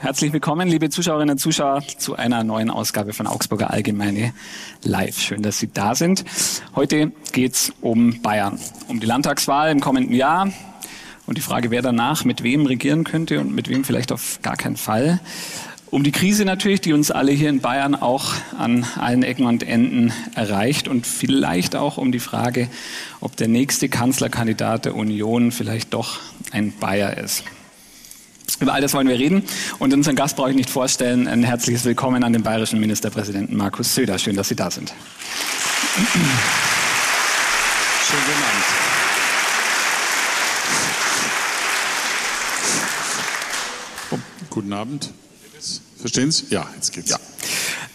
Herzlich 0.00 0.32
willkommen, 0.32 0.68
liebe 0.68 0.90
Zuschauerinnen 0.90 1.34
und 1.34 1.38
Zuschauer, 1.38 1.82
zu 1.98 2.16
einer 2.16 2.42
neuen 2.42 2.70
Ausgabe 2.70 3.12
von 3.12 3.28
Augsburger 3.28 3.70
Allgemeine 3.70 4.32
Live. 4.82 5.20
Schön, 5.20 5.42
dass 5.42 5.58
Sie 5.58 5.68
da 5.72 5.94
sind. 5.94 6.24
Heute 6.74 7.12
geht's 7.32 7.72
um 7.80 8.20
Bayern, 8.20 8.58
um 8.88 8.98
die 8.98 9.06
Landtagswahl 9.06 9.70
im 9.70 9.80
kommenden 9.80 10.14
Jahr 10.14 10.50
und 11.26 11.38
die 11.38 11.42
Frage, 11.42 11.70
wer 11.70 11.82
danach 11.82 12.24
mit 12.24 12.42
wem 12.42 12.66
regieren 12.66 13.04
könnte 13.04 13.40
und 13.40 13.54
mit 13.54 13.68
wem 13.68 13.84
vielleicht 13.84 14.10
auf 14.10 14.40
gar 14.42 14.56
keinen 14.56 14.76
Fall. 14.76 15.20
Um 15.88 16.02
die 16.02 16.10
Krise 16.10 16.44
natürlich, 16.44 16.80
die 16.80 16.92
uns 16.92 17.12
alle 17.12 17.30
hier 17.30 17.48
in 17.48 17.60
Bayern 17.60 17.94
auch 17.94 18.34
an 18.58 18.84
allen 18.96 19.22
Ecken 19.22 19.46
und 19.46 19.62
Enden 19.62 20.12
erreicht 20.34 20.88
und 20.88 21.06
vielleicht 21.06 21.76
auch 21.76 21.96
um 21.96 22.10
die 22.10 22.18
Frage, 22.18 22.68
ob 23.20 23.36
der 23.36 23.46
nächste 23.46 23.88
Kanzlerkandidat 23.88 24.84
der 24.84 24.96
Union 24.96 25.52
vielleicht 25.52 25.94
doch 25.94 26.18
ein 26.50 26.72
Bayer 26.72 27.16
ist. 27.16 27.44
Über 28.58 28.74
all 28.74 28.80
das 28.80 28.94
wollen 28.94 29.08
wir 29.08 29.18
reden. 29.18 29.44
Und 29.78 29.94
unseren 29.94 30.16
Gast 30.16 30.36
brauche 30.36 30.50
ich 30.50 30.56
nicht 30.56 30.70
vorstellen. 30.70 31.28
Ein 31.28 31.44
herzliches 31.44 31.84
Willkommen 31.84 32.24
an 32.24 32.32
den 32.32 32.42
bayerischen 32.42 32.80
Ministerpräsidenten 32.80 33.56
Markus 33.56 33.94
Söder. 33.94 34.18
Schön, 34.18 34.34
dass 34.34 34.48
Sie 34.48 34.56
da 34.56 34.70
sind. 34.70 34.92
Schönen 38.08 38.22
guten 38.26 38.42
Abend. 44.22 44.44
Guten 44.50 44.72
Abend. 44.72 45.12
Verstehen 46.00 46.30
Sie? 46.30 46.46
Ja, 46.50 46.66
jetzt 46.74 46.92
geht's. 46.92 47.10
Ja. 47.10 47.18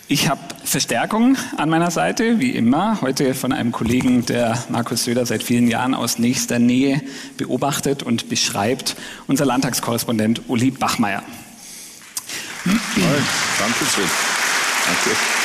Ich 0.07 0.27
habe 0.27 0.41
Verstärkung 0.65 1.37
an 1.55 1.69
meiner 1.69 1.89
Seite, 1.89 2.39
wie 2.39 2.51
immer. 2.51 2.99
Heute 3.01 3.33
von 3.33 3.53
einem 3.53 3.71
Kollegen, 3.71 4.25
der 4.25 4.61
Markus 4.67 5.05
Söder 5.05 5.25
seit 5.25 5.41
vielen 5.41 5.69
Jahren 5.69 5.93
aus 5.93 6.19
nächster 6.19 6.59
Nähe 6.59 7.01
beobachtet 7.37 8.03
und 8.03 8.27
beschreibt, 8.27 8.97
unser 9.27 9.45
Landtagskorrespondent 9.45 10.41
Uli 10.49 10.71
Bachmeier. 10.71 11.23
Danke 12.65 13.85
schön. 13.85 14.09
Danke. 14.85 15.40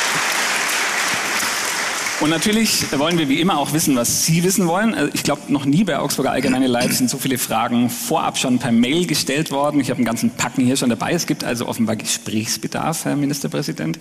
Und 2.19 2.31
natürlich 2.31 2.99
wollen 2.99 3.19
wir 3.19 3.29
wie 3.29 3.43
immer 3.43 3.59
auch 3.59 3.75
wissen, 3.75 3.95
was 3.95 4.25
Sie 4.25 4.43
wissen 4.43 4.67
wollen. 4.67 4.95
Also 4.95 5.11
ich 5.13 5.23
glaube, 5.23 5.43
noch 5.49 5.67
nie 5.67 5.85
bei 5.85 5.99
Augsburger 5.99 6.31
Allgemeine 6.31 6.67
Live 6.67 6.93
sind 6.93 7.11
so 7.11 7.19
viele 7.19 7.37
Fragen 7.37 7.91
vorab 7.91 8.39
schon 8.39 8.59
per 8.59 8.73
Mail 8.73 9.07
gestellt 9.07 9.51
worden. 9.51 9.81
Ich 9.81 9.91
habe 9.91 9.99
einen 9.99 10.07
ganzen 10.07 10.31
Packen 10.31 10.65
hier 10.65 10.79
schon 10.79 10.89
dabei. 10.89 11.13
Es 11.13 11.27
gibt 11.27 11.45
also 11.45 11.69
offenbar 11.69 11.97
Gesprächsbedarf, 11.97 13.05
Herr 13.05 13.17
Ministerpräsident. 13.17 13.99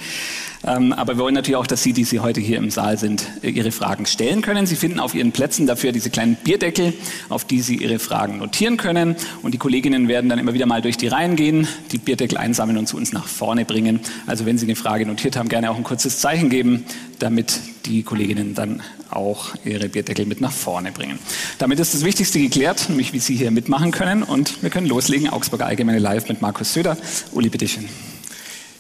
Ähm, 0.66 0.94
aber 0.94 1.18
wir 1.18 1.24
wollen 1.24 1.36
natürlich 1.36 1.58
auch, 1.58 1.68
dass 1.68 1.84
Sie, 1.84 1.92
die 1.92 2.06
Sie 2.06 2.22
heute 2.22 2.40
hier 2.40 2.58
im 2.58 2.72
Saal 2.72 2.98
sind, 2.98 3.28
Ihre 3.42 3.72
Fragen 3.72 4.06
stellen 4.06 4.42
können. 4.42 4.66
Sie 4.66 4.78
finden 4.78 5.02
auf 5.02 5.14
Ihren 5.14 5.34
Plätzen 5.34 5.68
dafür 5.68 5.92
diese 5.92 6.10
kleinen 6.10 6.38
Bierdeckel, 6.38 6.94
auf 7.28 7.44
die 7.44 7.60
Sie 7.60 7.76
Ihre 7.76 8.00
Fragen 8.00 8.38
notieren 8.38 8.78
können. 8.78 9.18
Und 9.42 9.54
die 9.54 9.58
Kolleginnen 9.58 10.08
werden 10.08 10.30
dann 10.30 10.40
immer 10.40 10.54
wieder 10.54 10.68
mal 10.68 10.82
durch 10.82 10.96
die 10.96 11.08
Reihen 11.10 11.36
gehen, 11.36 11.68
die 11.92 11.98
Bierdeckel 11.98 12.38
einsammeln 12.38 12.78
und 12.78 12.88
zu 12.88 12.96
uns 12.96 13.12
nach 13.12 13.28
vorne 13.28 13.66
bringen. 13.66 14.00
Also 14.26 14.46
wenn 14.46 14.58
Sie 14.58 14.66
eine 14.66 14.78
Frage 14.78 15.06
notiert 15.06 15.36
haben, 15.36 15.50
gerne 15.50 15.70
auch 15.70 15.76
ein 15.76 15.84
kurzes 15.84 16.22
Zeichen 16.22 16.50
geben, 16.50 16.86
damit 17.20 17.60
die 17.86 18.04
Kolleginnen 18.04 18.54
dann 18.56 18.82
auch 19.10 19.56
ihre 19.64 19.90
Bierdeckel 19.90 20.26
mit 20.26 20.42
nach 20.42 20.52
vorne 20.52 20.92
bringen. 20.92 21.20
Damit 21.58 21.80
ist 21.80 21.94
das 21.94 22.04
Wichtigste 22.04 22.40
geklärt, 22.40 22.90
nämlich 22.90 23.14
wie 23.14 23.20
Sie 23.20 23.36
hier 23.36 23.52
mitmachen 23.52 23.92
können. 23.92 24.24
Und 24.24 24.62
wir 24.62 24.70
können 24.70 24.88
loslegen. 24.88 25.30
Augsburger 25.30 25.66
Allgemeine 25.66 26.00
Live 26.00 26.28
mit 26.28 26.42
Markus 26.42 26.74
Söder. 26.74 26.98
Uli, 27.32 27.50
bitteschön. 27.50 27.88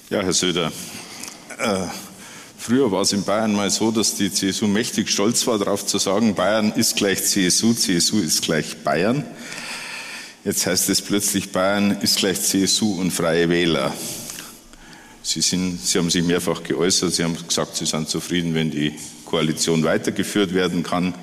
Ja, 0.09 0.21
Herr 0.21 0.33
Söder. 0.33 0.71
Äh, 1.57 1.87
früher 2.57 2.91
war 2.91 3.01
es 3.01 3.13
in 3.13 3.23
Bayern 3.23 3.53
mal 3.53 3.69
so, 3.69 3.91
dass 3.91 4.15
die 4.15 4.31
CSU 4.31 4.67
mächtig 4.67 5.09
stolz 5.09 5.47
war, 5.47 5.57
darauf 5.57 5.85
zu 5.85 5.97
sagen, 5.97 6.35
Bayern 6.35 6.71
ist 6.73 6.95
gleich 6.95 7.23
CSU, 7.23 7.73
CSU 7.73 8.19
ist 8.19 8.41
gleich 8.41 8.83
Bayern. 8.83 9.23
Jetzt 10.43 10.67
heißt 10.67 10.89
es 10.89 11.01
plötzlich, 11.01 11.51
Bayern 11.51 11.97
ist 12.01 12.17
gleich 12.17 12.41
CSU 12.41 12.99
und 12.99 13.11
Freie 13.11 13.49
Wähler. 13.49 13.93
Sie, 15.25 15.41
sind, 15.41 15.79
Sie 15.83 15.97
haben 15.97 16.11
sich 16.11 16.23
mehrfach 16.23 16.61
geäußert, 16.61 17.11
Sie 17.11 17.23
haben 17.23 17.35
gesagt, 17.47 17.75
Sie 17.75 17.87
sind 17.87 18.07
zufrieden, 18.07 18.53
wenn 18.53 18.69
die 18.69 18.93
Koalition 19.25 19.83
weitergeführt 19.83 20.53
werden 20.53 20.83
kann. 20.83 21.15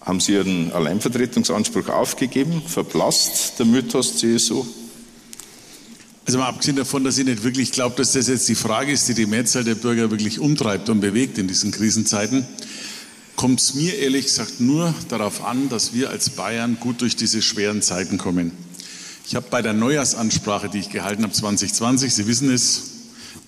Haben 0.00 0.18
Sie 0.18 0.32
Ihren 0.32 0.72
Alleinvertretungsanspruch 0.72 1.88
aufgegeben? 1.88 2.60
Verblasst 2.66 3.60
der 3.60 3.66
Mythos 3.66 4.16
CSU? 4.16 4.66
Also 6.24 6.38
mal 6.38 6.48
abgesehen 6.48 6.76
davon, 6.76 7.04
dass 7.04 7.18
ich 7.18 7.24
nicht 7.24 7.44
wirklich 7.44 7.70
glaube, 7.70 7.94
dass 7.96 8.12
das 8.12 8.26
jetzt 8.26 8.48
die 8.48 8.56
Frage 8.56 8.90
ist, 8.90 9.08
die 9.08 9.14
die 9.14 9.26
Mehrzahl 9.26 9.62
der 9.62 9.76
Bürger 9.76 10.10
wirklich 10.10 10.40
umtreibt 10.40 10.88
und 10.88 11.00
bewegt 11.00 11.38
in 11.38 11.46
diesen 11.46 11.70
Krisenzeiten, 11.70 12.44
kommt 13.36 13.60
es 13.60 13.74
mir 13.74 13.96
ehrlich 13.96 14.24
gesagt 14.24 14.60
nur 14.60 14.92
darauf 15.08 15.44
an, 15.44 15.68
dass 15.68 15.94
wir 15.94 16.10
als 16.10 16.30
Bayern 16.30 16.78
gut 16.80 17.00
durch 17.00 17.14
diese 17.14 17.42
schweren 17.42 17.80
Zeiten 17.80 18.18
kommen. 18.18 18.50
Ich 19.26 19.36
habe 19.36 19.46
bei 19.50 19.62
der 19.62 19.72
Neujahrsansprache, 19.72 20.68
die 20.68 20.78
ich 20.78 20.90
gehalten 20.90 21.22
habe 21.22 21.32
2020, 21.32 22.12
Sie 22.12 22.26
wissen 22.26 22.52
es, 22.52 22.90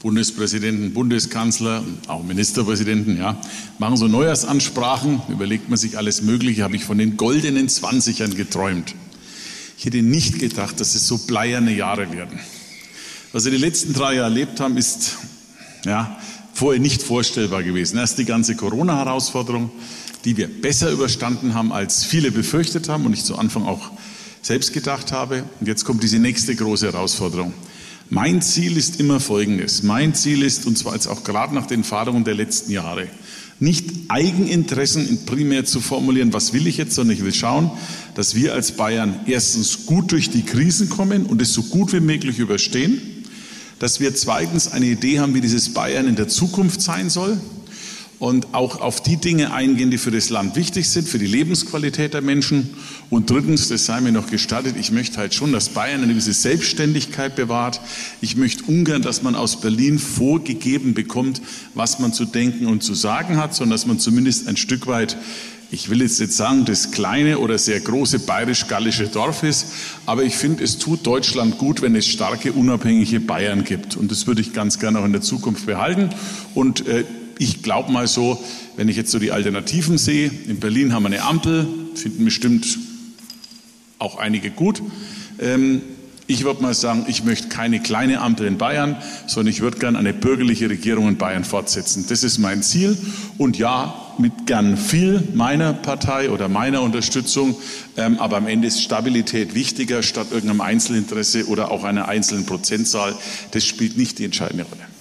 Bundespräsidenten, 0.00 0.92
Bundeskanzler, 0.92 1.82
auch 2.08 2.22
Ministerpräsidenten, 2.22 3.16
ja, 3.18 3.40
machen 3.78 3.96
so 3.96 4.06
Neujahrsansprachen, 4.06 5.22
überlegt 5.28 5.70
man 5.70 5.78
sich 5.78 5.96
alles 5.96 6.22
Mögliche, 6.22 6.62
habe 6.62 6.76
ich 6.76 6.84
von 6.84 6.98
den 6.98 7.16
goldenen 7.16 7.68
Zwanzigern 7.68 8.36
geträumt. 8.36 8.94
Ich 9.78 9.84
hätte 9.86 10.02
nicht 10.02 10.38
gedacht, 10.38 10.78
dass 10.78 10.94
es 10.94 11.06
so 11.06 11.18
bleierne 11.18 11.74
Jahre 11.74 12.12
werden. 12.12 12.38
Was 13.32 13.44
wir 13.44 13.50
die 13.50 13.58
letzten 13.58 13.94
drei 13.94 14.14
Jahre 14.14 14.28
erlebt 14.28 14.60
haben, 14.60 14.76
ist 14.76 15.16
ja, 15.84 16.18
vorher 16.52 16.80
nicht 16.80 17.02
vorstellbar 17.02 17.62
gewesen. 17.62 17.98
Erst 17.98 18.18
die 18.18 18.24
ganze 18.24 18.54
Corona-Herausforderung, 18.54 19.70
die 20.24 20.36
wir 20.36 20.48
besser 20.48 20.91
überstanden 20.91 21.54
haben, 21.54 21.72
als 21.72 22.04
viele 22.04 22.30
befürchtet 22.30 22.88
haben 22.88 23.06
und 23.06 23.12
ich 23.12 23.24
zu 23.24 23.36
Anfang 23.36 23.64
auch 23.64 23.91
selbst 24.44 24.75
gedacht 24.75 25.10
habe. 25.10 25.44
Und 25.59 25.66
jetzt 25.66 25.84
kommt 25.84 26.03
diese 26.03 26.19
nächste 26.19 26.55
große 26.55 26.93
Herausforderung. 26.93 27.55
Mein 28.10 28.43
Ziel 28.43 28.77
ist 28.77 29.00
immer 29.00 29.19
folgendes. 29.19 29.82
Mein 29.82 30.15
Ziel 30.15 30.43
ist, 30.43 30.66
und 30.66 30.77
zwar 30.77 30.93
jetzt 30.93 31.06
auch 31.06 31.25
gerade 31.25 31.55
nach 31.55 31.66
den 31.66 31.81
Erfahrungen 31.81 32.25
der 32.25 32.34
letzten 32.34 32.71
Jahre, 32.71 33.09
nicht 33.59 33.87
Eigeninteressen 34.09 35.25
primär 35.25 35.65
zu 35.65 35.81
formulieren, 35.81 36.34
was 36.34 36.53
will 36.53 36.66
ich 36.66 36.77
jetzt, 36.77 36.94
sondern 36.94 37.16
ich 37.16 37.25
will 37.25 37.33
schauen, 37.33 37.71
dass 38.15 38.34
wir 38.34 38.53
als 38.53 38.72
Bayern 38.72 39.21
erstens 39.27 39.87
gut 39.87 40.12
durch 40.12 40.28
die 40.28 40.43
Krisen 40.43 40.91
kommen 40.91 41.25
und 41.25 41.41
es 41.41 41.54
so 41.54 41.62
gut 41.62 41.94
wie 41.94 42.00
möglich 42.00 42.38
überstehen, 42.38 43.00
dass 43.78 44.00
wir 44.00 44.15
zweitens 44.15 44.71
eine 44.71 44.87
Idee 44.87 45.21
haben, 45.21 45.34
wie 45.34 45.41
dieses 45.41 45.72
Bayern 45.72 46.06
in 46.06 46.16
der 46.16 46.28
Zukunft 46.28 46.83
sein 46.83 47.09
soll, 47.09 47.38
und 48.19 48.54
auch 48.54 48.80
auf 48.80 49.02
die 49.02 49.16
Dinge 49.16 49.52
eingehen, 49.52 49.91
die 49.91 49.98
für 49.98 50.10
das 50.10 50.30
Land 50.30 50.56
wichtig 50.56 50.88
sind, 50.88 51.08
für 51.08 51.19
die 51.19 51.26
Lebensqualität 51.26 52.14
der 52.14 52.22
Menschen. 52.22 52.70
Und 53.10 53.30
drittens, 53.30 53.69
das 53.69 53.86
sei 53.86 54.00
mir 54.00 54.12
noch 54.12 54.28
gestattet, 54.28 54.76
ich 54.78 54.91
möchte 54.92 55.19
halt 55.19 55.34
schon, 55.34 55.52
dass 55.52 55.70
Bayern 55.70 56.02
eine 56.02 56.12
gewisse 56.12 56.32
Selbstständigkeit 56.32 57.36
bewahrt. 57.36 57.80
Ich 58.20 58.36
möchte 58.36 58.64
ungern, 58.64 59.03
dass 59.03 59.22
man 59.22 59.34
aus 59.34 59.60
Berlin 59.60 59.98
vorgegeben 59.98 60.94
bekommt, 60.94 61.42
was 61.74 61.98
man 61.98 62.12
zu 62.12 62.24
denken 62.24 62.66
und 62.66 62.82
zu 62.82 62.94
sagen 62.94 63.36
hat, 63.36 63.54
sondern 63.54 63.72
dass 63.72 63.86
man 63.86 63.98
zumindest 63.98 64.48
ein 64.48 64.56
Stück 64.56 64.86
weit 64.86 65.16
ich 65.70 65.91
will 65.91 66.03
jetzt 66.03 66.20
nicht 66.20 66.32
sagen, 66.32 66.64
das 66.64 66.92
kleine 66.92 67.38
oder 67.38 67.58
sehr 67.58 67.80
große 67.80 68.20
bayerisch-gallische 68.20 69.08
Dorf 69.08 69.42
ist, 69.42 69.66
aber 70.06 70.22
ich 70.22 70.36
finde, 70.36 70.62
es 70.62 70.78
tut 70.78 71.04
Deutschland 71.04 71.58
gut, 71.58 71.82
wenn 71.82 71.97
es 71.97 72.06
starke, 72.06 72.53
unabhängige 72.53 73.19
Bayern 73.19 73.64
gibt. 73.64 73.97
Und 73.97 74.12
das 74.12 74.28
würde 74.28 74.41
ich 74.41 74.53
ganz 74.53 74.78
gerne 74.78 75.00
auch 75.00 75.04
in 75.04 75.12
der 75.12 75.20
Zukunft 75.20 75.66
behalten. 75.66 76.10
Und 76.54 76.86
äh, 76.86 77.04
ich 77.39 77.62
glaube 77.62 77.93
mal 77.93 78.06
so, 78.06 78.43
wenn 78.77 78.89
ich 78.89 78.97
jetzt 78.97 79.11
so 79.11 79.19
die 79.19 79.33
Alternativen 79.33 79.99
sehe, 79.99 80.31
in 80.49 80.61
Berlin 80.61 80.93
haben 80.93 81.05
wir 81.05 81.09
eine 81.09 81.22
Ampel, 81.22 81.67
finden 81.95 82.25
bestimmt 82.25 82.78
auch 83.99 84.17
einige 84.17 84.50
gut. 84.50 84.83
Ähm, 85.41 85.83
ich 86.27 86.45
würde 86.45 86.62
mal 86.62 86.72
sagen, 86.72 87.05
ich 87.06 87.25
möchte 87.25 87.49
keine 87.49 87.81
kleine 87.81 88.21
Ampel 88.21 88.47
in 88.47 88.56
Bayern, 88.56 88.97
sondern 89.27 89.53
ich 89.53 89.61
würde 89.61 89.78
gerne 89.78 89.99
eine 89.99 90.15
bürgerliche 90.15 90.71
Regierung 90.71 91.09
in 91.09 91.19
Bayern 91.19 91.45
fortsetzen. 91.45 92.06
Das 92.09 92.25
ist 92.25 92.39
mein 92.39 92.62
Ziel. 92.62 92.97
Und 93.37 93.59
ja, 93.59 93.95
mit 94.16 94.47
gern 94.47 94.77
viel 94.77 95.22
meiner 95.34 95.75
Partei 95.75 96.31
oder 96.31 96.49
meiner 96.49 96.81
Unterstützung. 96.81 97.56
Ähm, 97.97 98.19
aber 98.19 98.39
am 98.39 98.47
Ende 98.47 98.69
ist 98.69 98.80
Stabilität 98.80 99.54
wichtiger 99.54 100.03
statt 100.03 100.28
irgendeinem 100.30 100.63
Einzelinteresse 100.63 101.47
oder 101.47 101.71
auch 101.71 101.84
einer 101.84 102.09
einzelnen 102.09 102.47
Prozentzahl. 102.47 103.15
Das 103.51 103.66
spielt 103.66 103.98
nicht 103.98 104.19
die 104.19 104.25
entscheidende 104.25 104.65
Rolle. 104.65 104.93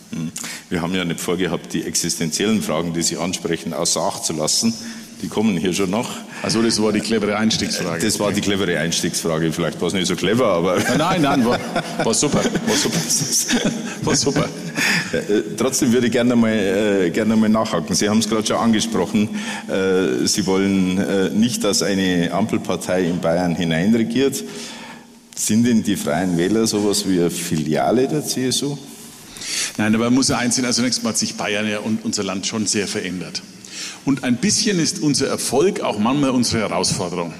Wir 0.69 0.81
haben 0.81 0.93
ja 0.95 1.05
nicht 1.05 1.19
vorgehabt, 1.19 1.73
die 1.73 1.83
existenziellen 1.83 2.61
Fragen, 2.61 2.93
die 2.93 3.03
Sie 3.03 3.17
ansprechen, 3.17 3.73
außer 3.73 4.01
Acht 4.01 4.25
zu 4.25 4.33
lassen. 4.33 4.73
Die 5.23 5.29
kommen 5.29 5.55
hier 5.55 5.73
schon 5.73 5.89
noch. 5.89 6.09
Also 6.41 6.61
das 6.61 6.81
war 6.81 6.91
die 6.91 6.99
clevere 6.99 7.37
Einstiegsfrage. 7.37 8.03
Das 8.03 8.19
war 8.19 8.33
die 8.33 8.41
clevere 8.41 8.77
Einstiegsfrage. 8.77 9.53
Vielleicht 9.53 9.79
war 9.79 9.87
es 9.87 9.93
nicht 9.93 10.07
so 10.07 10.17
clever, 10.17 10.47
aber... 10.47 10.77
Nein, 10.97 11.21
nein, 11.21 11.45
war, 11.45 11.57
war 12.03 12.13
super. 12.13 12.43
War 12.43 12.75
super. 12.75 12.99
War 14.03 14.17
super. 14.17 14.49
Äh, 15.13 15.55
trotzdem 15.55 15.93
würde 15.93 16.07
ich 16.07 16.11
gerne 16.11 16.35
mal, 16.35 16.51
äh, 16.51 17.09
gerne 17.09 17.37
mal 17.37 17.47
nachhaken. 17.47 17.95
Sie 17.95 18.09
haben 18.09 18.19
es 18.19 18.27
gerade 18.27 18.45
schon 18.45 18.57
angesprochen. 18.57 19.29
Äh, 19.69 20.27
Sie 20.27 20.45
wollen 20.45 21.39
nicht, 21.39 21.63
dass 21.63 21.81
eine 21.83 22.29
Ampelpartei 22.33 23.03
in 23.05 23.21
Bayern 23.21 23.55
hineinregiert. 23.55 24.43
Sind 25.35 25.65
denn 25.65 25.83
die 25.83 25.95
Freien 25.95 26.37
Wähler 26.37 26.67
sowas 26.67 27.07
wie 27.07 27.19
eine 27.19 27.29
Filiale 27.29 28.09
der 28.09 28.25
CSU? 28.25 28.77
Nein, 29.77 29.95
aber 29.95 30.05
man 30.05 30.13
muss 30.13 30.29
ja 30.29 30.37
einsehen, 30.37 30.65
also 30.65 30.81
zunächst 30.81 31.03
mal 31.03 31.09
hat 31.09 31.17
sich 31.17 31.35
Bayern 31.35 31.67
ja 31.67 31.79
und 31.79 32.05
unser 32.05 32.23
Land 32.23 32.45
schon 32.45 32.67
sehr 32.67 32.87
verändert. 32.87 33.41
Und 34.05 34.23
ein 34.23 34.37
bisschen 34.37 34.79
ist 34.79 34.99
unser 34.99 35.27
Erfolg 35.27 35.81
auch 35.81 35.97
manchmal 35.97 36.29
unsere 36.29 36.61
Herausforderung. 36.61 37.33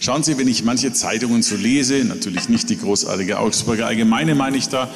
Schauen 0.00 0.22
Sie, 0.22 0.36
wenn 0.38 0.48
ich 0.48 0.64
manche 0.64 0.92
Zeitungen 0.92 1.42
so 1.42 1.54
lese, 1.54 2.04
natürlich 2.04 2.48
nicht 2.48 2.68
die 2.68 2.78
großartige 2.78 3.38
Augsburger 3.38 3.86
Allgemeine 3.86 4.34
meine 4.34 4.56
ich 4.56 4.68
da, 4.68 4.90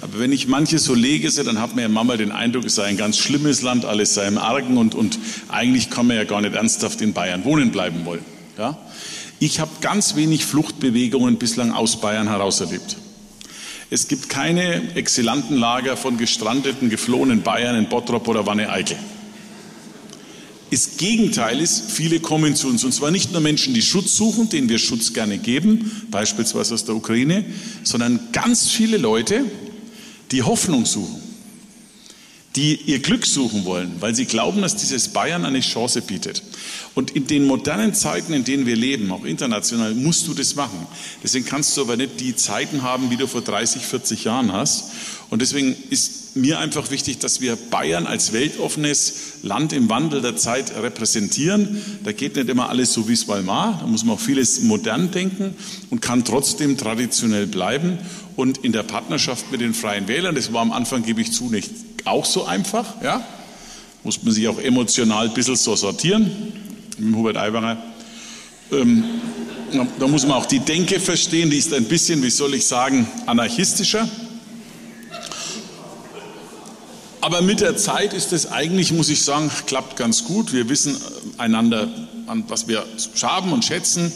aber 0.00 0.20
wenn 0.20 0.32
ich 0.32 0.46
manche 0.46 0.78
so 0.78 0.94
lese, 0.94 1.42
dann 1.42 1.60
hat 1.60 1.74
man 1.74 1.82
ja 1.82 1.88
manchmal 1.88 2.18
den 2.18 2.30
Eindruck, 2.30 2.64
es 2.64 2.76
sei 2.76 2.84
ein 2.84 2.96
ganz 2.96 3.18
schlimmes 3.18 3.62
Land, 3.62 3.84
alles 3.84 4.14
sei 4.14 4.28
im 4.28 4.38
Argen 4.38 4.78
und, 4.78 4.94
und 4.94 5.18
eigentlich 5.48 5.90
kann 5.90 6.06
man 6.06 6.16
ja 6.16 6.24
gar 6.24 6.40
nicht 6.40 6.54
ernsthaft 6.54 7.00
in 7.00 7.12
Bayern 7.12 7.44
wohnen 7.44 7.72
bleiben 7.72 8.04
wollen. 8.04 8.24
Ja? 8.56 8.78
Ich 9.40 9.60
habe 9.60 9.70
ganz 9.80 10.14
wenig 10.14 10.44
Fluchtbewegungen 10.44 11.38
bislang 11.38 11.72
aus 11.72 12.00
Bayern 12.00 12.28
heraus 12.28 12.60
erlebt. 12.60 12.96
Es 13.90 14.08
gibt 14.08 14.28
keine 14.28 14.94
exzellenten 14.96 15.56
Lager 15.56 15.96
von 15.96 16.18
gestrandeten, 16.18 16.90
geflohenen 16.90 17.42
Bayern 17.42 17.76
in 17.76 17.88
Bottrop 17.88 18.28
oder 18.28 18.44
Wanne-Eickel. 18.44 18.98
Das 20.70 20.98
Gegenteil 20.98 21.60
ist, 21.60 21.90
viele 21.90 22.20
kommen 22.20 22.54
zu 22.54 22.68
uns. 22.68 22.84
Und 22.84 22.92
zwar 22.92 23.10
nicht 23.10 23.32
nur 23.32 23.40
Menschen, 23.40 23.72
die 23.72 23.80
Schutz 23.80 24.14
suchen, 24.14 24.50
denen 24.50 24.68
wir 24.68 24.78
Schutz 24.78 25.14
gerne 25.14 25.38
geben, 25.38 26.06
beispielsweise 26.10 26.74
aus 26.74 26.84
der 26.84 26.94
Ukraine, 26.94 27.44
sondern 27.82 28.20
ganz 28.32 28.68
viele 28.68 28.98
Leute, 28.98 29.44
die 30.30 30.42
Hoffnung 30.42 30.84
suchen, 30.84 31.22
die 32.58 32.74
ihr 32.86 32.98
Glück 32.98 33.24
suchen 33.24 33.64
wollen, 33.64 33.92
weil 34.00 34.16
sie 34.16 34.24
glauben, 34.24 34.62
dass 34.62 34.74
dieses 34.74 35.10
Bayern 35.10 35.44
eine 35.44 35.60
Chance 35.60 36.02
bietet. 36.02 36.42
Und 36.96 37.12
in 37.12 37.28
den 37.28 37.44
modernen 37.44 37.94
Zeiten, 37.94 38.32
in 38.32 38.42
denen 38.42 38.66
wir 38.66 38.74
leben, 38.74 39.12
auch 39.12 39.24
international, 39.24 39.94
musst 39.94 40.26
du 40.26 40.34
das 40.34 40.56
machen. 40.56 40.84
Deswegen 41.22 41.44
kannst 41.44 41.76
du 41.76 41.82
aber 41.82 41.96
nicht 41.96 42.18
die 42.18 42.34
Zeiten 42.34 42.82
haben, 42.82 43.12
wie 43.12 43.16
du 43.16 43.28
vor 43.28 43.42
30, 43.42 43.82
40 43.82 44.24
Jahren 44.24 44.52
hast. 44.52 44.86
Und 45.30 45.40
deswegen 45.40 45.76
ist 45.90 46.34
mir 46.34 46.58
einfach 46.58 46.90
wichtig, 46.90 47.20
dass 47.20 47.40
wir 47.40 47.54
Bayern 47.54 48.08
als 48.08 48.32
weltoffenes 48.32 49.12
Land 49.44 49.72
im 49.72 49.88
Wandel 49.88 50.20
der 50.20 50.36
Zeit 50.36 50.72
repräsentieren. 50.74 51.80
Da 52.02 52.10
geht 52.10 52.34
nicht 52.34 52.48
immer 52.48 52.70
alles 52.70 52.92
so, 52.92 53.08
wie 53.08 53.12
es 53.12 53.28
mal 53.28 53.46
war. 53.46 53.78
Da 53.80 53.86
muss 53.86 54.04
man 54.04 54.16
auch 54.16 54.20
vieles 54.20 54.62
modern 54.62 55.12
denken 55.12 55.54
und 55.90 56.02
kann 56.02 56.24
trotzdem 56.24 56.76
traditionell 56.76 57.46
bleiben. 57.46 57.98
Und 58.34 58.58
in 58.58 58.72
der 58.72 58.82
Partnerschaft 58.82 59.52
mit 59.52 59.60
den 59.60 59.74
Freien 59.74 60.08
Wählern, 60.08 60.34
das 60.34 60.52
war 60.52 60.62
am 60.62 60.72
Anfang, 60.72 61.04
gebe 61.04 61.20
ich 61.20 61.30
zu, 61.30 61.50
nicht 61.50 61.70
auch 62.10 62.24
so 62.24 62.44
einfach. 62.44 62.86
Ja? 63.02 63.24
Muss 64.04 64.22
man 64.22 64.32
sich 64.32 64.48
auch 64.48 64.58
emotional 64.58 65.28
ein 65.28 65.34
bisschen 65.34 65.56
so 65.56 65.76
sortieren. 65.76 66.30
Mit 66.98 67.14
Hubert 67.14 67.36
Aiwanger. 67.36 67.76
Ähm, 68.72 69.04
da 69.98 70.06
muss 70.06 70.26
man 70.26 70.36
auch 70.36 70.46
die 70.46 70.60
Denke 70.60 71.00
verstehen, 71.00 71.50
die 71.50 71.58
ist 71.58 71.72
ein 71.72 71.84
bisschen, 71.84 72.22
wie 72.22 72.30
soll 72.30 72.54
ich 72.54 72.66
sagen, 72.66 73.06
anarchistischer. 73.26 74.08
Aber 77.20 77.42
mit 77.42 77.60
der 77.60 77.76
Zeit 77.76 78.14
ist 78.14 78.32
es 78.32 78.50
eigentlich, 78.50 78.92
muss 78.92 79.08
ich 79.08 79.22
sagen, 79.22 79.50
klappt 79.66 79.96
ganz 79.96 80.24
gut. 80.24 80.52
Wir 80.52 80.68
wissen 80.68 80.96
einander, 81.36 81.88
was 82.46 82.68
wir 82.68 82.84
haben 83.22 83.52
und 83.52 83.64
schätzen. 83.64 84.12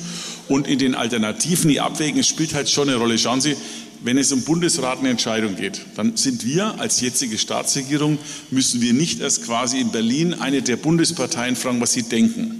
Und 0.49 0.67
in 0.67 0.79
den 0.79 0.95
Alternativen, 0.95 1.69
die 1.69 1.81
abwägen, 1.81 2.23
spielt 2.25 2.55
halt 2.55 2.71
schon 2.71 2.89
eine 2.89 2.99
Rolle. 2.99 3.19
Schauen 3.19 3.41
Sie, 3.41 3.57
wenn 4.05 4.19
es 4.19 4.33
um 4.33 4.43
Bundesrat 4.43 4.99
eine 4.99 5.11
Entscheidung 5.11 5.57
geht, 5.57 5.81
dann 5.97 6.17
sind 6.17 6.45
wir 6.45 6.79
als 6.81 7.01
jetzige 7.01 7.39
Staatsregierung, 7.39 8.19
müssen 8.51 8.81
wir 8.81 8.93
nicht 8.93 9.21
erst 9.21 9.45
quasi 9.45 9.81
in 9.81 9.93
Berlin 9.93 10.35
eine 10.35 10.63
der 10.63 10.77
Bundesparteien 10.77 11.57
fragen, 11.57 11.81
was 11.81 11.93
sie 11.93 12.03
denken. 12.03 12.59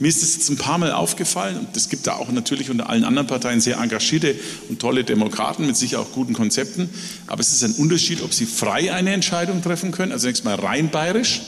Mir 0.00 0.08
ist 0.08 0.22
es 0.22 0.36
jetzt 0.36 0.48
ein 0.48 0.56
paar 0.56 0.78
Mal 0.78 0.92
aufgefallen, 0.92 1.58
und 1.58 1.76
es 1.76 1.88
gibt 1.88 2.06
da 2.06 2.14
auch 2.14 2.30
natürlich 2.30 2.70
unter 2.70 2.88
allen 2.88 3.04
anderen 3.04 3.26
Parteien 3.26 3.60
sehr 3.60 3.78
engagierte 3.78 4.36
und 4.68 4.78
tolle 4.80 5.02
Demokraten 5.02 5.66
mit 5.66 5.76
sicher 5.76 5.98
auch 6.00 6.12
guten 6.12 6.34
Konzepten, 6.34 6.88
aber 7.26 7.40
es 7.40 7.52
ist 7.52 7.64
ein 7.64 7.72
Unterschied, 7.72 8.22
ob 8.22 8.32
sie 8.32 8.46
frei 8.46 8.92
eine 8.92 9.12
Entscheidung 9.12 9.60
treffen 9.60 9.90
können, 9.90 10.12
also 10.12 10.22
zunächst 10.22 10.44
mal 10.44 10.54
rein 10.54 10.90
bayerisch, 10.90 11.40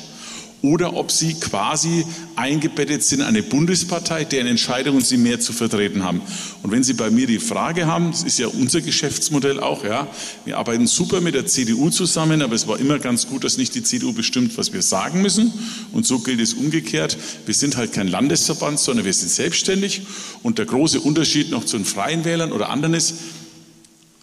oder 0.62 0.94
ob 0.94 1.10
sie 1.10 1.34
quasi 1.34 2.04
eingebettet 2.36 3.02
sind 3.02 3.20
in 3.20 3.26
eine 3.26 3.42
Bundespartei, 3.42 4.24
deren 4.24 4.46
Entscheidungen 4.46 5.00
sie 5.00 5.16
mehr 5.16 5.40
zu 5.40 5.52
vertreten 5.52 6.04
haben. 6.04 6.20
Und 6.62 6.70
wenn 6.70 6.82
Sie 6.82 6.92
bei 6.92 7.10
mir 7.10 7.26
die 7.26 7.38
Frage 7.38 7.86
haben, 7.86 8.10
das 8.10 8.22
ist 8.22 8.38
ja 8.38 8.46
unser 8.46 8.80
Geschäftsmodell 8.80 9.60
auch, 9.60 9.84
ja, 9.84 10.06
wir 10.44 10.58
arbeiten 10.58 10.86
super 10.86 11.20
mit 11.20 11.34
der 11.34 11.46
CDU 11.46 11.90
zusammen, 11.90 12.42
aber 12.42 12.54
es 12.54 12.66
war 12.66 12.78
immer 12.78 12.98
ganz 12.98 13.26
gut, 13.26 13.44
dass 13.44 13.56
nicht 13.56 13.74
die 13.74 13.82
CDU 13.82 14.12
bestimmt, 14.12 14.58
was 14.58 14.72
wir 14.72 14.82
sagen 14.82 15.22
müssen. 15.22 15.52
Und 15.92 16.06
so 16.06 16.18
gilt 16.18 16.40
es 16.40 16.54
umgekehrt. 16.54 17.16
Wir 17.46 17.54
sind 17.54 17.76
halt 17.76 17.92
kein 17.92 18.08
Landesverband, 18.08 18.78
sondern 18.78 19.06
wir 19.06 19.14
sind 19.14 19.30
selbstständig. 19.30 20.02
Und 20.42 20.58
der 20.58 20.66
große 20.66 21.00
Unterschied 21.00 21.50
noch 21.50 21.64
zu 21.64 21.76
den 21.78 21.86
Freien 21.86 22.24
Wählern 22.24 22.52
oder 22.52 22.68
anderen 22.68 22.94
ist, 22.94 23.14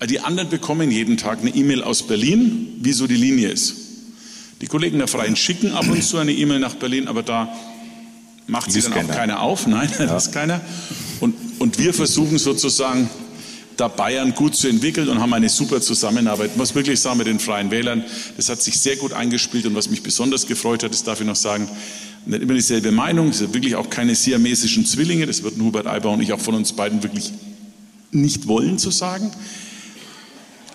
die 0.07 0.19
anderen 0.19 0.49
bekommen 0.49 0.91
jeden 0.91 1.17
Tag 1.17 1.39
eine 1.41 1.49
E-Mail 1.49 1.81
aus 1.81 2.03
Berlin, 2.03 2.75
wie 2.81 2.93
so 2.93 3.07
die 3.07 3.15
Linie 3.15 3.49
ist. 3.49 3.86
Die 4.61 4.67
Kollegen 4.67 4.97
der 4.97 5.07
Freien 5.07 5.35
schicken 5.35 5.71
ab 5.71 5.87
und 5.87 6.03
zu 6.03 6.17
eine 6.17 6.31
E-Mail 6.31 6.59
nach 6.59 6.75
Berlin, 6.75 7.07
aber 7.07 7.23
da 7.23 7.53
macht 8.47 8.71
sie 8.71 8.81
dann 8.81 8.93
auch 8.93 9.07
keiner 9.07 9.41
auf. 9.41 9.67
Nein, 9.67 9.89
ja. 9.99 10.05
das 10.07 10.27
ist 10.27 10.33
keiner. 10.33 10.61
Und, 11.19 11.35
und 11.59 11.77
wir 11.77 11.93
versuchen 11.93 12.37
sozusagen, 12.37 13.09
da 13.77 13.87
Bayern 13.87 14.33
gut 14.33 14.55
zu 14.55 14.67
entwickeln 14.67 15.07
und 15.07 15.21
haben 15.21 15.33
eine 15.33 15.49
super 15.49 15.79
Zusammenarbeit. 15.81 16.51
Ich 16.51 16.57
muss 16.57 16.73
wirklich 16.73 16.99
sagen, 16.99 17.19
mit 17.19 17.27
den 17.27 17.39
Freien 17.39 17.69
Wählern, 17.69 18.03
das 18.35 18.49
hat 18.49 18.61
sich 18.61 18.79
sehr 18.79 18.95
gut 18.95 19.13
eingespielt 19.13 19.67
und 19.67 19.75
was 19.75 19.89
mich 19.89 20.01
besonders 20.01 20.47
gefreut 20.47 20.81
hat, 20.81 20.91
das 20.91 21.03
darf 21.03 21.21
ich 21.21 21.27
noch 21.27 21.35
sagen, 21.35 21.69
nicht 22.25 22.41
immer 22.41 22.55
dieselbe 22.55 22.91
Meinung, 22.91 23.29
es 23.29 23.37
sind 23.37 23.53
wirklich 23.53 23.75
auch 23.75 23.89
keine 23.89 24.15
siamesischen 24.15 24.85
Zwillinge, 24.85 25.27
das 25.27 25.43
würden 25.43 25.63
Hubert 25.63 25.85
Aiber 25.85 26.09
und 26.09 26.21
ich 26.21 26.33
auch 26.33 26.39
von 26.39 26.55
uns 26.55 26.73
beiden 26.73 27.03
wirklich 27.03 27.31
nicht 28.11 28.47
wollen 28.47 28.79
zu 28.79 28.89
sagen. 28.89 29.31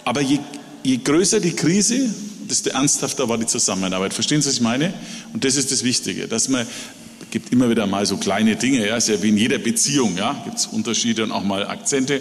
Aber 0.04 0.20
je, 0.20 0.38
je 0.84 0.98
größer 0.98 1.40
die 1.40 1.52
Krise, 1.52 2.14
desto 2.50 2.70
ernsthafter 2.70 3.28
war 3.28 3.38
die 3.38 3.46
Zusammenarbeit. 3.46 4.14
Verstehen 4.14 4.42
Sie, 4.42 4.48
was 4.48 4.54
ich 4.56 4.60
meine? 4.60 4.92
Und 5.32 5.44
das 5.44 5.56
ist 5.56 5.72
das 5.72 5.84
Wichtige, 5.84 6.28
dass 6.28 6.48
man 6.48 6.66
gibt 7.30 7.50
immer 7.50 7.70
wieder 7.70 7.86
mal 7.86 8.04
so 8.04 8.18
kleine 8.18 8.56
Dinge, 8.56 8.86
ja, 8.86 8.96
ist 8.96 9.08
ja 9.08 9.22
wie 9.22 9.30
in 9.30 9.38
jeder 9.38 9.58
Beziehung, 9.58 10.16
ja, 10.16 10.42
gibt 10.44 10.58
es 10.58 10.66
Unterschiede 10.66 11.24
und 11.24 11.32
auch 11.32 11.42
mal 11.42 11.66
Akzente. 11.66 12.20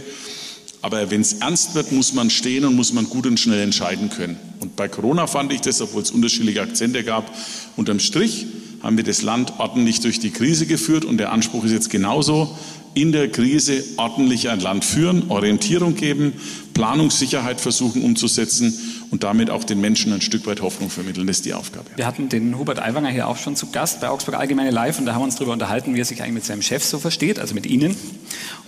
Aber 0.82 1.12
wenn 1.12 1.22
es 1.22 1.34
ernst 1.34 1.76
wird, 1.76 1.92
muss 1.92 2.14
man 2.14 2.30
stehen 2.30 2.66
und 2.66 2.76
muss 2.76 2.94
man 2.94 3.08
gut 3.08 3.28
und 3.28 3.40
schnell 3.40 3.62
entscheiden 3.62 4.10
können. 4.10 4.38
Und 4.60 4.76
bei 4.76 4.88
Corona 4.88 5.28
fand 5.28 5.54
ich 5.54 5.62
das, 5.62 5.82
obwohl 5.82 6.02
es 6.02 6.12
unterschiedliche 6.12 6.62
Akzente 6.62 7.04
gab, 7.04 7.30
unterm 7.76 8.00
Strich 8.00 8.48
haben 8.82 8.98
wir 8.98 9.04
das 9.04 9.22
Land 9.22 9.54
ordentlich 9.60 10.00
durch 10.00 10.20
die 10.20 10.32
Krise 10.32 10.66
geführt 10.66 11.06
und 11.06 11.18
der 11.18 11.32
Anspruch 11.32 11.66
ist 11.66 11.72
jetzt 11.72 11.92
genauso, 11.92 12.58
in 12.94 13.12
der 13.12 13.30
Krise 13.30 13.84
ordentlich 13.98 14.50
ein 14.50 14.60
Land 14.60 14.84
führen, 14.84 15.30
Orientierung 15.30 15.96
geben, 15.96 16.34
Planungssicherheit 16.74 17.62
versuchen 17.62 18.02
umzusetzen 18.02 18.78
und 19.12 19.24
damit 19.24 19.50
auch 19.50 19.66
den 19.66 19.82
Menschen 19.82 20.14
ein 20.14 20.22
Stück 20.22 20.48
weit 20.48 20.62
Hoffnung 20.62 20.90
vermitteln. 20.90 21.28
Das 21.28 21.38
ist 21.38 21.46
die 21.46 21.54
Aufgabe. 21.54 21.86
Wir 21.96 22.08
hatten 22.08 22.30
den 22.30 22.58
Hubert 22.58 22.82
Aiwanger 22.82 23.10
hier 23.10 23.28
auch 23.28 23.38
schon 23.38 23.56
zu 23.58 23.70
Gast 23.70 24.00
bei 24.00 24.10
Augsburg 24.10 24.36
Allgemeine 24.36 24.72
Live 24.72 25.00
und 25.00 25.06
da 25.06 25.14
haben 25.14 25.22
wir 25.22 25.26
uns 25.26 25.36
darüber 25.36 25.52
unterhalten, 25.52 25.94
wie 25.94 26.00
er 26.00 26.06
sich 26.06 26.22
eigentlich 26.22 26.34
mit 26.34 26.46
seinem 26.46 26.62
Chef 26.62 26.84
so 26.84 26.98
versteht, 26.98 27.38
also 27.38 27.54
mit 27.54 27.66
Ihnen. 27.66 27.96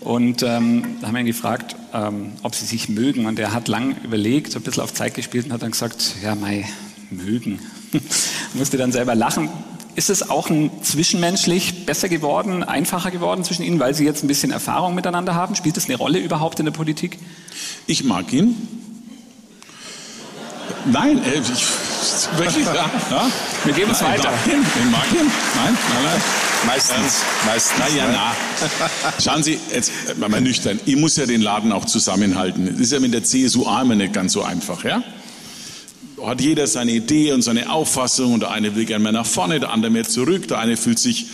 Und 0.01 0.43
ähm, 0.43 0.97
da 0.99 1.07
haben 1.07 1.13
wir 1.13 1.21
ihn 1.21 1.25
gefragt, 1.25 1.77
ähm, 1.93 2.33
ob 2.43 2.55
Sie 2.55 2.65
sich 2.65 2.89
mögen. 2.89 3.25
Und 3.25 3.39
er 3.39 3.53
hat 3.53 3.69
lang 3.69 3.95
überlegt, 4.03 4.51
so 4.51 4.59
ein 4.59 4.63
bisschen 4.63 4.83
auf 4.83 4.93
Zeit 4.93 5.15
gespielt 5.15 5.45
und 5.45 5.53
hat 5.53 5.62
dann 5.62 5.71
gesagt, 5.71 6.15
ja, 6.21 6.35
mei, 6.35 6.65
mögen. 7.09 7.59
Musste 8.53 8.77
dann 8.77 8.91
selber 8.91 9.15
lachen. 9.15 9.50
Ist 9.95 10.09
es 10.09 10.29
auch 10.29 10.50
ein 10.50 10.71
zwischenmenschlich 10.81 11.85
besser 11.85 12.09
geworden, 12.09 12.63
einfacher 12.63 13.12
geworden 13.12 13.43
zwischen 13.43 13.63
Ihnen, 13.63 13.79
weil 13.79 13.93
Sie 13.93 14.03
jetzt 14.03 14.23
ein 14.23 14.27
bisschen 14.27 14.51
Erfahrung 14.51 14.95
miteinander 14.95 15.35
haben? 15.35 15.55
Spielt 15.55 15.77
das 15.77 15.85
eine 15.85 15.95
Rolle 15.95 16.19
überhaupt 16.19 16.59
in 16.59 16.65
der 16.65 16.73
Politik? 16.73 17.19
Ich 17.85 18.03
mag 18.03 18.33
ihn. 18.33 18.82
Nein, 20.85 21.23
äh, 21.23 21.39
ich, 21.39 22.37
wirklich, 22.37 22.65
ja, 22.65 22.89
ja. 23.09 23.31
Wir 23.63 23.73
geben 23.73 23.91
es 23.91 24.01
weiter. 24.01 24.31
Ich 24.45 24.51
mag 24.91 25.05
ihn. 25.13 25.31
Nein, 25.55 25.77
nein, 25.89 26.03
nein. 26.03 26.21
Meistens, 26.65 26.97
ähm, 26.97 27.47
meistens. 27.47 27.79
Na 27.79 27.87
ja, 27.95 28.05
na. 28.11 29.11
Schauen 29.21 29.43
Sie, 29.43 29.59
jetzt 29.73 29.91
äh, 30.09 30.29
mal 30.29 30.41
nüchtern. 30.41 30.79
Ich 30.85 30.95
muss 30.95 31.15
ja 31.15 31.25
den 31.25 31.41
Laden 31.41 31.71
auch 31.71 31.85
zusammenhalten. 31.85 32.67
Das 32.67 32.79
ist 32.79 32.91
ja 32.91 32.99
mit 32.99 33.13
der 33.13 33.23
CSU 33.23 33.63
immer 33.63 33.95
nicht 33.95 34.13
ganz 34.13 34.33
so 34.33 34.43
einfach, 34.43 34.83
ja? 34.83 35.03
Hat 36.25 36.39
jeder 36.39 36.67
seine 36.67 36.91
Idee 36.91 37.33
und 37.33 37.41
seine 37.41 37.69
Auffassung 37.69 38.33
und 38.33 38.41
der 38.41 38.51
eine 38.51 38.75
will 38.75 38.85
gerne 38.85 39.03
mehr 39.03 39.11
nach 39.11 39.25
vorne, 39.25 39.59
der 39.59 39.71
andere 39.71 39.91
mehr 39.91 40.07
zurück, 40.07 40.47
der 40.47 40.59
eine 40.59 40.77
fühlt 40.77 40.99
sich 40.99 41.27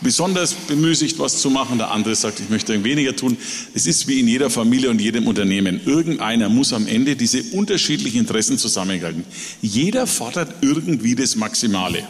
besonders 0.00 0.54
bemüßigt, 0.54 1.18
was 1.18 1.40
zu 1.40 1.50
machen, 1.50 1.78
der 1.78 1.90
andere 1.90 2.14
sagt, 2.14 2.40
ich 2.40 2.48
möchte 2.48 2.82
weniger 2.84 3.14
tun. 3.14 3.36
Es 3.74 3.86
ist 3.86 4.08
wie 4.08 4.20
in 4.20 4.28
jeder 4.28 4.50
Familie 4.50 4.90
und 4.90 5.00
jedem 5.00 5.26
Unternehmen. 5.26 5.80
Irgendeiner 5.84 6.48
muss 6.48 6.72
am 6.72 6.86
Ende 6.86 7.16
diese 7.16 7.42
unterschiedlichen 7.52 8.20
Interessen 8.20 8.58
zusammenhalten. 8.58 9.24
Jeder 9.60 10.06
fordert 10.06 10.62
irgendwie 10.62 11.14
das 11.14 11.36
Maximale. 11.36 12.06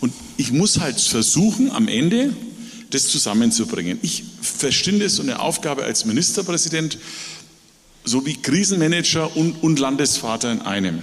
Und 0.00 0.12
ich 0.36 0.52
muss 0.52 0.78
halt 0.80 1.00
versuchen, 1.00 1.70
am 1.70 1.88
Ende 1.88 2.34
das 2.90 3.08
zusammenzubringen. 3.08 3.98
Ich 4.02 4.24
verstinde 4.40 5.08
so 5.08 5.22
eine 5.22 5.40
Aufgabe 5.40 5.84
als 5.84 6.04
Ministerpräsident 6.04 6.98
sowie 8.04 8.34
Krisenmanager 8.34 9.36
und, 9.36 9.62
und 9.62 9.78
Landesvater 9.78 10.52
in 10.52 10.62
einem. 10.62 11.02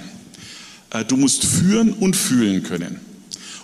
Äh, 0.90 1.06
du 1.06 1.18
musst 1.18 1.46
führen 1.46 1.94
und 1.94 2.16
fühlen 2.16 2.64
können. 2.64 3.00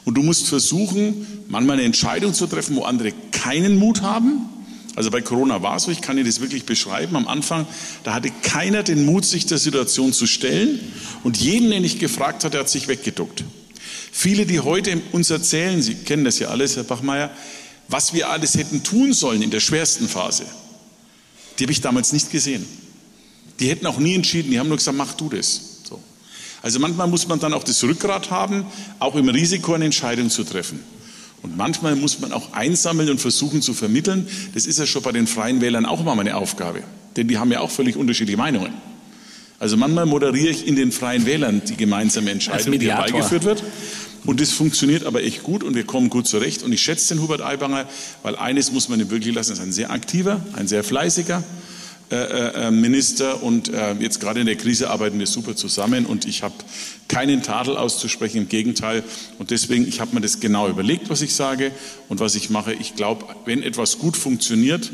Und 0.06 0.16
du 0.16 0.24
musst 0.24 0.48
versuchen, 0.48 1.28
manchmal 1.48 1.78
eine 1.78 1.86
Entscheidung 1.86 2.34
zu 2.34 2.48
treffen, 2.48 2.76
wo 2.76 2.84
andere 2.84 3.14
keinen 3.32 3.78
Mut 3.78 4.02
haben. 4.02 4.50
Also 4.96 5.10
bei 5.10 5.22
Corona 5.22 5.62
war 5.62 5.78
es 5.78 5.84
so, 5.84 5.92
ich 5.92 6.02
kann 6.02 6.18
dir 6.18 6.24
das 6.24 6.42
wirklich 6.42 6.66
beschreiben. 6.66 7.16
Am 7.16 7.28
Anfang, 7.28 7.66
da 8.04 8.14
hatte 8.14 8.30
keiner 8.42 8.84
den 8.84 9.06
Mut, 9.06 9.26
sich 9.26 9.46
der 9.46 9.58
Situation 9.58 10.12
zu 10.12 10.28
stellen. 10.28 10.80
Und 11.24 11.38
jeden, 11.38 11.70
den 11.70 11.84
ich 11.84 12.00
gefragt 12.00 12.44
hatte, 12.44 12.60
hat 12.60 12.70
sich 12.70 12.88
weggeduckt. 12.88 13.44
Viele, 14.12 14.46
die 14.46 14.60
heute 14.60 15.02
uns 15.14 15.30
erzählen, 15.30 15.82
Sie 15.82 15.96
kennen 15.96 16.26
das 16.26 16.40
ja 16.40 16.50
alles, 16.50 16.76
Herr 16.76 16.84
Bachmeier, 16.84 17.32
Was 17.88 18.14
wir 18.14 18.30
alles 18.30 18.56
hätten 18.56 18.84
tun 18.84 19.14
sollen 19.14 19.42
in 19.42 19.52
der 19.52 19.60
schwersten 19.60 20.08
Phase, 20.08 20.44
die 21.58 21.64
habe 21.64 21.72
ich 21.72 21.82
damals 21.82 22.14
nicht 22.14 22.32
gesehen. 22.32 22.66
Die 23.60 23.70
hätten 23.70 23.86
auch 23.86 24.00
nie 24.00 24.16
entschieden, 24.16 24.52
die 24.52 24.60
haben 24.60 24.68
nur 24.68 24.78
gesagt, 24.78 24.98
mach 24.98 25.14
du 25.14 25.30
das. 25.30 25.71
So. 26.62 26.66
Also 26.66 26.80
manchmal 26.80 27.08
muss 27.08 27.28
man 27.28 27.40
dann 27.40 27.54
auch 27.54 27.64
das 27.64 27.84
Rückgrat 27.84 28.32
haben, 28.32 28.66
auch 29.00 29.16
im 29.16 29.30
Risiko 29.30 29.74
eine 29.74 29.86
Entscheidung 29.86 30.30
zu 30.30 30.44
treffen. 30.44 30.80
Und 31.42 31.58
manchmal 31.58 31.96
muss 31.96 32.20
man 32.20 32.32
auch 32.32 32.54
einsammeln 32.54 33.10
und 33.10 33.20
versuchen 33.20 33.62
zu 33.62 33.74
vermitteln. 33.74 34.28
Das 34.54 34.68
ist 34.68 34.78
ja 34.78 34.86
schon 34.86 35.02
bei 35.02 35.12
den 35.12 35.26
Freien 35.26 35.60
Wählern 35.60 35.86
auch 35.86 36.04
mal 36.04 36.16
meine 36.16 36.38
Aufgabe. 36.38 36.84
Denn 37.16 37.28
die 37.28 37.38
haben 37.38 37.52
ja 37.52 37.62
auch 37.62 37.72
völlig 37.72 37.96
unterschiedliche 37.98 38.38
Meinungen. 38.38 38.72
Also 39.60 39.78
manchmal 39.78 40.06
moderiere 40.06 40.50
ich 40.50 40.68
in 40.68 40.76
den 40.76 40.92
Freien 40.92 41.26
Wählern 41.26 41.62
die 41.68 41.76
gemeinsame 41.76 42.32
Entscheidung, 42.32 42.80
die 42.80 42.92
herbeigeführt 42.92 43.44
wird. 43.44 43.64
Und 44.24 44.40
das 44.40 44.52
funktioniert 44.52 45.04
aber 45.04 45.24
echt 45.24 45.42
gut 45.42 45.64
und 45.64 45.74
wir 45.74 45.84
kommen 45.84 46.12
gut 46.12 46.28
zurecht. 46.28 46.62
Und 46.62 46.72
ich 46.74 46.82
schätze 46.82 47.16
den 47.16 47.24
Hubert 47.24 47.42
Aibanger, 47.42 47.88
weil 48.22 48.36
eines 48.36 48.72
muss 48.72 48.88
man 48.88 49.00
ihm 49.00 49.10
wirklich 49.10 49.34
lassen, 49.34 49.52
er 49.52 49.54
ist 49.54 49.62
ein 49.62 49.72
sehr 49.72 49.90
aktiver, 49.90 50.46
ein 50.54 50.68
sehr 50.68 50.84
fleißiger 50.84 51.44
Minister 52.72 53.42
und 53.42 53.70
äh, 53.70 53.94
jetzt 53.94 54.20
gerade 54.20 54.42
in 54.42 54.46
der 54.46 54.58
Krise 54.58 54.90
arbeiten 54.90 55.18
wir 55.18 55.28
super 55.28 55.56
zusammen 55.56 56.06
und 56.06 56.26
ich 56.26 56.44
habe 56.44 56.56
keinen 57.08 57.42
Tadel 57.42 57.78
auszusprechen, 57.78 58.38
im 58.38 58.50
Gegenteil. 58.50 59.04
Und 59.38 59.52
deswegen, 59.52 59.88
ich 59.88 60.00
habe 60.00 60.16
mir 60.16 60.22
das 60.22 60.40
genau 60.40 60.68
überlegt, 60.68 61.10
was 61.10 61.22
ich 61.22 61.34
sage 61.34 61.72
und 62.10 62.20
was 62.20 62.36
ich 62.36 62.50
mache. 62.50 62.74
Ich 62.74 62.96
glaube, 62.96 63.26
wenn 63.46 63.64
etwas 63.64 63.98
gut 63.98 64.18
funktioniert, 64.18 64.92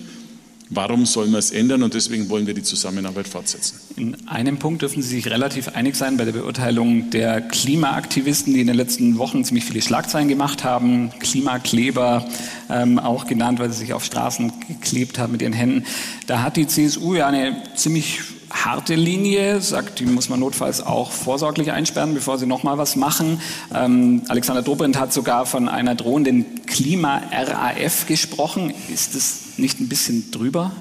Warum 0.70 1.06
sollen 1.06 1.32
wir 1.32 1.40
es 1.40 1.52
ändern? 1.52 1.84
Und 1.84 1.94
deswegen 1.94 2.30
wollen 2.30 2.46
wir 2.46 2.54
die 2.54 2.64
Zusammenarbeit 2.64 3.28
fortsetzen. 3.28 3.80
In 3.96 4.28
einem 4.28 4.60
Punkt 4.60 4.82
dürfen 4.82 5.02
Sie 5.02 5.16
sich 5.16 5.28
relativ 5.30 5.70
einig 5.70 5.96
sein 5.96 6.18
bei 6.18 6.26
der 6.26 6.34
Beurteilung 6.34 7.10
der 7.10 7.42
Klimaaktivisten, 7.42 8.54
die 8.54 8.62
in 8.62 8.68
den 8.68 8.76
letzten 8.76 9.18
Wochen 9.18 9.46
ziemlich 9.46 9.64
viele 9.66 9.82
Schlagzeilen 9.82 10.28
gemacht 10.28 10.64
haben. 10.64 11.12
Klimakleber 11.20 12.28
ähm, 12.70 13.00
auch 13.00 13.28
genannt, 13.28 13.60
weil 13.60 13.72
sie 13.72 13.80
sich 13.80 13.94
auf 13.94 14.04
Straßen 14.04 14.52
geklebt 14.68 15.20
haben 15.20 15.32
mit 15.32 15.42
ihren 15.42 15.54
Händen. 15.54 15.86
Da 16.26 16.42
hat 16.42 16.58
die 16.58 16.68
CSU 16.68 17.16
ja 17.16 17.28
eine 17.28 17.64
ziemlich 17.76 18.20
harte 18.50 18.96
Linie, 18.96 19.62
sagt, 19.62 20.00
die 20.00 20.06
muss 20.06 20.30
man 20.30 20.40
notfalls 20.40 20.82
auch 20.82 21.12
vorsorglich 21.12 21.72
einsperren, 21.72 22.14
bevor 22.14 22.38
sie 22.38 22.46
nochmal 22.46 22.78
was 22.78 22.96
machen. 22.96 23.42
Ähm, 23.74 24.22
Alexander 24.28 24.62
Dobrindt 24.62 24.98
hat 24.98 25.12
sogar 25.14 25.46
von 25.46 25.68
einer 25.68 25.96
drohenden 25.96 26.66
Klima-RAF 26.66 28.06
gesprochen. 28.08 28.74
Ist 28.94 29.16
das 29.16 29.40
nicht 29.58 29.80
ein 29.80 29.90
bisschen 29.90 30.32
drüber? 30.32 30.72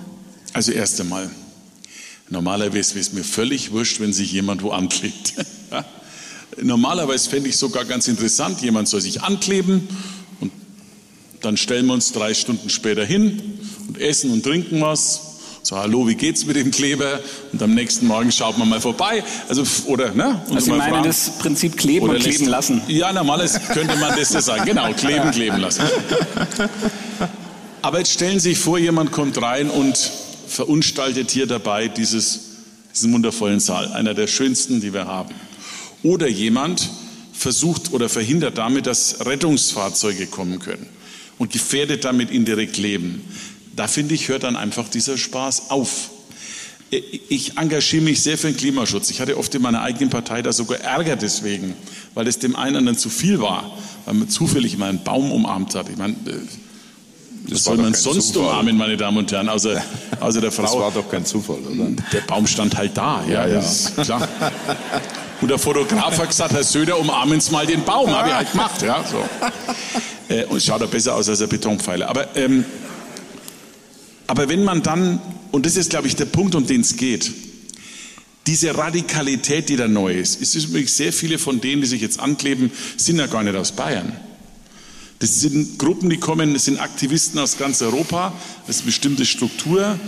Also 0.53 0.73
erst 0.73 1.01
einmal, 1.01 1.31
normalerweise 2.31 2.95
wäre 2.95 3.01
es 3.01 3.13
mir 3.13 3.25
völlig 3.25 3.73
wurscht, 3.73 4.01
wenn 4.01 4.13
sich 4.13 4.33
jemand 4.33 4.63
wo 4.63 4.71
anklebt. 4.71 5.35
Normalerweise 6.63 7.29
fände 7.29 7.49
ich 7.49 7.57
sogar 7.57 7.85
ganz 7.85 8.09
interessant, 8.09 8.63
jemand 8.63 8.89
soll 8.89 9.01
sich 9.01 9.23
ankleben 9.23 9.87
und 10.41 10.53
dann 11.43 11.57
stellen 11.57 11.87
wir 11.87 11.93
uns 11.93 12.13
drei 12.13 12.33
Stunden 12.33 12.71
später 12.71 13.05
hin 13.05 13.43
und 13.89 14.01
essen 14.01 14.31
und 14.31 14.43
trinken 14.43 14.81
was 14.81 15.26
so, 15.67 15.77
hallo, 15.77 16.07
wie 16.07 16.15
geht's 16.15 16.47
mit 16.47 16.55
dem 16.55 16.71
Kleber? 16.71 17.19
Und 17.53 17.61
am 17.61 17.75
nächsten 17.75 18.07
Morgen 18.07 18.31
schaut 18.31 18.57
man 18.57 18.69
mal 18.69 18.81
vorbei. 18.81 19.25
Also, 19.49 19.65
oder, 19.87 20.15
ne? 20.15 20.41
Und 20.47 20.55
also, 20.55 20.67
Sie 20.67 20.71
meinen 20.71 20.91
fragen, 20.91 21.05
das 21.05 21.39
Prinzip 21.41 21.77
kleben 21.77 22.09
und 22.09 22.21
kleben 22.21 22.47
lassen? 22.47 22.83
Ja, 22.87 23.13
normalerweise 23.13 23.59
könnte 23.73 23.97
man 23.97 24.17
das 24.17 24.29
so 24.29 24.39
sagen. 24.39 24.65
Genau, 24.65 24.93
kleben, 24.93 25.33
kleben 25.33 25.59
lassen. 25.59 25.83
Aber 27.83 27.99
jetzt 27.99 28.13
stellen 28.13 28.39
Sie 28.39 28.51
sich 28.51 28.59
vor, 28.59 28.79
jemand 28.79 29.11
kommt 29.11 29.43
rein 29.43 29.69
und 29.69 29.99
verunstaltet 30.47 31.33
hier 31.33 31.49
dabei 31.49 31.89
dieses, 31.89 32.41
diesen 32.95 33.13
wundervollen 33.13 33.59
Saal, 33.59 33.93
einer 33.93 34.15
der 34.15 34.29
schönsten, 34.29 34.81
die 34.81 34.93
wir 34.93 35.07
haben. 35.07 35.35
Oder 36.05 36.29
jemand 36.29 36.89
versucht 37.33 37.93
oder 37.93 38.09
verhindert 38.09 38.57
damit, 38.57 38.87
dass 38.87 39.27
Rettungsfahrzeuge 39.27 40.27
kommen 40.27 40.61
können 40.61 40.87
und 41.39 41.51
gefährdet 41.51 42.05
damit 42.05 42.31
indirekt 42.31 42.77
Leben. 42.77 43.23
Da 43.77 43.87
finde 43.89 44.15
ich, 44.15 44.29
hört 44.29 44.43
dann 44.43 44.57
einfach 44.57 44.89
dieser 44.89 45.19
Spaß 45.19 45.71
auf. 45.71 46.11
Ich 46.91 47.59
engagiere 47.59 48.03
mich 48.03 48.23
sehr 48.23 48.39
für 48.39 48.47
den 48.47 48.57
Klimaschutz. 48.57 49.11
Ich 49.11 49.21
hatte 49.21 49.37
oft 49.37 49.55
in 49.55 49.63
meiner 49.63 49.83
eigenen 49.83 50.09
Partei 50.09 50.41
da 50.41 50.53
sogar 50.53 50.81
Ärger 50.81 51.17
deswegen, 51.17 51.75
weil 52.15 52.27
es 52.27 52.39
dem 52.39 52.57
einen 52.57 52.87
dann 52.87 52.97
zu 52.97 53.11
viel 53.11 53.41
war, 53.41 53.77
weil 54.05 54.15
man 54.15 54.29
zufällig 54.29 54.79
mal 54.79 54.89
einen 54.89 55.05
Baum 55.05 55.31
umarmt 55.33 55.75
hat. 55.75 55.89
Ich 55.91 55.97
meine, 55.97 56.15
äh, 56.15 56.17
das, 57.45 57.51
das 57.51 57.65
soll 57.65 57.77
man 57.77 57.93
sonst 57.93 58.33
Zufall. 58.33 58.51
umarmen, 58.51 58.77
meine 58.77 58.97
Damen 58.97 59.19
und 59.19 59.31
Herren, 59.31 59.49
außer, 59.49 59.83
außer 60.21 60.41
der 60.41 60.53
Frau. 60.53 60.63
Das 60.63 60.75
war 60.75 60.91
doch 60.93 61.11
kein 61.11 61.27
Zufall, 61.27 61.59
oder? 61.59 61.91
Der 62.13 62.21
Baum 62.21 62.47
stand 62.47 62.77
halt 62.77 62.97
da, 62.97 63.23
ja, 63.29 63.47
ja. 63.47 63.61
ja. 63.61 64.05
klar. 64.05 64.29
Und 65.41 65.49
der 65.49 65.59
Fotograf 65.59 66.19
hat 66.19 66.29
gesagt, 66.29 66.55
Herr 66.55 66.65
Söder, 66.65 66.99
umarmen 66.99 67.41
Sie 67.41 67.51
mal 67.51 67.67
den 67.67 67.85
Baum. 67.85 68.11
Habe 68.11 68.29
ich 68.29 68.35
halt 68.35 68.51
gemacht, 68.51 68.81
ja, 68.83 69.05
so. 69.05 69.23
Äh, 70.33 70.45
und 70.47 70.57
es 70.57 70.65
schaut 70.65 70.81
doch 70.81 70.89
besser 70.89 71.15
aus 71.15 71.29
als 71.29 71.43
ein 71.43 71.49
Betonpfeiler. 71.49 72.09
Aber 72.09 72.35
ähm, 72.37 72.65
aber 74.27 74.49
wenn 74.49 74.65
man 74.65 74.83
dann, 74.83 75.21
und 75.53 75.67
das 75.67 75.77
ist, 75.77 75.91
glaube 75.91 76.09
ich, 76.09 76.17
der 76.17 76.25
Punkt, 76.27 76.55
um 76.55 76.67
den 76.67 76.81
es 76.81 76.97
geht, 76.97 77.33
diese 78.47 78.77
Radikalität, 78.77 79.69
die 79.69 79.77
da 79.77 79.89
neu 79.89 80.15
ist, 80.15 80.41
ist 80.41 80.55
übrigens 80.55 80.97
sehr 80.97 81.13
viele 81.13 81.39
von 81.39 81.61
denen, 81.61 81.83
die 81.83 81.89
sich 81.89 82.01
jetzt 82.01 82.21
ankleben, 82.21 82.71
sind 82.97 83.19
ja 83.19 83.27
gar 83.27 83.43
nicht 83.43 83.57
aus 83.57 83.73
Bayern. 83.73 84.13
Das 85.19 85.41
sind 85.41 85.79
Gruppen, 85.79 86.11
die 86.11 86.19
kommen, 86.19 86.53
das 86.53 86.67
sind 86.67 86.79
Aktivisten 86.79 87.41
aus 87.41 87.59
ganz 87.59 87.81
Europa, 87.83 88.35
das 88.67 88.77
ist 88.77 88.83
eine 88.83 88.87
bestimmte 88.87 89.25
Struktur 89.25 89.99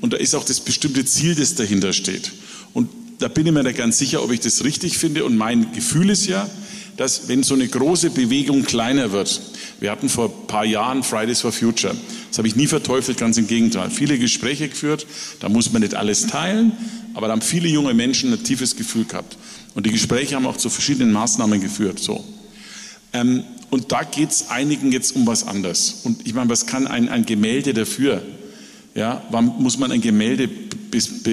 und 0.00 0.12
da 0.12 0.18
ist 0.18 0.34
auch 0.34 0.44
das 0.44 0.60
bestimmte 0.60 1.04
Ziel, 1.04 1.34
das 1.34 1.54
dahinter 1.54 1.92
steht. 1.92 2.32
Und 2.74 2.88
da 3.18 3.28
bin 3.28 3.46
ich 3.46 3.52
mir 3.52 3.62
da 3.62 3.72
ganz 3.72 3.98
sicher, 3.98 4.22
ob 4.22 4.32
ich 4.32 4.40
das 4.40 4.64
richtig 4.64 4.98
finde. 4.98 5.24
Und 5.24 5.36
mein 5.36 5.72
Gefühl 5.72 6.10
ist 6.10 6.26
ja, 6.26 6.48
dass 6.96 7.28
wenn 7.28 7.42
so 7.42 7.54
eine 7.54 7.68
große 7.68 8.10
Bewegung 8.10 8.64
kleiner 8.64 9.12
wird, 9.12 9.40
wir 9.80 9.90
hatten 9.90 10.08
vor 10.08 10.26
ein 10.26 10.46
paar 10.46 10.64
Jahren 10.64 11.02
Fridays 11.02 11.40
for 11.40 11.52
Future, 11.52 11.94
das 12.28 12.38
habe 12.38 12.46
ich 12.46 12.54
nie 12.54 12.66
verteufelt, 12.66 13.18
ganz 13.18 13.38
im 13.38 13.46
Gegenteil. 13.46 13.90
Viele 13.90 14.18
Gespräche 14.18 14.68
geführt, 14.68 15.06
da 15.40 15.48
muss 15.48 15.72
man 15.72 15.82
nicht 15.82 15.94
alles 15.94 16.26
teilen, 16.26 16.72
aber 17.14 17.26
da 17.26 17.32
haben 17.32 17.42
viele 17.42 17.68
junge 17.68 17.94
Menschen 17.94 18.32
ein 18.32 18.44
tiefes 18.44 18.76
Gefühl 18.76 19.04
gehabt. 19.04 19.36
Und 19.74 19.86
die 19.86 19.90
Gespräche 19.90 20.36
haben 20.36 20.46
auch 20.46 20.56
zu 20.56 20.70
verschiedenen 20.70 21.12
Maßnahmen 21.12 21.60
geführt. 21.60 21.98
So. 21.98 22.24
Ähm, 23.12 23.44
und 23.70 23.92
da 23.92 24.02
geht 24.02 24.30
es 24.30 24.50
einigen 24.50 24.92
jetzt 24.92 25.14
um 25.16 25.26
was 25.26 25.46
anderes. 25.46 26.00
Und 26.04 26.26
ich 26.26 26.34
meine, 26.34 26.50
was 26.50 26.66
kann 26.66 26.86
ein, 26.86 27.08
ein 27.08 27.24
Gemälde 27.24 27.72
dafür? 27.72 28.22
Ja, 28.94 29.22
warum 29.30 29.62
muss 29.62 29.78
man 29.78 29.92
ein 29.92 30.00
Gemälde 30.00 30.48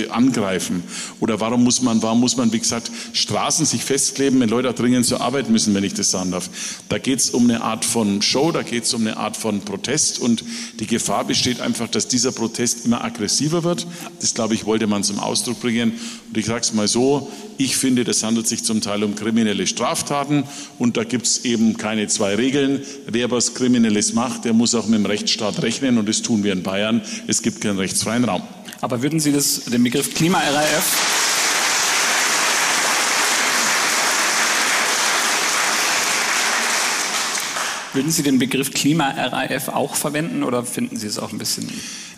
angreifen? 0.09 0.83
Oder 1.19 1.39
warum 1.39 1.63
muss 1.63 1.81
man, 1.81 2.01
warum 2.01 2.19
muss 2.19 2.37
man, 2.37 2.51
wie 2.53 2.59
gesagt, 2.59 2.91
Straßen 3.13 3.65
sich 3.65 3.83
festkleben, 3.83 4.39
wenn 4.39 4.49
Leute 4.49 4.73
dringend 4.73 5.05
zur 5.05 5.21
Arbeit 5.21 5.49
müssen, 5.49 5.73
wenn 5.73 5.83
ich 5.83 5.93
das 5.93 6.11
sagen 6.11 6.31
darf? 6.31 6.49
Da 6.89 6.97
geht 6.97 7.19
es 7.19 7.29
um 7.29 7.43
eine 7.43 7.61
Art 7.61 7.85
von 7.85 8.21
Show, 8.21 8.51
da 8.51 8.63
geht 8.63 8.83
es 8.83 8.93
um 8.93 9.01
eine 9.01 9.17
Art 9.17 9.37
von 9.37 9.61
Protest 9.61 10.19
und 10.19 10.43
die 10.79 10.87
Gefahr 10.87 11.25
besteht 11.25 11.61
einfach, 11.61 11.87
dass 11.87 12.07
dieser 12.07 12.31
Protest 12.31 12.85
immer 12.85 13.03
aggressiver 13.03 13.63
wird. 13.63 13.87
Das, 14.19 14.33
glaube 14.33 14.53
ich, 14.53 14.65
wollte 14.65 14.87
man 14.87 15.03
zum 15.03 15.19
Ausdruck 15.19 15.59
bringen. 15.59 15.93
Und 16.27 16.37
ich 16.37 16.45
sage 16.45 16.61
es 16.61 16.73
mal 16.73 16.87
so, 16.87 17.31
ich 17.57 17.77
finde, 17.77 18.03
das 18.03 18.23
handelt 18.23 18.47
sich 18.47 18.63
zum 18.63 18.81
Teil 18.81 19.03
um 19.03 19.15
kriminelle 19.15 19.65
Straftaten 19.65 20.43
und 20.77 20.97
da 20.97 21.03
gibt 21.03 21.25
es 21.25 21.45
eben 21.45 21.77
keine 21.77 22.07
zwei 22.07 22.35
Regeln. 22.35 22.81
Wer 23.07 23.31
was 23.31 23.55
Kriminelles 23.55 24.13
macht, 24.13 24.45
der 24.45 24.53
muss 24.53 24.75
auch 24.75 24.85
mit 24.85 24.99
dem 24.99 25.05
Rechtsstaat 25.05 25.61
rechnen 25.63 25.97
und 25.97 26.07
das 26.07 26.21
tun 26.21 26.43
wir 26.43 26.53
in 26.53 26.63
Bayern. 26.63 27.01
Es 27.25 27.41
gibt 27.41 27.61
keinen 27.61 27.79
rechtsfreien 27.79 28.25
Raum. 28.25 28.43
Aber 28.81 29.01
würden 29.01 29.19
Sie 29.19 29.31
das, 29.31 29.65
den 29.65 29.84
Begriff 29.84 30.13
Klima-RAF 30.13 31.17
Würden 37.93 38.12
Sie 38.12 38.22
den 38.22 38.38
Begriff 38.38 38.74
Klima-RAF 38.74 39.69
auch 39.69 39.96
verwenden 39.96 40.43
oder 40.43 40.63
finden 40.63 40.98
Sie 40.98 41.07
es 41.07 41.17
auch 41.17 41.31
ein 41.31 41.39
bisschen? 41.39 41.67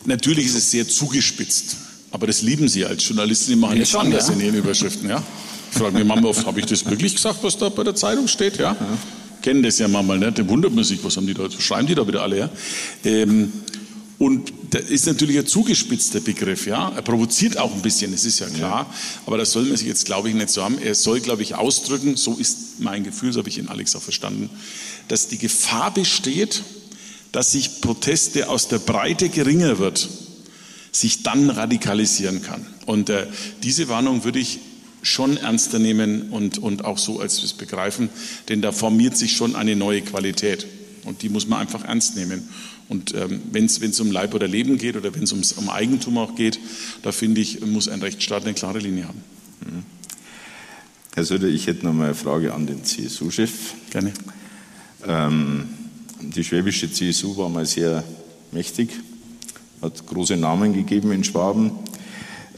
Natürlich 0.04 0.48
ist 0.48 0.56
es 0.56 0.72
sehr 0.72 0.86
zugespitzt, 0.86 1.78
aber 2.12 2.28
das 2.28 2.42
lieben 2.42 2.68
Sie 2.68 2.84
als 2.84 3.08
Journalisten, 3.08 3.52
die 3.52 3.56
machen 3.56 3.76
ja, 3.76 3.80
nichts 3.80 3.96
anderes 3.96 4.28
ja. 4.28 4.34
in 4.34 4.42
Ihren 4.42 4.56
Überschriften. 4.56 5.10
Ja? 5.10 5.24
Ich 5.72 5.78
frage 5.78 5.98
mich 5.98 6.06
manchmal 6.06 6.32
oft, 6.32 6.46
habe 6.46 6.60
ich 6.60 6.66
das 6.66 6.86
wirklich 6.86 7.16
gesagt, 7.16 7.38
was 7.44 7.58
da 7.58 7.70
bei 7.70 7.86
der 7.86 7.96
Zeitung 7.96 8.28
steht? 8.28 8.58
Ja? 8.58 8.76
ja. 8.78 8.98
Kennen 9.42 9.64
das 9.64 9.80
ja 9.80 9.88
manchmal, 9.88 10.20
ne? 10.20 10.34
da 10.34 10.46
wundert 10.50 10.74
man 10.74 10.84
sich, 10.84 11.02
was 11.02 11.16
haben 11.16 11.28
die 11.28 11.34
da, 11.34 11.50
schreiben 11.50 11.88
die 11.88 11.96
da 11.96 12.06
wieder 12.06 12.24
alle? 12.24 12.40
Ja? 12.40 12.50
Ähm, 13.06 13.54
und 14.20 14.52
das 14.72 14.84
ist 14.84 15.08
natürlich 15.08 15.40
ein 15.40 15.48
zugespitzter 15.48 16.20
Begriff, 16.20 16.68
ja. 16.68 16.90
Er 16.90 17.02
provoziert 17.02 17.58
auch 17.58 17.74
ein 17.74 17.82
bisschen, 17.82 18.12
das 18.12 18.26
ist 18.26 18.40
ja 18.40 18.50
klar. 18.50 18.86
Ja. 18.90 18.96
Aber 19.26 19.38
das 19.38 19.52
soll 19.52 19.64
man 19.64 19.78
sich 19.78 19.88
jetzt, 19.88 20.06
glaube 20.06 20.28
ich, 20.28 20.36
nicht 20.36 20.50
so 20.50 20.62
haben. 20.62 20.78
Er 20.78 20.94
soll, 20.94 21.22
glaube 21.22 21.42
ich, 21.42 21.56
ausdrücken, 21.56 22.18
so 22.18 22.36
ist 22.36 22.80
mein 22.80 23.06
Gefühl, 23.06 23.32
so 23.32 23.40
habe 23.40 23.48
ich 23.48 23.58
ihn 23.58 23.70
Alex 23.70 23.96
auch 23.96 24.02
verstanden, 24.02 24.50
dass 25.08 25.30
die 25.30 25.38
Gefahr 25.38 25.94
besteht, 25.94 26.64
dass 27.32 27.54
sich 27.54 27.80
Proteste 27.80 28.50
aus 28.50 28.68
der 28.68 28.80
Breite 28.80 29.30
geringer 29.30 29.80
wird, 29.80 30.10
sich 30.92 31.24
dann 31.24 31.50
radikalisieren 31.50 32.42
kann. 32.42 32.68
Und 32.86 33.10
äh, 33.10 33.26
diese 33.64 33.88
Warnung 33.88 34.26
würde 34.26 34.40
ich 34.40 34.60
schon 35.02 35.38
ernster 35.38 35.80
nehmen 35.80 36.30
und, 36.32 36.58
und 36.58 36.84
auch 36.84 36.98
so 36.98 37.22
als 37.22 37.42
es 37.42 37.54
begreifen, 37.54 38.10
denn 38.50 38.62
da 38.62 38.74
formiert 38.74 39.16
sich 39.16 39.32
schon 39.38 39.56
eine 39.56 39.78
neue 39.78 40.02
Qualität. 40.02 40.68
Und 41.06 41.22
die 41.22 41.30
muss 41.30 41.48
man 41.48 41.60
einfach 41.60 41.84
ernst 41.84 42.16
nehmen. 42.16 42.50
Und 42.88 43.14
ähm, 43.14 43.42
wenn 43.52 43.66
es 43.66 44.00
um 44.00 44.12
Leib 44.12 44.34
oder 44.34 44.48
Leben 44.48 44.78
geht 44.78 44.96
oder 44.96 45.14
wenn 45.14 45.24
es 45.24 45.32
um 45.54 45.70
Eigentum 45.70 46.18
auch 46.18 46.36
geht, 46.36 46.60
da 47.04 47.12
finde 47.12 47.42
ich, 47.42 47.66
muss 47.66 47.88
ein 47.88 48.02
Rechtsstaat 48.02 48.44
eine 48.44 48.54
klare 48.54 48.80
Linie 48.80 49.08
haben. 49.08 49.24
Mhm. 49.62 49.84
Herr 51.16 51.26
Söder, 51.26 51.48
ich 51.48 51.68
hätte 51.68 51.86
noch 51.86 51.94
mal 51.94 52.06
eine 52.06 52.16
Frage 52.16 52.54
an 52.54 52.66
den 52.66 52.84
CSU-Chef. 52.84 53.52
Gerne. 53.90 54.14
Ähm, 55.06 55.66
Die 56.22 56.44
schwäbische 56.44 56.92
CSU 56.92 57.38
war 57.38 57.48
mal 57.48 57.66
sehr 57.66 58.04
mächtig, 58.52 58.90
hat 59.82 60.06
große 60.06 60.36
Namen 60.36 60.74
gegeben 60.74 61.12
in 61.12 61.24
Schwaben. 61.24 61.72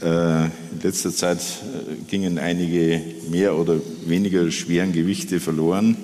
Äh, 0.00 0.46
in 0.46 0.50
letzter 0.82 1.14
Zeit 1.14 1.38
äh, 1.38 1.94
gingen 2.10 2.38
einige 2.38 3.00
mehr 3.30 3.54
oder 3.54 3.80
weniger 4.04 4.50
schweren 4.50 4.92
Gewichte 4.92 5.38
verloren. 5.38 5.96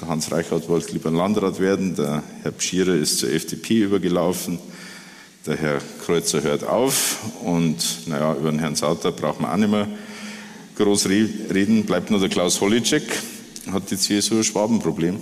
Der 0.00 0.06
Hans 0.06 0.30
Reichert 0.30 0.68
wollte 0.68 0.92
lieber 0.92 1.10
Landrat 1.10 1.58
werden, 1.58 1.96
der 1.96 2.22
Herr 2.42 2.52
Pschierer 2.52 2.94
ist 2.94 3.18
zur 3.18 3.32
FDP 3.32 3.80
übergelaufen, 3.80 4.60
der 5.44 5.56
Herr 5.56 5.80
Kreuzer 6.04 6.40
hört 6.42 6.62
auf 6.62 7.18
und 7.42 8.06
naja, 8.06 8.36
über 8.36 8.52
den 8.52 8.60
Herrn 8.60 8.76
Sauter 8.76 9.10
braucht 9.10 9.40
man 9.40 9.50
auch 9.50 9.56
nicht 9.56 9.70
mehr 9.70 9.88
groß 10.76 11.08
reden. 11.08 11.84
Bleibt 11.84 12.12
nur 12.12 12.20
der 12.20 12.28
Klaus 12.28 12.60
Hollitschek, 12.60 13.02
hat 13.72 13.90
die 13.90 13.96
CSU 13.96 14.36
ein 14.36 14.44
Schwabenproblem. 14.44 15.20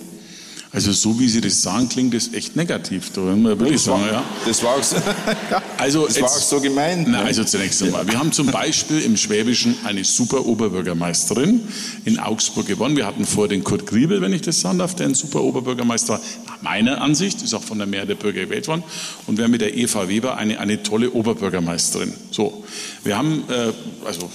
Also 0.76 0.92
so 0.92 1.18
wie 1.18 1.26
Sie 1.26 1.40
das 1.40 1.62
sagen, 1.62 1.88
klingt 1.88 2.12
das 2.12 2.34
echt 2.34 2.54
negativ. 2.54 3.10
Da 3.14 3.22
man 3.22 3.58
wirklich 3.58 3.80
sagen, 3.80 4.04
ja. 4.12 4.22
Das 4.44 4.62
war 4.62 4.74
auch 4.74 4.82
so, 4.82 4.96
also 5.78 6.06
das 6.06 6.20
war 6.20 6.28
auch 6.28 6.36
so 6.36 6.60
gemeint. 6.60 7.08
Na, 7.08 7.22
also 7.22 7.44
zunächst 7.44 7.82
einmal, 7.82 8.06
wir 8.06 8.18
haben 8.18 8.30
zum 8.30 8.48
Beispiel 8.48 9.00
im 9.00 9.16
Schwäbischen 9.16 9.74
eine 9.84 10.04
super 10.04 10.44
Oberbürgermeisterin 10.44 11.62
in 12.04 12.18
Augsburg 12.18 12.66
gewonnen. 12.66 12.94
Wir 12.94 13.06
hatten 13.06 13.24
vor 13.24 13.48
den 13.48 13.64
Kurt 13.64 13.86
Griebel, 13.86 14.20
wenn 14.20 14.34
ich 14.34 14.42
das 14.42 14.60
sagen 14.60 14.78
darf, 14.78 14.94
der 14.94 15.06
ein 15.06 15.14
super 15.14 15.42
Oberbürgermeister 15.42 16.12
war. 16.12 16.20
Nach 16.46 16.60
meiner 16.60 17.00
Ansicht, 17.00 17.40
ist 17.40 17.54
auch 17.54 17.62
von 17.62 17.78
der 17.78 17.86
Mehrheit 17.86 18.10
der 18.10 18.16
Bürger 18.16 18.42
gewählt 18.42 18.68
worden. 18.68 18.84
Und 19.26 19.38
wir 19.38 19.44
haben 19.44 19.52
mit 19.52 19.62
der 19.62 19.74
Eva 19.74 20.10
Weber 20.10 20.36
eine, 20.36 20.60
eine 20.60 20.82
tolle 20.82 21.10
Oberbürgermeisterin. 21.10 22.12
So, 22.30 22.64
wir 23.02 23.16
haben, 23.16 23.44
äh, 23.48 23.72
also 24.04 24.28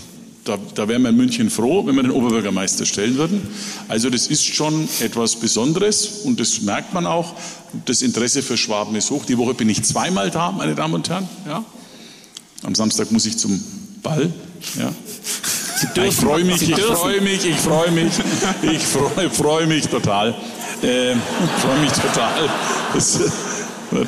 da, 0.43 0.57
da 0.75 0.88
wären 0.88 1.03
wir 1.03 1.10
in 1.10 1.17
München 1.17 1.50
froh, 1.50 1.86
wenn 1.86 1.95
wir 1.95 2.03
den 2.03 2.12
Oberbürgermeister 2.12 2.86
stellen 2.86 3.17
würden. 3.17 3.48
Also 3.88 4.10
das 4.10 4.27
ist 4.27 4.43
schon 4.45 4.88
etwas 5.00 5.36
Besonderes 5.36 6.21
und 6.24 6.39
das 6.39 6.62
merkt 6.62 6.93
man 6.93 7.05
auch. 7.05 7.36
Das 7.86 8.01
Interesse 8.01 8.41
für 8.41 8.57
Schwaben 8.57 8.95
ist 8.95 9.12
hoch. 9.12 9.25
Die 9.25 9.38
Woche 9.38 9.53
bin 9.53 9.69
ich 9.69 9.83
zweimal 9.83 10.31
da, 10.31 10.51
meine 10.51 10.75
Damen 10.75 10.95
und 10.95 11.10
Herren. 11.10 11.29
Ja. 11.48 11.63
Am 12.63 12.75
Samstag 12.75 13.12
muss 13.12 13.25
ich 13.25 13.38
zum 13.38 13.63
Ball. 14.01 14.31
Ja. 14.77 14.91
ich 16.03 16.15
freue 16.15 16.43
mich, 16.43 16.69
ich 16.69 16.75
freue 16.75 17.21
mich, 17.21 17.45
ich 17.45 17.55
freue 17.57 17.91
mich, 17.91 18.12
ich 18.62 18.81
freue 18.83 19.29
freu 19.29 19.67
mich 19.67 19.88
total. 19.88 20.29
Äh, 20.81 21.15
freue 21.60 21.79
mich 21.81 21.91
total. 21.91 22.50
Das 22.93 23.19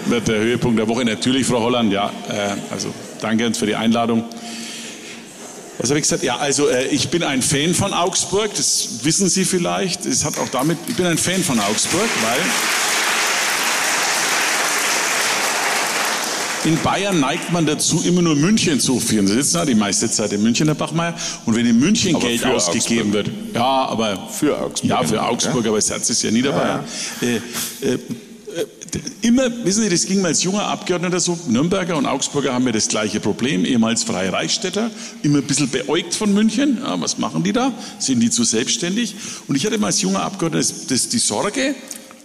wird 0.06 0.28
der 0.28 0.40
Höhepunkt 0.40 0.80
der 0.80 0.88
Woche. 0.88 1.06
Natürlich, 1.06 1.46
Frau 1.46 1.62
Holland, 1.62 1.92
ja. 1.92 2.12
Äh, 2.30 2.56
also 2.72 2.94
danke 3.22 3.54
für 3.54 3.66
die 3.66 3.75
Einladung. 3.75 4.24
Was 5.80 5.89
habe 5.89 6.00
ich 6.00 6.03
gesagt? 6.03 6.24
Ja, 6.24 6.38
also 6.38 6.70
äh, 6.70 6.88
ich 6.88 7.10
bin 7.10 7.24
ein 7.24 7.42
Fan 7.42 7.74
von 7.74 7.94
Augsburg, 7.94 8.53
das 8.56 8.89
wissen 9.03 9.27
Sie 9.27 9.44
vielleicht. 9.44 10.06
Es 10.06 10.24
hat 10.24 10.38
auch 10.38 10.50
damit, 10.50 10.77
ich 10.88 10.96
bin 10.96 11.06
ein 11.06 11.18
Fan 11.18 11.44
von 11.44 11.60
Augsburg, 11.60 12.10
weil 12.22 12.39
in 16.65 16.77
Bayern 16.82 17.20
neigt 17.20 17.51
man 17.51 17.65
dazu, 17.65 18.01
immer 18.06 18.22
nur 18.22 18.36
München 18.36 18.80
zu 18.80 19.00
führen. 19.00 19.27
Sie 19.27 19.34
sitzen 19.34 19.56
da 19.56 19.65
die 19.65 19.75
meiste 19.75 20.10
Zeit 20.10 20.32
in 20.32 20.42
München, 20.44 20.68
Herr 20.68 20.75
Bachmeier. 20.75 21.15
Und 21.46 21.56
wenn 21.56 21.65
in 21.65 21.77
München 21.77 22.15
aber 22.15 22.27
Geld 22.27 22.46
ausgegeben 22.46 23.10
Augsburg. 23.10 23.25
wird, 23.25 23.56
ja, 23.56 23.86
aber 23.88 24.30
für 24.32 24.58
Augsburg. 24.58 24.89
Ja, 24.89 25.03
für 25.03 25.22
Augsburg, 25.22 25.63
ja? 25.63 25.70
aber 25.70 25.77
das 25.77 25.89
Herz 25.89 26.10
ist 26.10 26.24
ja 26.24 26.32
Niederbayern. 26.32 26.84
Ja, 27.20 27.27
ja. 27.27 27.36
Äh, 27.82 27.94
äh, 27.94 28.00
immer, 29.22 29.66
wissen 29.66 29.84
Sie, 29.84 29.90
das 29.90 30.06
ging 30.06 30.22
mal 30.22 30.30
als 30.30 30.44
junger 30.44 30.64
Abgeordneter 30.66 31.20
so, 31.20 31.38
Nürnberger 31.48 31.98
und 31.98 32.06
Augsburger 32.06 32.54
haben 32.54 32.66
ja 32.66 32.72
das 32.72 32.88
gleiche 32.88 33.20
Problem, 33.20 33.66
ehemals 33.66 34.04
Freie 34.04 34.32
Reichsstädter, 34.32 34.92
immer 35.22 35.40
ein 35.40 35.44
bisschen 35.44 35.70
beäugt 35.70 36.14
von 36.14 36.34
München. 36.34 36.80
Ja, 36.84 37.00
was 37.00 37.18
machen 37.18 37.44
die 37.44 37.54
da? 37.54 37.72
Sind 38.00 38.20
die 38.20 38.30
zu 38.30 38.44
selbstständig? 38.44 39.16
Und 39.48 39.56
ich 39.56 39.66
hatte 39.66 39.78
mal 39.78 39.88
als 39.88 40.02
junger 40.02 40.22
Abgeordneter 40.22 40.68
das, 40.68 40.88
das, 40.88 41.10
die 41.10 41.18
Sorge, 41.20 41.76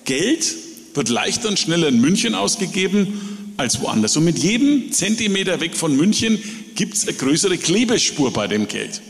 Geld 0.05 0.55
wird 0.95 1.09
leichter 1.09 1.49
und 1.49 1.59
schneller 1.59 1.89
in 1.89 2.01
München 2.01 2.35
ausgegeben 2.35 3.53
als 3.57 3.81
woanders. 3.81 4.17
Und 4.17 4.25
mit 4.25 4.39
jedem 4.39 4.93
Zentimeter 4.93 5.61
weg 5.61 5.77
von 5.77 5.97
München 5.97 6.39
gibt 6.75 6.95
es 6.95 7.07
eine 7.07 7.17
größere 7.17 7.59
Klebespur 7.59 8.33
bei 8.33 8.47
dem 8.47 8.69
Geld. 8.69 9.00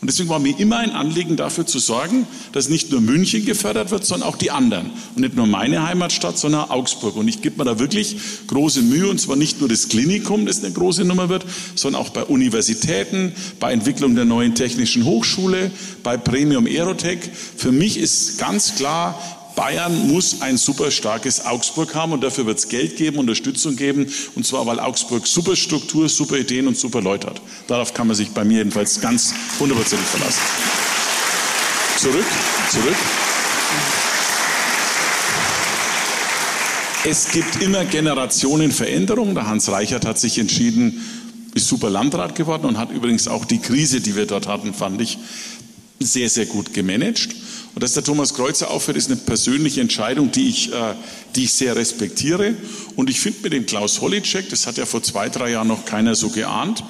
Und 0.00 0.06
deswegen 0.08 0.28
war 0.28 0.38
mir 0.38 0.56
immer 0.60 0.78
ein 0.78 0.92
Anliegen, 0.92 1.36
dafür 1.36 1.66
zu 1.66 1.80
sorgen, 1.80 2.26
dass 2.52 2.68
nicht 2.68 2.92
nur 2.92 3.00
München 3.00 3.44
gefördert 3.44 3.90
wird, 3.90 4.04
sondern 4.04 4.28
auch 4.28 4.36
die 4.36 4.52
anderen. 4.52 4.90
Und 5.16 5.22
nicht 5.22 5.34
nur 5.34 5.46
meine 5.46 5.84
Heimatstadt, 5.84 6.38
sondern 6.38 6.70
Augsburg. 6.70 7.16
Und 7.16 7.26
ich 7.26 7.42
gebe 7.42 7.58
mir 7.58 7.64
da 7.64 7.80
wirklich 7.80 8.16
große 8.46 8.82
Mühe, 8.82 9.08
und 9.08 9.20
zwar 9.20 9.34
nicht 9.34 9.58
nur 9.58 9.68
das 9.68 9.88
Klinikum, 9.88 10.46
das 10.46 10.62
eine 10.62 10.72
große 10.72 11.04
Nummer 11.04 11.28
wird, 11.28 11.44
sondern 11.74 12.00
auch 12.00 12.10
bei 12.10 12.22
Universitäten, 12.22 13.32
bei 13.58 13.72
Entwicklung 13.72 14.14
der 14.14 14.24
neuen 14.24 14.54
technischen 14.54 15.04
Hochschule, 15.04 15.72
bei 16.04 16.16
Premium 16.16 16.66
Aerotech. 16.66 17.18
Für 17.56 17.72
mich 17.72 17.98
ist 17.98 18.38
ganz 18.38 18.76
klar, 18.76 19.20
Bayern 19.58 20.06
muss 20.06 20.40
ein 20.40 20.56
super 20.56 20.92
starkes 20.92 21.44
Augsburg 21.44 21.92
haben 21.96 22.12
und 22.12 22.22
dafür 22.22 22.46
wird 22.46 22.58
es 22.58 22.68
Geld 22.68 22.94
geben, 22.96 23.18
Unterstützung 23.18 23.74
geben. 23.74 24.06
Und 24.36 24.46
zwar, 24.46 24.64
weil 24.66 24.78
Augsburg 24.78 25.26
super 25.26 25.56
Struktur, 25.56 26.08
super 26.08 26.36
Ideen 26.36 26.68
und 26.68 26.78
super 26.78 27.00
Leute 27.00 27.26
hat. 27.26 27.42
Darauf 27.66 27.92
kann 27.92 28.06
man 28.06 28.14
sich 28.14 28.30
bei 28.30 28.44
mir 28.44 28.58
jedenfalls 28.58 29.00
ganz 29.00 29.34
hundertprozentig 29.58 30.06
verlassen. 30.06 30.40
Zurück, 31.96 32.26
zurück. 32.70 32.96
Es 37.04 37.32
gibt 37.32 37.60
immer 37.60 37.84
Generationenveränderungen. 37.84 39.34
Der 39.34 39.48
Hans 39.48 39.68
Reichert 39.68 40.06
hat 40.06 40.20
sich 40.20 40.38
entschieden, 40.38 41.02
ist 41.54 41.66
super 41.66 41.90
Landrat 41.90 42.36
geworden 42.36 42.66
und 42.66 42.78
hat 42.78 42.92
übrigens 42.92 43.26
auch 43.26 43.44
die 43.44 43.58
Krise, 43.58 44.00
die 44.00 44.14
wir 44.14 44.26
dort 44.26 44.46
hatten, 44.46 44.72
fand 44.72 45.00
ich, 45.00 45.18
sehr, 45.98 46.30
sehr 46.30 46.46
gut 46.46 46.74
gemanagt. 46.74 47.34
Und 47.78 47.84
dass 47.84 47.92
der 47.92 48.02
Thomas 48.02 48.34
Kreuzer 48.34 48.72
aufhört, 48.72 48.96
ist 48.96 49.06
eine 49.06 49.20
persönliche 49.20 49.80
Entscheidung, 49.80 50.32
die 50.32 50.48
ich, 50.48 50.72
äh, 50.72 50.94
die 51.36 51.44
ich 51.44 51.52
sehr 51.52 51.76
respektiere. 51.76 52.56
Und 52.96 53.08
ich 53.08 53.20
finde 53.20 53.38
mit 53.44 53.52
dem 53.52 53.66
Klaus 53.66 54.00
Holitschek, 54.00 54.48
das 54.48 54.66
hat 54.66 54.78
ja 54.78 54.84
vor 54.84 55.00
zwei, 55.04 55.28
drei 55.28 55.52
Jahren 55.52 55.68
noch 55.68 55.84
keiner 55.84 56.16
so 56.16 56.28
geahnt, 56.28 56.82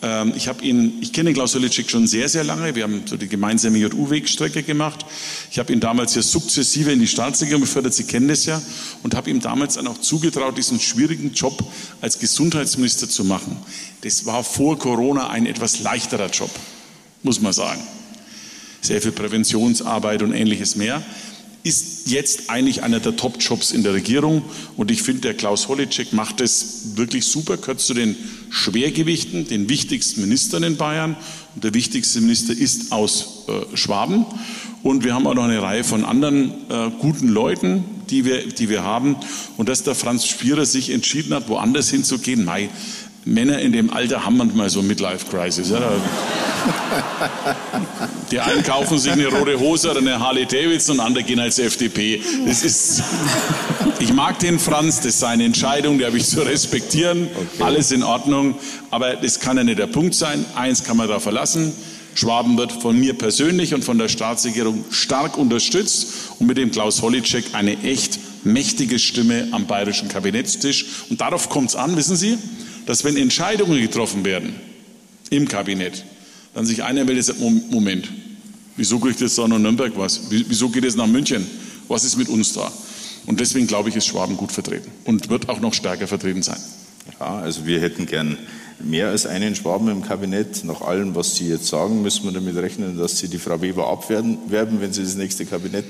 ähm, 0.00 0.32
ich 0.34 0.48
habe 0.48 0.64
ihn, 0.64 0.96
ich 1.02 1.12
kenne 1.12 1.34
Klaus 1.34 1.54
Holitschek 1.54 1.90
schon 1.90 2.06
sehr, 2.06 2.30
sehr 2.30 2.42
lange. 2.42 2.74
Wir 2.74 2.84
haben 2.84 3.02
so 3.04 3.18
die 3.18 3.28
gemeinsame 3.28 3.76
JU-Wegstrecke 3.76 4.62
gemacht. 4.62 5.04
Ich 5.50 5.58
habe 5.58 5.74
ihn 5.74 5.80
damals 5.80 6.14
ja 6.14 6.22
sukzessive 6.22 6.90
in 6.90 7.00
die 7.00 7.06
Staatsregierung 7.06 7.60
befördert. 7.60 7.92
Sie 7.92 8.04
kennen 8.04 8.28
das 8.28 8.46
ja. 8.46 8.62
Und 9.02 9.14
habe 9.14 9.28
ihm 9.28 9.40
damals 9.40 9.74
dann 9.74 9.88
auch 9.88 9.98
zugetraut, 9.98 10.56
diesen 10.56 10.80
schwierigen 10.80 11.34
Job 11.34 11.62
als 12.00 12.18
Gesundheitsminister 12.18 13.10
zu 13.10 13.24
machen. 13.24 13.58
Das 14.00 14.24
war 14.24 14.42
vor 14.42 14.78
Corona 14.78 15.28
ein 15.28 15.44
etwas 15.44 15.80
leichterer 15.80 16.30
Job, 16.30 16.50
muss 17.22 17.42
man 17.42 17.52
sagen 17.52 17.82
sehr 18.80 19.00
viel 19.00 19.12
Präventionsarbeit 19.12 20.22
und 20.22 20.32
ähnliches 20.32 20.76
mehr, 20.76 21.02
ist 21.62 22.10
jetzt 22.10 22.48
eigentlich 22.48 22.82
einer 22.82 23.00
der 23.00 23.16
Top-Jobs 23.16 23.72
in 23.72 23.82
der 23.82 23.92
Regierung. 23.92 24.42
Und 24.76 24.90
ich 24.90 25.02
finde, 25.02 25.22
der 25.22 25.34
Klaus 25.34 25.68
Hollitschek 25.68 26.12
macht 26.12 26.40
es 26.40 26.96
wirklich 26.96 27.26
super, 27.26 27.58
gehört 27.58 27.80
zu 27.80 27.92
den 27.92 28.16
Schwergewichten, 28.48 29.46
den 29.46 29.68
wichtigsten 29.68 30.22
Ministern 30.22 30.62
in 30.62 30.76
Bayern. 30.76 31.16
Und 31.54 31.64
der 31.64 31.74
wichtigste 31.74 32.20
Minister 32.20 32.54
ist 32.54 32.92
aus 32.92 33.44
äh, 33.48 33.76
Schwaben. 33.76 34.24
Und 34.82 35.04
wir 35.04 35.14
haben 35.14 35.26
auch 35.26 35.34
noch 35.34 35.44
eine 35.44 35.60
Reihe 35.60 35.84
von 35.84 36.04
anderen 36.04 36.52
äh, 36.70 36.90
guten 36.98 37.28
Leuten, 37.28 37.84
die 38.08 38.24
wir, 38.24 38.46
die 38.46 38.70
wir 38.70 38.82
haben. 38.82 39.16
Und 39.58 39.68
dass 39.68 39.82
der 39.82 39.94
Franz 39.94 40.26
Spierer 40.26 40.64
sich 40.64 40.88
entschieden 40.88 41.34
hat, 41.34 41.50
woanders 41.50 41.90
hinzugehen, 41.90 42.46
mei, 42.46 42.70
Männer 43.24 43.58
in 43.58 43.72
dem 43.72 43.90
Alter 43.90 44.24
haben 44.24 44.38
manchmal 44.38 44.70
so 44.70 44.82
Midlife-Crisis. 44.82 45.70
Ja? 45.70 45.92
Die 48.30 48.40
einen 48.40 48.62
kaufen 48.62 48.98
sich 48.98 49.12
eine 49.12 49.26
rote 49.26 49.58
Hose 49.58 49.90
oder 49.90 50.00
eine 50.00 50.18
Harley 50.20 50.46
Davidson 50.46 50.98
und 50.98 51.04
andere 51.04 51.24
gehen 51.24 51.40
als 51.40 51.58
FDP. 51.58 52.22
Das 52.46 52.62
ist, 52.62 53.02
ich 53.98 54.12
mag 54.12 54.38
den 54.38 54.58
Franz, 54.58 54.96
das 54.96 55.06
ist 55.06 55.20
seine 55.20 55.44
Entscheidung, 55.44 55.98
die 55.98 56.06
habe 56.06 56.16
ich 56.16 56.26
zu 56.26 56.40
respektieren. 56.40 57.28
Okay. 57.34 57.62
Alles 57.62 57.92
in 57.92 58.02
Ordnung. 58.02 58.54
Aber 58.90 59.16
das 59.16 59.40
kann 59.40 59.56
ja 59.56 59.64
nicht 59.64 59.78
der 59.78 59.86
Punkt 59.86 60.14
sein. 60.14 60.44
Eins 60.54 60.84
kann 60.84 60.96
man 60.96 61.08
da 61.08 61.20
verlassen. 61.20 61.72
Schwaben 62.14 62.56
wird 62.56 62.72
von 62.72 62.98
mir 62.98 63.14
persönlich 63.14 63.74
und 63.74 63.84
von 63.84 63.98
der 63.98 64.08
Staatsregierung 64.08 64.84
stark 64.90 65.38
unterstützt 65.38 66.06
und 66.38 66.46
mit 66.46 66.56
dem 66.56 66.70
Klaus 66.70 67.02
Hollitschek 67.02 67.54
eine 67.54 67.82
echt 67.82 68.18
mächtige 68.44 68.98
Stimme 68.98 69.48
am 69.52 69.66
bayerischen 69.66 70.08
Kabinettstisch. 70.08 70.86
Und 71.08 71.20
darauf 71.20 71.48
kommt 71.50 71.70
es 71.70 71.76
an, 71.76 71.96
wissen 71.96 72.16
Sie? 72.16 72.38
Dass 72.90 73.04
wenn 73.04 73.16
Entscheidungen 73.16 73.80
getroffen 73.80 74.24
werden 74.24 74.52
im 75.30 75.46
Kabinett, 75.46 76.04
dann 76.54 76.66
sich 76.66 76.82
einer 76.82 77.04
meldet 77.04 77.30
und 77.38 77.60
sagt, 77.60 77.70
Moment, 77.70 78.10
wieso 78.76 78.98
kriegt 78.98 79.20
jetzt 79.20 79.38
da 79.38 79.46
nach 79.46 79.60
Nürnberg 79.60 79.92
was? 79.94 80.22
Wieso 80.28 80.70
geht 80.70 80.84
es 80.84 80.96
nach 80.96 81.06
München? 81.06 81.46
Was 81.86 82.02
ist 82.02 82.16
mit 82.16 82.28
uns 82.28 82.52
da? 82.52 82.72
Und 83.26 83.38
deswegen 83.38 83.68
glaube 83.68 83.90
ich, 83.90 83.94
ist 83.94 84.06
Schwaben 84.08 84.36
gut 84.36 84.50
vertreten 84.50 84.90
und 85.04 85.28
wird 85.28 85.48
auch 85.48 85.60
noch 85.60 85.72
stärker 85.72 86.08
vertreten 86.08 86.42
sein. 86.42 86.58
Ja, 87.20 87.38
also 87.38 87.64
wir 87.64 87.80
hätten 87.80 88.06
gern 88.06 88.36
mehr 88.80 89.10
als 89.10 89.24
einen 89.24 89.54
Schwaben 89.54 89.86
im 89.86 90.02
Kabinett. 90.02 90.64
Nach 90.64 90.80
allem, 90.80 91.14
was 91.14 91.36
Sie 91.36 91.48
jetzt 91.48 91.68
sagen, 91.68 92.02
müssen 92.02 92.24
wir 92.24 92.32
damit 92.32 92.56
rechnen, 92.56 92.98
dass 92.98 93.18
Sie 93.18 93.28
die 93.28 93.38
Frau 93.38 93.62
Weber 93.62 93.86
abwerben, 93.86 94.38
wenn 94.48 94.92
Sie 94.92 95.02
das 95.02 95.14
nächste 95.14 95.46
Kabinett. 95.46 95.86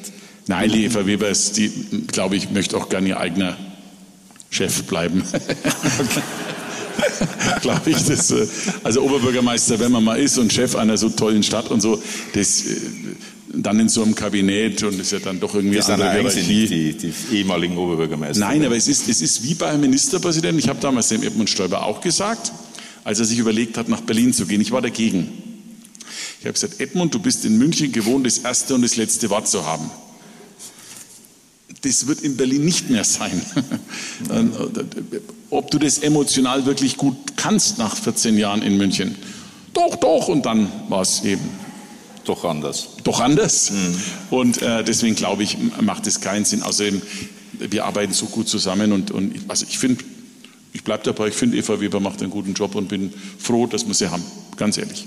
Nein, 0.49 0.71
die 0.71 0.91
Frau 0.91 1.07
Weber 1.07 1.31
ist, 1.31 1.57
die, 1.57 1.71
glaube 2.09 2.37
ich, 2.37 2.51
möchte 2.51 2.77
auch 2.77 2.91
gerne 2.91 3.09
ihr 3.09 3.21
eigener 3.21 3.57
Chef 4.51 4.83
bleiben. 4.83 5.25
okay. 5.33 6.23
glaube 7.63 7.91
ich. 7.91 7.97
Das, 8.05 8.31
äh, 8.31 8.47
also 8.85 9.03
Oberbürgermeister, 9.03 9.79
wenn 9.81 9.93
man 9.93 10.05
mal 10.05 10.19
ist 10.19 10.39
und 10.39 10.53
Chef 10.53 10.77
einer 10.77 10.97
so 10.97 11.09
tollen 11.11 11.43
Stadt 11.43 11.71
und 11.71 11.81
so, 11.81 12.03
das, 12.35 12.67
äh, 12.67 12.77
dann 13.53 13.81
in 13.81 13.89
so 13.89 14.03
einem 14.03 14.15
Kabinett 14.15 14.83
und 14.83 15.01
ist 15.01 15.13
ja 15.13 15.19
dann 15.19 15.41
doch 15.41 15.55
irgendwie 15.55 15.77
Das 15.77 15.91
andere 15.91 16.13
Hierarchie. 16.13 16.67
die, 16.67 16.93
die 16.95 17.37
ehemaligen 17.37 17.77
Oberbürgermeister. 17.77 18.41
Nein, 18.41 18.65
aber 18.65 18.77
es 18.77 18.87
ist, 18.87 19.09
es 19.09 19.21
ist 19.21 19.43
wie 19.43 19.55
beim 19.55 19.81
Ministerpräsidenten. 19.81 20.59
Ich 20.59 20.69
habe 20.69 20.81
damals 20.81 21.09
dem 21.09 21.23
Edmund 21.23 21.51
Stoiber 21.51 21.85
auch 21.85 22.01
gesagt, 22.01 22.53
als 23.03 23.19
er 23.19 23.25
sich 23.25 23.39
überlegt 23.39 23.77
hat, 23.77 23.89
nach 23.89 24.03
Berlin 24.03 24.33
zu 24.33 24.47
gehen. 24.47 24.61
Ich 24.61 24.71
war 24.71 24.83
dagegen. 24.83 25.29
Ich 26.39 26.47
habe 26.47 26.53
gesagt, 26.53 26.81
Edmund, 26.81 27.15
du 27.15 27.19
bist 27.19 27.45
in 27.45 27.59
München 27.59 27.93
gewohnt, 27.93 28.25
das 28.25 28.39
erste 28.39 28.75
und 28.75 28.83
das 28.83 28.97
letzte 28.97 29.29
Wort 29.31 29.49
zu 29.49 29.67
haben. 29.67 29.91
Das 31.83 32.07
wird 32.07 32.21
in 32.21 32.37
Berlin 32.37 32.65
nicht 32.65 32.91
mehr 32.91 33.05
sein. 33.05 33.41
Ob 35.51 35.71
du 35.71 35.79
das 35.79 35.99
emotional 35.99 36.67
wirklich 36.67 36.97
gut 36.97 37.17
kannst 37.37 37.79
nach 37.79 37.97
14 37.97 38.37
Jahren 38.37 38.63
in 38.63 38.77
München. 38.77 39.15
Doch, 39.73 39.97
doch. 39.97 40.29
Und 40.29 40.45
dann 40.45 40.71
war 40.89 41.03
es 41.03 41.25
eben 41.25 41.49
Doch 42.25 42.45
anders. 42.45 42.89
doch 43.05 43.21
anders. 43.21 43.73
Und 44.31 44.61
äh, 44.63 44.85
deswegen 44.85 45.15
glaube 45.15 45.43
ich, 45.43 45.57
macht 45.81 46.07
es 46.07 46.21
keinen 46.21 46.45
Sinn. 46.45 46.63
Außerdem, 46.63 47.01
wir 47.53 47.85
arbeiten 47.85 48.13
so 48.13 48.27
gut 48.27 48.49
zusammen 48.49 48.93
und, 48.93 49.11
und 49.11 49.35
also 49.49 49.67
ich 49.69 49.79
finde, 49.79 50.05
ich 50.73 50.85
bleibe 50.85 51.03
dabei, 51.05 51.29
ich 51.29 51.35
finde 51.35 51.57
Eva 51.57 51.81
Weber 51.81 52.01
macht 52.01 52.23
einen 52.23 52.31
guten 52.31 52.55
Job 52.55 52.75
und 52.75 52.89
bin 52.89 53.13
froh, 53.39 53.67
dass 53.67 53.87
wir 53.87 53.95
sie 53.95 54.11
haben. 54.11 54.25
Ganz 54.57 54.77
ehrlich. 54.77 55.07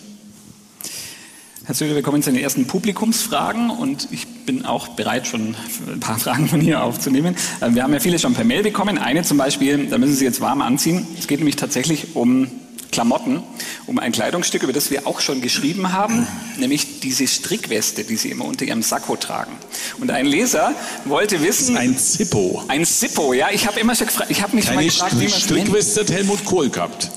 Herr 1.65 1.75
Söder, 1.75 1.95
wir 1.95 2.01
kommen 2.01 2.21
zu 2.21 2.31
den 2.31 2.41
ersten 2.41 2.67
Publikumsfragen 2.67 3.69
und 3.69 4.09
ich 4.11 4.27
bin 4.45 4.65
auch 4.65 4.89
bereit, 4.89 5.27
schon 5.27 5.55
ein 5.87 5.99
paar 6.01 6.19
Fragen 6.19 6.49
von 6.49 6.59
hier 6.59 6.83
aufzunehmen. 6.83 7.35
Äh, 7.61 7.73
Wir 7.73 7.83
haben 7.83 7.93
ja 7.93 8.01
viele 8.01 8.19
schon 8.19 8.33
per 8.33 8.43
Mail 8.43 8.63
bekommen. 8.63 8.97
Eine 8.97 9.23
zum 9.23 9.37
Beispiel, 9.37 9.87
da 9.87 9.97
müssen 9.97 10.13
Sie 10.15 10.25
jetzt 10.25 10.41
warm 10.41 10.61
anziehen. 10.61 11.07
Es 11.17 11.27
geht 11.27 11.39
nämlich 11.39 11.55
tatsächlich 11.55 12.15
um 12.15 12.47
Klamotten, 12.91 13.41
um 13.87 13.97
ein 13.97 14.11
Kleidungsstück, 14.11 14.63
über 14.63 14.73
das 14.73 14.91
wir 14.91 15.07
auch 15.07 15.21
schon 15.21 15.41
geschrieben 15.41 15.93
haben, 15.93 16.27
nämlich 16.59 16.99
diese 16.99 17.27
Strickweste, 17.27 18.03
die 18.03 18.17
Sie 18.17 18.29
immer 18.29 18.43
unter 18.43 18.65
Ihrem 18.65 18.83
Sakko 18.83 19.15
tragen. 19.15 19.53
Und 20.01 20.11
ein 20.11 20.25
Leser 20.25 20.75
wollte 21.05 21.41
wissen, 21.41 21.77
Ein 21.77 21.97
Zippo. 21.97 22.61
ein 22.67 22.83
Zippo, 22.85 23.31
ja, 23.33 23.47
ich 23.51 23.65
habe 23.67 23.79
immer 23.79 23.95
schon 23.95 24.07
gefragt, 24.07 24.29
ich 24.31 24.43
habe 24.43 24.53
mich 24.55 24.65
mal 24.65 24.75
Keine 24.75 24.87
gefragt, 24.87 25.13
wie 25.13 25.23
man 25.23 25.31
nennt. 25.31 25.41
Strickweste 25.43 26.01
hat 26.01 26.11
Helmut 26.11 26.43
Kohl 26.43 26.69
gehabt. 26.69 27.09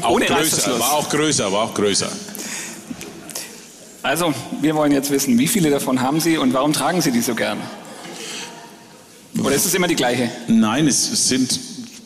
Auch 0.00 0.12
Ohne 0.12 0.26
größer, 0.26 0.78
war 0.78 0.92
auch 0.94 1.08
größer, 1.08 1.52
war 1.52 1.64
auch 1.64 1.74
größer. 1.74 2.10
Also, 4.04 4.34
wir 4.60 4.74
wollen 4.74 4.92
jetzt 4.92 5.10
wissen, 5.10 5.38
wie 5.38 5.48
viele 5.48 5.70
davon 5.70 6.02
haben 6.02 6.20
Sie 6.20 6.36
und 6.36 6.52
warum 6.52 6.74
tragen 6.74 7.00
Sie 7.00 7.10
die 7.10 7.22
so 7.22 7.34
gern? 7.34 7.58
Oder 9.38 9.54
ist 9.54 9.64
es 9.64 9.72
immer 9.72 9.88
die 9.88 9.94
gleiche? 9.94 10.30
Nein, 10.46 10.86
es 10.86 11.26
sind 11.26 11.58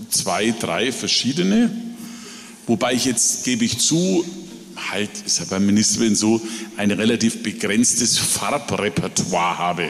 zwei, 0.09 0.55
drei 0.61 0.93
verschiedene. 0.93 1.73
Wobei 2.69 2.93
ich 2.93 3.05
jetzt, 3.05 3.45
gebe 3.45 3.65
ich 3.65 3.81
zu, 3.81 4.25
halt, 4.93 5.11
ist 5.27 5.41
ja 5.41 5.47
beim 5.51 5.67
Ministerin 5.67 6.15
so, 6.15 6.41
ein 6.77 6.93
relativ 6.93 7.43
begrenztes 7.43 8.17
Farbrepertoire 8.17 9.59
habe. 9.59 9.89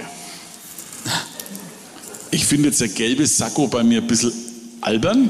Ich 2.31 2.47
finde 2.47 2.69
jetzt 2.69 2.81
der 2.81 2.89
gelbe 2.89 3.27
Sakko 3.27 3.69
bei 3.69 3.83
mir 3.83 4.01
ein 4.01 4.07
bisschen 4.07 4.33
albern. 4.81 5.29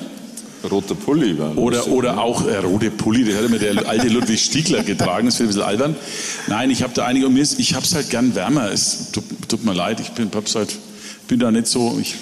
Roter 0.68 0.94
Pulli 0.94 1.38
war 1.38 1.56
Oder, 1.56 1.86
oder 1.86 2.20
auch 2.20 2.46
äh, 2.46 2.56
rote 2.58 2.90
Pulli, 2.90 3.24
das 3.24 3.36
hat 3.36 3.44
immer 3.44 3.58
der 3.58 3.86
alte 3.88 4.08
Ludwig 4.08 4.40
Stiegler 4.40 4.82
getragen, 4.82 5.26
das 5.26 5.36
finde 5.36 5.52
ich 5.52 5.56
ein 5.56 5.60
bisschen 5.60 5.68
albern. 5.68 5.96
Nein, 6.48 6.70
ich 6.70 6.82
habe 6.82 6.92
da 6.94 7.04
einige, 7.04 7.26
und 7.26 7.34
mir 7.34 7.42
ist, 7.42 7.60
ich 7.60 7.74
habe 7.74 7.84
es 7.84 7.94
halt 7.94 8.10
gern 8.10 8.34
wärmer. 8.34 8.70
Es 8.72 9.12
tut, 9.12 9.24
tut 9.48 9.64
mir 9.64 9.72
leid, 9.72 10.00
ich 10.00 10.10
bin, 10.10 10.30
hab's 10.34 10.56
halt, 10.56 10.74
bin 11.28 11.38
da 11.38 11.50
nicht 11.50 11.68
so, 11.68 11.96
ich, 12.00 12.16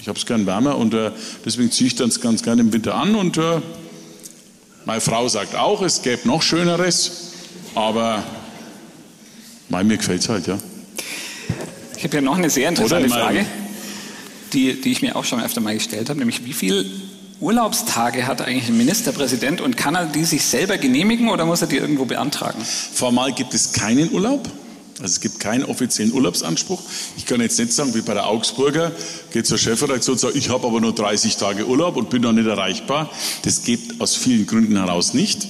ich 0.00 0.08
habe 0.08 0.18
es 0.18 0.26
gern 0.26 0.46
wärmer 0.46 0.76
und 0.76 0.94
äh, 0.94 1.12
deswegen 1.44 1.70
ziehe 1.70 1.86
ich 1.86 1.94
das 1.94 2.20
ganz 2.20 2.42
gerne 2.42 2.62
im 2.62 2.72
Winter 2.72 2.96
an 2.96 3.14
und 3.14 3.38
äh, 3.38 3.60
meine 4.84 5.00
Frau 5.00 5.28
sagt 5.28 5.54
auch, 5.54 5.82
es 5.82 6.02
gäbe 6.02 6.26
noch 6.26 6.42
Schöneres, 6.42 7.32
aber 7.74 8.22
mein, 9.68 9.86
mir 9.86 9.96
gefällt 9.96 10.22
es 10.22 10.28
halt, 10.28 10.46
ja. 10.46 10.58
Ich 11.96 12.04
habe 12.04 12.18
hier 12.18 12.22
noch 12.22 12.36
eine 12.36 12.50
sehr 12.50 12.68
interessante 12.68 13.08
Frage, 13.08 13.46
die, 14.52 14.80
die 14.80 14.92
ich 14.92 15.02
mir 15.02 15.16
auch 15.16 15.24
schon 15.24 15.40
öfter 15.40 15.60
mal 15.60 15.74
gestellt 15.74 16.08
habe, 16.08 16.18
nämlich 16.18 16.44
wie 16.44 16.52
viel 16.52 16.84
Urlaubstage 17.40 18.26
hat 18.26 18.40
eigentlich 18.40 18.68
ein 18.68 18.76
Ministerpräsident 18.76 19.60
und 19.60 19.76
kann 19.76 19.94
er 19.94 20.06
die 20.06 20.24
sich 20.24 20.44
selber 20.44 20.78
genehmigen 20.78 21.28
oder 21.28 21.44
muss 21.44 21.60
er 21.60 21.68
die 21.68 21.76
irgendwo 21.76 22.06
beantragen? 22.06 22.62
Formal 22.64 23.32
gibt 23.32 23.52
es 23.52 23.72
keinen 23.72 24.12
Urlaub. 24.12 24.48
Also 24.98 25.12
es 25.12 25.20
gibt 25.20 25.40
keinen 25.40 25.64
offiziellen 25.64 26.12
Urlaubsanspruch. 26.12 26.80
Ich 27.18 27.26
kann 27.26 27.42
jetzt 27.42 27.58
nicht 27.58 27.72
sagen, 27.72 27.94
wie 27.94 28.00
bei 28.00 28.14
der 28.14 28.26
Augsburger, 28.26 28.92
geht 29.30 29.46
zur 29.46 29.58
Chefredaktion 29.58 30.14
und 30.14 30.18
sagt, 30.18 30.36
ich 30.36 30.48
habe 30.48 30.66
aber 30.66 30.80
nur 30.80 30.94
30 30.94 31.36
Tage 31.36 31.66
Urlaub 31.66 31.96
und 31.96 32.08
bin 32.08 32.22
noch 32.22 32.32
nicht 32.32 32.46
erreichbar. 32.46 33.10
Das 33.42 33.62
geht 33.62 34.00
aus 34.00 34.16
vielen 34.16 34.46
Gründen 34.46 34.76
heraus 34.76 35.12
nicht. 35.12 35.46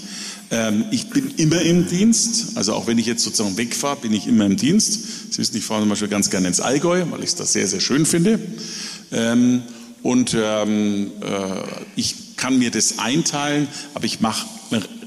Ähm, 0.51 0.87
ich 0.91 1.11
bin 1.11 1.33
immer 1.37 1.63
im 1.63 1.87
Dienst, 1.87 2.57
also 2.57 2.75
auch 2.75 2.89
wenn 2.89 2.99
ich 2.99 3.07
jetzt 3.07 3.23
sozusagen 3.23 3.57
wegfahre, 3.57 3.97
bin 3.97 4.13
ich 4.13 4.27
immer 4.27 4.47
im 4.47 4.57
Dienst. 4.57 5.33
Sie 5.33 5.39
wissen, 5.39 5.57
ich 5.57 5.65
fahre 5.65 5.83
zum 5.83 5.91
Beispiel 5.91 6.09
ganz 6.09 6.29
gerne 6.29 6.49
ins 6.49 6.61
Allgäu, 6.61 7.05
weil 7.11 7.21
ich 7.21 7.27
es 7.27 7.35
da 7.37 7.47
sehr, 7.47 7.69
sehr 7.69 7.81
schön 7.81 8.05
finde. 8.05 8.41
Und 10.07 10.37
ähm, 10.39 11.11
äh, 11.21 11.63
ich 11.97 12.37
kann 12.37 12.61
mir 12.61 12.71
das 12.71 13.01
einteilen, 13.01 13.67
aber 13.93 14.05
ich 14.05 14.21
mache 14.21 14.47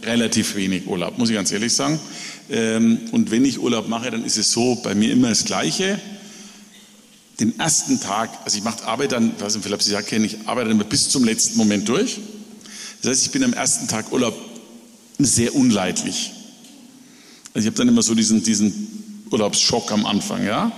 relativ 0.03 0.57
wenig 0.57 0.87
Urlaub, 0.87 1.17
muss 1.17 1.29
ich 1.29 1.35
ganz 1.35 1.53
ehrlich 1.53 1.73
sagen. 1.73 1.97
Ähm, 2.49 2.99
und 3.13 3.31
wenn 3.31 3.45
ich 3.45 3.59
Urlaub 3.59 3.87
mache, 3.87 4.11
dann 4.11 4.25
ist 4.25 4.37
es 4.37 4.51
so 4.51 4.75
bei 4.83 4.95
mir 4.95 5.13
immer 5.13 5.29
das 5.29 5.45
Gleiche. 5.45 6.01
Den 7.39 7.57
ersten 7.57 8.01
Tag, 8.01 8.29
also 8.43 8.57
ich 8.57 8.63
mache 8.65 8.83
Arbeit 8.83 9.13
dann, 9.13 9.31
was 9.39 9.53
Sie 9.85 9.93
ja 9.93 10.01
kennen, 10.01 10.25
ich 10.25 10.49
arbeite 10.49 10.67
dann 10.67 10.79
bis 10.79 11.07
zum 11.07 11.23
letzten 11.23 11.57
Moment 11.57 11.87
durch. 11.87 12.19
Das 13.01 13.11
heißt, 13.11 13.25
ich 13.27 13.31
bin 13.31 13.45
am 13.45 13.53
ersten 13.53 13.87
Tag 13.87 14.11
Urlaub 14.11 14.37
sehr 15.17 15.55
unleidlich. 15.55 16.33
Also 17.53 17.65
ich 17.65 17.67
habe 17.67 17.77
dann 17.77 17.87
immer 17.87 18.01
so 18.01 18.15
diesen, 18.15 18.43
diesen 18.43 19.23
Urlaubsschock 19.31 19.93
am 19.93 20.05
Anfang, 20.05 20.45
ja. 20.45 20.73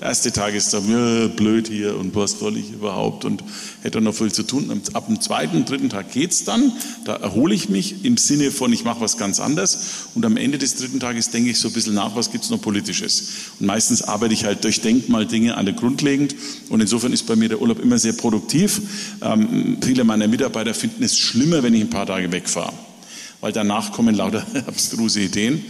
Der 0.00 0.08
erste 0.08 0.32
Tag 0.32 0.54
ist 0.54 0.72
ja, 0.72 0.80
blöd 1.26 1.68
hier 1.68 1.94
und 1.98 2.16
was 2.16 2.38
soll 2.38 2.56
ich 2.56 2.72
überhaupt 2.72 3.26
und 3.26 3.44
hätte 3.82 4.00
noch 4.00 4.14
viel 4.14 4.32
zu 4.32 4.44
tun. 4.44 4.80
Ab 4.94 5.08
dem 5.08 5.20
zweiten, 5.20 5.66
dritten 5.66 5.90
Tag 5.90 6.10
geht's 6.12 6.44
dann. 6.44 6.72
Da 7.04 7.16
erhole 7.16 7.54
ich 7.54 7.68
mich 7.68 8.02
im 8.02 8.16
Sinne 8.16 8.50
von, 8.50 8.72
ich 8.72 8.82
mache 8.82 9.02
was 9.02 9.18
ganz 9.18 9.40
anderes. 9.40 10.06
Und 10.14 10.24
am 10.24 10.38
Ende 10.38 10.56
des 10.56 10.76
dritten 10.76 11.00
Tages 11.00 11.28
denke 11.28 11.50
ich 11.50 11.58
so 11.58 11.68
ein 11.68 11.74
bisschen 11.74 11.92
nach, 11.92 12.16
was 12.16 12.32
gibt's 12.32 12.48
noch 12.48 12.62
Politisches. 12.62 13.28
Und 13.60 13.66
meistens 13.66 14.00
arbeite 14.00 14.32
ich 14.32 14.46
halt 14.46 14.64
durch 14.64 14.80
Denkmal 14.80 15.26
Dinge 15.26 15.58
alle 15.58 15.74
grundlegend. 15.74 16.34
Und 16.70 16.80
insofern 16.80 17.12
ist 17.12 17.26
bei 17.26 17.36
mir 17.36 17.50
der 17.50 17.60
Urlaub 17.60 17.78
immer 17.78 17.98
sehr 17.98 18.14
produktiv. 18.14 18.80
Ähm, 19.20 19.76
viele 19.82 20.04
meiner 20.04 20.28
Mitarbeiter 20.28 20.72
finden 20.72 21.02
es 21.02 21.18
schlimmer, 21.18 21.62
wenn 21.62 21.74
ich 21.74 21.82
ein 21.82 21.90
paar 21.90 22.06
Tage 22.06 22.32
wegfahre. 22.32 22.72
Weil 23.42 23.52
danach 23.52 23.92
kommen 23.92 24.14
lauter 24.14 24.46
abstruse 24.66 25.20
Ideen 25.20 25.62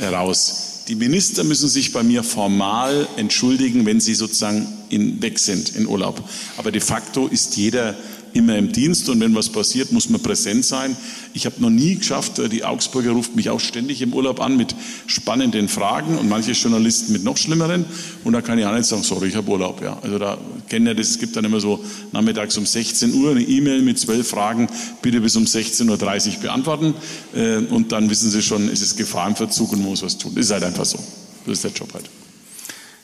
raus. 0.00 0.73
Die 0.88 0.96
Minister 0.96 1.44
müssen 1.44 1.68
sich 1.68 1.92
bei 1.92 2.02
mir 2.02 2.22
formal 2.22 3.08
entschuldigen, 3.16 3.86
wenn 3.86 4.00
sie 4.00 4.14
sozusagen 4.14 4.66
in, 4.90 5.22
weg 5.22 5.38
sind 5.38 5.74
in 5.74 5.86
Urlaub. 5.86 6.22
Aber 6.58 6.70
de 6.72 6.82
facto 6.82 7.26
ist 7.26 7.56
jeder 7.56 7.96
immer 8.34 8.56
im 8.58 8.72
Dienst 8.72 9.08
und 9.08 9.20
wenn 9.20 9.34
was 9.34 9.48
passiert, 9.48 9.92
muss 9.92 10.10
man 10.10 10.20
präsent 10.20 10.64
sein. 10.64 10.96
Ich 11.32 11.46
habe 11.46 11.60
noch 11.60 11.70
nie 11.70 11.96
geschafft, 11.96 12.38
äh, 12.38 12.48
die 12.48 12.64
Augsburger 12.64 13.12
ruft 13.12 13.36
mich 13.36 13.48
auch 13.48 13.60
ständig 13.60 14.02
im 14.02 14.12
Urlaub 14.12 14.40
an 14.40 14.56
mit 14.56 14.74
spannenden 15.06 15.68
Fragen 15.68 16.18
und 16.18 16.28
manche 16.28 16.52
Journalisten 16.52 17.12
mit 17.12 17.24
noch 17.24 17.36
schlimmeren. 17.36 17.84
Und 18.24 18.32
da 18.32 18.42
kann 18.42 18.58
ich 18.58 18.66
auch 18.66 18.74
nicht 18.74 18.86
sagen, 18.86 19.02
sorry, 19.02 19.28
ich 19.28 19.36
habe 19.36 19.50
Urlaub. 19.50 19.82
Ja. 19.82 19.98
Also 20.02 20.18
da 20.18 20.36
kennen 20.68 20.86
ja 20.86 20.94
das, 20.94 21.10
es 21.10 21.18
gibt 21.18 21.36
dann 21.36 21.44
immer 21.44 21.60
so 21.60 21.82
nachmittags 22.12 22.56
um 22.58 22.66
16 22.66 23.14
Uhr 23.14 23.30
eine 23.30 23.42
E-Mail 23.42 23.82
mit 23.82 23.98
zwölf 23.98 24.28
Fragen, 24.28 24.68
bitte 25.00 25.20
bis 25.20 25.36
um 25.36 25.44
16.30 25.44 25.88
Uhr 26.36 26.42
beantworten. 26.42 26.94
Äh, 27.34 27.58
Und 27.58 27.92
dann 27.92 28.10
wissen 28.10 28.30
Sie 28.30 28.42
schon, 28.42 28.68
es 28.68 28.82
ist 28.82 28.96
Gefahrenverzug 28.96 29.72
und 29.72 29.80
man 29.80 29.90
muss 29.90 30.02
was 30.02 30.18
tun. 30.18 30.32
Das 30.34 30.46
ist 30.46 30.52
halt 30.52 30.64
einfach 30.64 30.84
so. 30.84 30.98
Das 31.46 31.58
ist 31.58 31.64
der 31.64 31.72
Job 31.72 31.92
halt. 31.94 32.10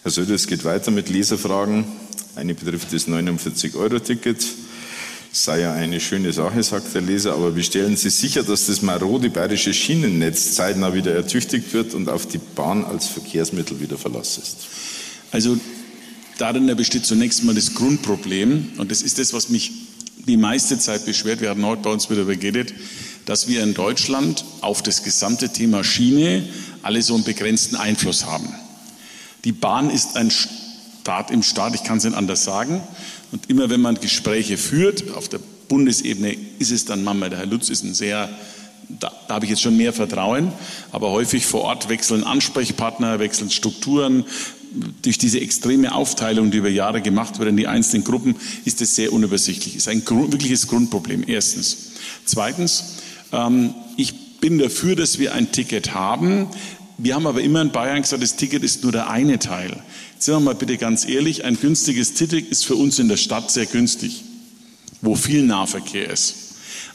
Herr 0.03 0.11
Söder, 0.11 0.35
es 0.35 0.47
geht 0.47 0.65
weiter 0.65 0.91
mit 0.91 1.09
Leserfragen. 1.09 1.85
Eine 2.35 2.55
betrifft 2.55 2.93
das 2.93 3.07
49-Euro-Ticket. 3.07 4.47
Sei 5.33 5.61
ja 5.61 5.73
eine 5.73 6.01
schöne 6.01 6.33
Sache, 6.33 6.61
sagt 6.63 6.93
der 6.93 7.03
Leser, 7.03 7.35
aber 7.35 7.55
wie 7.55 7.63
stellen 7.63 7.97
Sie 7.97 8.11
sicher, 8.11 8.43
dass 8.43 8.67
das 8.67 8.83
marode 8.83 9.31
bayerische 9.31 9.73
Schienennetz 9.73 10.55
zeitnah 10.55 10.93
wieder 10.93 11.15
ertüchtigt 11.15 11.73
wird 11.73 11.95
und 11.95 12.09
auf 12.09 12.27
die 12.27 12.39
Bahn 12.39 12.85
als 12.85 13.07
Verkehrsmittel 13.07 13.81
wieder 13.81 13.97
Verlass 13.97 14.39
ist? 14.39 14.57
Also 15.31 15.57
darin 16.39 16.67
besteht 16.77 17.07
zunächst 17.07 17.45
mal 17.45 17.55
das 17.55 17.75
Grundproblem 17.75 18.73
und 18.79 18.91
das 18.91 19.03
ist 19.03 19.21
das, 19.21 19.33
was 19.33 19.51
mich 19.51 19.71
die 20.27 20.37
meiste 20.37 20.79
Zeit 20.79 21.07
beschwert. 21.07 21.41
Wir 21.41 21.51
hatten 21.51 21.65
heute 21.65 21.83
bei 21.83 21.91
uns 21.91 22.11
wieder 22.11 22.25
geredet, 22.25 22.75
dass 23.25 23.47
wir 23.47 23.63
in 23.63 23.75
Deutschland 23.75 24.45
auf 24.63 24.83
das 24.83 25.05
gesamte 25.05 25.51
Thema 25.51 25.85
Schiene 25.85 26.43
alle 26.83 27.03
so 27.03 27.15
einen 27.15 27.23
begrenzten 27.23 27.77
Einfluss 27.77 28.25
haben. 28.25 28.53
Die 29.45 29.53
Bahn 29.53 29.91
ist 29.91 30.17
ein 30.17 30.33
Staat 31.03 31.31
im 31.31 31.43
Staat, 31.43 31.75
ich 31.75 31.83
kann 31.83 31.99
es 31.99 32.05
nicht 32.05 32.17
anders 32.17 32.45
sagen. 32.45 32.81
Und 33.33 33.49
immer 33.49 33.71
wenn 33.71 33.81
man 33.81 33.95
Gespräche 33.97 34.57
führt, 34.57 35.15
auf 35.15 35.29
der 35.29 35.41
Bundesebene 35.69 36.37
ist 36.59 36.73
es 36.73 36.85
dann 36.85 37.05
manchmal, 37.05 37.31
der 37.31 37.39
Herr 37.39 37.47
Lutz 37.47 37.69
ist 37.69 37.85
ein 37.85 37.95
sehr, 37.95 38.29
da, 38.89 39.13
da 39.29 39.35
habe 39.35 39.45
ich 39.45 39.51
jetzt 39.51 39.63
schon 39.63 39.77
mehr 39.77 39.93
Vertrauen, 39.93 40.53
aber 40.93 41.11
häufig 41.11 41.47
vor 41.47 41.63
Ort 41.63 41.89
wechseln 41.89 42.25
Ansprechpartner, 42.25 43.19
wechseln 43.19 43.51
Strukturen. 43.51 44.25
Durch 45.03 45.19
diese 45.19 45.41
extreme 45.41 45.95
Aufteilung, 45.95 46.51
die 46.51 46.59
über 46.59 46.69
Jahre 46.69 47.01
gemacht 47.01 47.39
wird 47.39 47.49
in 47.49 47.57
die 47.57 47.67
einzelnen 47.67 48.05
Gruppen, 48.05 48.37
ist 48.65 48.81
es 48.81 48.95
sehr 48.95 49.13
unübersichtlich. 49.13 49.75
Ist 49.75 49.89
ein 49.89 50.03
wirkliches 50.07 50.69
Grundproblem, 50.69 51.25
erstens. 51.27 51.93
Zweitens, 52.25 52.99
ähm, 53.33 53.75
ich 53.97 54.39
bin 54.41 54.59
dafür, 54.59 54.95
dass 54.97 55.19
wir 55.19 55.35
ein 55.35 55.51
Ticket 55.51 55.95
haben, 55.95 56.49
Wir 57.03 57.15
haben 57.15 57.27
aber 57.27 57.41
immer 57.41 57.63
in 57.63 57.71
Bayern 57.71 58.03
gesagt, 58.03 58.23
das 58.23 58.37
Ticket 58.37 58.63
ist 58.63 58.83
nur 58.83 58.93
der 58.93 59.09
eine 59.09 59.39
Teil. 59.39 59.83
Sind 60.21 60.35
wir 60.35 60.41
mal 60.41 60.55
bitte 60.55 60.77
ganz 60.77 61.09
ehrlich, 61.09 61.47
ein 61.47 61.59
günstiges 61.59 62.13
Ticket 62.13 62.51
ist 62.51 62.67
für 62.67 62.77
uns 62.77 62.99
in 62.99 63.09
der 63.09 63.17
Stadt 63.17 63.51
sehr 63.51 63.65
günstig, 63.65 64.23
wo 65.01 65.15
viel 65.15 65.45
Nahverkehr 65.45 66.11
ist. 66.11 66.35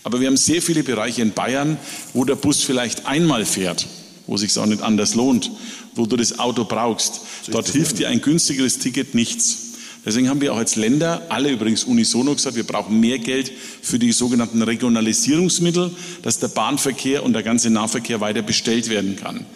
Aber 0.03 0.19
wir 0.19 0.27
haben 0.27 0.37
sehr 0.37 0.61
viele 0.61 0.83
Bereiche 0.83 1.23
in 1.23 1.31
Bayern, 1.31 1.79
wo 2.13 2.23
der 2.23 2.35
Bus 2.35 2.61
vielleicht 2.61 3.07
einmal 3.07 3.43
fährt, 3.45 3.87
wo 4.27 4.37
sich 4.37 4.55
auch 4.59 4.67
nicht 4.67 4.83
anders 4.83 5.15
lohnt, 5.15 5.49
wo 5.95 6.05
du 6.05 6.17
das 6.17 6.37
Auto 6.37 6.65
brauchst. 6.65 7.21
Dort 7.49 7.67
hilft 7.69 7.97
dir 7.97 8.09
ein 8.09 8.21
günstigeres 8.21 8.77
Ticket 8.77 9.15
nichts. 9.15 9.57
Deswegen 10.05 10.29
haben 10.29 10.39
wir 10.39 10.53
auch 10.53 10.57
als 10.57 10.75
Länder, 10.75 11.25
alle 11.29 11.49
übrigens 11.49 11.83
unisono 11.83 12.35
gesagt, 12.35 12.55
wir 12.55 12.63
brauchen 12.63 12.99
mehr 12.99 13.17
Geld 13.17 13.51
für 13.81 13.97
die 13.97 14.11
sogenannten 14.11 14.61
Regionalisierungsmittel, 14.61 15.89
dass 16.21 16.37
der 16.37 16.49
Bahnverkehr 16.49 17.23
und 17.23 17.33
der 17.33 17.41
ganze 17.41 17.71
Nahverkehr 17.71 18.21
weiter 18.21 18.43
bestellt 18.43 18.87
werden 18.87 19.15
kann. 19.15 19.47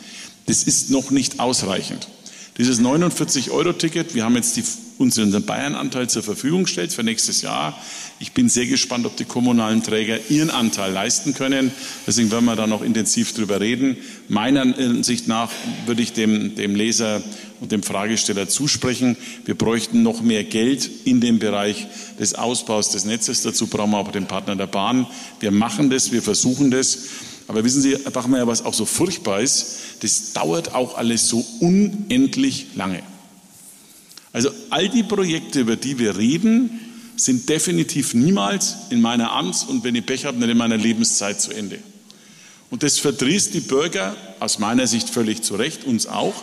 Das 0.47 0.63
ist 0.63 0.89
noch 0.89 1.11
nicht 1.11 1.39
ausreichend. 1.39 2.07
Dieses 2.57 2.81
49-Euro-Ticket, 2.81 4.15
wir 4.15 4.25
haben 4.25 4.35
jetzt 4.35 4.57
die, 4.57 4.63
unseren 4.97 5.31
Bayern-Anteil 5.43 6.09
zur 6.09 6.23
Verfügung 6.23 6.63
gestellt 6.63 6.91
für 6.91 7.03
nächstes 7.03 7.41
Jahr. 7.41 7.79
Ich 8.19 8.33
bin 8.33 8.49
sehr 8.49 8.65
gespannt, 8.65 9.05
ob 9.05 9.15
die 9.15 9.23
kommunalen 9.23 9.81
Träger 9.81 10.19
ihren 10.29 10.49
Anteil 10.49 10.91
leisten 10.91 11.33
können. 11.33 11.71
Deswegen 12.05 12.31
werden 12.31 12.43
wir 12.43 12.57
da 12.57 12.67
noch 12.67 12.81
intensiv 12.81 13.33
drüber 13.33 13.61
reden. 13.61 13.95
Meiner 14.27 14.61
Ansicht 14.61 15.27
nach 15.29 15.51
würde 15.85 16.01
ich 16.01 16.11
dem, 16.11 16.55
dem 16.55 16.75
Leser 16.75 17.23
und 17.61 17.71
dem 17.71 17.81
Fragesteller 17.81 18.49
zusprechen. 18.49 19.15
Wir 19.45 19.55
bräuchten 19.55 20.03
noch 20.03 20.21
mehr 20.21 20.43
Geld 20.43 20.89
in 21.05 21.21
dem 21.21 21.39
Bereich 21.39 21.87
des 22.19 22.33
Ausbaus 22.35 22.89
des 22.89 23.05
Netzes. 23.05 23.41
Dazu 23.41 23.67
brauchen 23.67 23.91
wir 23.91 23.97
auch 23.99 24.11
den 24.11 24.27
Partner 24.27 24.57
der 24.57 24.67
Bahn. 24.67 25.07
Wir 25.39 25.51
machen 25.51 25.89
das, 25.89 26.11
wir 26.11 26.21
versuchen 26.21 26.71
das. 26.71 26.99
Aber 27.49 27.63
wissen 27.63 27.81
Sie, 27.81 27.97
ja 28.37 28.45
was 28.45 28.63
auch 28.63 28.75
so 28.75 28.85
furchtbar 28.85 29.41
ist, 29.41 29.77
das 30.01 30.33
dauert 30.33 30.75
auch 30.75 30.99
alles 30.99 31.27
so 31.27 31.43
unendlich 31.59 32.67
lange. 32.75 33.01
Also 34.31 34.51
all 34.69 34.87
die 34.87 35.01
Projekte, 35.01 35.61
über 35.61 35.75
die 35.75 35.97
wir 35.97 36.15
reden, 36.15 36.79
sind 37.15 37.49
definitiv 37.49 38.13
niemals 38.13 38.75
in 38.91 39.01
meiner 39.01 39.31
Amts- 39.31 39.63
und 39.63 39.83
wenn 39.83 39.95
ich 39.95 40.05
Pech 40.05 40.25
habe, 40.25 40.37
nicht 40.37 40.49
in 40.49 40.57
meiner 40.59 40.77
Lebenszeit 40.77 41.41
zu 41.41 41.51
Ende. 41.51 41.79
Und 42.69 42.83
das 42.83 42.99
verdrießt 42.99 43.51
die 43.55 43.61
Bürger 43.61 44.15
aus 44.39 44.59
meiner 44.59 44.85
Sicht 44.85 45.09
völlig 45.09 45.41
zu 45.41 45.55
Recht, 45.55 45.85
uns 45.85 46.05
auch. 46.05 46.35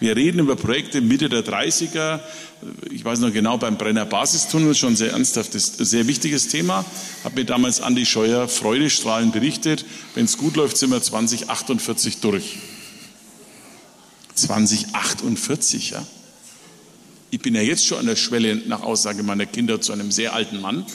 Wir 0.00 0.16
reden 0.16 0.40
über 0.40 0.56
Projekte 0.56 1.00
Mitte 1.00 1.28
der 1.28 1.44
30er. 1.44 2.20
Ich 2.90 3.04
weiß 3.04 3.20
noch 3.20 3.32
genau, 3.32 3.58
beim 3.58 3.78
Brenner 3.78 4.04
Basistunnel 4.04 4.74
schon 4.74 4.96
sehr 4.96 5.12
ernsthaftes, 5.12 5.76
sehr 5.78 6.06
wichtiges 6.06 6.48
Thema. 6.48 6.84
Hat 7.22 7.34
mir 7.36 7.44
damals 7.44 7.80
Andi 7.80 8.04
Scheuer 8.04 8.48
freudestrahlend 8.48 9.32
berichtet. 9.32 9.84
Wenn 10.14 10.24
es 10.24 10.36
gut 10.36 10.56
läuft, 10.56 10.76
sind 10.76 10.90
wir 10.90 11.00
2048 11.00 12.18
durch. 12.20 12.58
2048, 14.34 15.90
ja. 15.90 16.06
Ich 17.30 17.40
bin 17.40 17.54
ja 17.54 17.62
jetzt 17.62 17.86
schon 17.86 17.98
an 17.98 18.06
der 18.06 18.16
Schwelle 18.16 18.56
nach 18.56 18.82
Aussage 18.82 19.22
meiner 19.22 19.46
Kinder 19.46 19.80
zu 19.80 19.92
einem 19.92 20.10
sehr 20.10 20.34
alten 20.34 20.60
Mann 20.60 20.86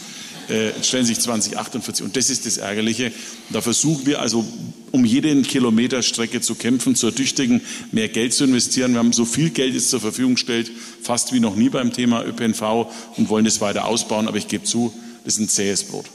äh, 0.49 0.71
stellen 0.83 1.05
sich 1.05 1.19
2048. 1.19 2.05
Und 2.05 2.15
das 2.15 2.29
ist 2.29 2.45
das 2.45 2.57
Ärgerliche. 2.57 3.11
Da 3.49 3.61
versuchen 3.61 4.05
wir 4.05 4.19
also, 4.21 4.45
um 4.91 5.05
jeden 5.05 5.43
Kilometer 5.43 6.01
Strecke 6.01 6.41
zu 6.41 6.55
kämpfen, 6.55 6.95
zu 6.95 7.07
ertüchtigen, 7.07 7.61
mehr 7.91 8.09
Geld 8.09 8.33
zu 8.33 8.45
investieren. 8.45 8.93
Wir 8.93 8.99
haben 8.99 9.13
so 9.13 9.25
viel 9.25 9.51
Geld 9.51 9.73
jetzt 9.73 9.89
zur 9.89 9.99
Verfügung 9.99 10.33
gestellt, 10.35 10.71
fast 11.01 11.33
wie 11.33 11.39
noch 11.39 11.55
nie 11.55 11.69
beim 11.69 11.93
Thema 11.93 12.25
ÖPNV 12.25 12.87
und 13.17 13.29
wollen 13.29 13.45
das 13.45 13.61
weiter 13.61 13.85
ausbauen. 13.85 14.27
Aber 14.27 14.37
ich 14.37 14.47
gebe 14.47 14.63
zu, 14.63 14.93
das 15.23 15.35
ist 15.35 15.39
ein 15.39 15.49
zähes 15.49 15.83
Brot. 15.83 16.05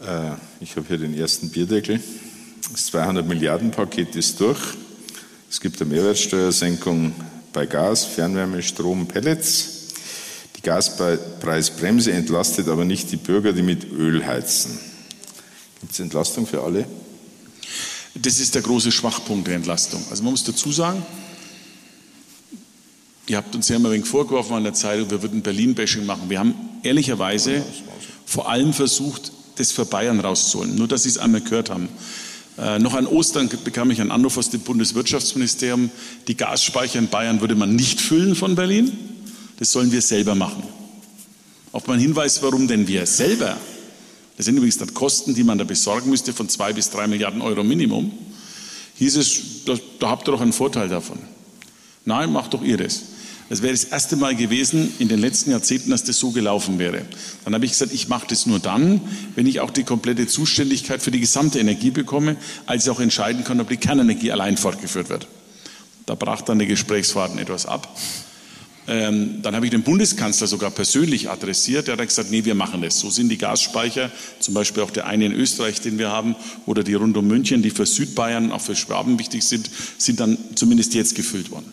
Äh, 0.00 0.32
ich 0.60 0.76
habe 0.76 0.86
hier 0.88 0.98
den 0.98 1.16
ersten 1.16 1.50
Bierdeckel. 1.50 2.00
Das 2.72 2.86
200 2.86 3.26
Milliarden 3.26 3.70
Paket 3.70 4.16
ist 4.16 4.40
durch. 4.40 4.60
Es 5.50 5.60
gibt 5.60 5.80
eine 5.80 5.90
Mehrwertsteuersenkung 5.90 7.14
bei 7.52 7.66
Gas, 7.66 8.04
Fernwärme, 8.04 8.62
Strom, 8.62 9.06
Pellets. 9.06 9.73
Gaspreisbremse 10.64 12.12
entlastet 12.12 12.68
aber 12.68 12.84
nicht 12.84 13.12
die 13.12 13.16
Bürger, 13.16 13.52
die 13.52 13.62
mit 13.62 13.84
Öl 13.92 14.26
heizen. 14.26 14.78
Gibt 15.80 15.92
es 15.92 16.00
Entlastung 16.00 16.46
für 16.46 16.62
alle? 16.62 16.86
Das 18.14 18.38
ist 18.38 18.54
der 18.54 18.62
große 18.62 18.90
Schwachpunkt 18.90 19.46
der 19.46 19.56
Entlastung. 19.56 20.02
Also 20.10 20.22
man 20.22 20.32
muss 20.32 20.44
dazu 20.44 20.72
sagen, 20.72 21.04
ihr 23.26 23.36
habt 23.36 23.54
uns 23.54 23.68
ja 23.68 23.76
immer 23.76 23.88
ein 23.90 23.94
wenig 23.94 24.06
vorgeworfen 24.06 24.54
an 24.54 24.64
der 24.64 24.74
Zeitung, 24.74 25.10
wir 25.10 25.22
würden 25.22 25.42
Berlin-Bashing 25.42 26.06
machen. 26.06 26.30
Wir 26.30 26.38
haben 26.38 26.54
ehrlicherweise 26.82 27.62
vor 28.24 28.48
allem 28.48 28.72
versucht, 28.72 29.32
das 29.56 29.72
für 29.72 29.84
Bayern 29.84 30.20
rauszuholen. 30.20 30.74
Nur, 30.74 30.88
dass 30.88 31.04
Sie 31.04 31.08
es 31.08 31.18
einmal 31.18 31.40
gehört 31.40 31.70
haben. 31.70 31.88
Äh, 32.56 32.78
noch 32.78 32.94
an 32.94 33.06
Ostern 33.06 33.48
bekam 33.64 33.90
ich 33.90 34.00
einen 34.00 34.10
Anruf 34.10 34.38
aus 34.38 34.50
dem 34.50 34.60
Bundeswirtschaftsministerium, 34.60 35.90
die 36.28 36.36
Gasspeicher 36.36 36.98
in 36.98 37.08
Bayern 37.08 37.40
würde 37.40 37.56
man 37.56 37.74
nicht 37.74 38.00
füllen 38.00 38.34
von 38.34 38.54
Berlin. 38.54 39.13
Das 39.58 39.70
sollen 39.72 39.92
wir 39.92 40.02
selber 40.02 40.34
machen. 40.34 40.62
Auf 41.72 41.86
meinen 41.86 42.00
Hinweis, 42.00 42.42
warum 42.42 42.68
denn 42.68 42.86
wir 42.86 43.06
selber? 43.06 43.56
Das 44.36 44.46
sind 44.46 44.56
übrigens 44.56 44.78
dann 44.78 44.94
Kosten, 44.94 45.34
die 45.34 45.44
man 45.44 45.58
da 45.58 45.64
besorgen 45.64 46.10
müsste 46.10 46.32
von 46.32 46.48
zwei 46.48 46.72
bis 46.72 46.90
drei 46.90 47.06
Milliarden 47.06 47.42
Euro 47.42 47.62
Minimum. 47.62 48.12
Hieß 48.96 49.16
es, 49.16 49.40
da, 49.64 49.74
da 49.98 50.10
habt 50.10 50.28
ihr 50.28 50.32
doch 50.32 50.40
einen 50.40 50.52
Vorteil 50.52 50.88
davon. 50.88 51.18
Nein, 52.04 52.32
macht 52.32 52.54
doch 52.54 52.62
ihr 52.62 52.76
das. 52.76 53.02
Das 53.48 53.60
wäre 53.60 53.72
das 53.72 53.84
erste 53.84 54.16
Mal 54.16 54.34
gewesen 54.34 54.92
in 54.98 55.08
den 55.08 55.20
letzten 55.20 55.50
Jahrzehnten, 55.50 55.90
dass 55.90 56.04
das 56.04 56.18
so 56.18 56.30
gelaufen 56.30 56.78
wäre. 56.78 57.02
Dann 57.44 57.54
habe 57.54 57.66
ich 57.66 57.72
gesagt, 57.72 57.92
ich 57.92 58.08
mache 58.08 58.26
das 58.28 58.46
nur 58.46 58.58
dann, 58.58 59.00
wenn 59.34 59.46
ich 59.46 59.60
auch 59.60 59.70
die 59.70 59.84
komplette 59.84 60.26
Zuständigkeit 60.26 61.02
für 61.02 61.10
die 61.10 61.20
gesamte 61.20 61.58
Energie 61.58 61.90
bekomme, 61.90 62.36
als 62.66 62.84
ich 62.84 62.90
auch 62.90 63.00
entscheiden 63.00 63.44
kann, 63.44 63.60
ob 63.60 63.68
die 63.68 63.76
Kernenergie 63.76 64.32
allein 64.32 64.56
fortgeführt 64.56 65.10
wird. 65.10 65.28
Da 66.06 66.14
brach 66.14 66.40
dann 66.42 66.58
der 66.58 66.68
Gesprächsfaden 66.68 67.38
etwas 67.38 67.66
ab. 67.66 67.94
Ähm, 68.86 69.40
dann 69.42 69.56
habe 69.56 69.64
ich 69.64 69.70
den 69.70 69.82
Bundeskanzler 69.82 70.46
sogar 70.46 70.70
persönlich 70.70 71.30
adressiert. 71.30 71.88
Der 71.88 71.96
hat 71.96 72.06
gesagt, 72.06 72.30
nee, 72.30 72.44
wir 72.44 72.54
machen 72.54 72.82
das. 72.82 72.98
So 72.98 73.08
sind 73.08 73.30
die 73.30 73.38
Gasspeicher, 73.38 74.10
zum 74.40 74.52
Beispiel 74.54 74.82
auch 74.82 74.90
der 74.90 75.06
eine 75.06 75.26
in 75.26 75.32
Österreich, 75.32 75.80
den 75.80 75.98
wir 75.98 76.10
haben, 76.10 76.36
oder 76.66 76.82
die 76.82 76.94
rund 76.94 77.16
um 77.16 77.26
München, 77.26 77.62
die 77.62 77.70
für 77.70 77.86
Südbayern, 77.86 78.52
auch 78.52 78.60
für 78.60 78.76
Schwaben 78.76 79.18
wichtig 79.18 79.44
sind, 79.44 79.70
sind 79.96 80.20
dann 80.20 80.36
zumindest 80.54 80.92
jetzt 80.94 81.14
gefüllt 81.14 81.50
worden. 81.50 81.72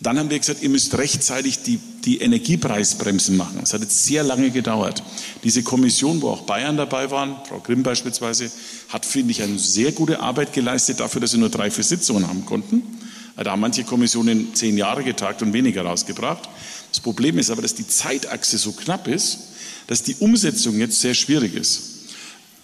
Dann 0.00 0.18
haben 0.18 0.28
wir 0.28 0.38
gesagt, 0.38 0.62
ihr 0.62 0.68
müsst 0.68 0.96
rechtzeitig 0.98 1.62
die, 1.62 1.78
die 2.04 2.20
Energiepreisbremsen 2.20 3.36
machen. 3.36 3.60
Es 3.62 3.72
hat 3.72 3.80
jetzt 3.80 4.04
sehr 4.04 4.22
lange 4.22 4.50
gedauert. 4.50 5.02
Diese 5.42 5.62
Kommission, 5.62 6.20
wo 6.20 6.28
auch 6.28 6.42
Bayern 6.42 6.76
dabei 6.76 7.10
waren, 7.10 7.36
Frau 7.48 7.60
Grimm 7.60 7.82
beispielsweise, 7.82 8.50
hat, 8.90 9.06
finde 9.06 9.30
ich, 9.30 9.42
eine 9.42 9.58
sehr 9.58 9.92
gute 9.92 10.20
Arbeit 10.20 10.52
geleistet 10.52 11.00
dafür, 11.00 11.22
dass 11.22 11.30
sie 11.30 11.38
nur 11.38 11.48
drei, 11.48 11.70
vier 11.70 11.84
Sitzungen 11.84 12.28
haben 12.28 12.44
konnten. 12.44 12.82
Da 13.36 13.52
haben 13.52 13.60
manche 13.60 13.84
Kommissionen 13.84 14.54
zehn 14.54 14.78
Jahre 14.78 15.04
getagt 15.04 15.42
und 15.42 15.52
weniger 15.52 15.82
rausgebracht. 15.82 16.48
Das 16.90 17.00
Problem 17.00 17.38
ist 17.38 17.50
aber, 17.50 17.62
dass 17.62 17.74
die 17.74 17.86
Zeitachse 17.86 18.56
so 18.56 18.72
knapp 18.72 19.08
ist, 19.08 19.38
dass 19.86 20.02
die 20.02 20.16
Umsetzung 20.16 20.78
jetzt 20.78 21.00
sehr 21.00 21.14
schwierig 21.14 21.54
ist. 21.54 21.96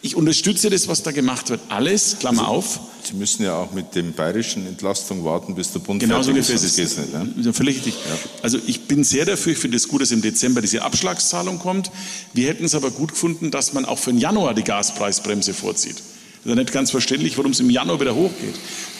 Ich 0.04 0.16
unterstütze 0.16 0.68
das, 0.68 0.88
was 0.88 1.04
da 1.04 1.12
gemacht 1.12 1.48
wird. 1.50 1.60
Alles, 1.68 2.16
Klammer 2.18 2.42
also, 2.42 2.52
auf. 2.52 2.80
Sie 3.04 3.14
müssen 3.14 3.44
ja 3.44 3.54
auch 3.54 3.72
mit 3.72 3.94
dem 3.94 4.12
bayerischen 4.12 4.66
Entlastung 4.66 5.24
warten, 5.24 5.54
bis 5.54 5.70
der 5.70 5.78
Bund 5.78 6.00
genau 6.00 6.20
fertig 6.24 6.44
so 6.44 6.52
ist. 6.54 6.64
Das 6.64 6.74
geht's 6.74 6.96
nicht, 6.96 7.12
ne? 7.12 7.52
Völlig 7.52 7.76
richtig. 7.76 7.94
Ja. 7.94 8.18
Also 8.42 8.58
ich 8.66 8.88
bin 8.88 9.04
sehr 9.04 9.26
dafür, 9.26 9.52
ich 9.52 9.58
finde 9.58 9.76
es 9.76 9.86
gut, 9.86 10.02
dass 10.02 10.10
im 10.10 10.20
Dezember 10.20 10.60
diese 10.60 10.82
Abschlagszahlung 10.82 11.60
kommt. 11.60 11.92
Wir 12.32 12.48
hätten 12.48 12.64
es 12.64 12.74
aber 12.74 12.90
gut 12.90 13.12
gefunden, 13.12 13.52
dass 13.52 13.74
man 13.74 13.84
auch 13.84 13.98
für 13.98 14.10
den 14.10 14.18
Januar 14.18 14.54
die 14.54 14.64
Gaspreisbremse 14.64 15.54
vorzieht. 15.54 15.96
Das 15.96 16.46
ist 16.46 16.48
ja 16.48 16.54
nicht 16.56 16.72
ganz 16.72 16.90
verständlich, 16.90 17.38
warum 17.38 17.52
es 17.52 17.60
im 17.60 17.70
Januar 17.70 18.00
wieder 18.00 18.16
hochgeht. 18.16 18.54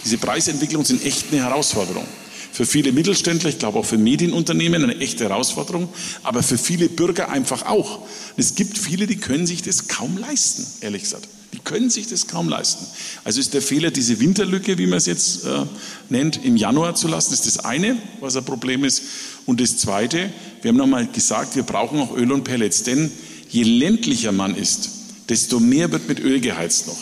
Diese 0.05 0.19
Preisentwicklungen 0.19 0.85
sind 0.85 1.05
echt 1.05 1.27
eine 1.31 1.43
Herausforderung. 1.43 2.07
Für 2.53 2.67
viele 2.67 2.93
Mittelständler, 2.93 3.49
ich 3.49 3.59
glaube 3.59 3.79
auch 3.79 3.87
für 3.87 3.97
Medienunternehmen 3.97 4.83
eine 4.83 4.99
echte 4.99 5.25
Herausforderung, 5.25 5.88
aber 6.23 6.43
für 6.43 6.59
viele 6.59 6.91
Bürger 6.91 7.31
einfach 7.31 7.65
auch. 7.65 8.01
Es 8.37 8.55
gibt 8.55 8.77
viele, 8.77 9.07
die 9.07 9.17
können 9.17 9.47
sich 9.47 9.62
das 9.62 9.88
kaum 9.88 10.19
leisten, 10.19 10.67
ehrlich 10.83 11.05
gesagt. 11.05 11.29
Die 11.55 11.59
können 11.59 11.88
sich 11.88 12.09
das 12.09 12.27
kaum 12.27 12.49
leisten. 12.49 12.87
Also 13.25 13.41
ist 13.41 13.55
der 13.55 13.62
Fehler, 13.62 13.91
diese 13.91 14.21
Winterlücke, 14.21 14.77
wie 14.77 14.87
man 14.87 14.99
es 14.99 15.07
jetzt 15.07 15.45
äh, 15.45 15.65
nennt, 16.11 16.45
im 16.45 16.57
Januar 16.57 16.95
zu 16.95 17.09
lassen, 17.09 17.33
ist 17.33 17.47
das 17.47 17.59
eine, 17.59 17.97
was 18.21 18.37
ein 18.37 18.45
Problem 18.45 18.85
ist. 18.85 19.03
Und 19.47 19.61
das 19.61 19.79
zweite, 19.79 20.31
wir 20.61 20.71
haben 20.71 20.77
nochmal 20.77 21.07
gesagt, 21.07 21.57
wir 21.57 21.62
brauchen 21.62 22.01
auch 22.01 22.15
Öl 22.15 22.33
und 22.33 22.45
Pellets, 22.45 22.83
denn 22.83 23.11
je 23.49 23.62
ländlicher 23.62 24.33
man 24.33 24.55
ist, 24.57 24.91
desto 25.29 25.59
mehr 25.61 25.91
wird 25.91 26.09
mit 26.09 26.21
Öl 26.21 26.41
geheizt 26.41 26.87
noch. 26.87 26.99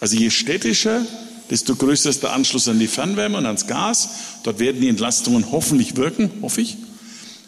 Also 0.00 0.16
je 0.16 0.30
städtischer, 0.30 1.04
desto 1.50 1.76
größer 1.76 2.10
ist 2.10 2.22
der 2.22 2.32
Anschluss 2.32 2.68
an 2.68 2.78
die 2.78 2.86
Fernwärme 2.86 3.38
und 3.38 3.46
ans 3.46 3.66
Gas. 3.66 4.08
Dort 4.42 4.58
werden 4.58 4.80
die 4.80 4.88
Entlastungen 4.88 5.50
hoffentlich 5.50 5.96
wirken, 5.96 6.30
hoffe 6.42 6.60
ich. 6.60 6.76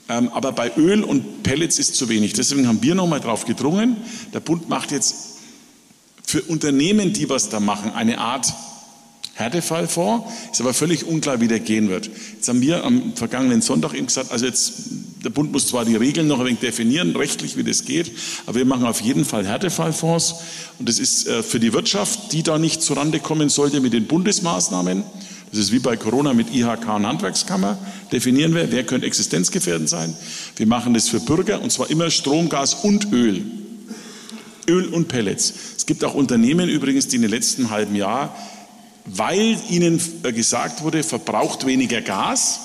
Ähm, 0.09 0.29
aber 0.31 0.53
bei 0.53 0.73
Öl 0.77 1.05
und 1.05 1.43
Pellets 1.43 1.79
ist 1.79 1.95
zu 1.95 2.09
wenig. 2.09 2.33
Deswegen 2.33 2.67
haben 2.67 2.83
wir 2.83 2.95
nochmal 2.95 3.21
darauf 3.21 3.45
gedrungen. 3.45 3.97
Der 4.35 4.41
Bund 4.41 4.69
macht 4.69 4.91
jetzt 4.91 5.15
für 6.25 6.43
Unternehmen, 6.43 7.13
die 7.13 7.29
was 7.29 7.49
da 7.49 7.61
machen, 7.61 7.93
eine 7.93 8.19
Art 8.19 8.53
Härtefall 9.41 9.89
vor. 9.89 10.31
Ist 10.53 10.61
aber 10.61 10.75
völlig 10.75 11.07
unklar, 11.07 11.41
wie 11.41 11.49
der 11.49 11.61
gehen 11.61 11.89
wird. 11.89 12.11
Jetzt 12.35 12.49
haben 12.49 12.61
wir 12.61 12.85
am 12.85 13.15
vergangenen 13.15 13.63
Sonntag 13.63 13.95
eben 13.95 14.07
gesagt, 14.07 14.31
also 14.31 14.47
jetzt 14.47 14.75
der 15.25 15.31
Bund 15.31 15.53
muss 15.53 15.67
zwar 15.67 15.85
die 15.85 15.97
Regeln 15.97 16.29
noch 16.29 16.39
ein 16.41 16.47
wenig 16.47 16.61
definieren, 16.61 17.15
rechtlich, 17.17 17.57
wie 17.57 17.65
das 17.65 17.85
geht, 17.85 18.11
aber 18.47 18.59
wir 18.59 18.65
machen 18.65 18.87
auf 18.87 19.01
jeden 19.01 19.25
Fall 19.25 19.47
Härtefallfonds. 19.47 20.35
Und 20.79 20.89
das 20.89 20.99
ist 20.99 21.27
äh, 21.27 21.43
für 21.43 21.61
die 21.61 21.73
Wirtschaft, 21.73 22.33
die 22.33 22.43
da 22.43 22.59
nicht 22.59 22.83
zurande 22.83 23.21
kommen 23.21 23.49
sollte 23.49 23.81
mit 23.81 23.93
den 23.93 24.07
Bundesmaßnahmen. 24.07 25.03
Das 25.51 25.59
ist 25.59 25.73
wie 25.73 25.81
bei 25.81 25.97
Corona 25.97 26.33
mit 26.33 26.55
IHK 26.55 26.89
und 26.95 27.07
Handwerkskammer. 27.07 27.77
Definieren 28.13 28.55
wir, 28.55 28.71
wer 28.71 28.85
könnte 28.85 29.07
existenzgefährdend 29.07 29.89
sein. 29.89 30.15
Wir 30.57 30.67
machen 30.67 30.95
das 30.95 31.09
für 31.09 31.19
Bürger 31.19 31.61
und 31.61 31.73
zwar 31.73 31.91
immer 31.91 32.11
Strom, 32.11 32.49
Gas 32.49 32.75
und 32.75 33.13
Öl. 33.13 33.45
Öl 34.69 34.87
und 34.87 35.09
Pellets. 35.09 35.53
Es 35.77 35.87
gibt 35.87 36.05
auch 36.05 36.15
Unternehmen 36.15 36.69
übrigens, 36.69 37.09
die 37.09 37.17
in 37.17 37.23
den 37.23 37.31
letzten 37.31 37.71
halben 37.71 37.97
Jahr, 37.97 38.37
weil 39.17 39.59
ihnen 39.69 40.01
äh, 40.23 40.33
gesagt 40.33 40.83
wurde, 40.83 41.03
verbraucht 41.03 41.67
weniger 41.67 42.01
Gas, 42.01 42.61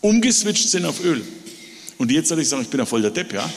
umgeswitcht 0.00 0.68
sind 0.68 0.84
auf 0.84 1.02
Öl. 1.04 1.26
Und 1.98 2.12
jetzt 2.12 2.28
soll 2.28 2.40
ich 2.40 2.48
sagen, 2.48 2.62
ich 2.62 2.68
bin 2.68 2.80
ja 2.80 2.86
voll 2.86 3.02
der 3.02 3.10
Depp, 3.10 3.32
ja. 3.32 3.48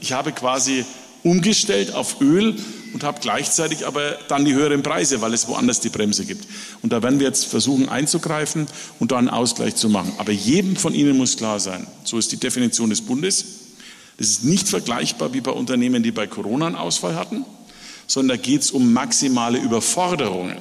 Ich 0.00 0.12
habe 0.12 0.32
quasi 0.32 0.84
umgestellt 1.24 1.92
auf 1.92 2.20
Öl 2.20 2.56
und 2.94 3.02
habe 3.02 3.18
gleichzeitig 3.20 3.86
aber 3.86 4.12
dann 4.28 4.44
die 4.44 4.54
höheren 4.54 4.82
Preise, 4.82 5.20
weil 5.20 5.34
es 5.34 5.48
woanders 5.48 5.80
die 5.80 5.88
Bremse 5.88 6.24
gibt. 6.24 6.46
Und 6.82 6.92
da 6.92 7.02
werden 7.02 7.18
wir 7.18 7.26
jetzt 7.26 7.46
versuchen 7.46 7.88
einzugreifen 7.88 8.66
und 9.00 9.12
da 9.12 9.18
einen 9.18 9.28
Ausgleich 9.28 9.74
zu 9.74 9.88
machen. 9.88 10.12
Aber 10.18 10.32
jedem 10.32 10.76
von 10.76 10.94
Ihnen 10.94 11.16
muss 11.16 11.36
klar 11.36 11.58
sein, 11.58 11.86
so 12.04 12.18
ist 12.18 12.30
die 12.32 12.36
Definition 12.38 12.90
des 12.90 13.02
Bundes. 13.02 13.44
Das 14.16 14.28
ist 14.28 14.44
nicht 14.44 14.68
vergleichbar 14.68 15.32
wie 15.32 15.40
bei 15.40 15.50
Unternehmen, 15.50 16.02
die 16.02 16.12
bei 16.12 16.26
Corona 16.26 16.66
einen 16.66 16.76
Ausfall 16.76 17.16
hatten, 17.16 17.44
sondern 18.06 18.36
da 18.38 18.42
geht 18.42 18.62
es 18.62 18.70
um 18.70 18.92
maximale 18.92 19.58
Überforderungen. 19.58 20.56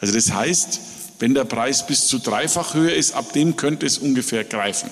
Also 0.00 0.14
das 0.14 0.32
heißt, 0.32 0.80
wenn 1.18 1.34
der 1.34 1.44
Preis 1.44 1.86
bis 1.86 2.06
zu 2.06 2.18
dreifach 2.18 2.74
höher 2.74 2.94
ist, 2.94 3.12
ab 3.12 3.32
dem 3.32 3.56
könnte 3.56 3.86
es 3.86 3.98
ungefähr 3.98 4.44
greifen. 4.44 4.90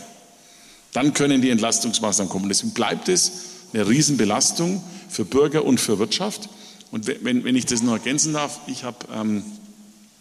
Dann 0.93 1.15
können 1.15 1.43
die 1.43 1.51
Entlastungsmaßnahmen 1.51 2.31
kommen. 2.31 2.49
Deswegen 2.49 2.73
bleibt 2.73 3.09
es 3.09 3.33
eine 3.73 3.89
Riesenbelastung 3.89 4.83
für 5.09 5.25
Bürger 5.25 5.65
und 5.65 5.81
für 5.81 5.99
Wirtschaft. 5.99 6.49
Und 6.91 7.07
wenn, 7.07 7.45
wenn 7.45 7.57
ich 7.57 7.67
das 7.67 7.83
noch 7.83 7.95
ergänzen 7.95 8.33
darf, 8.33 8.61
ich 8.67 8.85
habe, 8.85 8.97
ähm, 9.15 9.43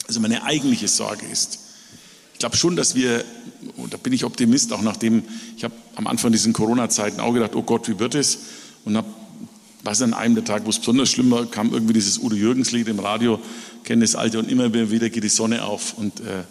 also 0.07 0.19
meine 0.19 0.43
eigentliche 0.43 0.87
Sorge 0.87 1.25
ist, 1.25 1.59
ich 2.33 2.39
glaube 2.39 2.55
schon, 2.55 2.75
dass 2.75 2.93
wir, 2.93 3.25
und 3.77 3.93
da 3.93 3.97
bin 3.97 4.13
ich 4.13 4.23
Optimist, 4.23 4.71
auch 4.71 4.81
nachdem, 4.81 5.23
ich 5.55 5.63
habe 5.63 5.73
am 5.95 6.05
Anfang 6.05 6.31
diesen 6.31 6.53
Corona-Zeiten 6.53 7.19
auch 7.19 7.33
gedacht, 7.33 7.55
oh 7.55 7.63
Gott, 7.63 7.87
wie 7.89 7.97
wird 7.97 8.13
es? 8.13 8.37
Und 8.85 8.95
habe, 8.95 9.07
was 9.83 10.01
an 10.01 10.13
einem 10.13 10.35
der 10.35 10.43
Tage, 10.43 10.65
wo 10.65 10.69
es 10.69 10.77
besonders 10.77 11.09
schlimm 11.09 11.31
war, 11.31 11.45
kam 11.45 11.73
irgendwie 11.73 11.93
dieses 11.93 12.19
Udo 12.19 12.35
Jürgens-Lied 12.35 12.89
im 12.89 12.99
Radio, 12.99 13.39
kenne 13.87 14.03
das 14.03 14.15
alte, 14.15 14.37
und 14.37 14.51
immer 14.51 14.71
wieder 14.91 15.09
geht 15.09 15.23
die 15.23 15.29
Sonne 15.29 15.63
auf. 15.63 15.93
Und 15.93 16.19
äh, 16.19 16.43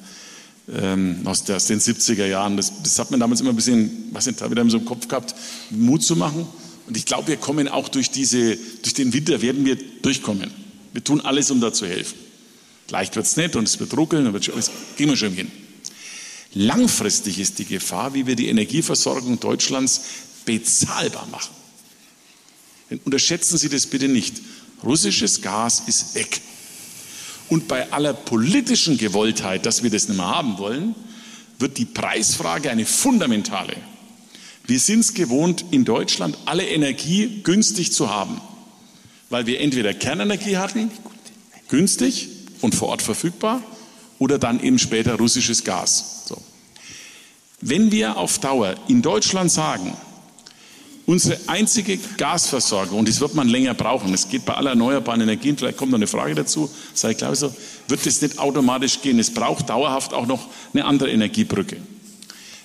ähm, 0.75 1.21
aus, 1.25 1.49
aus, 1.51 1.67
den 1.67 1.81
70er 1.81 2.27
Jahren. 2.27 2.57
Das, 2.57 2.73
das, 2.83 2.99
hat 2.99 3.11
man 3.11 3.21
damals 3.21 3.41
immer 3.41 3.51
ein 3.51 3.57
bisschen, 3.57 4.09
was 4.13 4.27
nicht, 4.27 4.51
wieder 4.51 4.69
so 4.71 4.79
im 4.79 4.85
Kopf 4.85 5.07
gehabt, 5.07 5.35
Mut 5.71 6.03
zu 6.03 6.17
machen. 6.17 6.47
Und 6.87 6.97
ich 6.97 7.05
glaube, 7.05 7.29
wir 7.29 7.37
kommen 7.37 7.69
auch 7.69 7.89
durch, 7.89 8.11
diese, 8.11 8.57
durch 8.57 8.95
den 8.95 9.13
Winter, 9.13 9.43
werden 9.43 9.65
wir 9.65 9.77
durchkommen. 10.03 10.51
Wir 10.93 11.05
tun 11.05 11.21
alles, 11.21 11.51
um 11.51 11.61
da 11.61 11.73
zu 11.73 11.87
helfen. 11.87 12.17
Leicht 12.89 13.17
wird 13.17 13.27
es 13.27 13.37
nicht 13.37 13.55
und 13.55 13.65
es 13.69 13.79
wird 13.79 13.97
ruckeln, 13.97 14.25
dann 14.25 14.33
wird 14.33 14.51
gehen 14.97 15.11
wir 15.11 15.17
schon 15.17 15.33
hin. 15.33 15.51
Langfristig 16.55 17.39
ist 17.39 17.59
die 17.59 17.65
Gefahr, 17.65 18.15
wie 18.15 18.27
wir 18.27 18.35
die 18.35 18.49
Energieversorgung 18.49 19.39
Deutschlands 19.41 20.03
bezahlbar 20.47 21.27
machen. 21.31 21.55
Denn 22.89 23.01
unterschätzen 23.05 23.59
Sie 23.59 23.69
das 23.69 23.87
bitte 23.87 24.09
nicht. 24.09 24.37
Russisches 24.83 25.43
Gas 25.43 25.83
ist 25.87 26.15
weg. 26.15 26.41
Und 27.49 27.69
bei 27.69 27.93
aller 27.93 28.13
politischen 28.13 28.99
Gewolltheit, 28.99 29.67
dass 29.67 29.83
wir 29.83 29.91
das 29.91 30.09
nicht 30.09 30.17
mehr 30.17 30.27
haben 30.27 30.59
wollen, 30.59 30.95
wird 31.59 31.79
die 31.79 31.85
Preisfrage 31.85 32.71
eine 32.71 32.87
fundamentale. 32.87 33.77
Wir 34.67 34.81
sind 34.81 35.01
es 35.01 35.15
gewohnt, 35.15 35.65
in 35.71 35.85
Deutschland 35.85 36.37
alle 36.45 36.67
Energie 36.67 37.41
günstig 37.45 37.93
zu 37.93 38.11
haben, 38.11 38.41
weil 39.31 39.47
wir 39.47 39.61
entweder 39.61 39.95
Kernenergie 39.95 40.57
hatten, 40.57 40.91
günstig 41.69 42.29
und 42.61 42.75
vor 42.75 42.89
Ort 42.89 43.03
verfügbar, 43.03 43.63
oder 44.19 44.39
dann 44.39 44.61
eben 44.61 44.79
später 44.79 45.17
russisches 45.17 45.63
Gas. 45.63 46.25
So. 46.27 46.43
Wenn 47.61 47.93
wir 47.93 48.17
auf 48.17 48.39
Dauer 48.39 48.75
in 48.89 49.03
Deutschland 49.03 49.53
sagen, 49.53 49.97
Unsere 51.07 51.39
einzige 51.47 51.99
Gasversorgung, 52.17 52.99
und 52.99 53.09
das 53.09 53.21
wird 53.21 53.35
man 53.35 53.49
länger 53.49 53.75
brauchen, 53.75 54.13
es 54.13 54.29
geht 54.29 54.45
bei 54.45 54.55
aller 54.55 54.71
erneuerbaren 54.71 55.21
Energien, 55.21 55.57
vielleicht 55.57 55.77
kommt 55.77 55.93
noch 55.93 55.99
eine 55.99 56.09
Frage 56.09 56.35
dazu, 56.35 56.69
sei 56.95 57.15
klar 57.15 57.37
so, 57.37 57.55
wird 57.87 58.05
das 58.05 58.21
nicht 58.21 58.41
automatisch 58.41 59.01
gehen. 59.03 59.21
Es 59.21 59.33
braucht 59.33 59.71
dauerhaft 59.71 60.13
auch 60.13 60.27
noch 60.27 60.49
eine 60.75 60.85
andere 60.85 61.11
Energiebrücke. 61.13 61.77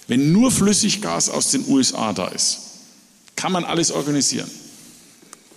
Wenn 0.07 0.31
nur 0.31 0.51
Flüssiggas 0.51 1.29
aus 1.29 1.51
den 1.51 1.67
USA 1.67 2.13
da 2.13 2.29
ist, 2.29 2.61
kann 3.35 3.51
man 3.51 3.63
alles 3.63 3.91
organisieren. 3.91 4.49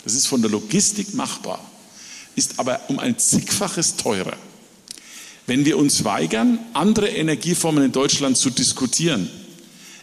Das 0.03 0.13
ist 0.13 0.27
von 0.27 0.41
der 0.43 0.51
Logistik 0.51 1.15
machbar, 1.15 1.59
ist 2.35 2.59
aber 2.59 2.79
um 2.87 2.99
ein 2.99 3.17
zigfaches 3.17 3.95
teurer. 3.95 4.37
Wenn 5.47 5.65
wir 5.65 5.79
uns 5.79 6.03
weigern, 6.03 6.59
andere 6.73 7.09
Energieformen 7.09 7.83
in 7.83 7.91
Deutschland 7.91 8.37
zu 8.37 8.51
diskutieren, 8.51 9.27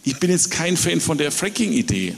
ich 0.02 0.18
bin 0.18 0.30
jetzt 0.30 0.50
kein 0.50 0.76
Fan 0.76 1.00
von 1.00 1.16
der 1.16 1.30
Fracking-Idee, 1.30 2.16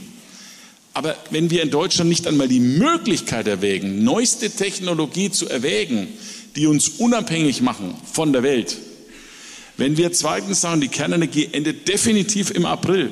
aber 0.95 1.17
wenn 1.29 1.49
wir 1.49 1.61
in 1.61 1.71
Deutschland 1.71 2.09
nicht 2.09 2.25
einmal 2.25 2.47
die 2.47 2.61
Möglichkeit 2.61 3.47
erwägen, 3.47 4.05
neueste 4.05 4.49
Technologie 4.49 5.29
zu 5.29 5.47
erwägen, 5.49 6.07
die 6.55 6.67
uns 6.67 6.87
unabhängig 6.87 7.61
machen 7.61 7.93
von 8.11 8.31
der 8.31 8.43
Welt, 8.43 8.77
wenn 9.75 9.97
wir 9.97 10.13
zweitens 10.13 10.61
sagen, 10.61 10.79
die 10.79 10.87
Kernenergie 10.87 11.49
endet 11.51 11.89
definitiv 11.89 12.49
im 12.49 12.65
April, 12.65 13.11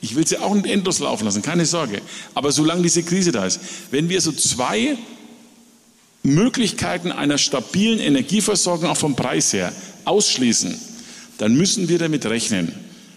ich 0.00 0.16
will 0.16 0.26
sie 0.26 0.38
auch 0.38 0.52
nicht 0.52 0.66
endlos 0.66 0.98
laufen 0.98 1.24
lassen, 1.24 1.42
keine 1.42 1.64
Sorge, 1.64 2.02
aber 2.34 2.50
solange 2.50 2.82
diese 2.82 3.04
Krise 3.04 3.30
da 3.30 3.46
ist, 3.46 3.60
wenn 3.92 4.08
wir 4.08 4.20
so 4.20 4.32
zwei 4.32 4.96
Möglichkeiten 6.24 7.12
einer 7.12 7.38
stabilen 7.38 8.00
Energieversorgung 8.00 8.90
auch 8.90 8.96
vom 8.96 9.14
Preis 9.14 9.52
her 9.52 9.72
ausschließen, 10.06 10.76
dann 11.38 11.54
müssen 11.54 11.88
wir 11.88 12.00
damit 12.00 12.26
rechnen, 12.26 12.74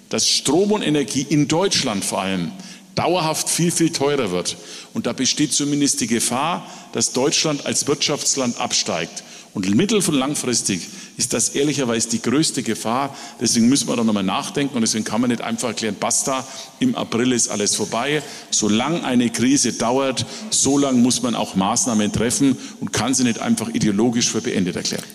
dass 0.09 0.29
Strom 0.29 0.73
und 0.73 0.83
Energie 0.83 1.25
in 1.27 1.47
Deutschland 1.47 2.05
vor 2.05 2.21
allem 2.21 2.51
dauerhaft 2.95 3.49
viel, 3.49 3.71
viel 3.71 3.91
teurer 3.91 4.31
wird. 4.31 4.57
Und 4.93 5.05
da 5.05 5.13
besteht 5.13 5.53
zumindest 5.53 6.01
die 6.01 6.07
Gefahr, 6.07 6.65
dass 6.93 7.11
Deutschland 7.11 7.65
als 7.65 7.87
Wirtschaftsland 7.87 8.59
absteigt. 8.59 9.23
Und 9.53 9.73
mittel- 9.73 9.99
und 10.05 10.13
langfristig 10.15 10.81
ist 11.15 11.31
das 11.31 11.49
ehrlicherweise 11.49 12.09
die 12.09 12.21
größte 12.21 12.61
Gefahr. 12.61 13.15
Deswegen 13.39 13.69
müssen 13.69 13.87
wir 13.87 13.95
da 13.95 14.03
nochmal 14.03 14.23
nachdenken 14.23 14.75
und 14.75 14.81
deswegen 14.81 15.05
kann 15.05 15.21
man 15.21 15.29
nicht 15.29 15.41
einfach 15.41 15.69
erklären, 15.69 15.95
basta, 15.97 16.45
im 16.79 16.93
April 16.95 17.31
ist 17.31 17.47
alles 17.47 17.73
vorbei. 17.73 18.21
Solange 18.51 19.05
eine 19.05 19.29
Krise 19.29 19.71
dauert, 19.71 20.25
so 20.49 20.77
lange 20.77 20.97
muss 20.99 21.21
man 21.21 21.35
auch 21.35 21.55
Maßnahmen 21.55 22.11
treffen 22.11 22.57
und 22.81 22.91
kann 22.91 23.13
sie 23.13 23.23
nicht 23.23 23.39
einfach 23.39 23.69
ideologisch 23.69 24.29
für 24.29 24.41
beendet 24.41 24.75
erklären. 24.75 25.05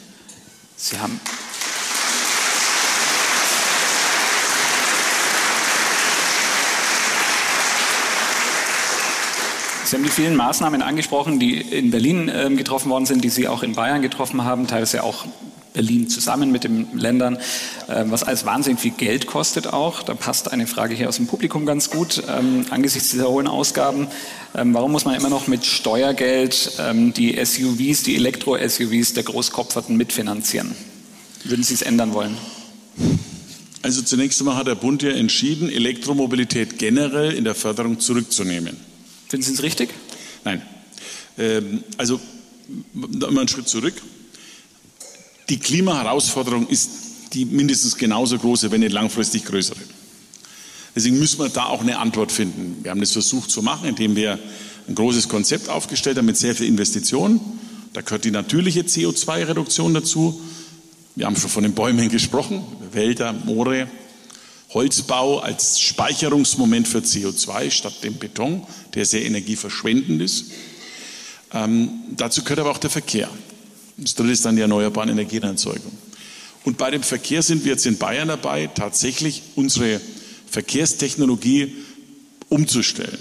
Sie 0.75 0.99
haben 0.99 1.21
Sie 9.91 9.97
haben 9.97 10.05
die 10.05 10.11
vielen 10.11 10.37
Maßnahmen 10.37 10.83
angesprochen, 10.83 11.41
die 11.41 11.61
in 11.61 11.91
Berlin 11.91 12.31
ähm, 12.33 12.57
getroffen 12.57 12.91
worden 12.91 13.07
sind, 13.07 13.25
die 13.25 13.29
Sie 13.29 13.49
auch 13.49 13.65
in 13.65 13.73
Bayern 13.73 14.03
getroffen 14.03 14.45
haben, 14.45 14.69
teilweise 14.69 15.03
auch 15.03 15.27
Berlin 15.73 16.09
zusammen 16.09 16.53
mit 16.53 16.63
den 16.63 16.87
Ländern, 16.97 17.39
ähm, 17.89 18.13
was 18.13 18.23
alles 18.23 18.47
wahnsinnig 18.47 18.79
viel 18.79 18.93
Geld 18.93 19.27
kostet 19.27 19.67
auch. 19.67 20.05
Da 20.05 20.15
passt 20.15 20.53
eine 20.53 20.69
Frage 20.69 20.95
hier 20.95 21.09
aus 21.09 21.17
dem 21.17 21.27
Publikum 21.27 21.67
ganz 21.67 21.91
gut. 21.91 22.23
Ähm, 22.29 22.67
angesichts 22.71 23.11
dieser 23.11 23.31
hohen 23.31 23.49
Ausgaben, 23.49 24.07
warum 24.53 24.93
muss 24.93 25.05
man 25.05 25.17
immer 25.17 25.29
noch 25.29 25.49
mit 25.49 25.67
Steuergeld 25.67 26.73
die 27.17 27.45
SUVs, 27.45 28.05
die 28.05 28.15
Elektro-SUVs 28.15 29.15
der 29.15 29.25
Großkopferten 29.25 29.97
mitfinanzieren? 29.97 30.77
Würden 31.43 31.65
Sie 31.65 31.75
es 31.75 31.83
ändern 31.83 32.15
wollen? 32.15 32.37
Also 33.83 34.03
zunächst 34.03 34.41
einmal 34.41 34.55
hat 34.55 34.69
der 34.69 34.77
Bund 34.77 35.03
ja 35.03 35.11
entschieden, 35.11 35.69
Elektromobilität 35.69 36.79
generell 36.79 37.33
in 37.33 37.43
der 37.43 37.57
Förderung 37.57 37.99
zurückzunehmen. 37.99 38.90
Finden 39.31 39.47
Sie 39.47 39.53
es 39.53 39.63
richtig? 39.63 39.91
Nein. 40.45 40.61
Ähm, 41.39 41.85
also, 41.97 42.21
mal 42.93 43.29
einen 43.29 43.47
Schritt 43.47 43.69
zurück. 43.69 43.95
Die 45.49 45.61
Klimaherausforderung 45.61 46.67
ist 46.67 46.91
die 47.33 47.45
mindestens 47.45 47.97
genauso 47.97 48.37
große, 48.37 48.73
wenn 48.73 48.81
nicht 48.81 48.91
langfristig 48.93 49.45
größere. 49.45 49.79
Deswegen 50.97 51.21
müssen 51.21 51.39
wir 51.39 51.49
da 51.49 51.67
auch 51.67 51.81
eine 51.81 52.01
Antwort 52.01 52.33
finden. 52.33 52.83
Wir 52.83 52.91
haben 52.91 52.99
das 52.99 53.13
versucht 53.13 53.53
zu 53.53 53.63
machen, 53.63 53.89
indem 53.89 54.17
wir 54.17 54.37
ein 54.89 54.97
großes 54.97 55.29
Konzept 55.29 55.69
aufgestellt 55.69 56.19
haben 56.19 56.27
mit 56.27 56.37
sehr 56.37 56.57
viel 56.57 56.67
Investitionen. 56.67 57.41
Da 57.93 58.01
gehört 58.01 58.25
die 58.25 58.33
natürliche 58.33 58.81
CO2-Reduktion 58.81 59.95
dazu. 59.95 60.41
Wir 61.15 61.27
haben 61.27 61.37
schon 61.37 61.51
von 61.51 61.63
den 61.63 61.75
Bäumen 61.75 62.09
gesprochen, 62.09 62.65
Wälder, 62.91 63.33
Moore, 63.33 63.87
Holzbau 64.73 65.41
als 65.41 65.81
Speicherungsmoment 65.81 66.87
für 66.87 66.99
CO2 66.99 67.71
statt 67.71 67.95
dem 68.05 68.19
Beton, 68.19 68.67
der 68.95 69.05
sehr 69.05 69.25
energieverschwendend 69.25 70.23
ist. 70.23 70.47
Ähm, 71.53 71.91
dazu 72.17 72.43
gehört 72.43 72.61
aber 72.61 72.71
auch 72.71 72.79
der 72.79 72.91
Verkehr. 72.91 73.29
Das 73.97 74.15
dritte 74.15 74.33
ist 74.33 74.45
dann 74.45 74.57
die 74.57 74.63
erneuerbare 74.63 75.11
Energieerzeugung. 75.11 75.93
Und 76.65 76.79
bei 76.79 76.91
dem 76.91 77.03
Verkehr 77.03 77.43
sind 77.43 77.65
wir 77.65 77.73
jetzt 77.73 77.87
in 77.87 77.99
Bayern 77.99 78.29
dabei, 78.29 78.69
tatsächlich 78.69 79.43
unsere 79.57 80.01
Verkehrstechnologie 80.51 81.75
umzustellen. 82.49 83.19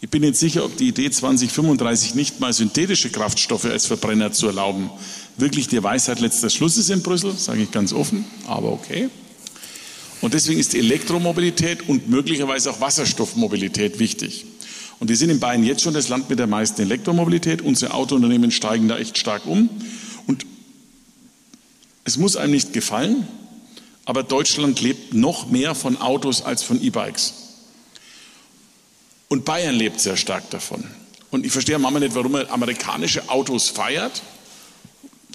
Ich 0.00 0.10
bin 0.10 0.20
nicht 0.20 0.36
sicher, 0.36 0.64
ob 0.64 0.76
die 0.76 0.88
Idee 0.88 1.10
2035 1.10 2.14
nicht 2.14 2.40
mal 2.40 2.52
synthetische 2.52 3.10
Kraftstoffe 3.10 3.64
als 3.64 3.86
Verbrenner 3.86 4.32
zu 4.32 4.46
erlauben, 4.46 4.90
wirklich 5.36 5.68
die 5.68 5.82
Weisheit 5.82 6.20
letzter 6.20 6.50
Schluss 6.50 6.76
ist 6.76 6.90
in 6.90 7.02
Brüssel, 7.02 7.32
sage 7.36 7.62
ich 7.62 7.70
ganz 7.70 7.92
offen, 7.92 8.24
aber 8.46 8.72
okay. 8.72 9.08
Und 10.20 10.34
deswegen 10.34 10.58
ist 10.58 10.74
Elektromobilität 10.74 11.88
und 11.88 12.08
möglicherweise 12.08 12.70
auch 12.70 12.80
Wasserstoffmobilität 12.80 13.98
wichtig. 13.98 14.46
Und 15.00 15.08
wir 15.08 15.16
sind 15.16 15.30
in 15.30 15.40
Bayern 15.40 15.64
jetzt 15.64 15.82
schon 15.82 15.94
das 15.94 16.08
Land 16.08 16.30
mit 16.30 16.38
der 16.38 16.46
meisten 16.46 16.80
Elektromobilität. 16.82 17.62
Unsere 17.62 17.92
Autounternehmen 17.94 18.50
steigen 18.50 18.88
da 18.88 18.96
echt 18.96 19.18
stark 19.18 19.44
um. 19.46 19.68
Und 20.26 20.46
es 22.04 22.16
muss 22.16 22.36
einem 22.36 22.52
nicht 22.52 22.72
gefallen, 22.72 23.26
aber 24.04 24.22
Deutschland 24.22 24.80
lebt 24.80 25.14
noch 25.14 25.50
mehr 25.50 25.74
von 25.74 25.96
Autos 25.96 26.42
als 26.42 26.62
von 26.62 26.82
E-Bikes. 26.82 27.34
Und 29.28 29.44
Bayern 29.44 29.74
lebt 29.74 30.00
sehr 30.00 30.16
stark 30.16 30.48
davon. 30.50 30.84
Und 31.30 31.44
ich 31.44 31.52
verstehe 31.52 31.78
manchmal 31.78 32.02
nicht, 32.02 32.14
warum 32.14 32.32
man 32.32 32.46
amerikanische 32.46 33.28
Autos 33.28 33.68
feiert. 33.68 34.22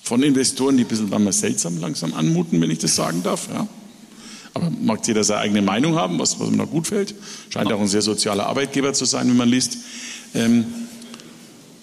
Von 0.04 0.24
Investoren, 0.24 0.78
die 0.78 0.86
ein 0.86 0.88
bisschen 0.88 1.10
manchmal 1.10 1.34
seltsam 1.34 1.78
langsam 1.80 2.14
anmuten, 2.14 2.62
wenn 2.62 2.72
ich 2.72 2.80
das 2.80 2.96
sagen 2.96 3.22
darf. 3.22 3.50
Ja. 3.50 3.68
Aber 4.54 4.70
mag 4.70 5.06
jeder 5.08 5.24
seine 5.24 5.41
eigene 5.41 5.62
Meinung 5.62 5.95
haben, 5.95 6.20
was, 6.20 6.39
was 6.39 6.50
mir 6.50 6.58
da 6.58 6.66
gut 6.66 6.88
fällt. 6.88 7.14
Scheint 7.50 7.72
auch 7.72 7.80
ein 7.80 7.88
sehr 7.88 8.02
sozialer 8.02 8.47
Arbeitgeber 8.47 8.93
zu 8.93 9.06
sein, 9.06 9.28
wenn 9.30 9.38
man 9.38 9.50
liest. 9.50 9.78
Ähm, 10.34 10.66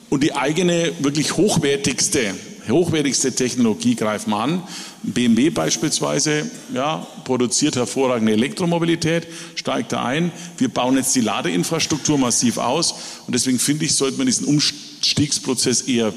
und 0.09 0.23
die 0.23 0.35
eigene, 0.35 0.93
wirklich 1.01 1.37
hochwertigste, 1.37 2.35
hochwertigste 2.69 3.33
Technologie 3.35 3.95
greift 3.95 4.29
man 4.29 4.51
an. 4.51 4.62
BMW 5.03 5.51
beispielsweise 5.51 6.51
ja, 6.75 7.07
produziert 7.25 7.77
hervorragende 7.77 8.33
Elektromobilität, 8.33 9.27
steigt 9.55 9.93
da 9.93 10.05
ein. 10.05 10.33
Wir 10.59 10.69
bauen 10.69 10.97
jetzt 10.97 11.14
die 11.14 11.21
Ladeinfrastruktur 11.21 12.19
massiv 12.19 12.59
aus 12.59 12.95
und 13.27 13.35
deswegen 13.35 13.59
finde 13.59 13.85
ich, 13.85 13.95
sollte 13.95 14.19
man 14.19 14.27
diesen 14.27 14.47
Umstiegsprozess 14.47 15.83
eher 15.83 16.12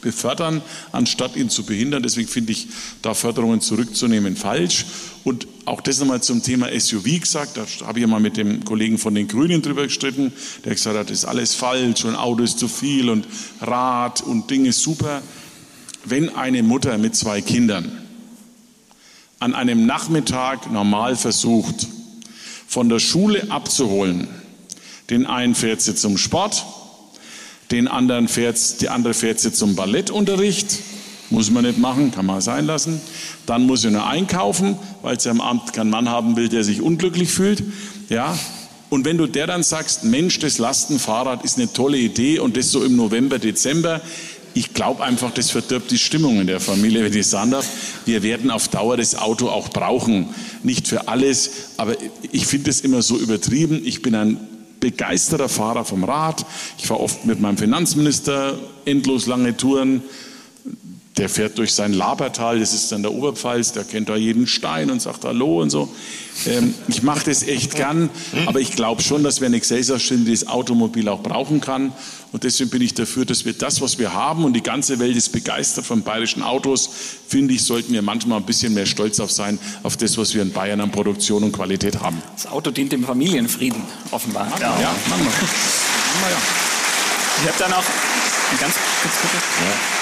befördern, 0.00 0.62
anstatt 0.92 1.36
ihn 1.36 1.50
zu 1.50 1.64
behindern. 1.64 2.02
Deswegen 2.02 2.28
finde 2.28 2.52
ich 2.52 2.68
da 3.02 3.14
Förderungen 3.14 3.60
zurückzunehmen 3.60 4.36
falsch. 4.36 4.84
Und 5.24 5.46
auch 5.68 5.80
das 5.80 5.98
nochmal 6.00 6.22
zum 6.22 6.42
Thema 6.42 6.68
SUV 6.78 7.20
gesagt. 7.20 7.56
Da 7.56 7.66
habe 7.86 8.00
ich 8.00 8.06
mal 8.06 8.20
mit 8.20 8.36
dem 8.36 8.64
Kollegen 8.64 8.98
von 8.98 9.14
den 9.14 9.28
Grünen 9.28 9.62
drüber 9.62 9.84
gestritten, 9.84 10.32
der 10.64 10.74
gesagt 10.74 10.96
hat, 10.96 11.10
das 11.10 11.18
ist 11.18 11.24
alles 11.24 11.54
falsch 11.54 12.04
und 12.04 12.16
Auto 12.16 12.42
ist 12.42 12.58
zu 12.58 12.68
viel 12.68 13.08
und 13.10 13.26
Rad 13.60 14.22
und 14.22 14.50
Ding 14.50 14.64
ist 14.64 14.80
super. 14.80 15.22
Wenn 16.04 16.34
eine 16.34 16.62
Mutter 16.62 16.96
mit 16.98 17.14
zwei 17.14 17.40
Kindern 17.40 17.90
an 19.40 19.54
einem 19.54 19.86
Nachmittag 19.86 20.70
normal 20.72 21.16
versucht, 21.16 21.86
von 22.66 22.88
der 22.88 22.98
Schule 22.98 23.50
abzuholen, 23.50 24.28
den 25.10 25.26
einen 25.26 25.54
fährt 25.54 25.80
sie 25.80 25.94
zum 25.94 26.18
Sport, 26.18 26.64
den 27.70 27.88
anderen 27.88 28.28
fährt, 28.28 28.80
die 28.80 28.88
andere 28.88 29.14
fährt 29.14 29.40
sie 29.40 29.52
zum 29.52 29.76
Ballettunterricht. 29.76 30.78
Muss 31.30 31.50
man 31.50 31.64
nicht 31.64 31.78
machen, 31.78 32.10
kann 32.10 32.26
man 32.26 32.40
sein 32.40 32.66
lassen. 32.66 33.00
Dann 33.46 33.66
muss 33.66 33.82
sie 33.82 33.90
nur 33.90 34.06
einkaufen, 34.06 34.76
weil 35.02 35.20
sie 35.20 35.28
am 35.28 35.40
Abend 35.40 35.72
keinen 35.72 35.90
Mann 35.90 36.08
haben 36.08 36.36
will, 36.36 36.48
der 36.48 36.64
sich 36.64 36.80
unglücklich 36.80 37.30
fühlt. 37.30 37.62
Ja. 38.08 38.38
Und 38.90 39.04
wenn 39.04 39.18
du 39.18 39.26
der 39.26 39.46
dann 39.46 39.62
sagst, 39.62 40.04
Mensch, 40.04 40.38
das 40.38 40.58
Lastenfahrrad 40.58 41.44
ist 41.44 41.58
eine 41.58 41.70
tolle 41.70 41.98
Idee 41.98 42.38
und 42.38 42.56
das 42.56 42.72
so 42.72 42.82
im 42.82 42.96
November, 42.96 43.38
Dezember, 43.38 44.00
ich 44.54 44.74
glaube 44.74 45.04
einfach, 45.04 45.30
das 45.30 45.50
verdirbt 45.50 45.90
die 45.90 45.98
Stimmung 45.98 46.40
in 46.40 46.46
der 46.46 46.58
Familie, 46.58 47.04
wenn 47.04 47.12
ich 47.14 47.26
sagen 47.26 47.50
darf. 47.50 47.68
Wir 48.06 48.22
werden 48.22 48.50
auf 48.50 48.68
Dauer 48.68 48.96
das 48.96 49.14
Auto 49.14 49.48
auch 49.48 49.68
brauchen. 49.68 50.30
Nicht 50.62 50.88
für 50.88 51.06
alles, 51.06 51.50
aber 51.76 51.94
ich 52.32 52.46
finde 52.46 52.70
es 52.70 52.80
immer 52.80 53.02
so 53.02 53.18
übertrieben. 53.18 53.80
Ich 53.84 54.02
bin 54.02 54.14
ein 54.14 54.40
begeisterter 54.80 55.48
Fahrer 55.48 55.84
vom 55.84 56.02
Rad. 56.02 56.44
Ich 56.78 56.86
fahre 56.86 57.00
oft 57.00 57.24
mit 57.24 57.40
meinem 57.40 57.58
Finanzminister 57.58 58.58
endlos 58.84 59.26
lange 59.26 59.56
Touren. 59.56 60.02
Der 61.18 61.28
fährt 61.28 61.58
durch 61.58 61.74
sein 61.74 61.92
Labertal, 61.92 62.60
das 62.60 62.72
ist 62.72 62.92
dann 62.92 63.02
der 63.02 63.12
Oberpfalz, 63.12 63.72
der 63.72 63.82
kennt 63.82 64.08
da 64.08 64.14
jeden 64.14 64.46
Stein 64.46 64.90
und 64.90 65.02
sagt 65.02 65.24
Hallo 65.24 65.60
und 65.60 65.70
so. 65.70 65.92
Ähm, 66.46 66.74
ich 66.86 67.02
mache 67.02 67.24
das 67.24 67.42
echt 67.42 67.74
gern, 67.74 68.08
aber 68.46 68.60
ich 68.60 68.72
glaube 68.76 69.02
schon, 69.02 69.24
dass 69.24 69.40
wir 69.40 69.46
eine 69.46 69.58
Gesellschaft 69.58 70.06
sind, 70.06 70.26
die 70.26 70.30
das 70.30 70.46
Automobil 70.46 71.08
auch 71.08 71.20
brauchen 71.20 71.60
kann. 71.60 71.92
Und 72.30 72.44
deswegen 72.44 72.70
bin 72.70 72.82
ich 72.82 72.94
dafür, 72.94 73.24
dass 73.24 73.44
wir 73.44 73.52
das, 73.52 73.80
was 73.80 73.98
wir 73.98 74.12
haben, 74.14 74.44
und 74.44 74.52
die 74.52 74.62
ganze 74.62 75.00
Welt 75.00 75.16
ist 75.16 75.32
begeistert 75.32 75.86
von 75.86 76.02
bayerischen 76.02 76.42
Autos, 76.42 76.88
finde 77.26 77.54
ich, 77.54 77.64
sollten 77.64 77.92
wir 77.92 78.02
manchmal 78.02 78.38
ein 78.38 78.46
bisschen 78.46 78.74
mehr 78.74 78.86
stolz 78.86 79.18
auf 79.18 79.32
sein, 79.32 79.58
auf 79.82 79.96
das, 79.96 80.16
was 80.18 80.34
wir 80.34 80.42
in 80.42 80.52
Bayern 80.52 80.80
an 80.80 80.92
Produktion 80.92 81.42
und 81.42 81.52
Qualität 81.52 82.00
haben. 82.00 82.22
Das 82.36 82.46
Auto 82.46 82.70
dient 82.70 82.92
dem 82.92 83.02
Familienfrieden, 83.02 83.82
offenbar. 84.12 84.46
Ja, 84.60 84.80
ja, 84.80 84.94
machen 85.08 85.24
wir. 85.24 85.32
Ich 87.40 87.48
habe 87.48 87.58
dann 87.58 87.72
auch 87.72 87.84
ganz, 88.60 88.74
ganz 88.74 89.14
kurz. 89.20 89.32
Ja. 89.32 89.97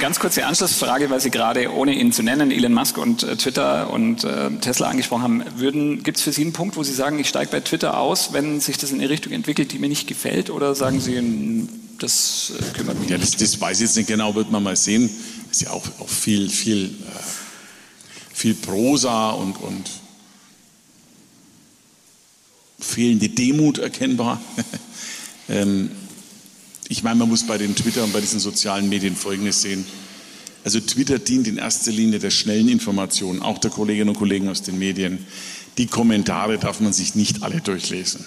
Ganz 0.00 0.18
kurze 0.18 0.46
Anschlussfrage, 0.46 1.10
weil 1.10 1.20
Sie 1.20 1.30
gerade, 1.30 1.70
ohne 1.70 1.92
ihn 1.94 2.10
zu 2.10 2.22
nennen, 2.22 2.50
Elon 2.50 2.72
Musk 2.72 2.96
und 2.96 3.22
äh, 3.22 3.36
Twitter 3.36 3.90
und 3.90 4.24
äh, 4.24 4.50
Tesla 4.62 4.88
angesprochen 4.88 5.22
haben. 5.22 6.02
Gibt 6.02 6.16
es 6.16 6.22
für 6.22 6.32
Sie 6.32 6.40
einen 6.40 6.54
Punkt, 6.54 6.76
wo 6.76 6.82
Sie 6.82 6.94
sagen, 6.94 7.18
ich 7.18 7.28
steige 7.28 7.50
bei 7.50 7.60
Twitter 7.60 8.00
aus, 8.00 8.32
wenn 8.32 8.60
sich 8.60 8.78
das 8.78 8.92
in 8.92 8.98
eine 8.98 9.10
Richtung 9.10 9.34
entwickelt, 9.34 9.72
die 9.72 9.78
mir 9.78 9.90
nicht 9.90 10.06
gefällt? 10.06 10.48
Oder 10.48 10.74
sagen 10.74 11.00
Sie, 11.00 11.68
das 11.98 12.54
äh, 12.58 12.78
kümmert 12.78 12.98
mich 12.98 13.10
ja, 13.10 13.18
nicht? 13.18 13.34
Das, 13.34 13.50
das 13.50 13.60
weiß 13.60 13.76
ich 13.76 13.88
jetzt 13.88 13.96
nicht 13.98 14.06
genau, 14.06 14.34
wird 14.34 14.50
man 14.50 14.62
mal 14.62 14.74
sehen. 14.74 15.10
Das 15.48 15.58
ist 15.58 15.66
ja 15.66 15.70
auch, 15.70 15.86
auch 15.98 16.08
viel, 16.08 16.48
viel, 16.48 16.86
äh, 16.86 18.32
viel 18.32 18.54
Prosa 18.54 19.32
und, 19.32 19.60
und 19.60 19.90
fehlende 22.78 23.28
Demut 23.28 23.76
erkennbar. 23.76 24.40
ähm, 25.50 25.90
ich 26.90 27.04
meine, 27.04 27.20
man 27.20 27.28
muss 27.28 27.46
bei 27.46 27.56
den 27.56 27.76
Twitter 27.76 28.02
und 28.02 28.12
bei 28.12 28.20
diesen 28.20 28.40
sozialen 28.40 28.88
Medien 28.88 29.14
Folgendes 29.14 29.62
sehen. 29.62 29.86
Also 30.64 30.80
Twitter 30.80 31.20
dient 31.20 31.46
in 31.46 31.56
erster 31.56 31.92
Linie 31.92 32.18
der 32.18 32.30
schnellen 32.30 32.68
Information, 32.68 33.40
auch 33.42 33.58
der 33.58 33.70
Kolleginnen 33.70 34.08
und 34.08 34.18
Kollegen 34.18 34.48
aus 34.48 34.62
den 34.62 34.76
Medien. 34.76 35.24
Die 35.78 35.86
Kommentare 35.86 36.58
darf 36.58 36.80
man 36.80 36.92
sich 36.92 37.14
nicht 37.14 37.44
alle 37.44 37.60
durchlesen. 37.60 38.24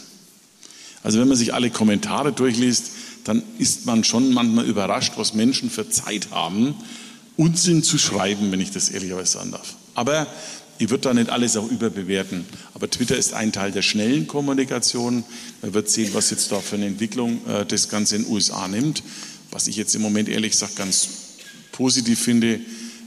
Also 1.03 1.19
wenn 1.19 1.27
man 1.27 1.35
sich 1.35 1.53
alle 1.53 1.71
Kommentare 1.71 2.31
durchliest, 2.31 2.91
dann 3.25 3.43
ist 3.57 3.85
man 3.85 4.05
schon 4.05 4.33
manchmal 4.33 4.65
überrascht, 4.65 5.13
was 5.17 5.33
Menschen 5.33 5.69
für 5.69 5.89
Zeit 5.89 6.31
haben, 6.31 6.73
Unsinn 7.35 7.83
zu 7.83 7.97
schreiben, 7.97 8.49
wenn 8.53 8.61
ich 8.61 8.71
das 8.71 8.87
ehrlicherweise 8.87 9.33
sagen 9.33 9.51
darf. 9.51 9.75
Aber 9.93 10.25
ich 10.83 10.89
würde 10.89 11.03
da 11.03 11.13
nicht 11.13 11.29
alles 11.29 11.55
auch 11.55 11.71
überbewerten. 11.71 12.43
Aber 12.73 12.89
Twitter 12.89 13.15
ist 13.15 13.33
ein 13.33 13.53
Teil 13.53 13.71
der 13.71 13.81
schnellen 13.81 14.27
Kommunikation. 14.27 15.23
Man 15.61 15.73
wird 15.73 15.89
sehen, 15.89 16.09
was 16.13 16.29
jetzt 16.29 16.51
da 16.51 16.59
für 16.59 16.75
eine 16.75 16.87
Entwicklung 16.87 17.39
äh, 17.47 17.65
das 17.65 17.87
Ganze 17.87 18.17
in 18.17 18.23
den 18.23 18.31
USA 18.33 18.67
nimmt. 18.67 19.01
Was 19.49 19.67
ich 19.67 19.77
jetzt 19.77 19.95
im 19.95 20.01
Moment 20.01 20.27
ehrlich 20.27 20.51
gesagt 20.51 20.75
ganz 20.75 21.07
positiv 21.71 22.19
finde, 22.19 22.59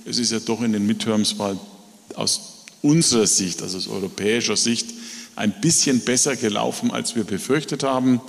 es 0.06 0.16
ist 0.16 0.32
ja 0.32 0.38
doch 0.40 0.62
in 0.62 0.72
den 0.72 0.86
Midterms 0.86 1.36
mal 1.36 1.60
aus 2.14 2.64
unserer 2.80 3.26
Sicht, 3.26 3.60
also 3.60 3.76
aus 3.76 3.88
europäischer 3.88 4.56
Sicht, 4.56 4.86
ein 5.34 5.60
bisschen 5.60 6.00
besser 6.00 6.34
gelaufen, 6.34 6.90
als 6.90 7.14
wir 7.14 7.24
befürchtet 7.24 7.82
haben. 7.82 8.22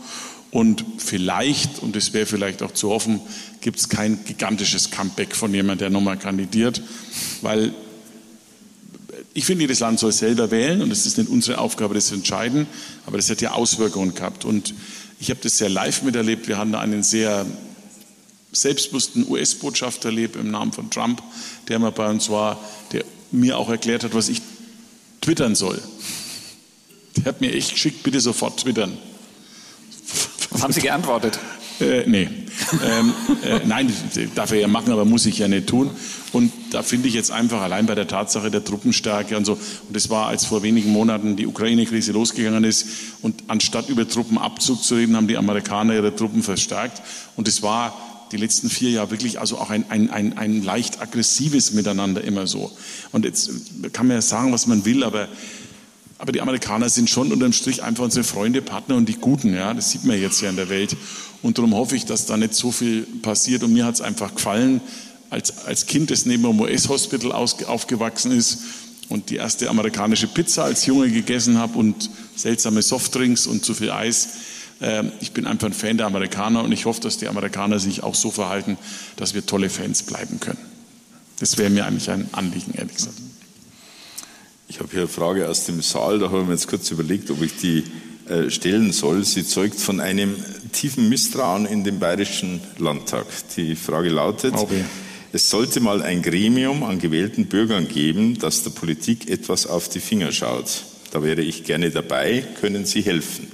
Und 0.52 0.84
vielleicht, 0.98 1.80
und 1.80 1.96
es 1.96 2.12
wäre 2.12 2.26
vielleicht 2.26 2.62
auch 2.64 2.74
zu 2.74 2.90
hoffen, 2.90 3.22
gibt 3.62 3.80
es 3.80 3.88
kein 3.88 4.26
gigantisches 4.26 4.92
Comeback 4.92 5.38
von 5.38 5.54
jemandem, 5.54 5.78
der 5.78 5.90
nochmal 5.90 6.18
kandidiert, 6.18 6.82
weil 7.42 7.74
ich 9.34 9.46
finde, 9.46 9.64
jedes 9.64 9.80
Land 9.80 10.00
soll 10.00 10.12
selber 10.12 10.50
wählen 10.52 10.82
und 10.82 10.92
es 10.92 11.06
ist 11.06 11.18
nicht 11.18 11.30
unsere 11.30 11.60
Aufgabe, 11.60 11.94
das 11.94 12.08
zu 12.08 12.16
entscheiden, 12.16 12.66
aber 13.06 13.18
das 13.18 13.30
hat 13.30 13.42
ja 13.42 13.52
Auswirkungen 13.52 14.16
gehabt. 14.16 14.46
Und 14.46 14.74
ich 15.20 15.30
habe 15.30 15.40
das 15.44 15.58
sehr 15.58 15.70
live 15.70 16.04
miterlebt. 16.04 16.48
Wir 16.48 16.58
hatten 16.58 16.72
da 16.72 16.80
einen 16.80 17.04
sehr 17.04 17.46
selbstbewussten 18.52 19.30
US-Botschafter 19.30 20.10
erlebt 20.10 20.36
im 20.36 20.52
Namen 20.52 20.74
von 20.74 20.90
Trump, 20.90 21.22
der 21.68 21.80
mal 21.80 21.92
bei 21.92 22.10
uns 22.10 22.30
war, 22.30 22.60
der 22.92 23.04
mir 23.32 23.58
auch 23.58 23.70
erklärt 23.70 24.04
hat, 24.04 24.14
was 24.14 24.30
ich 24.30 24.42
twittern 25.22 25.56
soll. 25.56 25.82
Der 27.18 27.26
hat 27.26 27.42
mir 27.42 27.54
echt 27.54 27.72
geschickt, 27.72 28.04
bitte 28.04 28.22
sofort 28.22 28.60
twittern. 28.62 28.98
Was 30.52 30.64
haben 30.64 30.74
Sie 30.74 30.82
geantwortet? 30.82 31.40
Äh, 31.80 32.08
nee. 32.08 32.30
Ähm, 32.84 33.14
äh, 33.44 33.60
nein, 33.66 33.92
darf 34.36 34.52
er 34.52 34.60
ja 34.60 34.68
machen, 34.68 34.92
aber 34.92 35.06
muss 35.06 35.26
ich 35.26 35.38
ja 35.38 35.48
nicht 35.48 35.68
tun. 35.68 35.90
Und 36.34 36.52
da 36.72 36.84
finde 36.84 37.08
ich 37.08 37.14
jetzt 37.14 37.32
einfach 37.32 37.62
allein 37.62 37.86
bei 37.86 37.96
der 37.96 38.08
Tatsache 38.08 38.52
der 38.52 38.64
Truppenstärke 38.64 39.38
und 39.38 39.46
so, 39.46 39.54
und 39.54 39.96
das 39.96 40.10
war, 40.10 40.28
als 40.28 40.46
vor 40.46 40.64
wenigen 40.64 40.92
Monaten 40.92 41.36
die 41.36 41.48
Ukraine-Krise 41.48 42.12
losgegangen 42.12 42.64
ist, 42.64 42.88
und 43.22 43.44
anstatt 43.48 43.90
über 43.90 44.08
Truppenabzug 44.08 44.84
zu 44.84 44.96
reden, 44.96 45.16
haben 45.16 45.28
die 45.28 45.38
Amerikaner 45.38 45.94
ihre 45.94 46.16
Truppen 46.16 46.44
verstärkt. 46.44 47.02
Und 47.36 47.48
es 47.48 47.62
war 47.62 47.96
die 48.32 48.38
letzten 48.38 48.70
vier 48.70 48.90
Jahre 48.90 49.12
wirklich 49.12 49.40
also 49.40 49.58
auch 49.58 49.70
ein, 49.70 49.86
ein, 49.90 50.10
ein, 50.10 50.38
ein 50.38 50.64
leicht 50.64 51.02
aggressives 51.02 51.72
Miteinander 51.72 52.24
immer 52.24 52.46
so. 52.46 52.72
Und 53.12 53.26
jetzt 53.26 53.50
kann 53.94 54.08
man 54.08 54.18
ja 54.18 54.22
sagen, 54.22 54.52
was 54.52 54.68
man 54.68 54.86
will, 54.86 55.04
aber 55.04 55.30
aber 56.20 56.32
die 56.32 56.42
Amerikaner 56.42 56.90
sind 56.90 57.10
schon 57.10 57.32
unterm 57.32 57.54
Strich 57.54 57.84
einfach 57.84 58.04
unsere 58.04 58.24
Freunde, 58.24 58.62
Partner 58.62 58.96
und 58.96 59.08
die 59.08 59.14
Guten. 59.14 59.54
Ja, 59.54 59.74
das 59.74 59.92
sieht 59.92 60.04
man 60.04 60.20
jetzt 60.20 60.42
ja 60.42 60.50
in 60.50 60.56
der 60.56 60.70
Welt. 60.70 60.98
Und 61.42 61.58
darum 61.58 61.76
hoffe 61.76 61.96
ich, 61.96 62.06
dass 62.06 62.26
da 62.26 62.38
nicht 62.38 62.54
so 62.54 62.72
viel 62.72 63.04
passiert. 63.22 63.64
Und 63.64 63.74
mir 63.74 63.86
hat 63.86 63.96
es 63.96 64.02
einfach 64.02 64.36
gefallen, 64.36 64.82
als, 65.30 65.66
als 65.66 65.86
Kind, 65.86 66.12
das 66.12 66.26
neben 66.26 66.44
dem 66.44 66.60
US-Hospital 66.60 67.32
aufgewachsen 67.32 68.32
ist 68.32 68.60
und 69.10 69.30
die 69.30 69.36
erste 69.36 69.70
amerikanische 69.70 70.28
Pizza 70.28 70.64
als 70.64 70.86
Junge 70.86 71.10
gegessen 71.10 71.58
habe 71.58 71.78
und 71.78 72.10
seltsame 72.36 72.82
Softdrinks 72.82 73.48
und 73.48 73.64
zu 73.64 73.74
viel 73.74 73.92
Eis. 73.92 74.30
Ähm, 74.82 75.12
ich 75.20 75.32
bin 75.32 75.48
einfach 75.48 75.68
ein 75.68 75.74
Fan 75.74 75.98
der 75.98 76.06
Amerikaner 76.06 76.64
und 76.64 76.72
ich 76.72 76.86
hoffe, 76.86 77.02
dass 77.02 77.18
die 77.18 77.28
Amerikaner 77.28 77.80
sich 77.80 78.04
auch 78.04 78.16
so 78.16 78.32
verhalten, 78.32 78.78
dass 79.16 79.34
wir 79.34 79.46
tolle 79.46 79.70
Fans 79.70 80.04
bleiben 80.04 80.40
können. 80.40 80.60
Das 81.40 81.58
wäre 81.58 81.70
mir 81.70 81.86
eigentlich 81.86 82.10
ein 82.10 82.30
Anliegen, 82.32 82.74
ehrlich 82.76 82.96
gesagt. 82.96 83.18
Ich 84.70 84.80
habe 84.80 84.90
hier 84.92 85.02
eine 85.02 85.08
Frage 85.08 85.48
aus 85.48 85.66
dem 85.66 85.82
Saal, 85.82 86.20
da 86.20 86.28
habe 86.28 86.42
ich 86.42 86.48
mir 86.48 86.54
jetzt 86.54 86.68
kurz 86.68 86.92
überlegt, 86.92 87.32
ob 87.32 87.42
ich 87.42 87.56
die 87.58 87.84
stellen 88.50 88.92
soll. 88.92 89.24
Sie 89.26 89.46
zeugt 89.46 89.80
von 89.80 90.00
einem 90.00 90.36
tiefen 90.72 91.10
Misstrauen 91.10 91.66
in 91.66 91.84
den 91.84 92.00
Bayerischen 92.00 92.62
Landtag. 92.78 93.26
Die 93.56 93.76
Frage 93.76 94.10
lautet, 94.10 94.54
okay. 94.56 94.84
es 95.32 95.50
sollte 95.50 95.80
mal 95.80 96.02
ein 96.02 96.22
Gremium 96.22 96.84
an 96.84 97.00
gewählten 97.00 97.48
Bürgern 97.48 97.88
geben, 97.88 98.38
das 98.40 98.64
der 98.64 98.72
Politik 98.72 99.30
etwas 99.30 99.68
auf 99.68 99.90
die 99.90 100.00
Finger 100.00 100.32
schaut. 100.32 100.84
Da 101.12 101.24
wäre 101.24 101.42
ich 101.42 101.64
gerne 101.64 101.90
dabei. 101.90 102.44
Können 102.60 102.86
Sie 102.86 103.02
helfen? 103.02 103.48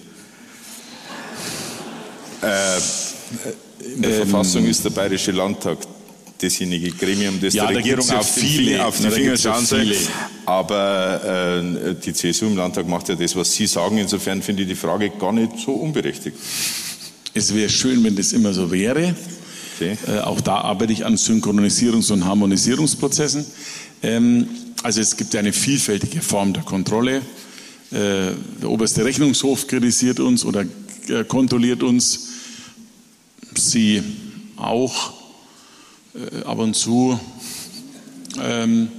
Äh, 2.42 2.78
in 3.96 4.02
der 4.02 4.12
ähm, 4.12 4.18
Verfassung 4.18 4.66
ist 4.66 4.84
der 4.84 4.90
Bayerische 4.90 5.32
Landtag 5.32 5.78
dasjenige 6.44 6.92
Gremium, 6.92 7.40
das 7.40 7.54
ja, 7.54 7.68
der 7.68 7.78
Regierung 7.78 8.08
ja 8.08 8.20
auf, 8.20 8.30
viele, 8.30 8.86
auf, 8.86 9.00
die 9.00 9.10
Finger 9.10 9.38
schauen 9.38 9.66
soll. 9.66 9.96
Aber 10.46 11.62
äh, 11.62 11.96
die 11.96 12.14
CSU 12.14 12.48
im 12.48 12.58
Landtag 12.58 12.88
macht 12.88 13.10
ja 13.10 13.16
das, 13.16 13.36
was 13.36 13.54
Sie 13.54 13.66
sagen. 13.68 13.98
Insofern 13.98 14.42
finde 14.42 14.64
ich 14.64 14.70
die 14.70 14.76
Frage 14.76 15.10
gar 15.12 15.32
nicht 15.32 15.58
so 15.58 15.72
unberechtigt. 15.72 16.38
Es 17.34 17.54
wäre 17.54 17.70
schön, 17.70 18.04
wenn 18.04 18.16
das 18.16 18.34
immer 18.34 18.54
so 18.54 18.72
wäre. 18.72 19.16
Okay. 19.76 19.98
Äh, 20.08 20.20
auch 20.20 20.42
da 20.42 20.58
arbeite 20.58 20.94
ich 20.94 21.06
an 21.06 21.16
Synchronisierungs- 21.16 22.12
und 22.12 22.26
Harmonisierungsprozessen. 22.26 23.46
Ähm, 24.04 24.48
also 24.84 25.02
es 25.02 25.16
gibt 25.16 25.34
ja 25.34 25.40
eine 25.40 25.54
vielfältige 25.54 26.22
Form 26.22 26.54
der 26.54 26.64
Kontrolle. 26.64 27.18
Äh, 27.92 28.34
der 28.62 28.70
oberste 28.70 29.06
Rechnungshof 29.06 29.68
kritisiert 29.68 30.20
uns 30.20 30.46
oder 30.46 30.66
äh, 31.08 31.24
kontrolliert 31.24 31.84
uns. 31.84 32.30
Sie 33.56 34.04
auch 34.58 35.14
äh, 36.16 36.44
ab 36.44 36.60
und 36.60 36.76
zu. 36.76 37.20
Ähm, 38.40 38.90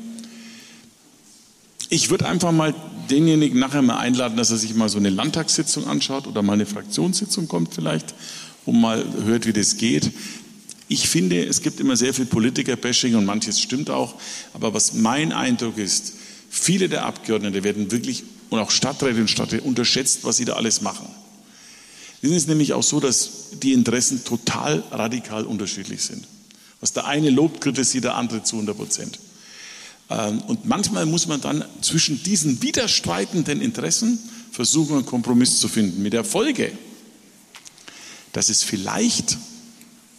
ich 1.88 2.10
würde 2.10 2.26
einfach 2.26 2.52
mal 2.52 2.74
denjenigen 3.10 3.58
nachher 3.58 3.82
mal 3.82 3.98
einladen, 3.98 4.36
dass 4.36 4.50
er 4.50 4.56
sich 4.56 4.74
mal 4.74 4.88
so 4.88 4.98
eine 4.98 5.10
Landtagssitzung 5.10 5.86
anschaut 5.86 6.26
oder 6.26 6.42
mal 6.42 6.54
eine 6.54 6.66
Fraktionssitzung 6.66 7.48
kommt 7.48 7.74
vielleicht 7.74 8.14
und 8.64 8.80
mal 8.80 9.04
hört, 9.24 9.46
wie 9.46 9.52
das 9.52 9.76
geht. 9.76 10.10
Ich 10.88 11.08
finde, 11.08 11.44
es 11.44 11.62
gibt 11.62 11.80
immer 11.80 11.96
sehr 11.96 12.14
viel 12.14 12.26
Politiker-Bashing 12.26 13.14
und 13.14 13.24
manches 13.24 13.60
stimmt 13.60 13.90
auch. 13.90 14.14
Aber 14.52 14.74
was 14.74 14.94
mein 14.94 15.32
Eindruck 15.32 15.78
ist, 15.78 16.14
viele 16.50 16.88
der 16.88 17.04
Abgeordneten 17.04 17.64
werden 17.64 17.90
wirklich 17.90 18.24
und 18.50 18.58
auch 18.58 18.70
Stadträte 18.70 19.20
und 19.20 19.28
Stadträte 19.28 19.64
unterschätzt, 19.64 20.20
was 20.24 20.36
sie 20.36 20.44
da 20.44 20.54
alles 20.54 20.80
machen. 20.80 21.08
Es 22.22 22.30
ist 22.30 22.48
nämlich 22.48 22.72
auch 22.72 22.82
so, 22.82 23.00
dass 23.00 23.50
die 23.62 23.72
Interessen 23.72 24.24
total 24.24 24.82
radikal 24.90 25.44
unterschiedlich 25.44 26.02
sind. 26.02 26.26
Was 26.84 26.92
der 26.92 27.06
eine 27.06 27.30
lobt, 27.30 27.62
kritisiert 27.62 28.04
der 28.04 28.14
andere 28.14 28.42
zu 28.42 28.56
100 28.56 28.76
Prozent. 28.76 29.18
Ähm, 30.10 30.42
und 30.42 30.66
manchmal 30.66 31.06
muss 31.06 31.26
man 31.26 31.40
dann 31.40 31.64
zwischen 31.80 32.22
diesen 32.22 32.60
widerstreitenden 32.60 33.62
Interessen 33.62 34.18
versuchen, 34.52 34.96
einen 34.96 35.06
Kompromiss 35.06 35.60
zu 35.60 35.68
finden. 35.68 36.02
Mit 36.02 36.12
der 36.12 36.24
Folge, 36.24 36.76
dass 38.34 38.50
es 38.50 38.62
vielleicht 38.62 39.38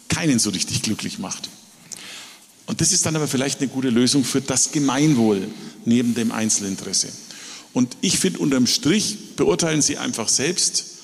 keinen 0.08 0.40
so 0.40 0.50
richtig 0.50 0.82
glücklich 0.82 1.20
macht. 1.20 1.50
Und 2.66 2.80
das 2.80 2.90
ist 2.90 3.06
dann 3.06 3.14
aber 3.14 3.28
vielleicht 3.28 3.60
eine 3.60 3.68
gute 3.68 3.90
Lösung 3.90 4.24
für 4.24 4.40
das 4.40 4.72
Gemeinwohl 4.72 5.46
neben 5.84 6.16
dem 6.16 6.32
Einzelinteresse. 6.32 7.12
Und 7.74 7.96
ich 8.00 8.18
finde 8.18 8.40
unterm 8.40 8.66
Strich, 8.66 9.36
beurteilen 9.36 9.82
Sie 9.82 9.98
einfach 9.98 10.28
selbst, 10.28 10.96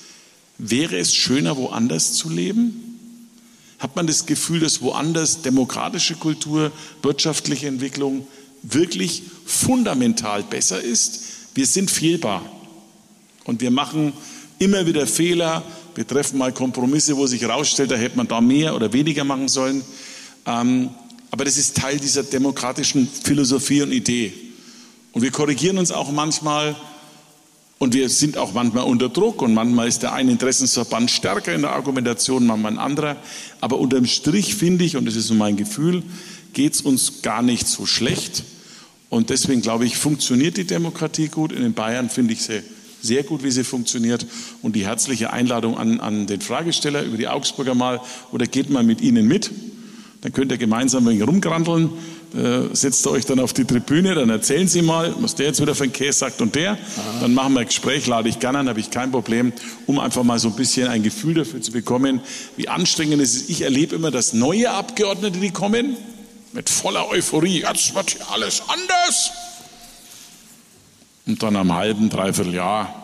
wäre 0.59 0.99
es 0.99 1.15
schöner, 1.15 1.57
woanders 1.57 2.15
zu 2.15 2.31
leben? 2.31 2.92
Hat 3.83 3.97
man 3.97 4.07
das 4.07 4.27
Gefühl, 4.27 4.61
dass 4.61 4.81
woanders 4.81 5.43
demokratische 5.43 6.15
Kultur, 6.15 6.71
wirtschaftliche 7.03 7.67
Entwicklung 7.67 8.29
wirklich 8.63 9.25
fundamental 9.45 10.45
besser 10.45 10.81
ist? 10.81 11.25
Wir 11.57 11.67
sind 11.67 11.91
fehlbar. 11.91 12.45
Und 13.43 13.61
wir 13.61 13.73
machen 13.73 14.13
immer 14.61 14.87
wieder 14.87 15.05
Fehler. 15.09 15.65
Wir 15.97 16.07
treffen 16.07 16.39
mal 16.39 16.53
Kompromisse, 16.53 17.17
wo 17.17 17.27
sich 17.27 17.43
herausstellt, 17.43 17.91
da 17.91 17.97
hätte 17.97 18.17
man 18.17 18.29
da 18.29 18.41
mehr 18.41 18.77
oder 18.77 18.93
weniger 18.93 19.25
machen 19.25 19.49
sollen. 19.49 19.83
Ähm, 20.47 20.91
aber 21.33 21.45
das 21.45 21.57
ist 21.57 21.77
Teil 21.77 21.99
dieser 21.99 22.23
demokratischen 22.23 23.09
Philosophie 23.09 23.83
und 23.83 23.91
Idee. 23.91 24.33
Und 25.11 25.23
wir 25.23 25.33
korrigieren 25.33 25.79
uns 25.79 25.91
auch 25.91 26.13
manchmal 26.13 26.77
und 27.83 27.95
wir 27.95 28.09
sind 28.11 28.39
auch 28.39 28.53
manchmal 28.53 28.85
unter 28.85 29.09
Druck 29.09 29.43
und 29.43 29.55
manchmal 29.55 29.89
ist 29.89 30.05
der 30.05 30.13
eine 30.13 30.31
Interessensverband 30.31 31.11
stärker 31.11 31.53
in 31.53 31.63
der 31.63 31.73
Argumentation, 31.73 32.47
manchmal 32.47 32.75
ein 32.75 32.79
anderer. 32.79 33.17
Aber 33.61 33.81
unterm 33.81 34.07
Strich 34.07 34.55
finde 34.55 34.85
ich, 34.85 34.97
und 34.97 35.05
das 35.05 35.17
ist 35.17 35.27
so 35.27 35.35
mein 35.35 35.57
Gefühl, 35.57 36.05
geht 36.53 36.75
es 36.75 36.83
uns 36.83 37.23
gar 37.23 37.43
nicht 37.43 37.67
so 37.67 37.85
schlecht. 37.85 38.45
Und 39.09 39.31
deswegen 39.31 39.63
glaube 39.63 39.85
ich, 39.85 39.97
funktioniert 39.97 40.59
die 40.59 40.65
Demokratie 40.65 41.27
gut. 41.27 41.51
In 41.51 41.63
den 41.63 41.75
Bayern 41.75 42.09
finde 42.09 42.35
ich 42.35 42.43
sie 42.43 42.63
sehr 43.01 43.25
gut, 43.25 43.43
wie 43.43 43.51
sie 43.51 43.65
funktioniert. 43.65 44.27
Und 44.63 44.77
die 44.77 44.87
herzliche 44.87 45.33
Einladung 45.33 45.77
an, 45.77 45.99
an 45.99 46.29
den 46.29 46.41
Fragesteller 46.41 47.03
über 47.03 47.17
die 47.17 47.27
Augsburger 47.27 47.75
mal, 47.75 48.01
oder 48.31 48.47
geht 48.47 48.71
mal 48.71 48.85
mit 48.85 49.01
Ihnen 49.01 49.27
mit. 49.27 49.51
Dann 50.21 50.33
könnt 50.33 50.53
ihr 50.53 50.59
gemeinsam 50.59 51.03
ein 51.03 51.15
wenig 51.15 51.27
rumgrandeln 51.27 51.91
äh, 52.35 52.75
setzt 52.75 53.07
ihr 53.07 53.11
euch 53.11 53.27
dann 53.27 53.41
auf 53.41 53.53
die 53.53 53.65
Tribüne, 53.65 54.15
dann 54.15 54.31
erzählen 54.31 54.67
Sie 54.67 54.83
mal, 54.83 55.15
was 55.19 55.35
der 55.35 55.47
jetzt 55.47 55.61
wieder 55.61 55.75
für 55.75 55.85
ein 55.85 55.93
Käse 55.93 56.19
sagt 56.19 56.41
und 56.41 56.55
der. 56.55 56.73
Aha. 56.73 56.79
Dann 57.21 57.35
machen 57.35 57.55
wir 57.55 57.61
ein 57.61 57.67
Gespräch, 57.67 58.07
lade 58.07 58.29
ich 58.29 58.39
gerne 58.39 58.59
an, 58.59 58.69
habe 58.69 58.81
ich 58.81 58.91
kein 58.91 59.11
Problem, 59.11 59.53
um 59.87 59.99
einfach 59.99 60.23
mal 60.23 60.39
so 60.39 60.49
ein 60.49 60.57
bisschen 60.57 60.89
ein 60.89 61.03
Gefühl 61.03 61.35
dafür 61.35 61.61
zu 61.61 61.73
bekommen, 61.73 62.21
wie 62.57 62.69
anstrengend 62.69 63.21
es 63.21 63.35
ist. 63.35 63.51
Ich 63.51 63.63
erlebe 63.63 63.97
immer, 63.97 64.11
dass 64.11 64.33
neue 64.33 64.71
Abgeordnete, 64.71 65.39
die 65.39 65.51
kommen, 65.51 65.97
mit 66.53 66.69
voller 66.69 67.09
Euphorie, 67.09 67.63
jetzt 67.63 67.95
wird 67.95 68.11
hier 68.11 68.31
alles 68.31 68.63
anders. 68.69 69.31
Und 71.27 71.43
dann 71.43 71.57
am 71.57 71.73
halben, 71.73 72.11
dreiviertel 72.11 72.55
Jahr 72.55 73.02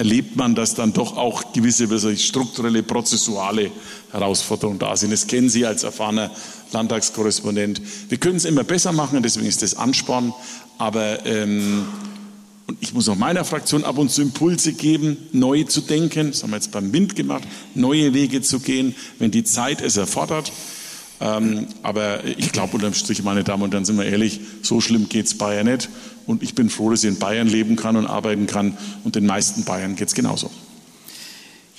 erlebt 0.00 0.34
man, 0.34 0.54
dass 0.54 0.74
dann 0.74 0.94
doch 0.94 1.18
auch 1.18 1.52
gewisse 1.52 2.16
strukturelle, 2.16 2.82
prozessuale 2.82 3.70
Herausforderungen 4.12 4.78
da 4.78 4.96
sind. 4.96 5.12
Das 5.12 5.26
kennen 5.26 5.50
Sie 5.50 5.66
als 5.66 5.82
erfahrener 5.82 6.30
Landtagskorrespondent. 6.72 7.82
Wir 8.08 8.16
können 8.16 8.36
es 8.36 8.46
immer 8.46 8.64
besser 8.64 8.92
machen, 8.92 9.22
deswegen 9.22 9.46
ist 9.46 9.60
das 9.60 9.74
Ansporn. 9.74 10.32
Aber 10.78 11.26
ähm, 11.26 11.84
und 12.66 12.78
ich 12.80 12.94
muss 12.94 13.10
auch 13.10 13.16
meiner 13.16 13.44
Fraktion 13.44 13.84
ab 13.84 13.98
und 13.98 14.10
zu 14.10 14.22
Impulse 14.22 14.72
geben, 14.72 15.18
neu 15.32 15.64
zu 15.64 15.82
denken. 15.82 16.28
Das 16.30 16.42
haben 16.42 16.50
wir 16.50 16.56
jetzt 16.56 16.72
beim 16.72 16.94
Wind 16.94 17.14
gemacht, 17.14 17.42
neue 17.74 18.14
Wege 18.14 18.40
zu 18.40 18.60
gehen, 18.60 18.94
wenn 19.18 19.30
die 19.30 19.44
Zeit 19.44 19.82
es 19.82 19.98
erfordert. 19.98 20.50
Ähm, 21.20 21.66
aber 21.82 22.24
ich 22.24 22.52
glaube 22.52 22.76
unterm 22.76 22.94
Strich, 22.94 23.22
meine 23.22 23.44
Damen 23.44 23.64
und 23.64 23.74
Herren, 23.74 23.84
sind 23.84 23.98
wir 23.98 24.06
ehrlich, 24.06 24.40
so 24.62 24.80
schlimm 24.80 25.10
geht 25.10 25.26
es 25.26 25.36
Bayern 25.36 25.66
nicht. 25.66 25.90
Und 26.26 26.42
ich 26.42 26.54
bin 26.54 26.70
froh, 26.70 26.90
dass 26.90 27.04
ich 27.04 27.10
in 27.10 27.18
Bayern 27.18 27.48
leben 27.48 27.76
kann 27.76 27.96
und 27.96 28.06
arbeiten 28.06 28.46
kann. 28.46 28.76
Und 29.04 29.16
den 29.16 29.26
meisten 29.26 29.64
Bayern 29.64 29.96
geht 29.96 30.08
es 30.08 30.14
genauso. 30.14 30.50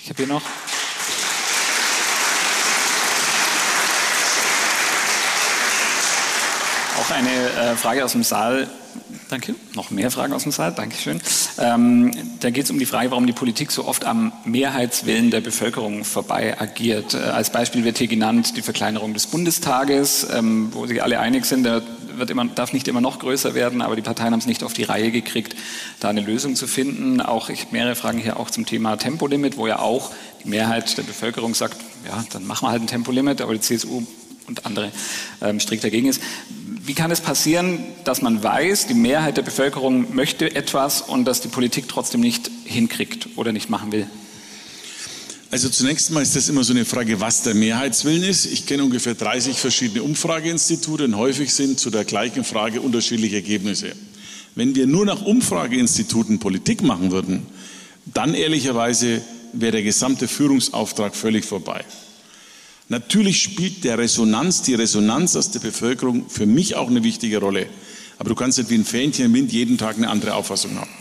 Ich 0.04 0.10
habe 0.10 0.18
hier 0.18 0.34
noch. 0.34 0.42
Auch 7.00 7.12
eine 7.12 7.30
äh, 7.30 7.76
Frage 7.76 8.04
aus 8.04 8.12
dem 8.12 8.24
Saal. 8.24 8.70
Danke. 9.30 9.56
Noch 9.76 9.92
mehr 9.92 10.12
Fragen 10.12 10.34
aus 10.34 10.44
dem 10.44 10.52
Saal. 10.52 10.74
Dankeschön. 10.74 11.22
Ähm, 11.58 12.12
da 12.42 12.50
geht 12.50 12.66
es 12.66 12.72
um 12.72 12.80
die 12.80 12.86
Frage, 12.86 13.12
warum 13.12 13.26
die 13.26 13.34
Politik 13.34 13.72
so 13.72 13.86
oft 13.86 14.04
am 14.04 14.34
Mehrheitswillen 14.44 15.32
der 15.32 15.40
Bevölkerung 15.40 16.04
vorbei 16.04 16.60
agiert. 16.60 17.14
Äh, 17.14 17.18
als 17.18 17.50
Beispiel 17.50 17.86
wird 17.86 17.98
hier 17.98 18.08
genannt 18.08 18.58
die 18.58 18.62
Verkleinerung 18.62 19.14
des 19.14 19.28
Bundestages, 19.28 20.28
ähm, 20.34 20.74
wo 20.74 20.86
sich 20.86 21.02
alle 21.02 21.20
einig 21.20 21.46
sind, 21.46 21.64
der 21.64 21.82
wird 22.22 22.30
immer, 22.30 22.46
darf 22.46 22.72
nicht 22.72 22.88
immer 22.88 23.02
noch 23.02 23.20
größer 23.20 23.54
werden, 23.54 23.82
aber 23.82 23.98
die 23.98 24.02
Parteien 24.02 24.32
haben 24.32 24.40
es 24.40 24.46
nicht 24.46 24.64
auf 24.64 24.72
die 24.72 24.84
Reihe 24.84 25.12
gekriegt, 25.12 25.56
da 26.00 26.10
eine 26.10 26.22
Lösung 26.22 26.56
zu 26.56 26.68
finden. 26.68 27.20
Auch 27.20 27.50
ich 27.50 27.62
habe 27.62 27.72
mehrere 27.74 27.96
Fragen 27.96 28.20
hier 28.20 28.40
auch 28.40 28.50
zum 28.50 28.66
Thema 28.66 28.96
Tempolimit, 28.96 29.58
wo 29.58 29.68
ja 29.68 29.80
auch 29.80 30.12
die 30.44 30.48
Mehrheit 30.48 30.98
der 30.98 31.04
Bevölkerung 31.04 31.54
sagt, 31.54 31.78
ja, 32.08 32.24
dann 32.32 32.46
machen 32.46 32.66
wir 32.66 32.72
halt 32.72 32.82
ein 32.82 32.88
Tempolimit, 32.88 33.42
aber 33.42 33.54
die 33.54 33.60
CSU 33.60 34.04
und 34.48 34.66
andere 34.66 34.92
ähm, 35.42 35.60
strikt 35.60 35.84
dagegen 35.84 36.08
ist. 36.08 36.22
Wie 36.84 36.94
kann 36.94 37.12
es 37.12 37.22
passieren, 37.22 37.84
dass 38.06 38.22
man 38.22 38.44
weiß, 38.44 38.88
die 38.88 38.94
Mehrheit 38.94 39.38
der 39.38 39.44
Bevölkerung 39.44 40.16
möchte 40.16 40.56
etwas 40.56 41.02
und 41.02 41.26
dass 41.26 41.42
die 41.42 41.48
Politik 41.48 41.88
trotzdem 41.88 42.22
nicht 42.22 42.50
hinkriegt 42.66 43.30
oder 43.36 43.52
nicht 43.52 43.70
machen 43.70 43.92
will? 43.92 44.08
Also 45.52 45.68
zunächst 45.68 46.12
mal 46.12 46.22
ist 46.24 46.38
das 46.38 46.48
immer 46.48 46.64
so 46.64 46.72
eine 46.72 46.86
Frage, 46.86 47.20
was 47.20 47.44
der 47.44 47.54
Mehrheitswillen 47.54 48.24
ist. 48.24 48.46
Ich 48.46 48.66
kenne 48.66 48.86
ungefähr 48.86 49.16
30 49.16 49.58
verschiedene 49.58 50.02
Umfrageinstitute 50.02 51.04
und 51.04 51.18
häufig 51.18 51.54
sind 51.54 51.78
zu 51.78 51.90
der 51.90 52.06
gleichen 52.06 52.46
Frage 52.46 52.80
unterschiedliche 52.80 53.36
Ergebnisse. 53.36 53.92
Wenn 54.56 54.76
wir 54.76 54.88
nur 54.88 55.06
nach 55.06 55.22
Umfrageinstituten 55.22 56.40
Politik 56.40 56.84
machen 56.84 57.12
würden, 57.12 57.46
dann 58.06 58.34
ehrlicherweise 58.34 59.22
wäre 59.52 59.74
der 59.74 59.84
gesamte 59.84 60.30
Führungsauftrag 60.30 61.18
völlig 61.18 61.44
vorbei. 61.44 61.84
Natürlich 62.88 63.44
spielt 63.44 63.84
der 63.84 63.98
Resonanz, 63.98 64.62
die 64.62 64.76
Resonanz 64.76 65.36
aus 65.36 65.52
der 65.52 65.60
Bevölkerung 65.60 66.30
für 66.30 66.46
mich 66.46 66.76
auch 66.76 66.88
eine 66.88 67.04
wichtige 67.04 67.40
Rolle. 67.40 67.68
Aber 68.20 68.30
du 68.30 68.36
kannst 68.36 68.58
nicht 68.58 68.70
wie 68.70 68.76
ein 68.76 68.86
Fähnchen 68.86 69.26
im 69.26 69.34
Wind 69.34 69.52
jeden 69.52 69.78
Tag 69.78 69.98
eine 69.98 70.10
andere 70.10 70.34
Auffassung 70.34 70.78
haben. 70.78 70.92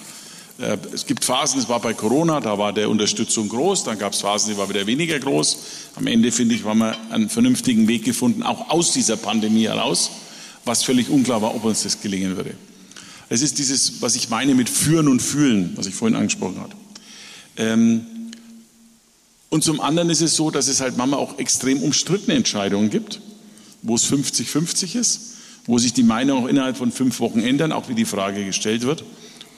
Äh, 0.61 0.77
es 0.93 1.07
gibt 1.07 1.25
Phasen, 1.25 1.61
es 1.61 1.69
war 1.69 1.81
bei 1.81 1.95
Corona, 1.95 2.41
da 2.41 2.59
war 2.59 2.73
der 2.73 2.91
Unterstützung 2.91 3.49
groß, 3.49 3.85
dann 3.85 3.99
gab 3.99 4.13
es 4.13 4.21
Phasen, 4.21 4.53
die 4.53 4.59
war 4.59 4.69
wieder 4.69 4.87
weniger 4.87 5.19
groß. 5.19 5.59
Am 5.97 6.07
Ende, 6.07 6.31
finde 6.33 6.55
ich, 6.55 6.65
haben 6.65 6.79
wir 6.79 6.97
einen 7.11 7.29
vernünftigen 7.29 7.89
Weg 7.89 8.05
gefunden, 8.05 8.43
auch 8.43 8.71
aus 8.71 8.93
dieser 8.93 9.17
Pandemie 9.17 9.65
heraus, 9.65 10.11
was 10.65 10.83
völlig 10.83 11.09
unklar 11.09 11.43
war, 11.43 11.55
ob 11.55 11.65
uns 11.65 11.83
das 11.83 12.01
gelingen 12.01 12.37
würde. 12.37 12.55
Es 13.29 13.43
ist 13.43 13.59
dieses, 13.59 14.03
was 14.03 14.17
ich 14.17 14.29
meine 14.29 14.55
mit 14.55 14.69
Führen 14.69 15.09
und 15.09 15.21
Fühlen, 15.21 15.73
was 15.77 15.87
ich 15.87 15.95
vorhin 15.95 16.17
angesprochen 16.17 16.61
habe. 16.61 16.75
Ähm, 17.57 18.07
und 19.49 19.65
zum 19.65 19.81
anderen 19.81 20.11
ist 20.11 20.21
es 20.21 20.37
so, 20.37 20.51
dass 20.51 20.69
es 20.69 20.81
halt 20.81 20.97
manchmal 20.97 21.21
auch 21.21 21.39
extrem 21.39 21.83
umstrittene 21.83 22.37
Entscheidungen 22.37 22.91
gibt, 22.91 23.21
wo 23.83 23.95
es 23.95 24.11
50-50 24.11 24.99
ist, 24.99 25.21
wo 25.67 25.79
sich 25.79 25.93
die 25.93 26.03
Meinung 26.03 26.45
auch 26.45 26.49
innerhalb 26.49 26.77
von 26.77 26.93
fünf 26.93 27.21
Wochen 27.21 27.41
ändern, 27.41 27.73
auch 27.73 27.89
wie 27.89 27.95
die 27.95 28.05
Frage 28.05 28.45
gestellt 28.45 28.83
wird. 28.83 29.05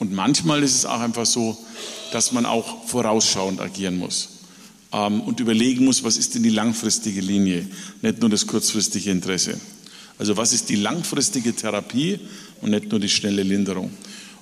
Und 0.03 0.13
manchmal 0.13 0.65
ist 0.65 0.75
es 0.75 0.85
auch 0.85 0.99
einfach 0.99 1.27
so, 1.27 1.57
dass 2.11 2.33
man 2.33 2.45
auch 2.45 2.89
vorausschauend 2.89 3.61
agieren 3.61 3.99
muss 3.99 4.31
ähm, 4.93 5.21
und 5.21 5.39
überlegen 5.39 5.85
muss, 5.85 6.03
was 6.03 6.17
ist 6.17 6.35
denn 6.35 6.43
die 6.43 6.51
langfristige 6.51 7.21
Linie, 7.21 7.69
nicht 8.03 8.21
nur 8.21 8.29
das 8.29 8.49
kurzfristige 8.49 9.13
Interesse. 9.13 9.61
Also 10.19 10.37
was 10.37 10.53
ist 10.53 10.71
die 10.71 10.75
langfristige 10.75 11.55
Therapie 11.55 12.19
und 12.63 12.71
nicht 12.71 12.91
nur 12.91 12.99
die 12.99 13.09
schnelle 13.09 13.45
Linderung. 13.45 13.93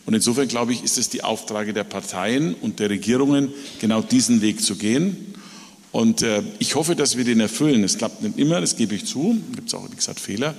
Und 0.07 0.15
insofern 0.15 0.49
glaube 0.49 0.73
ich, 0.73 0.83
ist 0.83 0.97
es 0.97 1.11
die 1.11 1.25
Auftrage 1.25 1.75
der 1.75 1.85
Parteien 1.85 2.55
und 2.55 2.79
der 2.81 2.89
Regierungen, 2.89 3.51
genau 3.83 4.01
diesen 4.01 4.41
Weg 4.41 4.63
zu 4.63 4.77
gehen. 4.77 5.35
Und 5.93 6.23
äh, 6.23 6.43
ich 6.59 6.75
hoffe, 6.75 6.97
dass 6.97 7.19
wir 7.19 7.25
den 7.25 7.41
erfüllen. 7.41 7.85
Es 7.85 7.99
klappt 7.99 8.23
nicht 8.23 8.39
immer, 8.39 8.63
das 8.63 8.77
gebe 8.77 8.95
ich 8.95 9.05
zu. 9.05 9.39
Gibt 9.55 9.69
es 9.69 9.75
auch, 9.75 9.91
wie 9.91 9.95
gesagt, 9.95 10.21
Fehler. 10.21 10.55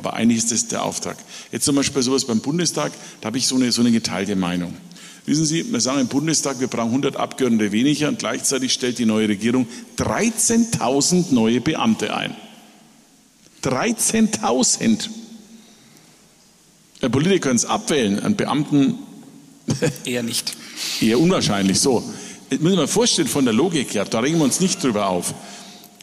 Aber 0.00 0.14
eigentlich 0.14 0.38
ist 0.38 0.50
das 0.50 0.66
der 0.66 0.82
Auftrag. 0.82 1.18
Jetzt 1.52 1.66
zum 1.66 1.76
Beispiel 1.76 2.00
sowas 2.00 2.24
beim 2.24 2.40
Bundestag, 2.40 2.90
da 3.20 3.26
habe 3.26 3.36
ich 3.36 3.46
so 3.46 3.56
eine, 3.56 3.70
so 3.70 3.82
eine 3.82 3.92
geteilte 3.92 4.34
Meinung. 4.34 4.74
Wissen 5.26 5.44
Sie, 5.44 5.70
wir 5.70 5.78
sagen 5.78 6.00
im 6.00 6.06
Bundestag, 6.08 6.58
wir 6.58 6.68
brauchen 6.68 6.88
100 6.88 7.16
Abgeordnete 7.16 7.70
weniger 7.70 8.08
und 8.08 8.18
gleichzeitig 8.18 8.72
stellt 8.72 8.98
die 8.98 9.04
neue 9.04 9.28
Regierung 9.28 9.66
13.000 9.98 11.34
neue 11.34 11.60
Beamte 11.60 12.16
ein. 12.16 12.34
13.000. 13.62 15.10
Der 17.02 17.10
Politiker 17.10 17.40
können 17.40 17.56
es 17.56 17.66
abwählen, 17.66 18.20
an 18.20 18.36
Beamten 18.36 19.00
eher 20.06 20.22
nicht. 20.22 20.56
Eher 21.02 21.20
unwahrscheinlich, 21.20 21.78
so. 21.78 22.02
Ich 22.48 22.58
muss 22.58 22.74
mir 22.74 22.88
vorstellen, 22.88 23.28
von 23.28 23.44
der 23.44 23.52
Logik 23.52 23.92
her, 23.92 24.06
da 24.06 24.20
regen 24.20 24.38
wir 24.38 24.44
uns 24.44 24.60
nicht 24.60 24.82
drüber 24.82 25.10
auf. 25.10 25.34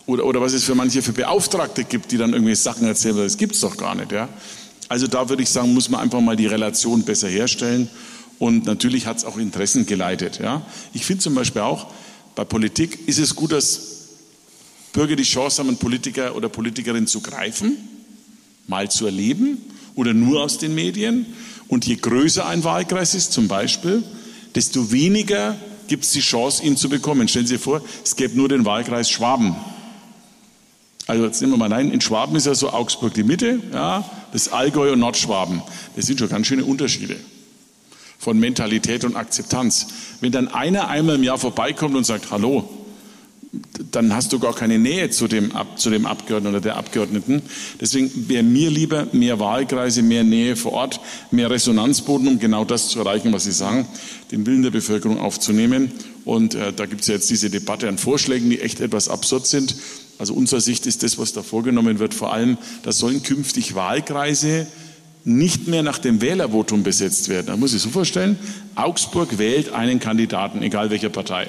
Oder, 0.08 0.26
oder 0.26 0.42
was 0.42 0.54
es 0.54 0.64
für 0.64 0.74
manche 0.74 1.02
für 1.02 1.12
Beauftragte 1.12 1.84
gibt, 1.84 2.12
die 2.12 2.18
dann 2.18 2.34
irgendwie 2.34 2.56
Sachen 2.56 2.88
erzählen, 2.88 3.18
das 3.18 3.38
gibt 3.38 3.56
es 3.56 3.62
doch 3.62 3.76
gar 3.76 3.94
nicht. 3.94 4.12
Ja? 4.12 4.30
Also 4.88 5.06
da 5.06 5.28
würde 5.30 5.44
ich 5.44 5.50
sagen, 5.50 5.74
muss 5.74 5.90
man 5.90 6.00
einfach 6.00 6.22
mal 6.22 6.38
die 6.38 6.48
Relation 6.48 7.04
besser 7.04 7.28
herstellen. 7.28 7.90
Und 8.40 8.66
natürlich 8.66 9.06
hat 9.06 9.18
es 9.18 9.26
auch 9.26 9.38
Interessen 9.38 9.86
geleitet. 9.86 10.40
Ja? 10.42 10.66
Ich 10.94 11.06
finde 11.06 11.22
zum 11.22 11.36
Beispiel 11.36 11.62
auch, 11.62 11.88
bei 12.36 12.46
Politik 12.46 13.08
ist 13.08 13.20
es 13.20 13.36
gut, 13.36 13.52
dass 13.52 13.82
Bürger 14.94 15.18
die 15.18 15.24
Chance 15.24 15.60
haben, 15.60 15.68
einen 15.68 15.78
Politiker 15.78 16.36
oder 16.36 16.48
Politikerin 16.48 17.06
zu 17.06 17.20
greifen, 17.20 17.76
mal 18.66 18.90
zu 18.90 19.06
erleben 19.06 19.58
oder 19.96 20.14
nur 20.14 20.42
aus 20.42 20.58
den 20.58 20.74
Medien. 20.74 21.26
Und 21.68 21.86
je 21.86 21.96
größer 21.96 22.48
ein 22.48 22.64
Wahlkreis 22.64 23.14
ist 23.14 23.34
zum 23.34 23.50
Beispiel, 23.50 24.04
desto 24.56 24.90
weniger 24.90 25.58
gibt 25.88 26.06
es 26.06 26.12
die 26.12 26.22
Chance, 26.22 26.64
ihn 26.64 26.78
zu 26.78 26.88
bekommen. 26.88 27.28
Stellen 27.28 27.46
Sie 27.46 27.56
sich 27.56 27.64
vor, 27.64 27.82
es 28.06 28.16
gäbe 28.16 28.38
nur 28.38 28.48
den 28.48 28.64
Wahlkreis 28.64 29.10
Schwaben. 29.10 29.56
Also 31.08 31.26
jetzt 31.26 31.42
nehmen 31.42 31.54
wir 31.54 31.58
mal 31.58 31.72
rein, 31.72 31.90
in 31.92 32.02
Schwaben 32.02 32.36
ist 32.36 32.46
ja 32.46 32.54
so 32.54 32.70
Augsburg 32.70 33.14
die 33.14 33.24
Mitte, 33.24 33.62
ja, 33.74 34.08
das 34.34 34.50
Allgäu 34.50 34.92
und 34.92 35.00
Nordschwaben. 35.00 35.62
Das 35.96 36.06
sind 36.06 36.20
schon 36.20 36.30
ganz 36.30 36.48
schöne 36.48 36.66
Unterschiede 36.66 37.16
von 38.20 38.38
Mentalität 38.38 39.06
und 39.06 39.16
Akzeptanz. 39.16 39.88
Wenn 40.20 40.34
dann 40.34 40.50
einer 40.50 40.90
einmal 40.90 41.16
im 41.16 41.24
Jahr 41.24 41.38
vorbeikommt 41.38 41.96
und 41.96 42.06
sagt, 42.06 42.30
hallo, 42.30 42.68
dann 43.92 44.14
hast 44.14 44.34
du 44.34 44.40
gar 44.40 44.54
keine 44.54 44.78
Nähe 44.78 45.10
zu 45.10 45.28
dem, 45.28 45.54
zu 45.78 45.90
dem 45.90 46.06
Abgeordneten 46.06 46.56
oder 46.56 46.62
der 46.62 46.76
Abgeordneten. 46.76 47.42
Deswegen 47.80 48.28
wäre 48.28 48.44
mir 48.44 48.70
lieber 48.70 49.08
mehr 49.14 49.40
Wahlkreise, 49.40 50.02
mehr 50.02 50.26
Nähe 50.26 50.56
vor 50.58 50.74
Ort, 50.74 51.00
mehr 51.32 51.50
Resonanzboden, 51.50 52.28
um 52.28 52.40
genau 52.40 52.66
das 52.66 52.90
zu 52.90 53.00
erreichen, 53.00 53.32
was 53.32 53.46
Sie 53.46 53.52
sagen, 53.52 53.88
den 54.32 54.46
Willen 54.46 54.64
der 54.64 54.72
Bevölkerung 54.72 55.20
aufzunehmen. 55.20 55.92
Und 56.26 56.56
äh, 56.56 56.74
da 56.74 56.86
gibt 56.86 57.02
es 57.02 57.08
ja 57.08 57.14
jetzt 57.14 57.30
diese 57.30 57.50
Debatte 57.50 57.88
an 57.88 57.98
Vorschlägen, 57.98 58.50
die 58.50 58.60
echt 58.60 58.82
etwas 58.82 59.08
absurd 59.08 59.48
sind. 59.48 59.76
Also 60.18 60.34
unserer 60.34 60.62
Sicht 60.62 60.86
ist 60.86 61.04
das, 61.04 61.18
was 61.18 61.34
da 61.34 61.44
vorgenommen 61.44 62.00
wird, 62.00 62.14
vor 62.14 62.34
allem, 62.34 62.58
da 62.84 62.92
sollen 62.92 63.24
künftig 63.24 63.76
Wahlkreise 63.76 64.68
nicht 65.24 65.68
mehr 65.68 65.84
nach 65.84 66.00
dem 66.00 66.22
Wählervotum 66.22 66.84
besetzt 66.84 67.30
werden. 67.30 67.48
Da 67.48 67.58
muss 67.58 67.74
ich 67.74 67.82
so 67.82 67.90
vorstellen, 67.90 68.40
Augsburg 68.76 69.38
wählt 69.38 69.74
einen 69.74 70.00
Kandidaten, 70.00 70.64
egal 70.64 70.90
welcher 70.90 71.10
Partei. 71.10 71.48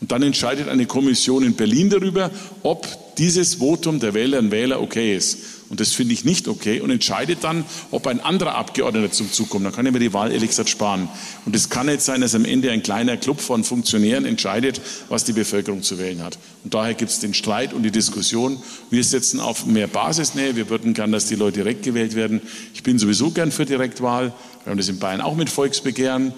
Und 0.00 0.12
dann 0.12 0.22
entscheidet 0.22 0.68
eine 0.68 0.84
Kommission 0.84 1.42
in 1.42 1.54
Berlin 1.54 1.88
darüber, 1.88 2.30
ob 2.62 3.16
dieses 3.16 3.54
Votum 3.54 4.00
der 4.00 4.12
Wählerinnen 4.12 4.46
und 4.46 4.52
Wähler 4.52 4.82
okay 4.82 5.16
ist. 5.16 5.38
Und 5.74 5.80
das 5.80 5.92
finde 5.92 6.14
ich 6.14 6.24
nicht 6.24 6.46
okay 6.46 6.80
und 6.80 6.90
entscheidet 6.90 7.42
dann, 7.42 7.64
ob 7.90 8.06
ein 8.06 8.20
anderer 8.20 8.54
Abgeordneter 8.54 9.10
zum 9.10 9.32
Zug 9.32 9.50
kommt. 9.50 9.66
Dann 9.66 9.72
kann 9.72 9.84
ich 9.84 9.92
mir 9.92 9.98
die 9.98 10.12
Wahl 10.12 10.30
ehrlich 10.30 10.50
gesagt 10.50 10.68
sparen. 10.68 11.08
Und 11.46 11.56
es 11.56 11.68
kann 11.68 11.86
nicht 11.86 12.00
sein, 12.00 12.20
dass 12.20 12.36
am 12.36 12.44
Ende 12.44 12.70
ein 12.70 12.84
kleiner 12.84 13.16
Club 13.16 13.40
von 13.40 13.64
Funktionären 13.64 14.24
entscheidet, 14.24 14.80
was 15.08 15.24
die 15.24 15.32
Bevölkerung 15.32 15.82
zu 15.82 15.98
wählen 15.98 16.22
hat. 16.22 16.38
Und 16.62 16.74
daher 16.74 16.94
gibt 16.94 17.10
es 17.10 17.18
den 17.18 17.34
Streit 17.34 17.72
und 17.72 17.82
die 17.82 17.90
Diskussion. 17.90 18.62
Wir 18.90 19.02
setzen 19.02 19.40
auf 19.40 19.66
mehr 19.66 19.88
Basisnähe. 19.88 20.54
Wir 20.54 20.70
würden 20.70 20.94
gern, 20.94 21.10
dass 21.10 21.26
die 21.26 21.34
Leute 21.34 21.54
direkt 21.54 21.82
gewählt 21.82 22.14
werden. 22.14 22.40
Ich 22.72 22.84
bin 22.84 23.00
sowieso 23.00 23.32
gern 23.32 23.50
für 23.50 23.64
Direktwahl. 23.64 24.32
Wir 24.62 24.70
haben 24.70 24.78
das 24.78 24.88
in 24.88 25.00
Bayern 25.00 25.20
auch 25.20 25.34
mit 25.34 25.50
Volksbegehren 25.50 26.32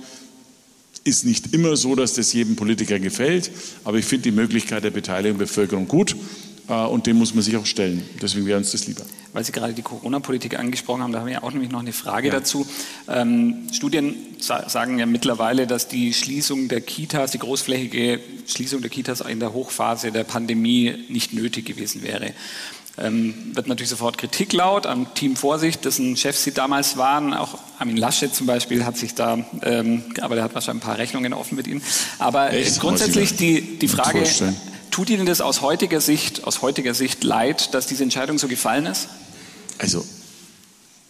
ist 1.04 1.24
nicht 1.24 1.54
immer 1.54 1.76
so, 1.76 1.94
dass 1.94 2.14
das 2.14 2.32
jedem 2.32 2.56
Politiker 2.56 2.98
gefällt, 2.98 3.52
aber 3.84 3.98
ich 3.98 4.04
finde 4.04 4.24
die 4.24 4.32
Möglichkeit 4.32 4.82
der 4.82 4.90
Beteiligung 4.90 5.38
der 5.38 5.46
Bevölkerung 5.46 5.86
gut 5.86 6.16
und 6.74 7.06
dem 7.06 7.16
muss 7.16 7.34
man 7.34 7.42
sich 7.42 7.56
auch 7.56 7.66
stellen. 7.66 8.02
Deswegen 8.20 8.46
wäre 8.46 8.58
uns 8.58 8.72
das 8.72 8.86
lieber. 8.86 9.04
Weil 9.32 9.44
Sie 9.44 9.52
gerade 9.52 9.72
die 9.72 9.82
Corona-Politik 9.82 10.58
angesprochen 10.58 11.02
haben, 11.02 11.12
da 11.12 11.20
haben 11.20 11.26
wir 11.26 11.34
ja 11.34 11.42
auch 11.42 11.52
nämlich 11.52 11.70
noch 11.70 11.80
eine 11.80 11.92
Frage 11.92 12.28
ja. 12.28 12.34
dazu. 12.34 12.66
Ähm, 13.08 13.68
Studien 13.72 14.14
sagen 14.38 14.98
ja 14.98 15.06
mittlerweile, 15.06 15.66
dass 15.66 15.88
die 15.88 16.12
Schließung 16.12 16.68
der 16.68 16.80
Kitas, 16.80 17.32
die 17.32 17.38
großflächige 17.38 18.20
Schließung 18.46 18.80
der 18.80 18.90
Kitas 18.90 19.20
in 19.20 19.40
der 19.40 19.52
Hochphase 19.52 20.10
der 20.10 20.24
Pandemie 20.24 20.94
nicht 21.08 21.32
nötig 21.32 21.66
gewesen 21.66 22.02
wäre. 22.02 22.32
Ähm, 22.98 23.34
wird 23.52 23.68
natürlich 23.68 23.90
sofort 23.90 24.16
Kritik 24.16 24.54
laut 24.54 24.86
am 24.86 25.12
Team 25.12 25.36
Vorsicht, 25.36 25.84
dessen 25.84 26.16
Chefs 26.16 26.44
sie 26.44 26.52
damals 26.52 26.96
waren. 26.96 27.34
Auch 27.34 27.58
Armin 27.78 27.98
Laschet 27.98 28.34
zum 28.34 28.46
Beispiel 28.46 28.86
hat 28.86 28.96
sich 28.96 29.14
da, 29.14 29.44
ähm, 29.62 30.02
aber 30.22 30.34
der 30.34 30.44
hat 30.44 30.54
wahrscheinlich 30.54 30.82
ein 30.82 30.86
paar 30.86 30.96
Rechnungen 30.96 31.34
offen 31.34 31.56
mit 31.56 31.66
Ihnen. 31.66 31.82
Aber 32.18 32.52
Echt? 32.54 32.80
grundsätzlich 32.80 33.36
die, 33.36 33.78
die 33.78 33.88
Frage, 33.88 34.24
tut 34.96 35.10
Ihnen 35.10 35.26
das 35.26 35.42
aus 35.42 35.60
heutiger 35.60 36.00
Sicht, 36.00 36.44
aus 36.44 36.62
heutiger 36.62 36.94
Sicht 36.94 37.22
leid, 37.22 37.74
dass 37.74 37.86
diese 37.86 38.02
Entscheidung 38.02 38.38
so 38.38 38.48
gefallen 38.48 38.86
ist? 38.86 39.08
Also, 39.76 40.02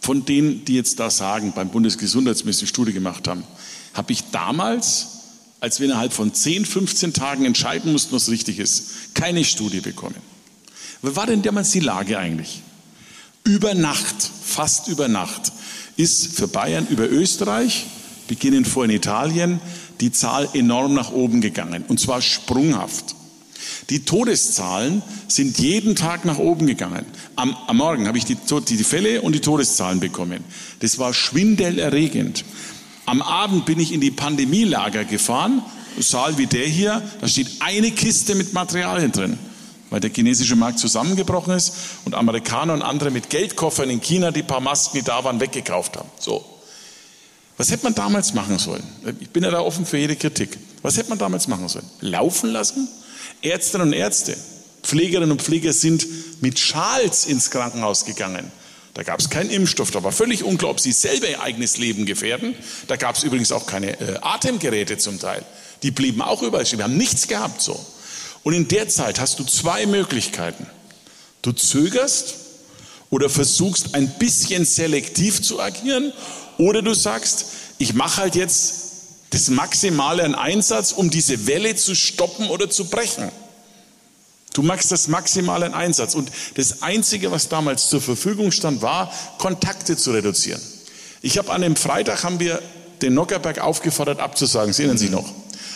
von 0.01 0.25
denen, 0.25 0.65
die 0.65 0.75
jetzt 0.75 0.99
da 0.99 1.09
sagen, 1.09 1.53
beim 1.55 1.69
Bundesgesundheitsminister 1.69 2.65
die 2.65 2.67
Studie 2.67 2.91
gemacht 2.91 3.29
haben, 3.29 3.45
habe 3.93 4.11
ich 4.11 4.25
damals, 4.31 5.07
als 5.61 5.79
wir 5.79 5.85
innerhalb 5.85 6.11
von 6.11 6.33
10, 6.33 6.65
15 6.65 7.13
Tagen 7.13 7.45
entscheiden 7.45 7.93
mussten, 7.93 8.13
was 8.13 8.27
richtig 8.27 8.59
ist, 8.59 9.13
keine 9.15 9.45
Studie 9.45 9.79
bekommen. 9.79 10.17
Wie 11.01 11.15
war 11.15 11.25
denn 11.25 11.41
damals 11.41 11.71
die 11.71 11.79
Lage 11.79 12.19
eigentlich? 12.19 12.63
Über 13.45 13.73
Nacht, 13.73 14.17
fast 14.43 14.89
über 14.89 15.07
Nacht, 15.07 15.53
ist 15.95 16.35
für 16.35 16.49
Bayern 16.49 16.87
über 16.89 17.09
Österreich, 17.09 17.85
beginnend 18.27 18.67
vor 18.67 18.83
in 18.83 18.91
Italien, 18.91 19.61
die 20.01 20.11
Zahl 20.11 20.49
enorm 20.53 20.93
nach 20.93 21.13
oben 21.13 21.39
gegangen. 21.39 21.85
Und 21.87 22.01
zwar 22.01 22.21
sprunghaft. 22.21 23.15
Die 23.89 24.03
Todeszahlen 24.03 25.01
sind 25.27 25.59
jeden 25.59 25.95
Tag 25.95 26.25
nach 26.25 26.37
oben 26.37 26.67
gegangen. 26.67 27.05
Am, 27.35 27.55
am 27.67 27.77
Morgen 27.77 28.07
habe 28.07 28.17
ich 28.17 28.25
die, 28.25 28.35
die 28.35 28.83
Fälle 28.83 29.21
und 29.21 29.33
die 29.33 29.39
Todeszahlen 29.39 29.99
bekommen. 29.99 30.43
Das 30.79 30.99
war 30.99 31.13
schwindelerregend. 31.13 32.43
Am 33.05 33.21
Abend 33.21 33.65
bin 33.65 33.79
ich 33.79 33.93
in 33.93 34.01
die 34.01 34.11
Pandemielager 34.11 35.05
gefahren, 35.05 35.61
Saal 35.99 36.37
wie 36.37 36.45
der 36.45 36.65
hier, 36.67 37.01
da 37.21 37.27
steht 37.27 37.47
eine 37.59 37.91
Kiste 37.91 38.35
mit 38.35 38.53
Materialien 38.53 39.11
drin 39.11 39.39
weil 39.89 39.99
der 39.99 40.11
chinesische 40.11 40.55
Markt 40.55 40.79
zusammengebrochen 40.79 41.53
ist 41.53 41.73
und 42.05 42.15
Amerikaner 42.15 42.73
und 42.73 42.81
andere 42.81 43.11
mit 43.11 43.29
Geldkoffern 43.29 43.89
in 43.89 44.01
China 44.01 44.31
die 44.31 44.43
paar 44.43 44.59
Masken, 44.59 44.97
die 44.97 45.03
da 45.03 45.23
waren, 45.23 45.39
weggekauft 45.39 45.97
haben. 45.97 46.09
So. 46.19 46.43
Was 47.57 47.71
hätte 47.71 47.83
man 47.83 47.95
damals 47.95 48.33
machen 48.33 48.59
sollen? 48.59 48.83
Ich 49.19 49.29
bin 49.29 49.43
ja 49.43 49.49
da 49.49 49.61
offen 49.61 49.85
für 49.85 49.97
jede 49.97 50.15
Kritik. 50.15 50.57
Was 50.83 50.97
hätte 50.97 51.09
man 51.09 51.17
damals 51.17 51.47
machen 51.47 51.67
sollen? 51.67 51.89
Laufen 52.01 52.51
lassen? 52.51 52.87
Ärztinnen 53.41 53.87
und 53.87 53.93
Ärzte, 53.93 54.35
Pflegerinnen 54.83 55.31
und 55.31 55.41
Pfleger 55.41 55.73
sind 55.73 56.05
mit 56.41 56.59
Schals 56.59 57.25
ins 57.25 57.51
Krankenhaus 57.51 58.05
gegangen. 58.05 58.51
Da 58.93 59.03
gab 59.03 59.19
es 59.19 59.29
keinen 59.29 59.51
Impfstoff, 59.51 59.91
da 59.91 60.03
war 60.03 60.11
völlig 60.11 60.43
unklar, 60.43 60.71
ob 60.71 60.79
sie 60.79 60.91
selber 60.91 61.29
ihr 61.29 61.41
eigenes 61.41 61.77
Leben 61.77 62.05
gefährden. 62.05 62.55
Da 62.87 62.95
gab 62.95 63.15
es 63.15 63.23
übrigens 63.23 63.51
auch 63.51 63.67
keine 63.67 63.99
äh, 63.99 64.17
Atemgeräte 64.21 64.97
zum 64.97 65.19
Teil. 65.19 65.45
Die 65.83 65.91
blieben 65.91 66.21
auch 66.21 66.41
überall 66.41 66.65
stehen. 66.65 66.79
Wir 66.79 66.85
haben 66.85 66.97
nichts 66.97 67.27
gehabt 67.27 67.61
so. 67.61 67.79
Und 68.43 68.53
in 68.53 68.67
der 68.67 68.89
Zeit 68.89 69.19
hast 69.19 69.37
du 69.39 69.43
zwei 69.43 69.85
Möglichkeiten. 69.85 70.65
Du 71.41 71.51
zögerst 71.51 72.35
oder 73.09 73.29
versuchst 73.29 73.93
ein 73.93 74.09
bisschen 74.17 74.65
selektiv 74.65 75.41
zu 75.41 75.61
agieren 75.61 76.11
oder 76.57 76.81
du 76.81 76.93
sagst, 76.93 77.45
ich 77.77 77.93
mache 77.93 78.21
halt 78.21 78.35
jetzt 78.35 78.86
das 79.29 79.49
Maximale 79.49 80.23
an 80.23 80.35
Einsatz, 80.35 80.91
um 80.91 81.09
diese 81.09 81.47
Welle 81.47 81.75
zu 81.75 81.95
stoppen 81.95 82.49
oder 82.49 82.69
zu 82.69 82.85
brechen. 82.85 83.31
Du 84.53 84.63
machst 84.63 84.91
das 84.91 85.07
Maximale 85.07 85.65
an 85.67 85.73
Einsatz. 85.73 86.15
Und 86.15 86.31
das 86.55 86.81
Einzige, 86.81 87.31
was 87.31 87.49
damals 87.49 87.89
zur 87.89 88.01
Verfügung 88.01 88.51
stand, 88.51 88.81
war, 88.81 89.13
Kontakte 89.37 89.95
zu 89.97 90.11
reduzieren. 90.11 90.61
Ich 91.21 91.37
habe 91.37 91.51
an 91.51 91.61
dem 91.61 91.75
Freitag 91.75 92.23
haben 92.23 92.39
wir 92.39 92.61
den 93.01 93.13
Nockerberg 93.13 93.59
aufgefordert 93.59 94.19
abzusagen. 94.19 94.73
Sie 94.73 94.83
erinnern 94.83 94.97
sich 94.97 95.11
noch. 95.11 95.31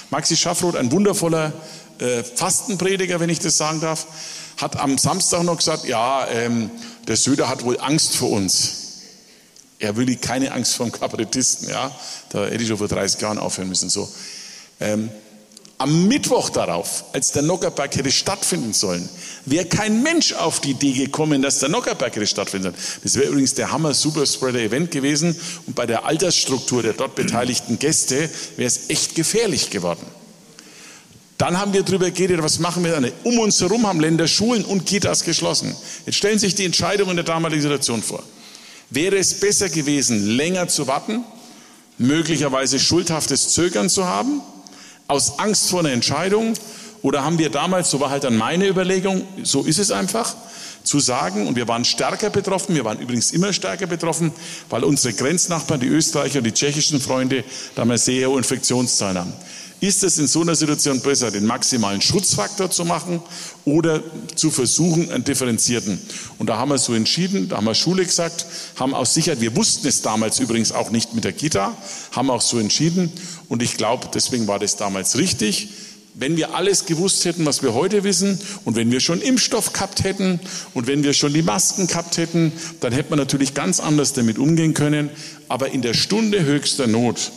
Maxi 0.09 0.35
Schaffroth, 0.35 0.75
ein 0.75 0.91
wundervoller 0.91 1.53
äh, 1.99 2.23
Fastenprediger, 2.23 3.19
wenn 3.19 3.29
ich 3.29 3.39
das 3.39 3.57
sagen 3.57 3.81
darf, 3.81 4.07
hat 4.57 4.77
am 4.77 4.97
Samstag 4.97 5.43
noch 5.43 5.57
gesagt, 5.57 5.85
ja, 5.85 6.27
ähm, 6.27 6.71
der 7.07 7.17
Söder 7.17 7.49
hat 7.49 7.63
wohl 7.63 7.79
Angst 7.79 8.15
vor 8.15 8.31
uns. 8.31 8.73
Er 9.79 9.95
will 9.95 10.15
keine 10.17 10.51
Angst 10.51 10.75
vor 10.75 10.85
dem 10.85 10.91
Kabarettisten, 10.91 11.69
ja. 11.69 11.91
Da 12.31 12.45
hätte 12.45 12.63
ich 12.63 12.67
schon 12.67 12.77
vor 12.77 12.87
30 12.87 13.21
Jahren 13.21 13.37
aufhören 13.37 13.69
müssen, 13.69 13.89
so. 13.89 14.09
Ähm, 14.79 15.09
am 15.81 16.07
Mittwoch 16.07 16.51
darauf, 16.51 17.05
als 17.11 17.31
der 17.31 17.41
Nockerberg 17.41 17.95
hätte 17.95 18.11
stattfinden 18.11 18.71
sollen, 18.71 19.09
wäre 19.45 19.65
kein 19.65 20.03
Mensch 20.03 20.33
auf 20.33 20.59
die 20.59 20.71
Idee 20.71 20.93
gekommen, 20.93 21.41
dass 21.41 21.57
der 21.57 21.69
Nockerberg 21.69 22.15
hätte 22.15 22.27
stattfinden 22.27 22.65
sollen. 22.65 22.99
Das 23.03 23.15
wäre 23.15 23.29
übrigens 23.29 23.55
der 23.55 23.71
Hammer 23.71 23.95
Superspreader 23.95 24.59
Event 24.59 24.91
gewesen 24.91 25.35
und 25.65 25.75
bei 25.75 25.87
der 25.87 26.05
Altersstruktur 26.05 26.83
der 26.83 26.93
dort 26.93 27.15
beteiligten 27.15 27.79
Gäste 27.79 28.29
wäre 28.57 28.67
es 28.67 28.89
echt 28.89 29.15
gefährlich 29.15 29.71
geworden. 29.71 30.05
Dann 31.39 31.59
haben 31.59 31.73
wir 31.73 31.81
darüber 31.81 32.11
geredet, 32.11 32.43
was 32.43 32.59
machen 32.59 32.83
wir 32.83 32.91
dann? 32.91 33.11
Um 33.23 33.39
uns 33.39 33.59
herum 33.59 33.87
haben 33.87 33.99
Länder 33.99 34.27
Schulen 34.27 34.63
und 34.63 34.85
Kitas 34.85 35.23
geschlossen. 35.23 35.75
Jetzt 36.05 36.17
stellen 36.17 36.37
sich 36.37 36.53
die 36.53 36.65
Entscheidung 36.65 37.09
in 37.09 37.15
der 37.15 37.25
damaligen 37.25 37.63
Situation 37.63 38.03
vor. 38.03 38.21
Wäre 38.91 39.17
es 39.17 39.39
besser 39.39 39.67
gewesen, 39.67 40.35
länger 40.37 40.67
zu 40.67 40.85
warten, 40.85 41.23
möglicherweise 42.01 42.79
schuldhaftes 42.79 43.49
Zögern 43.49 43.89
zu 43.89 44.05
haben, 44.05 44.41
aus 45.07 45.39
Angst 45.39 45.69
vor 45.69 45.79
einer 45.79 45.91
Entscheidung? 45.91 46.53
Oder 47.01 47.23
haben 47.23 47.39
wir 47.39 47.49
damals, 47.49 47.89
so 47.89 47.99
war 47.99 48.09
halt 48.09 48.23
dann 48.23 48.37
meine 48.37 48.67
Überlegung, 48.67 49.23
so 49.43 49.63
ist 49.63 49.79
es 49.79 49.91
einfach, 49.91 50.35
zu 50.83 50.99
sagen, 50.99 51.47
und 51.47 51.55
wir 51.55 51.67
waren 51.67 51.85
stärker 51.85 52.29
betroffen, 52.29 52.75
wir 52.75 52.85
waren 52.85 52.99
übrigens 52.99 53.31
immer 53.31 53.53
stärker 53.53 53.87
betroffen, 53.87 54.31
weil 54.69 54.83
unsere 54.83 55.13
Grenznachbarn, 55.13 55.79
die 55.79 55.87
Österreicher 55.87 56.39
und 56.39 56.45
die 56.45 56.53
tschechischen 56.53 56.99
Freunde, 56.99 57.43
damals 57.75 58.05
sehr 58.05 58.29
hohe 58.29 58.37
Infektionszahlen 58.37 59.17
haben. 59.17 59.33
Ist 59.81 60.03
es 60.03 60.19
in 60.19 60.27
so 60.27 60.41
einer 60.41 60.53
Situation 60.53 60.99
besser, 60.99 61.31
den 61.31 61.47
maximalen 61.47 62.01
Schutzfaktor 62.01 62.69
zu 62.69 62.85
machen 62.85 63.19
oder 63.65 64.03
zu 64.35 64.51
versuchen, 64.51 65.09
einen 65.09 65.23
differenzierten? 65.23 65.99
Und 66.37 66.51
da 66.51 66.57
haben 66.59 66.69
wir 66.69 66.77
so 66.77 66.93
entschieden, 66.93 67.49
da 67.49 67.57
haben 67.57 67.65
wir 67.65 67.73
Schule 67.73 68.05
gesagt, 68.05 68.45
haben 68.75 68.93
aus 68.93 69.15
Sicherheit, 69.15 69.41
wir 69.41 69.55
wussten 69.55 69.87
es 69.87 70.03
damals 70.03 70.39
übrigens 70.39 70.71
auch 70.71 70.91
nicht 70.91 71.15
mit 71.15 71.23
der 71.23 71.33
Kita, 71.33 71.75
haben 72.11 72.29
auch 72.29 72.41
so 72.41 72.59
entschieden. 72.59 73.11
Und 73.49 73.63
ich 73.63 73.75
glaube, 73.75 74.07
deswegen 74.13 74.45
war 74.47 74.59
das 74.59 74.75
damals 74.75 75.17
richtig. 75.17 75.69
Wenn 76.13 76.37
wir 76.37 76.53
alles 76.53 76.85
gewusst 76.85 77.25
hätten, 77.25 77.47
was 77.47 77.63
wir 77.63 77.73
heute 77.73 78.03
wissen, 78.03 78.39
und 78.65 78.75
wenn 78.75 78.91
wir 78.91 78.99
schon 78.99 79.19
Impfstoff 79.19 79.73
gehabt 79.73 80.03
hätten 80.03 80.39
und 80.75 80.85
wenn 80.85 81.03
wir 81.03 81.13
schon 81.13 81.33
die 81.33 81.41
Masken 81.41 81.87
gehabt 81.87 82.17
hätten, 82.17 82.51
dann 82.81 82.93
hätte 82.93 83.09
man 83.09 83.17
natürlich 83.17 83.55
ganz 83.55 83.79
anders 83.79 84.13
damit 84.13 84.37
umgehen 84.37 84.75
können. 84.75 85.09
Aber 85.47 85.71
in 85.71 85.81
der 85.81 85.95
Stunde 85.95 86.43
höchster 86.43 86.85
Not 86.85 87.31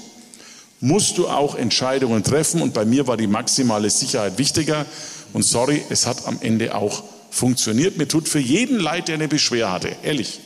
musst 0.84 1.16
du 1.16 1.28
auch 1.28 1.54
Entscheidungen 1.54 2.22
treffen. 2.22 2.60
Und 2.60 2.74
bei 2.74 2.84
mir 2.84 3.06
war 3.06 3.16
die 3.16 3.26
maximale 3.26 3.88
Sicherheit 3.88 4.36
wichtiger. 4.36 4.84
Und 5.32 5.42
sorry, 5.42 5.82
es 5.88 6.06
hat 6.06 6.26
am 6.26 6.38
Ende 6.42 6.74
auch 6.74 7.02
funktioniert. 7.30 7.96
Mir 7.96 8.06
tut 8.06 8.28
für 8.28 8.38
jeden 8.38 8.78
leid, 8.78 9.08
der 9.08 9.14
eine 9.14 9.26
Beschwer 9.26 9.72
hatte, 9.72 9.96
ehrlich. 10.02 10.40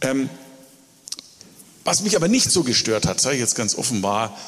Ähm, 0.00 0.30
was 1.84 2.02
mich 2.02 2.14
aber 2.14 2.28
nicht 2.28 2.50
so 2.50 2.62
gestört 2.62 3.06
hat, 3.06 3.20
sage 3.20 3.34
ich 3.34 3.40
jetzt 3.40 3.56
ganz 3.56 3.76
offen, 3.76 4.02
war, 4.02 4.38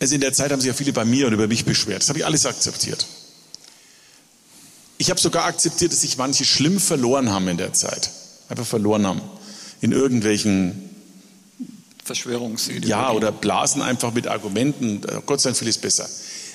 also 0.00 0.14
in 0.14 0.22
der 0.22 0.32
Zeit 0.32 0.52
haben 0.52 0.60
sich 0.60 0.68
ja 0.68 0.74
viele 0.74 0.94
bei 0.94 1.04
mir 1.04 1.26
und 1.26 1.34
über 1.34 1.46
mich 1.46 1.66
beschwert. 1.66 2.00
Das 2.00 2.08
habe 2.08 2.18
ich 2.18 2.24
alles 2.24 2.46
akzeptiert. 2.46 3.06
Ich 4.96 5.10
habe 5.10 5.20
sogar 5.20 5.44
akzeptiert, 5.44 5.92
dass 5.92 6.00
sich 6.00 6.16
manche 6.16 6.46
schlimm 6.46 6.80
verloren 6.80 7.30
haben 7.30 7.46
in 7.48 7.58
der 7.58 7.74
Zeit. 7.74 8.10
Einfach 8.48 8.66
verloren 8.66 9.06
haben. 9.06 9.20
In 9.80 9.92
irgendwelchen 9.92 10.91
Verschwörungsideen. 12.04 12.88
Ja, 12.88 13.12
oder 13.12 13.30
blasen 13.30 13.82
einfach 13.82 14.12
mit 14.12 14.26
Argumenten. 14.26 15.02
Äh, 15.04 15.20
Gott 15.24 15.40
sei 15.40 15.50
Dank 15.50 15.58
vieles 15.58 15.78
besser. 15.78 16.08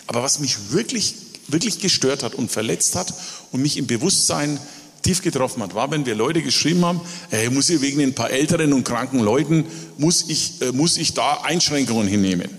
Aber 0.07 0.23
was 0.23 0.39
mich 0.39 0.71
wirklich, 0.71 1.15
wirklich 1.47 1.79
gestört 1.79 2.23
hat 2.23 2.35
und 2.35 2.51
verletzt 2.51 2.95
hat 2.95 3.13
und 3.51 3.61
mich 3.61 3.77
im 3.77 3.87
Bewusstsein 3.87 4.59
tief 5.03 5.21
getroffen 5.21 5.63
hat, 5.63 5.73
war, 5.73 5.91
wenn 5.91 6.05
wir 6.05 6.15
Leute 6.15 6.41
geschrieben 6.41 6.83
haben, 6.83 7.01
hey, 7.29 7.49
muss 7.49 7.69
ich 7.69 7.81
wegen 7.81 8.01
ein 8.01 8.13
paar 8.13 8.29
älteren 8.29 8.73
und 8.73 8.83
kranken 8.83 9.19
Leuten, 9.19 9.65
muss 9.97 10.25
ich, 10.27 10.61
äh, 10.61 10.71
muss 10.71 10.97
ich 10.97 11.13
da 11.13 11.41
Einschränkungen 11.43 12.07
hinnehmen. 12.07 12.49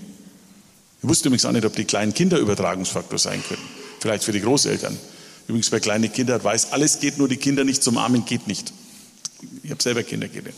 Ich 1.01 1.07
wusste 1.07 1.29
übrigens 1.29 1.45
auch 1.45 1.51
nicht, 1.51 1.65
ob 1.65 1.75
die 1.75 1.85
kleinen 1.85 2.13
Kinder 2.13 2.39
Übertragungsfaktor 2.39 3.19
sein 3.19 3.43
können. 3.47 3.61
Vielleicht 3.99 4.23
für 4.23 4.31
die 4.31 4.41
Großeltern. 4.41 4.97
Übrigens 5.47 5.69
bei 5.69 5.79
kleinen 5.79 6.11
Kindern 6.11 6.43
weiß, 6.43 6.73
alles 6.73 6.99
geht, 6.99 7.17
nur 7.17 7.27
die 7.27 7.37
Kinder 7.37 7.63
nicht 7.63 7.83
zum 7.83 7.97
Armen 7.97 8.25
geht 8.25 8.47
nicht. 8.47 8.73
Ich 9.63 9.71
habe 9.71 9.81
selber 9.81 10.03
Kinder 10.03 10.27
gelernt. 10.27 10.57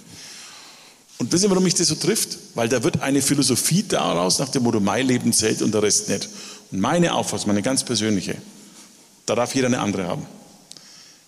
Und 1.21 1.31
wissen 1.31 1.43
Sie, 1.43 1.49
warum 1.51 1.63
mich 1.63 1.75
das 1.75 1.87
so 1.87 1.93
trifft? 1.93 2.39
Weil 2.55 2.67
da 2.67 2.81
wird 2.81 3.03
eine 3.03 3.21
Philosophie 3.21 3.85
daraus 3.87 4.39
nach 4.39 4.49
dem 4.49 4.63
Motto, 4.63 4.79
mein 4.79 5.05
Leben 5.05 5.31
zählt 5.33 5.61
und 5.61 5.71
der 5.71 5.83
Rest 5.83 6.09
nicht. 6.09 6.27
Und 6.71 6.79
meine 6.79 7.13
Auffassung, 7.13 7.49
meine 7.49 7.61
ganz 7.61 7.83
persönliche, 7.83 8.37
da 9.27 9.35
darf 9.35 9.53
jeder 9.53 9.67
eine 9.67 9.81
andere 9.81 10.07
haben. 10.07 10.25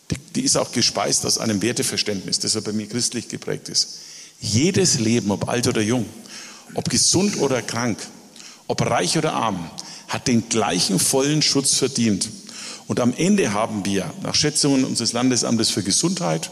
Die, 0.10 0.16
die 0.36 0.42
ist 0.42 0.58
auch 0.58 0.72
gespeist 0.72 1.28
aus 1.28 1.38
einem 1.38 1.62
Werteverständnis, 1.62 2.40
das 2.40 2.60
bei 2.64 2.72
mir 2.74 2.90
christlich 2.90 3.28
geprägt 3.28 3.70
ist. 3.70 4.00
Jedes 4.42 4.98
Leben, 4.98 5.30
ob 5.30 5.48
alt 5.48 5.68
oder 5.68 5.82
jung, 5.82 6.08
ob 6.74 6.90
gesund 6.90 7.40
oder 7.40 7.62
krank, 7.62 8.00
ob 8.66 8.82
reich 8.82 9.16
oder 9.16 9.34
arm, 9.34 9.70
hat 10.08 10.28
den 10.28 10.50
gleichen 10.50 10.98
vollen 10.98 11.44
Schutz 11.44 11.76
verdient. 11.76 12.32
Und 12.88 13.00
am 13.00 13.14
Ende 13.16 13.54
haben 13.54 13.86
wir, 13.86 14.12
nach 14.24 14.34
Schätzungen 14.34 14.86
unseres 14.86 15.14
Landesamtes 15.14 15.70
für 15.70 15.84
Gesundheit, 15.84 16.50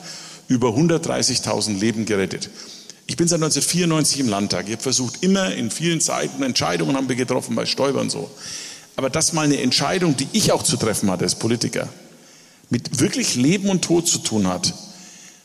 über 0.48 0.70
130.000 0.70 1.80
Leben 1.80 2.06
gerettet. 2.06 2.52
Ich 3.12 3.18
bin 3.18 3.28
seit 3.28 3.40
1994 3.42 4.22
im 4.22 4.30
Landtag. 4.30 4.68
Ich 4.68 4.72
habe 4.72 4.84
versucht, 4.84 5.22
immer 5.22 5.54
in 5.54 5.70
vielen 5.70 6.00
Zeiten 6.00 6.44
Entscheidungen 6.44 6.96
haben 6.96 7.10
wir 7.10 7.18
getroffen 7.18 7.58
bei 7.58 7.66
Stoiber 7.66 8.00
und 8.00 8.10
so. 8.10 8.32
Aber 8.96 9.10
das 9.10 9.34
mal 9.34 9.44
eine 9.44 9.60
Entscheidung, 9.60 10.16
die 10.16 10.30
ich 10.32 10.54
auch 10.54 10.64
zu 10.64 10.78
treffen 10.78 11.12
hatte 11.12 11.26
als 11.26 11.36
Politiker, 11.36 11.90
mit 12.70 13.02
wirklich 13.02 13.36
Leben 13.36 13.68
und 13.70 13.84
Tod 13.84 14.08
zu 14.08 14.20
tun 14.20 14.48
hat, 14.48 14.74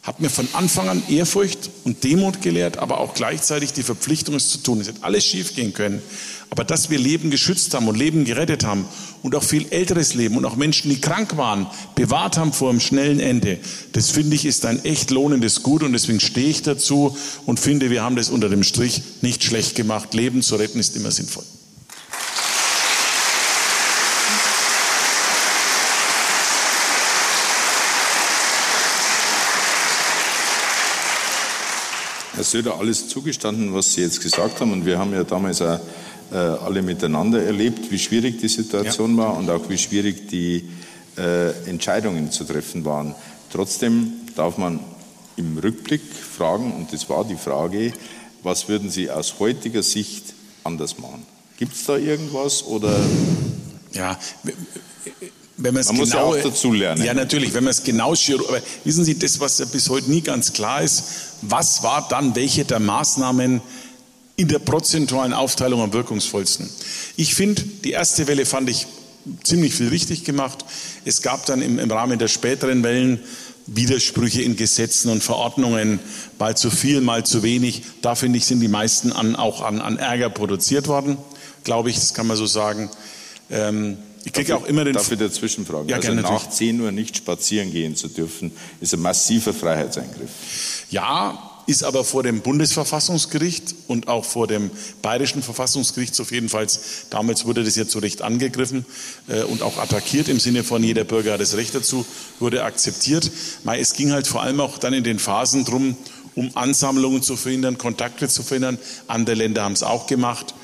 hat 0.06 0.20
mir 0.20 0.30
von 0.30 0.46
Anfang 0.52 0.88
an 0.88 1.02
Ehrfurcht 1.08 1.68
und 1.82 2.04
Demut 2.04 2.40
gelehrt, 2.40 2.78
aber 2.78 3.00
auch 3.00 3.14
gleichzeitig 3.14 3.72
die 3.72 3.82
Verpflichtung, 3.82 4.36
es 4.36 4.50
zu 4.50 4.58
tun. 4.58 4.80
Es 4.80 4.86
hätte 4.86 5.02
alles 5.02 5.24
schiefgehen 5.24 5.72
können. 5.72 6.00
Aber 6.48 6.62
dass 6.62 6.90
wir 6.90 6.98
Leben 6.98 7.32
geschützt 7.32 7.74
haben 7.74 7.88
und 7.88 7.96
Leben 7.96 8.24
gerettet 8.24 8.64
haben 8.64 8.84
und 9.22 9.34
auch 9.34 9.42
viel 9.42 9.66
älteres 9.70 10.14
Leben 10.14 10.36
und 10.36 10.44
auch 10.44 10.54
Menschen, 10.54 10.90
die 10.90 11.00
krank 11.00 11.36
waren, 11.36 11.66
bewahrt 11.96 12.36
haben 12.38 12.52
vor 12.52 12.70
einem 12.70 12.78
schnellen 12.78 13.18
Ende, 13.18 13.58
das 13.92 14.10
finde 14.10 14.36
ich 14.36 14.46
ist 14.46 14.64
ein 14.64 14.84
echt 14.84 15.10
lohnendes 15.10 15.64
Gut 15.64 15.82
und 15.82 15.92
deswegen 15.92 16.20
stehe 16.20 16.48
ich 16.48 16.62
dazu 16.62 17.16
und 17.44 17.58
finde, 17.58 17.90
wir 17.90 18.04
haben 18.04 18.14
das 18.14 18.30
unter 18.30 18.48
dem 18.48 18.62
Strich 18.62 19.02
nicht 19.22 19.42
schlecht 19.42 19.74
gemacht. 19.74 20.14
Leben 20.14 20.40
zu 20.40 20.54
retten 20.54 20.78
ist 20.78 20.94
immer 20.94 21.10
sinnvoll. 21.10 21.42
Söder, 32.50 32.78
alles 32.78 33.08
zugestanden, 33.08 33.74
was 33.74 33.94
Sie 33.94 34.02
jetzt 34.02 34.20
gesagt 34.20 34.60
haben. 34.60 34.72
Und 34.72 34.86
wir 34.86 34.98
haben 34.98 35.12
ja 35.12 35.24
damals 35.24 35.60
auch 35.62 35.80
äh, 36.32 36.36
alle 36.36 36.82
miteinander 36.82 37.42
erlebt, 37.42 37.90
wie 37.90 37.98
schwierig 37.98 38.38
die 38.40 38.48
Situation 38.48 39.16
ja. 39.16 39.24
war 39.24 39.36
und 39.36 39.50
auch 39.50 39.68
wie 39.68 39.78
schwierig 39.78 40.28
die 40.28 40.68
äh, 41.16 41.50
Entscheidungen 41.68 42.30
zu 42.30 42.44
treffen 42.44 42.84
waren. 42.84 43.14
Trotzdem 43.52 44.12
darf 44.34 44.58
man 44.58 44.80
im 45.36 45.58
Rückblick 45.58 46.02
fragen, 46.02 46.72
und 46.72 46.92
das 46.92 47.08
war 47.08 47.24
die 47.24 47.36
Frage, 47.36 47.92
was 48.42 48.68
würden 48.68 48.90
Sie 48.90 49.10
aus 49.10 49.38
heutiger 49.38 49.82
Sicht 49.82 50.34
anders 50.64 50.98
machen? 50.98 51.24
Gibt 51.58 51.74
es 51.74 51.84
da 51.84 51.96
irgendwas 51.96 52.64
oder? 52.64 52.98
Ja, 53.92 54.18
wenn 55.58 55.74
man 55.74 55.80
es 55.80 55.88
genau, 55.88 56.00
muss 56.00 56.12
ja 56.12 56.20
auch 56.20 56.36
dazu 56.36 56.72
lernen. 56.72 57.02
Ja, 57.04 57.14
natürlich, 57.14 57.54
wenn 57.54 57.64
man 57.64 57.70
es 57.70 57.82
genau 57.82 58.12
aber 58.12 58.60
wissen 58.84 59.04
Sie, 59.04 59.18
das, 59.18 59.40
was 59.40 59.58
ja 59.58 59.64
bis 59.64 59.88
heute 59.88 60.10
nie 60.10 60.20
ganz 60.20 60.52
klar 60.52 60.82
ist, 60.82 61.04
was 61.42 61.82
war 61.82 62.06
dann 62.08 62.34
welche 62.36 62.64
der 62.64 62.80
Maßnahmen 62.80 63.62
in 64.36 64.48
der 64.48 64.58
prozentualen 64.58 65.32
Aufteilung 65.32 65.80
am 65.80 65.92
wirkungsvollsten? 65.92 66.68
Ich 67.16 67.34
finde, 67.34 67.62
die 67.62 67.92
erste 67.92 68.26
Welle 68.26 68.44
fand 68.44 68.68
ich 68.68 68.86
ziemlich 69.42 69.74
viel 69.74 69.88
richtig 69.88 70.24
gemacht. 70.24 70.64
Es 71.04 71.22
gab 71.22 71.46
dann 71.46 71.62
im, 71.62 71.78
im 71.78 71.90
Rahmen 71.90 72.18
der 72.18 72.28
späteren 72.28 72.82
Wellen 72.82 73.20
Widersprüche 73.66 74.42
in 74.42 74.56
Gesetzen 74.56 75.10
und 75.10 75.24
Verordnungen, 75.24 75.98
mal 76.38 76.56
zu 76.56 76.70
viel, 76.70 77.00
mal 77.00 77.24
zu 77.24 77.42
wenig. 77.42 77.82
Da 78.00 78.14
finde 78.14 78.38
ich, 78.38 78.46
sind 78.46 78.60
die 78.60 78.68
meisten 78.68 79.10
an, 79.10 79.34
auch 79.34 79.60
an, 79.60 79.80
an 79.80 79.98
Ärger 79.98 80.30
produziert 80.30 80.86
worden, 80.86 81.16
glaube 81.64 81.90
ich, 81.90 81.96
das 81.96 82.14
kann 82.14 82.28
man 82.28 82.36
so 82.36 82.46
sagen. 82.46 82.90
Ähm, 83.50 83.96
Ich 84.26 84.32
kriege 84.32 84.56
auch 84.56 84.66
immer 84.66 84.84
den. 84.84 84.94
Darf 84.94 85.10
ich 85.10 85.18
dazwischen 85.18 85.64
fragen? 85.64 85.88
Ja, 85.88 85.96
also 85.96 86.08
gerne, 86.08 86.22
nach 86.22 86.32
natürlich. 86.32 86.50
10 86.50 86.80
Uhr 86.80 86.90
nicht 86.90 87.16
spazieren 87.16 87.70
gehen 87.70 87.94
zu 87.94 88.08
dürfen, 88.08 88.50
ist 88.80 88.92
ein 88.92 89.00
massiver 89.00 89.54
Freiheitseingriff. 89.54 90.30
Ja, 90.90 91.56
ist 91.66 91.84
aber 91.84 92.02
vor 92.02 92.24
dem 92.24 92.40
Bundesverfassungsgericht 92.40 93.74
und 93.86 94.08
auch 94.08 94.24
vor 94.24 94.48
dem 94.48 94.70
Bayerischen 95.00 95.42
Verfassungsgerichtshof 95.42 96.32
jedenfalls, 96.32 97.06
damals 97.10 97.44
wurde 97.44 97.62
das 97.62 97.76
ja 97.76 97.86
zu 97.86 98.00
Recht 98.00 98.22
angegriffen 98.22 98.84
äh, 99.28 99.42
und 99.44 99.62
auch 99.62 99.78
attackiert 99.78 100.28
im 100.28 100.40
Sinne 100.40 100.64
von 100.64 100.82
jeder 100.82 101.04
Bürger 101.04 101.34
hat 101.34 101.40
das 101.40 101.56
Recht 101.56 101.74
dazu, 101.76 102.04
wurde 102.40 102.64
akzeptiert. 102.64 103.30
Mei, 103.62 103.78
Es 103.78 103.94
ging 103.94 104.10
halt 104.10 104.26
vor 104.26 104.42
allem 104.42 104.60
auch 104.60 104.78
dann 104.78 104.92
in 104.92 105.04
den 105.04 105.20
Phasen 105.20 105.64
drum, 105.64 105.96
um 106.34 106.50
Ansammlungen 106.56 107.22
zu 107.22 107.36
verhindern, 107.36 107.78
Kontakte 107.78 108.28
zu 108.28 108.42
verhindern. 108.42 108.78
Andere 109.06 109.36
Länder 109.36 109.62
haben 109.62 109.72
es 109.72 109.84
auch 109.84 110.08
gemacht. 110.08 110.54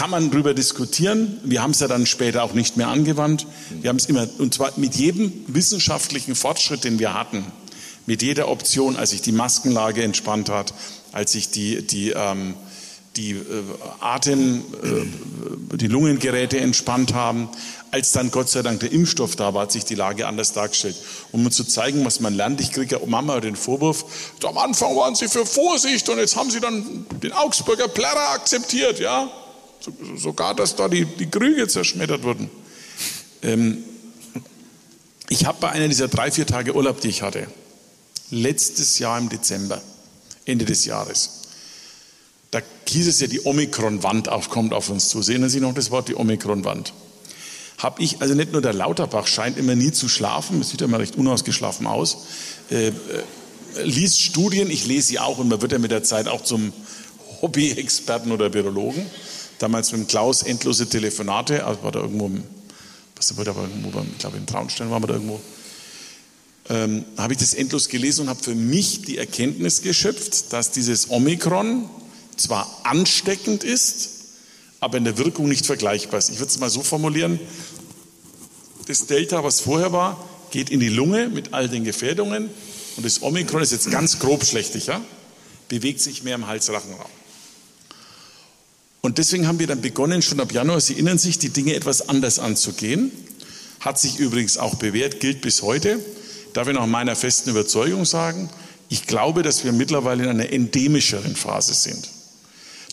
Kann 0.00 0.08
man 0.08 0.30
darüber 0.30 0.54
diskutieren. 0.54 1.38
Wir 1.44 1.60
haben 1.60 1.72
es 1.72 1.80
ja 1.80 1.86
dann 1.86 2.06
später 2.06 2.42
auch 2.42 2.54
nicht 2.54 2.78
mehr 2.78 2.88
angewandt. 2.88 3.46
Wir 3.82 3.90
haben 3.90 3.98
es 3.98 4.06
immer, 4.06 4.26
und 4.38 4.54
zwar 4.54 4.72
mit 4.76 4.94
jedem 4.94 5.30
wissenschaftlichen 5.46 6.34
Fortschritt, 6.34 6.84
den 6.84 6.98
wir 6.98 7.12
hatten, 7.12 7.44
mit 8.06 8.22
jeder 8.22 8.48
Option, 8.48 8.96
als 8.96 9.10
sich 9.10 9.20
die 9.20 9.32
Maskenlage 9.32 10.02
entspannt 10.02 10.48
hat, 10.48 10.72
als 11.12 11.32
sich 11.32 11.50
die, 11.50 11.86
die, 11.86 12.12
ähm, 12.16 12.54
die 13.18 13.32
äh, 13.32 13.42
Atem, 14.00 14.64
äh, 14.82 15.76
die 15.76 15.88
Lungengeräte 15.88 16.58
entspannt 16.58 17.12
haben, 17.12 17.50
als 17.90 18.12
dann 18.12 18.30
Gott 18.30 18.48
sei 18.48 18.62
Dank 18.62 18.80
der 18.80 18.92
Impfstoff 18.92 19.36
da 19.36 19.52
war, 19.52 19.64
hat 19.64 19.72
sich 19.72 19.84
die 19.84 19.96
Lage 19.96 20.26
anders 20.26 20.54
dargestellt. 20.54 20.96
Um 21.30 21.42
mir 21.42 21.50
zu 21.50 21.64
zeigen, 21.64 22.06
was 22.06 22.20
man 22.20 22.32
lernt, 22.32 22.62
ich 22.62 22.72
kriege 22.72 22.98
ja 22.98 23.06
Mama 23.06 23.38
den 23.40 23.54
Vorwurf, 23.54 24.06
am 24.44 24.56
Anfang 24.56 24.96
waren 24.96 25.14
Sie 25.14 25.28
für 25.28 25.44
Vorsicht 25.44 26.08
und 26.08 26.16
jetzt 26.16 26.36
haben 26.36 26.50
Sie 26.50 26.60
dann 26.60 27.04
den 27.22 27.32
Augsburger 27.32 27.88
Plärrer 27.88 28.30
akzeptiert, 28.30 28.98
ja? 28.98 29.30
So, 29.80 29.92
sogar, 30.16 30.54
dass 30.54 30.76
da 30.76 30.88
die, 30.88 31.04
die 31.04 31.30
Krüge 31.30 31.66
zerschmettert 31.66 32.22
wurden. 32.22 32.50
Ähm, 33.42 33.78
ich 35.28 35.46
habe 35.46 35.58
bei 35.60 35.70
einer 35.70 35.88
dieser 35.88 36.08
drei, 36.08 36.30
vier 36.30 36.46
Tage 36.46 36.74
Urlaub, 36.74 37.00
die 37.00 37.08
ich 37.08 37.22
hatte, 37.22 37.46
letztes 38.30 38.98
Jahr 38.98 39.18
im 39.18 39.28
Dezember, 39.28 39.80
Ende 40.44 40.64
des 40.64 40.84
Jahres, 40.84 41.40
da 42.50 42.60
hieß 42.88 43.06
es 43.06 43.20
ja, 43.20 43.28
die 43.28 43.44
Omikron-Wand 43.44 44.28
aufkommt 44.28 44.74
auf 44.74 44.90
uns 44.90 45.08
zu. 45.08 45.22
Sehen 45.22 45.48
Sie 45.48 45.60
noch 45.60 45.72
das 45.72 45.90
Wort, 45.90 46.08
die 46.08 46.16
Omikron-Wand? 46.16 46.92
Habe 47.78 48.02
ich, 48.02 48.20
also 48.20 48.34
nicht 48.34 48.52
nur 48.52 48.60
der 48.60 48.72
Lauterbach 48.72 49.26
scheint 49.26 49.56
immer 49.56 49.76
nie 49.76 49.92
zu 49.92 50.08
schlafen, 50.08 50.60
es 50.60 50.70
sieht 50.70 50.80
ja 50.80 50.86
immer 50.86 50.98
recht 50.98 51.16
unausgeschlafen 51.16 51.86
aus, 51.86 52.26
äh, 52.70 52.88
äh, 52.88 52.92
liest 53.84 54.20
Studien, 54.20 54.70
ich 54.70 54.86
lese 54.86 55.08
sie 55.08 55.18
auch 55.20 55.38
und 55.38 55.48
man 55.48 55.62
wird 55.62 55.72
ja 55.72 55.78
mit 55.78 55.92
der 55.92 56.02
Zeit 56.02 56.28
auch 56.28 56.42
zum 56.42 56.72
Hobby-Experten 57.40 58.32
oder 58.32 58.52
Virologen. 58.52 59.06
Damals 59.60 59.92
mit 59.92 60.00
dem 60.00 60.06
Klaus 60.08 60.42
endlose 60.42 60.88
Telefonate, 60.88 61.64
also 61.64 61.82
war 61.84 61.92
da 61.92 62.00
irgendwo, 62.00 62.26
im- 62.26 62.42
was 63.14 63.36
war 63.36 63.44
da 63.44 63.52
irgendwo, 63.54 63.90
ich 64.00 64.18
glaube 64.18 64.38
in 64.38 64.46
Traunstein 64.46 64.90
waren 64.90 65.02
wir 65.02 65.06
da 65.08 65.14
irgendwo, 65.14 65.40
ähm, 66.70 67.04
habe 67.18 67.34
ich 67.34 67.38
das 67.38 67.52
endlos 67.54 67.88
gelesen 67.88 68.22
und 68.22 68.28
habe 68.30 68.42
für 68.42 68.54
mich 68.54 69.02
die 69.02 69.18
Erkenntnis 69.18 69.82
geschöpft, 69.82 70.52
dass 70.52 70.70
dieses 70.70 71.10
Omikron 71.10 71.88
zwar 72.36 72.66
ansteckend 72.84 73.62
ist, 73.62 74.10
aber 74.80 74.96
in 74.96 75.04
der 75.04 75.18
Wirkung 75.18 75.48
nicht 75.48 75.66
vergleichbar 75.66 76.18
ist. 76.18 76.30
Ich 76.30 76.38
würde 76.38 76.50
es 76.50 76.58
mal 76.58 76.70
so 76.70 76.82
formulieren, 76.82 77.38
das 78.86 79.06
Delta, 79.06 79.44
was 79.44 79.60
vorher 79.60 79.92
war, 79.92 80.26
geht 80.52 80.70
in 80.70 80.80
die 80.80 80.88
Lunge 80.88 81.28
mit 81.28 81.52
all 81.52 81.68
den 81.68 81.84
Gefährdungen 81.84 82.48
und 82.96 83.04
das 83.04 83.22
Omikron 83.22 83.62
ist 83.62 83.72
jetzt 83.72 83.90
ganz 83.90 84.18
grob 84.18 84.44
schlechtlicher, 84.46 85.02
bewegt 85.68 86.00
sich 86.00 86.22
mehr 86.22 86.34
im 86.36 86.46
Hals-Rachenraum. 86.46 87.10
Und 89.00 89.18
deswegen 89.18 89.46
haben 89.46 89.58
wir 89.58 89.66
dann 89.66 89.80
begonnen, 89.80 90.22
schon 90.22 90.40
ab 90.40 90.52
Januar, 90.52 90.80
Sie 90.80 90.94
erinnern 90.94 91.18
sich, 91.18 91.38
die 91.38 91.50
Dinge 91.50 91.74
etwas 91.74 92.08
anders 92.08 92.38
anzugehen. 92.38 93.10
Hat 93.80 93.98
sich 93.98 94.18
übrigens 94.18 94.58
auch 94.58 94.74
bewährt, 94.74 95.20
gilt 95.20 95.40
bis 95.40 95.62
heute. 95.62 95.98
Darf 96.52 96.68
ich 96.68 96.74
nach 96.74 96.86
meiner 96.86 97.16
festen 97.16 97.50
Überzeugung 97.50 98.04
sagen, 98.04 98.50
ich 98.90 99.06
glaube, 99.06 99.42
dass 99.42 99.64
wir 99.64 99.72
mittlerweile 99.72 100.24
in 100.24 100.28
einer 100.30 100.52
endemischeren 100.52 101.36
Phase 101.36 101.74
sind. 101.74 102.10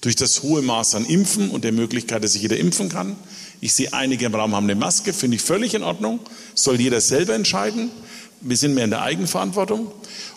Durch 0.02 0.16
das 0.16 0.44
hohe 0.44 0.62
Maß 0.62 0.96
an 0.96 1.06
Impfen 1.06 1.50
und 1.50 1.64
der 1.64 1.72
Möglichkeit, 1.72 2.24
dass 2.24 2.34
sich 2.34 2.44
jeder 2.44 2.58
impfen 2.58 2.88
kann. 2.88 3.16
Ich 3.60 3.74
sehe, 3.74 3.92
einige 3.94 4.28
im 4.28 4.36
Raum 4.36 4.56
haben 4.56 4.66
eine 4.66 4.76
Maske, 4.76 5.12
finde 5.12 5.36
ich 5.36 5.42
völlig 5.42 5.74
in 5.74 5.82
Ordnung. 5.82 6.20
Soll 6.54 6.80
jeder 6.80 7.02
selber 7.02 7.34
entscheiden. 7.34 7.90
Wir 8.42 8.56
sind 8.56 8.76
mehr 8.76 8.84
in 8.84 8.92
der 8.92 9.02
Eigenverantwortung. 9.02 9.92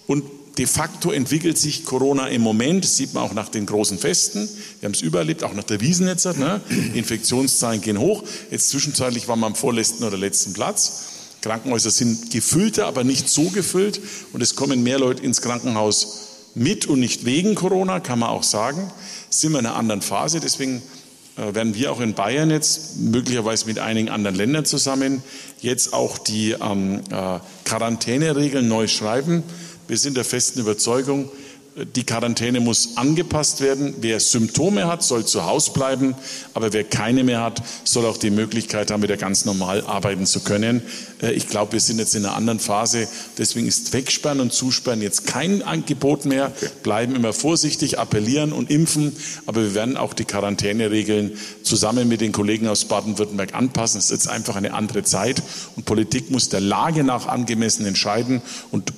Und 0.06 0.24
de 0.58 0.66
facto 0.66 1.10
entwickelt 1.10 1.58
sich 1.58 1.84
Corona 1.84 2.28
im 2.28 2.42
Moment, 2.42 2.84
das 2.84 2.96
sieht 2.96 3.14
man 3.14 3.22
auch 3.22 3.32
nach 3.32 3.48
den 3.48 3.66
großen 3.66 3.98
Festen. 3.98 4.48
Wir 4.80 4.86
haben 4.86 4.94
es 4.94 5.02
überlebt, 5.02 5.44
auch 5.44 5.54
nach 5.54 5.64
der 5.64 5.80
Wiesen. 5.80 6.06
Ne? 6.06 6.60
Infektionszahlen 6.94 7.80
gehen 7.80 7.98
hoch. 7.98 8.24
Jetzt 8.50 8.70
zwischenzeitlich 8.70 9.28
waren 9.28 9.40
wir 9.40 9.46
am 9.46 9.54
vorletzten 9.54 10.04
oder 10.04 10.16
letzten 10.16 10.52
Platz. 10.52 11.04
Krankenhäuser 11.40 11.90
sind 11.90 12.30
gefüllter, 12.30 12.86
aber 12.86 13.04
nicht 13.04 13.28
so 13.28 13.44
gefüllt. 13.50 14.00
Und 14.32 14.42
es 14.42 14.56
kommen 14.56 14.82
mehr 14.82 14.98
Leute 14.98 15.22
ins 15.22 15.40
Krankenhaus 15.40 16.28
mit 16.54 16.86
und 16.86 17.00
nicht 17.00 17.24
wegen 17.24 17.54
Corona, 17.54 18.00
kann 18.00 18.18
man 18.18 18.30
auch 18.30 18.42
sagen. 18.42 18.90
Sind 19.30 19.52
wir 19.52 19.60
in 19.60 19.66
einer 19.66 19.76
anderen 19.76 20.02
Phase. 20.02 20.40
Deswegen 20.40 20.82
äh, 21.36 21.54
werden 21.54 21.74
wir 21.74 21.92
auch 21.92 22.00
in 22.00 22.14
Bayern 22.14 22.50
jetzt, 22.50 22.98
möglicherweise 22.98 23.66
mit 23.66 23.78
einigen 23.78 24.08
anderen 24.08 24.36
Ländern 24.36 24.64
zusammen, 24.64 25.22
jetzt 25.60 25.92
auch 25.92 26.18
die 26.18 26.52
ähm, 26.52 27.00
äh, 27.10 27.38
Quarantäneregeln 27.64 28.68
neu 28.68 28.88
schreiben. 28.88 29.42
Wir 29.90 29.98
sind 29.98 30.16
der 30.16 30.24
festen 30.24 30.60
Überzeugung, 30.60 31.28
die 31.96 32.04
Quarantäne 32.04 32.60
muss 32.60 32.96
angepasst 32.96 33.60
werden. 33.60 33.94
Wer 34.00 34.20
Symptome 34.20 34.86
hat, 34.86 35.02
soll 35.02 35.24
zu 35.24 35.46
Hause 35.46 35.72
bleiben. 35.72 36.14
Aber 36.54 36.72
wer 36.72 36.84
keine 36.84 37.24
mehr 37.24 37.42
hat, 37.42 37.60
soll 37.82 38.06
auch 38.06 38.16
die 38.16 38.30
Möglichkeit 38.30 38.92
haben, 38.92 39.02
wieder 39.02 39.16
ganz 39.16 39.44
normal 39.46 39.82
arbeiten 39.82 40.26
zu 40.26 40.40
können. 40.40 40.82
Äh, 41.20 41.32
Ich 41.32 41.48
glaube, 41.48 41.72
wir 41.72 41.80
sind 41.80 41.98
jetzt 41.98 42.14
in 42.14 42.24
einer 42.24 42.36
anderen 42.36 42.60
Phase. 42.60 43.08
Deswegen 43.36 43.66
ist 43.66 43.92
Wegsperren 43.92 44.38
und 44.38 44.52
Zusperren 44.52 45.02
jetzt 45.02 45.26
kein 45.26 45.62
Angebot 45.62 46.24
mehr. 46.24 46.52
Bleiben 46.84 47.16
immer 47.16 47.32
vorsichtig, 47.32 47.98
appellieren 47.98 48.52
und 48.52 48.70
impfen. 48.70 49.16
Aber 49.46 49.60
wir 49.62 49.74
werden 49.74 49.96
auch 49.96 50.14
die 50.14 50.24
Quarantäneregeln 50.24 51.32
zusammen 51.64 52.06
mit 52.06 52.20
den 52.20 52.30
Kollegen 52.30 52.68
aus 52.68 52.84
Baden-Württemberg 52.84 53.54
anpassen. 53.54 53.98
Es 53.98 54.06
ist 54.06 54.10
jetzt 54.10 54.28
einfach 54.28 54.54
eine 54.54 54.72
andere 54.72 55.02
Zeit. 55.02 55.42
Und 55.74 55.84
Politik 55.84 56.30
muss 56.30 56.48
der 56.48 56.60
Lage 56.60 57.02
nach 57.02 57.26
angemessen 57.26 57.86
entscheiden. 57.86 58.40
Und 58.70 58.92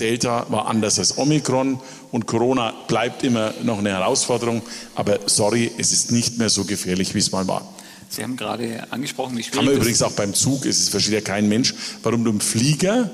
Delta 0.00 0.46
war 0.48 0.66
anders 0.66 0.98
als 0.98 1.18
Omikron 1.18 1.80
und 2.10 2.26
Corona 2.26 2.72
bleibt 2.86 3.22
immer 3.22 3.52
noch 3.62 3.78
eine 3.78 3.90
Herausforderung. 3.90 4.62
Aber 4.94 5.18
sorry, 5.26 5.70
es 5.78 5.92
ist 5.92 6.10
nicht 6.12 6.38
mehr 6.38 6.48
so 6.48 6.64
gefährlich, 6.64 7.14
wie 7.14 7.18
es 7.18 7.32
mal 7.32 7.46
war. 7.46 7.74
Sie 8.08 8.22
haben 8.22 8.36
gerade 8.36 8.86
angesprochen, 8.90 9.36
wie 9.36 9.42
Kann 9.42 9.52
schwierig 9.52 9.66
man 9.66 9.66
das 9.66 9.76
übrigens 9.76 10.02
auch 10.02 10.12
beim 10.12 10.34
Zug, 10.34 10.64
es 10.64 10.88
versteht 10.88 11.14
ja 11.14 11.20
kein 11.20 11.48
Mensch, 11.48 11.74
warum 12.02 12.24
du 12.24 12.30
im 12.30 12.40
Flieger 12.40 13.10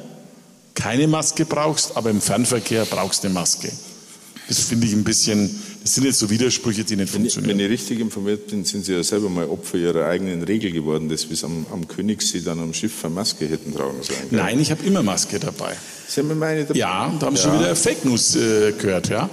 keine 0.75 1.09
Maske 1.09 1.45
brauchst, 1.45 1.97
aber 1.97 2.11
im 2.11 2.21
Fernverkehr 2.21 2.85
brauchst 2.85 3.25
du 3.25 3.29
eine 3.29 3.35
Maske. 3.35 3.73
Das 4.49 4.61
finde 4.61 4.87
ich 4.87 4.93
ein 4.93 5.05
bisschen, 5.05 5.51
das 5.85 5.97
sind 5.97 6.05
jetzt 6.05 6.19
so 6.19 6.31
Widersprüche, 6.31 6.83
die 6.83 6.97
nicht 6.97 7.13
Wenn 7.13 7.27
ich, 7.27 7.35
funktionieren. 7.35 7.59
wenn 7.59 7.67
ich 7.67 7.71
richtig 7.71 8.01
informiert 8.01 8.47
bin, 8.49 8.65
sind 8.65 8.87
Sie 8.87 8.95
ja 8.95 9.03
selber 9.05 9.29
mal 9.29 9.45
Opfer 9.45 9.77
Ihrer 9.77 10.07
eigenen 10.07 10.43
Regel 10.43 10.73
geworden, 10.73 11.11
dass 11.11 11.27
bis 11.27 11.45
am, 11.45 11.67
am 11.71 11.87
Königssee 11.87 12.41
dann 12.41 12.59
am 12.59 12.73
Schiff 12.73 13.05
eine 13.05 13.13
Maske 13.15 13.47
hätten 13.47 13.75
tragen 13.75 14.03
sollen. 14.03 14.19
gell? 14.31 14.41
Nein, 14.41 14.61
ich 14.61 14.71
habe 14.71 14.83
immer 14.87 15.03
Maske 15.03 15.39
dabei. 15.39 15.77
Sie 16.09 16.21
haben 16.21 16.31
immer 16.31 16.47
eine 16.47 16.65
dabei. 16.65 16.79
Ja, 16.79 17.13
da 17.21 17.27
haben 17.27 17.37
Sie 17.37 17.43
schon 17.43 17.59
wieder 17.59 17.77
Fake 17.77 18.03
News 18.07 18.35
äh, 18.35 18.73
gehört, 18.73 19.11
ja. 19.11 19.29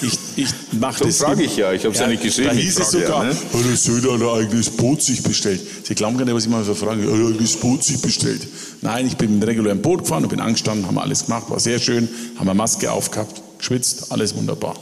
Ich, 0.00 0.16
ich 0.36 0.48
mache 0.78 1.02
das. 1.02 1.18
frage 1.18 1.42
ich 1.42 1.56
ja, 1.56 1.72
ich 1.72 1.82
habe 1.82 1.92
es 1.92 2.00
ja 2.00 2.06
nicht 2.06 2.22
geschrieben, 2.22 2.50
Da 2.50 2.54
ich 2.54 2.66
hieß 2.66 2.78
es 2.78 2.90
frage 2.90 3.00
ja, 3.00 3.06
sogar, 3.08 3.24
ne? 3.24 3.36
oh, 3.52 3.58
der 3.66 3.76
Söder 3.76 4.12
hat 4.12 4.22
ein 4.22 4.44
eigenes 4.44 4.70
Boot 4.70 5.02
sich 5.02 5.24
bestellt. 5.24 5.60
Sie 5.82 5.94
glauben 5.96 6.16
gar 6.18 6.24
nicht, 6.24 6.34
was 6.34 6.44
ich 6.44 6.50
mal 6.50 6.62
so 6.62 6.74
frage. 6.76 7.02
Er 7.02 7.08
hat 7.08 7.14
ein 7.18 7.32
eigenes 7.34 7.56
Boot 7.56 7.82
sich 7.82 8.00
bestellt. 8.00 8.46
Nein, 8.80 9.08
ich 9.08 9.16
bin 9.16 9.32
mit 9.32 9.42
einem 9.42 9.48
regulären 9.48 9.82
Boot 9.82 10.02
gefahren 10.02 10.22
und 10.22 10.28
bin 10.30 10.38
angestanden, 10.40 10.86
haben 10.86 10.98
alles 10.98 11.24
gemacht, 11.24 11.50
war 11.50 11.58
sehr 11.58 11.80
schön, 11.80 12.08
haben 12.36 12.48
eine 12.48 12.56
Maske 12.56 12.92
aufgehabt, 12.92 13.42
geschwitzt, 13.58 14.12
alles 14.12 14.36
wunderbar. 14.36 14.76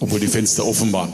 Obwohl 0.00 0.20
die 0.20 0.28
Fenster 0.28 0.64
offen 0.66 0.92
waren. 0.92 1.12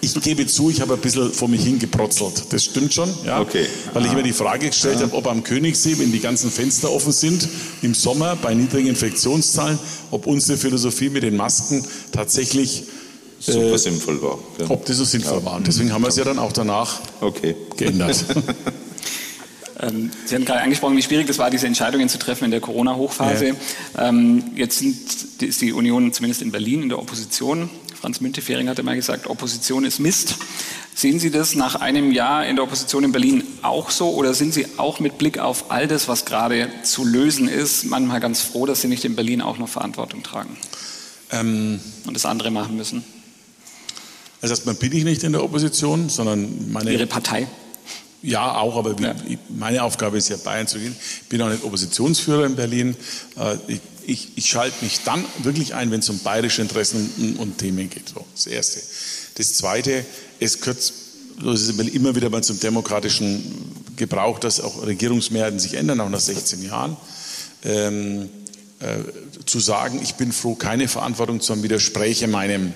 Ich 0.00 0.14
gebe 0.20 0.46
zu, 0.46 0.70
ich 0.70 0.80
habe 0.80 0.94
ein 0.94 1.00
bisschen 1.00 1.32
vor 1.32 1.48
mich 1.48 1.62
hingeprotzelt. 1.64 2.44
Das 2.50 2.64
stimmt 2.64 2.94
schon, 2.94 3.08
ja. 3.24 3.40
Okay. 3.40 3.66
Weil 3.92 4.06
ich 4.06 4.12
mir 4.12 4.22
die 4.22 4.32
Frage 4.32 4.68
gestellt 4.68 5.00
habe, 5.00 5.12
ob 5.14 5.26
am 5.26 5.42
Königssee, 5.42 5.98
wenn 5.98 6.12
die 6.12 6.20
ganzen 6.20 6.50
Fenster 6.50 6.92
offen 6.92 7.12
sind, 7.12 7.48
im 7.82 7.92
Sommer 7.92 8.36
bei 8.36 8.54
niedrigen 8.54 8.88
Infektionszahlen, 8.88 9.78
ob 10.10 10.26
unsere 10.26 10.58
Philosophie 10.58 11.08
mit 11.10 11.22
den 11.24 11.36
Masken 11.36 11.84
tatsächlich, 12.12 12.84
Super 13.38 13.76
sinnvoll 13.78 14.22
war. 14.22 14.38
gell? 14.56 14.66
ob 14.70 14.84
das 14.86 14.96
so 14.96 15.04
sinnvoll 15.04 15.44
war. 15.44 15.56
Und 15.56 15.66
deswegen 15.66 15.92
haben 15.92 16.02
wir 16.02 16.08
es 16.08 16.16
ja 16.16 16.24
dann 16.24 16.38
auch 16.38 16.52
danach 16.52 17.00
Okay. 17.20 17.54
geändert. 17.76 18.24
Ähm, 19.80 20.10
Sie 20.24 20.34
haben 20.34 20.44
gerade 20.44 20.60
angesprochen, 20.60 20.96
wie 20.96 21.02
schwierig 21.02 21.28
es 21.28 21.38
war, 21.38 21.50
diese 21.50 21.66
Entscheidungen 21.66 22.08
zu 22.08 22.18
treffen 22.18 22.44
in 22.44 22.50
der 22.50 22.60
Corona-Hochphase. 22.60 23.56
Ähm, 23.98 24.44
jetzt 24.54 24.78
sind, 24.78 25.42
ist 25.42 25.60
die 25.60 25.72
Union 25.72 26.12
zumindest 26.12 26.42
in 26.42 26.52
Berlin 26.52 26.82
in 26.82 26.88
der 26.88 26.98
Opposition. 26.98 27.70
Franz 28.00 28.20
Müntefering 28.20 28.68
hatte 28.68 28.82
mal 28.82 28.96
gesagt, 28.96 29.26
Opposition 29.26 29.84
ist 29.84 29.98
Mist. 29.98 30.36
Sehen 30.94 31.18
Sie 31.18 31.30
das 31.30 31.54
nach 31.54 31.74
einem 31.74 32.10
Jahr 32.12 32.46
in 32.46 32.56
der 32.56 32.64
Opposition 32.64 33.04
in 33.04 33.12
Berlin 33.12 33.44
auch 33.62 33.90
so 33.90 34.10
oder 34.10 34.32
sind 34.32 34.54
Sie 34.54 34.66
auch 34.78 34.98
mit 34.98 35.18
Blick 35.18 35.38
auf 35.38 35.70
all 35.70 35.86
das, 35.88 36.08
was 36.08 36.24
gerade 36.24 36.68
zu 36.82 37.04
lösen 37.04 37.48
ist, 37.48 37.84
manchmal 37.84 38.20
ganz 38.20 38.40
froh, 38.40 38.64
dass 38.64 38.80
Sie 38.80 38.88
nicht 38.88 39.04
in 39.04 39.14
Berlin 39.14 39.42
auch 39.42 39.58
noch 39.58 39.68
Verantwortung 39.68 40.22
tragen 40.22 40.56
ähm, 41.32 41.80
und 42.06 42.14
das 42.14 42.24
andere 42.24 42.50
machen 42.50 42.76
müssen? 42.76 43.04
also 44.42 44.52
erstmal 44.52 44.74
bin 44.74 44.92
ich 44.92 45.04
nicht 45.04 45.24
in 45.24 45.32
der 45.32 45.42
Opposition, 45.42 46.08
sondern 46.08 46.70
meine 46.70 46.92
Ihre 46.92 47.06
Partei? 47.06 47.48
Ja, 48.26 48.56
auch, 48.56 48.76
aber 48.76 49.00
ja. 49.00 49.14
meine 49.48 49.84
Aufgabe 49.84 50.18
ist 50.18 50.28
ja, 50.30 50.36
Bayern 50.36 50.66
zu 50.66 50.80
gehen. 50.80 50.96
Ich 51.22 51.28
bin 51.28 51.40
auch 51.42 51.48
nicht 51.48 51.62
Oppositionsführer 51.62 52.44
in 52.44 52.56
Berlin. 52.56 52.96
Äh, 53.38 53.56
ich, 53.68 53.80
ich, 54.04 54.28
ich 54.34 54.46
schalte 54.46 54.84
mich 54.84 55.04
dann 55.04 55.24
wirklich 55.44 55.74
ein, 55.76 55.92
wenn 55.92 56.00
es 56.00 56.08
um 56.08 56.18
bayerische 56.18 56.60
Interessen 56.60 57.08
und, 57.18 57.36
und, 57.36 57.58
Themen 57.58 57.88
geht. 57.88 58.08
So, 58.08 58.24
das 58.34 58.48
Erste. 58.48 58.80
Das 59.36 59.54
Zweite, 59.54 60.04
es 60.40 60.60
gehört 60.60 60.92
das 61.38 61.60
ist 61.60 61.78
immer 61.78 62.16
wieder 62.16 62.28
mal 62.28 62.42
zum 62.42 62.58
demokratischen 62.58 63.44
Gebrauch, 63.94 64.40
dass 64.40 64.60
auch 64.60 64.84
Regierungsmehrheiten 64.84 65.60
sich 65.60 65.74
ändern, 65.74 66.00
auch 66.00 66.08
nach 66.08 66.18
16 66.18 66.64
Jahren. 66.64 66.96
Ähm, 67.62 68.28
äh, 68.80 69.44
zu 69.44 69.60
sagen, 69.60 70.00
ich 70.02 70.16
bin 70.16 70.32
froh, 70.32 70.56
keine 70.56 70.88
Verantwortung 70.88 71.40
zu 71.40 71.52
haben, 71.52 71.62
widerspräche 71.62 72.26
meinem. 72.26 72.72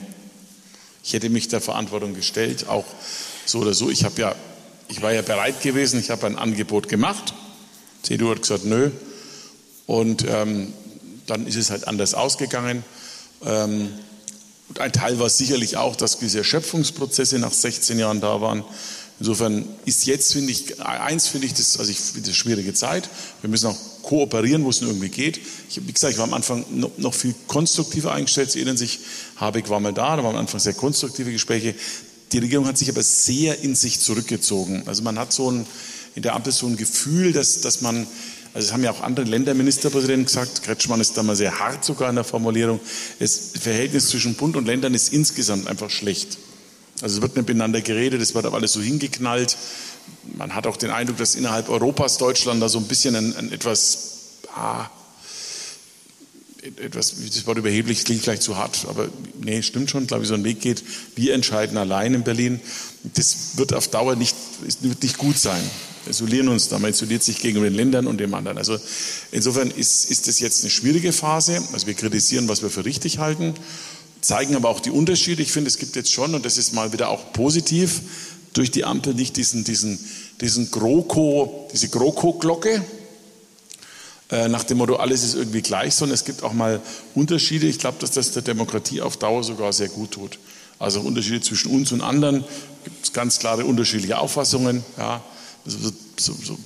Ich 1.02 1.12
hätte 1.12 1.28
mich 1.28 1.48
der 1.48 1.60
Verantwortung 1.60 2.14
gestellt, 2.14 2.68
auch 2.68 2.84
so 3.46 3.58
oder 3.58 3.74
so. 3.74 3.90
Ich 3.90 4.04
habe 4.04 4.20
ja 4.20 4.36
ich 4.90 5.02
war 5.02 5.12
ja 5.12 5.22
bereit 5.22 5.62
gewesen, 5.62 6.00
ich 6.00 6.10
habe 6.10 6.26
ein 6.26 6.36
Angebot 6.36 6.88
gemacht. 6.88 7.32
CDU 8.02 8.30
hat 8.30 8.42
gesagt, 8.42 8.64
nö. 8.64 8.90
Und 9.86 10.24
ähm, 10.28 10.72
dann 11.26 11.46
ist 11.46 11.56
es 11.56 11.70
halt 11.70 11.86
anders 11.86 12.14
ausgegangen. 12.14 12.84
Ähm, 13.44 13.88
und 14.68 14.80
ein 14.80 14.92
Teil 14.92 15.18
war 15.18 15.30
sicherlich 15.30 15.76
auch, 15.76 15.96
dass 15.96 16.18
diese 16.18 16.38
Erschöpfungsprozesse 16.38 17.38
nach 17.38 17.52
16 17.52 17.98
Jahren 17.98 18.20
da 18.20 18.40
waren. 18.40 18.64
Insofern 19.20 19.68
ist 19.84 20.06
jetzt, 20.06 20.32
finde 20.32 20.50
ich, 20.50 20.80
eins 20.80 21.28
finde 21.28 21.46
ich, 21.46 21.54
das, 21.54 21.78
also 21.78 21.90
ich 21.90 22.00
finde 22.00 22.28
das 22.28 22.36
schwierige 22.36 22.72
Zeit. 22.72 23.08
Wir 23.42 23.50
müssen 23.50 23.66
auch 23.66 23.76
kooperieren, 24.02 24.64
wo 24.64 24.70
es 24.70 24.80
nur 24.80 24.90
irgendwie 24.90 25.10
geht. 25.10 25.40
Ich, 25.68 25.86
wie 25.86 25.92
gesagt, 25.92 26.14
ich 26.14 26.18
war 26.18 26.24
am 26.24 26.32
Anfang 26.32 26.64
noch, 26.96 27.14
viel 27.14 27.34
konstruktiver 27.46 28.12
eingestellt. 28.12 28.50
Sie 28.50 28.60
erinnern 28.60 28.78
sich, 28.78 29.00
Habeck 29.36 29.68
war 29.68 29.78
mal 29.78 29.92
da, 29.92 30.16
da 30.16 30.24
waren 30.24 30.34
am 30.34 30.40
Anfang 30.40 30.58
sehr 30.58 30.72
konstruktive 30.72 31.30
Gespräche. 31.32 31.74
Die 32.32 32.38
Regierung 32.38 32.66
hat 32.66 32.78
sich 32.78 32.88
aber 32.88 33.02
sehr 33.02 33.60
in 33.60 33.74
sich 33.74 34.00
zurückgezogen. 34.00 34.84
Also 34.86 35.02
man 35.02 35.18
hat 35.18 35.32
so 35.32 35.50
ein, 35.50 35.66
in 36.14 36.22
der 36.22 36.34
Ampel 36.34 36.52
so 36.52 36.66
ein 36.66 36.76
Gefühl, 36.76 37.32
dass, 37.32 37.60
dass 37.60 37.80
man, 37.80 38.06
also 38.54 38.68
es 38.68 38.72
haben 38.72 38.84
ja 38.84 38.92
auch 38.92 39.02
andere 39.02 39.26
Länderministerpräsidenten 39.26 40.26
gesagt, 40.26 40.62
Kretschmann 40.62 41.00
ist 41.00 41.16
da 41.16 41.22
mal 41.22 41.34
sehr 41.34 41.58
hart 41.58 41.84
sogar 41.84 42.08
in 42.08 42.14
der 42.14 42.24
Formulierung, 42.24 42.78
das 43.18 43.52
Verhältnis 43.60 44.08
zwischen 44.08 44.34
Bund 44.34 44.56
und 44.56 44.66
Ländern 44.66 44.94
ist 44.94 45.12
insgesamt 45.12 45.66
einfach 45.66 45.90
schlecht. 45.90 46.38
Also 47.02 47.16
es 47.16 47.22
wird 47.22 47.36
miteinander 47.36 47.80
geredet, 47.80 48.20
es 48.20 48.34
wird 48.34 48.46
aber 48.46 48.56
alles 48.56 48.74
so 48.74 48.80
hingeknallt. 48.80 49.56
Man 50.36 50.54
hat 50.54 50.66
auch 50.66 50.76
den 50.76 50.90
Eindruck, 50.90 51.16
dass 51.16 51.34
innerhalb 51.34 51.68
Europas 51.68 52.18
Deutschland 52.18 52.62
da 52.62 52.68
so 52.68 52.78
ein 52.78 52.86
bisschen 52.86 53.16
ein, 53.16 53.34
ein 53.36 53.52
etwas 53.52 54.10
ah, 54.54 54.88
etwas, 56.62 57.14
das 57.26 57.46
Wort 57.46 57.58
überheblich 57.58 58.04
klingt 58.04 58.22
vielleicht 58.22 58.42
zu 58.42 58.56
hart, 58.56 58.86
aber 58.88 59.08
nee, 59.40 59.62
stimmt 59.62 59.90
schon, 59.90 60.06
glaube 60.06 60.24
ich, 60.24 60.28
so 60.28 60.34
ein 60.34 60.44
Weg 60.44 60.60
geht. 60.60 60.82
Wir 61.16 61.34
entscheiden 61.34 61.78
allein 61.78 62.14
in 62.14 62.22
Berlin. 62.22 62.60
Das 63.14 63.56
wird 63.56 63.72
auf 63.72 63.88
Dauer 63.88 64.16
nicht, 64.16 64.36
wird 64.80 65.02
nicht 65.02 65.18
gut 65.18 65.38
sein. 65.38 65.62
Wir 66.04 66.10
isolieren 66.10 66.48
uns 66.48 66.68
da, 66.68 66.78
man 66.78 66.90
isoliert 66.90 67.22
sich 67.22 67.40
gegenüber 67.40 67.68
den 67.68 67.74
Ländern 67.74 68.06
und 68.06 68.18
dem 68.18 68.34
anderen. 68.34 68.58
Also 68.58 68.78
insofern 69.32 69.70
ist, 69.70 70.10
ist 70.10 70.28
das 70.28 70.40
jetzt 70.40 70.62
eine 70.62 70.70
schwierige 70.70 71.12
Phase. 71.12 71.62
Also 71.72 71.86
wir 71.86 71.94
kritisieren, 71.94 72.48
was 72.48 72.62
wir 72.62 72.70
für 72.70 72.84
richtig 72.84 73.18
halten, 73.18 73.54
zeigen 74.20 74.54
aber 74.54 74.68
auch 74.68 74.80
die 74.80 74.90
Unterschiede. 74.90 75.42
Ich 75.42 75.52
finde, 75.52 75.68
es 75.68 75.78
gibt 75.78 75.96
jetzt 75.96 76.12
schon, 76.12 76.34
und 76.34 76.44
das 76.44 76.58
ist 76.58 76.74
mal 76.74 76.92
wieder 76.92 77.08
auch 77.08 77.32
positiv, 77.32 78.02
durch 78.52 78.70
die 78.70 78.84
Ampel 78.84 79.14
nicht 79.14 79.36
diesen, 79.36 79.64
diesen, 79.64 79.98
diesen 80.40 80.70
GroKo, 80.70 81.68
diese 81.72 81.88
GroKo-Glocke, 81.88 82.84
äh, 84.30 84.48
nach 84.48 84.64
dem 84.64 84.78
Motto, 84.78 84.96
alles 84.96 85.24
ist 85.24 85.34
irgendwie 85.34 85.62
gleich, 85.62 85.94
sondern 85.94 86.14
es 86.14 86.24
gibt 86.24 86.42
auch 86.42 86.52
mal 86.52 86.80
Unterschiede. 87.14 87.66
Ich 87.66 87.78
glaube, 87.78 87.98
dass 88.00 88.12
das 88.12 88.32
der 88.32 88.42
Demokratie 88.42 89.00
auf 89.00 89.16
Dauer 89.16 89.42
sogar 89.42 89.72
sehr 89.72 89.88
gut 89.88 90.12
tut. 90.12 90.38
Also 90.78 91.00
Unterschiede 91.00 91.40
zwischen 91.40 91.72
uns 91.72 91.92
und 91.92 92.00
anderen, 92.00 92.44
gibt 92.84 93.04
es 93.04 93.12
ganz 93.12 93.38
klare 93.38 93.64
unterschiedliche 93.64 94.18
Auffassungen. 94.18 94.84
Ja. 94.96 95.22
So, 95.66 95.90
so, 96.16 96.32
so, 96.42 96.58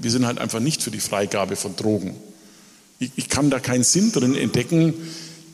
wir 0.00 0.10
sind 0.10 0.26
halt 0.26 0.38
einfach 0.38 0.60
nicht 0.60 0.82
für 0.82 0.90
die 0.90 1.00
Freigabe 1.00 1.56
von 1.56 1.74
Drogen. 1.74 2.14
Ich, 2.98 3.10
ich 3.16 3.28
kann 3.28 3.50
da 3.50 3.58
keinen 3.58 3.82
Sinn 3.82 4.12
drin 4.12 4.36
entdecken, 4.36 4.94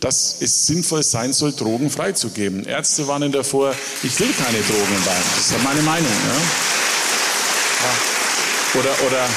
dass 0.01 0.37
es 0.41 0.67
sinnvoll 0.67 1.03
sein 1.03 1.33
soll, 1.33 1.53
Drogen 1.53 1.89
freizugeben. 1.89 2.65
Ärzte 2.65 3.07
warnen 3.07 3.33
davor, 3.33 3.75
ich 4.03 4.19
will 4.19 4.33
keine 4.33 4.59
Drogen 4.59 4.97
in 4.97 5.05
Bayern. 5.05 5.23
Das 5.37 5.47
ist 5.47 5.53
ja 5.53 5.59
meine 5.63 5.83
Meinung. 5.83 6.11
Ja. 6.11 6.35
Ja. 7.87 8.81
Oder, 8.81 9.07
oder 9.07 9.29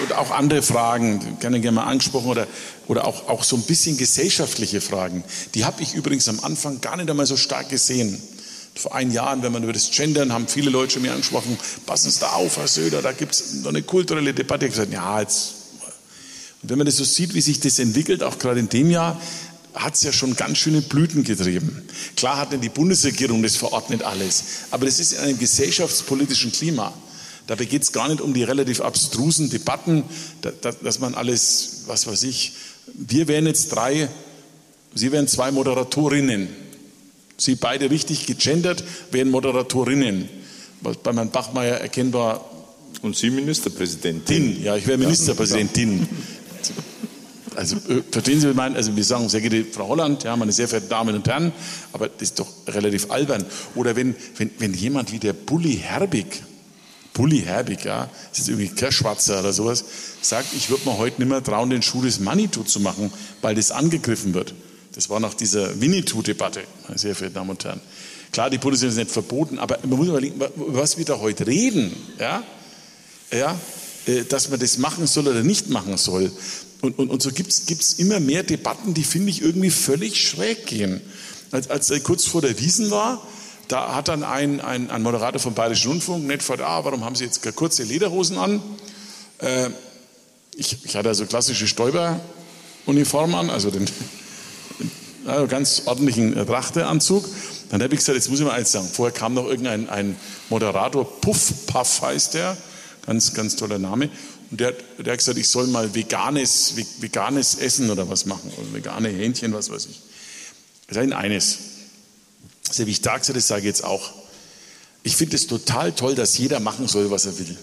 und 0.00 0.12
auch 0.14 0.30
andere 0.30 0.62
Fragen, 0.62 1.38
gerne 1.40 1.60
gerne 1.60 1.74
mal 1.76 1.84
angesprochen, 1.84 2.28
oder, 2.28 2.46
oder 2.86 3.06
auch, 3.06 3.28
auch 3.28 3.44
so 3.44 3.56
ein 3.56 3.62
bisschen 3.62 3.96
gesellschaftliche 3.96 4.80
Fragen. 4.80 5.24
Die 5.54 5.64
habe 5.64 5.82
ich 5.82 5.94
übrigens 5.94 6.28
am 6.28 6.40
Anfang 6.40 6.80
gar 6.80 6.96
nicht 6.96 7.10
einmal 7.10 7.26
so 7.26 7.36
stark 7.36 7.68
gesehen. 7.68 8.20
Vor 8.74 8.94
ein 8.94 9.10
Jahr, 9.10 9.42
wenn 9.42 9.52
man 9.52 9.62
über 9.62 9.72
das 9.72 9.90
Gendern, 9.90 10.32
haben 10.32 10.48
viele 10.48 10.70
Leute 10.70 10.94
schon 10.94 11.02
mir 11.02 11.12
angesprochen, 11.12 11.58
passen 11.84 12.10
Sie 12.10 12.20
da 12.20 12.30
auf, 12.30 12.56
Herr 12.56 12.68
Söder, 12.68 13.02
da 13.02 13.12
gibt 13.12 13.34
es 13.34 13.54
noch 13.54 13.68
eine 13.68 13.82
kulturelle 13.82 14.32
Debatte. 14.32 14.66
Ich 14.66 14.72
habe 14.72 14.86
gesagt, 14.86 14.92
ja, 14.94 15.20
jetzt. 15.20 15.54
Und 16.62 16.70
wenn 16.70 16.78
man 16.78 16.86
das 16.86 16.96
so 16.96 17.04
sieht, 17.04 17.34
wie 17.34 17.40
sich 17.40 17.60
das 17.60 17.78
entwickelt, 17.78 18.22
auch 18.22 18.38
gerade 18.38 18.60
in 18.60 18.68
dem 18.68 18.90
Jahr, 18.90 19.20
hat 19.74 19.94
es 19.94 20.02
ja 20.02 20.12
schon 20.12 20.36
ganz 20.36 20.58
schöne 20.58 20.80
Blüten 20.80 21.24
getrieben. 21.24 21.82
Klar 22.16 22.38
hat 22.38 22.52
denn 22.52 22.60
die 22.60 22.68
Bundesregierung 22.68 23.42
das 23.42 23.56
verordnet 23.56 24.02
alles, 24.02 24.44
aber 24.70 24.86
das 24.86 24.98
ist 25.00 25.12
in 25.12 25.18
einem 25.20 25.38
gesellschaftspolitischen 25.38 26.52
Klima. 26.52 26.92
Dabei 27.52 27.66
geht 27.66 27.82
es 27.82 27.92
gar 27.92 28.08
nicht 28.08 28.22
um 28.22 28.32
die 28.32 28.44
relativ 28.44 28.80
abstrusen 28.80 29.50
Debatten, 29.50 30.04
dass 30.62 31.00
man 31.00 31.14
alles, 31.14 31.82
was 31.86 32.06
weiß 32.06 32.22
ich, 32.22 32.54
wir 32.94 33.28
wären 33.28 33.44
jetzt 33.44 33.74
drei, 33.74 34.08
Sie 34.94 35.12
wären 35.12 35.28
zwei 35.28 35.50
Moderatorinnen. 35.50 36.48
Sie 37.36 37.56
beide 37.56 37.90
richtig 37.90 38.24
gegendert, 38.24 38.82
wären 39.10 39.30
Moderatorinnen. 39.30 40.30
Bei 40.80 41.12
Herrn 41.12 41.30
Bachmeier 41.30 41.74
erkennbar. 41.74 42.42
Und 43.02 43.18
Sie 43.18 43.28
Ministerpräsidentin. 43.28 44.64
Ja, 44.64 44.76
ich 44.76 44.86
wäre 44.86 44.96
Ministerpräsidentin. 44.96 46.08
Also 47.54 47.76
äh, 47.76 48.02
verstehen 48.10 48.40
Sie, 48.40 48.46
meinen? 48.54 48.76
Also 48.76 48.96
wir 48.96 49.04
sagen, 49.04 49.28
sehr 49.28 49.42
geehrte 49.42 49.70
Frau 49.70 49.88
Holland, 49.88 50.24
ja, 50.24 50.34
meine 50.36 50.52
sehr 50.52 50.68
verehrten 50.68 50.88
Damen 50.88 51.14
und 51.16 51.28
Herren, 51.28 51.52
aber 51.92 52.08
das 52.08 52.30
ist 52.30 52.38
doch 52.38 52.48
relativ 52.66 53.10
albern. 53.10 53.44
Oder 53.74 53.94
wenn, 53.94 54.16
wenn, 54.38 54.50
wenn 54.58 54.72
jemand 54.72 55.12
wie 55.12 55.18
der 55.18 55.34
Bully 55.34 55.76
Herbig, 55.76 56.44
Bulli 57.14 57.42
Herbig, 57.42 57.84
ja, 57.84 58.08
das 58.30 58.40
ist 58.40 58.48
irgendwie 58.48 58.68
Kirschschwarzer 58.68 59.40
oder 59.40 59.52
sowas, 59.52 59.84
sagt, 60.22 60.54
ich 60.54 60.70
würde 60.70 60.88
mir 60.88 60.96
heute 60.98 61.20
nicht 61.20 61.28
mehr 61.28 61.42
trauen, 61.42 61.70
den 61.70 61.82
Schuh 61.82 62.02
des 62.02 62.20
Manitou 62.20 62.62
zu 62.62 62.80
machen, 62.80 63.12
weil 63.42 63.54
das 63.54 63.70
angegriffen 63.70 64.34
wird. 64.34 64.54
Das 64.94 65.10
war 65.10 65.20
nach 65.20 65.34
dieser 65.34 65.80
Winnetou-Debatte, 65.80 66.62
meine 66.86 66.98
sehr 66.98 67.14
verehrten 67.14 67.34
Damen 67.34 67.50
und 67.50 67.64
Herren. 67.64 67.80
Klar, 68.32 68.48
die 68.48 68.58
Bundeswehr 68.58 68.88
ist 68.88 68.96
nicht 68.96 69.10
verboten, 69.10 69.58
aber 69.58 69.78
man 69.82 69.98
muss 69.98 70.08
überlegen, 70.08 70.36
über 70.36 70.50
was 70.56 70.96
wir 70.96 71.04
da 71.04 71.18
heute 71.18 71.46
reden, 71.46 71.94
ja, 72.18 72.42
ja, 73.30 73.58
äh, 74.06 74.24
dass 74.24 74.48
man 74.48 74.58
das 74.58 74.78
machen 74.78 75.06
soll 75.06 75.28
oder 75.28 75.42
nicht 75.42 75.68
machen 75.68 75.96
soll. 75.98 76.30
Und, 76.80 76.98
und, 76.98 77.10
und 77.10 77.22
so 77.22 77.30
gibt 77.30 77.52
es 77.52 77.94
immer 77.94 78.20
mehr 78.20 78.42
Debatten, 78.42 78.94
die, 78.94 79.04
finde 79.04 79.30
ich, 79.30 79.42
irgendwie 79.42 79.70
völlig 79.70 80.26
schräg 80.26 80.66
gehen. 80.66 81.00
Als, 81.50 81.68
als 81.68 81.92
kurz 82.02 82.24
vor 82.24 82.40
der 82.40 82.58
Wiesen 82.58 82.90
war, 82.90 83.26
da 83.72 83.94
hat 83.94 84.08
dann 84.08 84.22
ein, 84.22 84.60
ein, 84.60 84.90
ein 84.90 85.02
Moderator 85.02 85.40
vom 85.40 85.54
Bayerischen 85.54 85.92
Rundfunk 85.92 86.26
nett 86.26 86.40
gefragt, 86.40 86.60
ah, 86.60 86.84
warum 86.84 87.04
haben 87.04 87.14
Sie 87.14 87.24
jetzt 87.24 87.40
kurze 87.56 87.84
Lederhosen 87.84 88.36
an? 88.36 88.60
Äh, 89.38 89.70
ich, 90.54 90.84
ich, 90.84 90.94
hatte 90.94 91.08
also 91.08 91.24
klassische 91.24 91.66
Stäuberuniform 91.66 93.34
an, 93.34 93.48
also 93.48 93.70
den 93.70 93.86
also 95.26 95.46
ganz 95.46 95.82
ordentlichen 95.86 96.34
Trachteanzug. 96.34 97.24
Dann 97.70 97.82
habe 97.82 97.94
ich 97.94 98.00
gesagt, 98.00 98.16
jetzt 98.16 98.28
muss 98.28 98.40
ich 98.40 98.44
mal 98.44 98.52
eins 98.52 98.72
sagen. 98.72 98.86
Vorher 98.86 99.14
kam 99.14 99.32
noch 99.32 99.46
irgendein 99.46 99.88
ein 99.88 100.16
Moderator, 100.50 101.10
Puff 101.20 101.66
Puff 101.66 102.02
heißt 102.02 102.34
der, 102.34 102.58
ganz, 103.06 103.32
ganz 103.32 103.56
toller 103.56 103.78
Name. 103.78 104.10
Und 104.50 104.60
der, 104.60 104.74
der 104.98 105.12
hat 105.14 105.18
gesagt, 105.18 105.38
ich 105.38 105.48
soll 105.48 105.66
mal 105.68 105.94
veganes, 105.94 106.74
veganes 107.00 107.54
Essen 107.54 107.90
oder 107.90 108.06
was 108.10 108.26
machen, 108.26 108.52
oder 108.58 108.74
vegane 108.74 109.08
Hähnchen, 109.08 109.54
was 109.54 109.70
weiß 109.70 109.86
ich. 109.86 110.02
Ihnen 110.94 111.14
eines, 111.14 111.58
sehr 112.72 112.86
wie 112.86 112.92
ich 112.92 113.02
da 113.02 113.18
gesagt 113.18 113.36
das 113.36 113.46
sage 113.46 113.60
ich 113.60 113.66
jetzt 113.66 113.84
auch. 113.84 114.12
Ich 115.02 115.16
finde 115.16 115.36
es 115.36 115.46
total 115.46 115.92
toll, 115.92 116.14
dass 116.14 116.38
jeder 116.38 116.60
machen 116.60 116.86
soll, 116.86 117.10
was 117.10 117.26
er 117.26 117.38
will. 117.38 117.56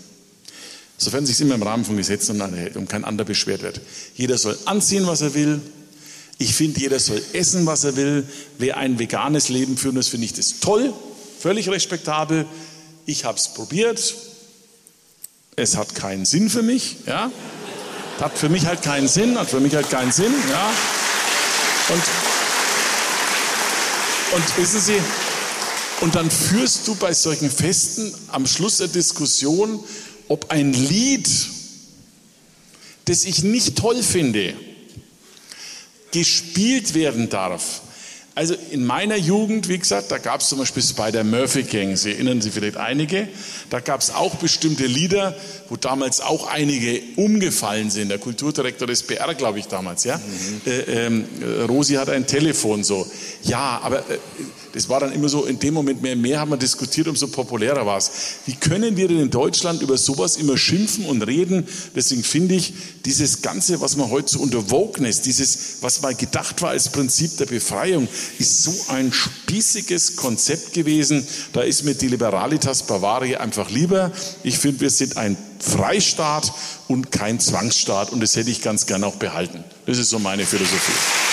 Sofern 0.97 1.25
sich 1.25 1.39
immer 1.39 1.55
im 1.55 1.63
Rahmen 1.63 1.85
von 1.85 1.95
Gesetzen 1.95 2.43
hält 2.53 2.75
und 2.75 2.89
kein 2.89 3.05
anderer 3.05 3.25
beschwert 3.25 3.61
wird. 3.61 3.79
Jeder 4.15 4.37
soll 4.37 4.57
anziehen, 4.65 5.07
was 5.07 5.21
er 5.21 5.33
will. 5.33 5.61
Ich 6.37 6.55
finde, 6.55 6.79
jeder 6.81 6.99
soll 6.99 7.21
essen, 7.31 7.65
was 7.65 7.85
er 7.85 7.95
will. 7.95 8.27
Wer 8.57 8.77
ein 8.77 8.99
veganes 8.99 9.47
Leben 9.47 9.77
führen 9.77 9.95
muss, 9.95 10.09
finde 10.09 10.25
ich 10.25 10.33
das 10.33 10.59
toll, 10.59 10.93
völlig 11.39 11.69
respektabel. 11.69 12.45
Ich 13.05 13.23
habe 13.23 13.37
es 13.37 13.53
probiert. 13.53 14.15
Es 15.55 15.77
hat 15.77 15.95
keinen 15.95 16.25
Sinn 16.25 16.49
für 16.49 16.63
mich. 16.63 16.97
Ja? 17.05 17.31
Hat 18.19 18.37
für 18.37 18.49
mich 18.49 18.65
halt 18.65 18.81
keinen 18.81 19.07
Sinn, 19.07 19.39
hat 19.39 19.49
für 19.49 19.61
mich 19.61 19.75
halt 19.75 19.89
keinen 19.89 20.11
Sinn. 20.11 20.33
Ja? 20.49 20.73
Und 21.93 22.03
und 24.33 24.57
wissen 24.57 24.79
Sie, 24.79 24.99
und 26.01 26.15
dann 26.15 26.31
führst 26.31 26.87
du 26.87 26.95
bei 26.95 27.13
solchen 27.13 27.49
Festen 27.49 28.13
am 28.29 28.45
Schluss 28.45 28.77
der 28.77 28.87
Diskussion, 28.87 29.83
ob 30.27 30.49
ein 30.51 30.71
Lied, 30.71 31.29
das 33.05 33.25
ich 33.25 33.43
nicht 33.43 33.77
toll 33.77 34.01
finde, 34.01 34.53
gespielt 36.11 36.93
werden 36.93 37.29
darf. 37.29 37.81
Also 38.39 38.55
in 38.71 38.85
meiner 38.85 39.17
Jugend, 39.17 39.67
wie 39.67 39.77
gesagt, 39.77 40.11
da 40.11 40.17
gab 40.17 40.39
es 40.39 40.47
zum 40.47 40.59
Beispiel 40.59 40.81
Spider-Murphy 40.81 41.63
Gang, 41.63 41.97
Sie 41.97 42.13
erinnern 42.13 42.39
sich 42.39 42.53
vielleicht 42.53 42.77
einige. 42.77 43.27
Da 43.69 43.81
gab 43.81 43.99
es 43.99 44.11
auch 44.11 44.35
bestimmte 44.35 44.85
Lieder, 44.85 45.35
wo 45.67 45.75
damals 45.75 46.21
auch 46.21 46.47
einige 46.47 47.01
umgefallen 47.17 47.89
sind. 47.89 48.07
Der 48.07 48.17
Kulturdirektor 48.17 48.87
des 48.87 49.03
BR, 49.03 49.35
glaube 49.35 49.59
ich, 49.59 49.67
damals, 49.67 50.05
ja. 50.05 50.15
Mhm. 50.15 50.61
Äh, 50.71 50.79
ähm, 51.07 51.25
Rosi 51.67 51.95
hat 51.95 52.07
ein 52.07 52.27
Telefon 52.27 52.85
so. 52.85 53.05
Ja, 53.43 53.81
aber 53.83 54.09
äh, 54.09 54.19
das 54.79 54.87
war 54.87 55.01
dann 55.01 55.11
immer 55.11 55.27
so, 55.27 55.43
in 55.43 55.59
dem 55.59 55.73
Moment 55.73 56.01
mehr, 56.01 56.15
mehr 56.15 56.39
haben 56.39 56.51
wir 56.51 56.57
diskutiert, 56.57 57.09
umso 57.09 57.27
populärer 57.27 57.85
war 57.85 57.97
es. 57.97 58.09
Wie 58.45 58.55
können 58.55 58.95
wir 58.95 59.09
denn 59.09 59.19
in 59.19 59.29
Deutschland 59.29 59.81
über 59.81 59.97
sowas 59.97 60.37
immer 60.37 60.57
schimpfen 60.57 61.05
und 61.05 61.21
reden? 61.21 61.67
Deswegen 61.93 62.23
finde 62.23 62.55
ich, 62.55 62.73
dieses 63.03 63.41
Ganze, 63.41 63.81
was 63.81 63.97
man 63.97 64.09
heute 64.09 64.29
so 64.29 64.39
unter 64.39 64.71
Wokeness, 64.71 65.19
dieses, 65.19 65.79
was 65.81 66.01
mal 66.01 66.15
gedacht 66.15 66.61
war 66.61 66.69
als 66.69 66.87
Prinzip 66.93 67.35
der 67.35 67.47
Befreiung, 67.47 68.07
ist 68.37 68.63
so 68.63 68.73
ein 68.87 69.11
spießiges 69.11 70.15
Konzept 70.15 70.71
gewesen. 70.71 71.27
Da 71.51 71.59
ist 71.59 71.83
mir 71.83 71.95
die 71.95 72.07
Liberalitas 72.07 72.83
Bavaria 72.83 73.41
einfach 73.41 73.69
lieber. 73.69 74.13
Ich 74.43 74.59
finde, 74.59 74.79
wir 74.79 74.89
sind 74.91 75.17
ein 75.17 75.35
Freistaat 75.59 76.53
und 76.87 77.11
kein 77.11 77.41
Zwangsstaat 77.41 78.13
und 78.13 78.21
das 78.21 78.37
hätte 78.37 78.49
ich 78.49 78.61
ganz 78.61 78.85
gern 78.85 79.03
auch 79.03 79.17
behalten. 79.17 79.61
Das 79.85 79.97
ist 79.97 80.09
so 80.09 80.19
meine 80.19 80.45
Philosophie. 80.45 81.28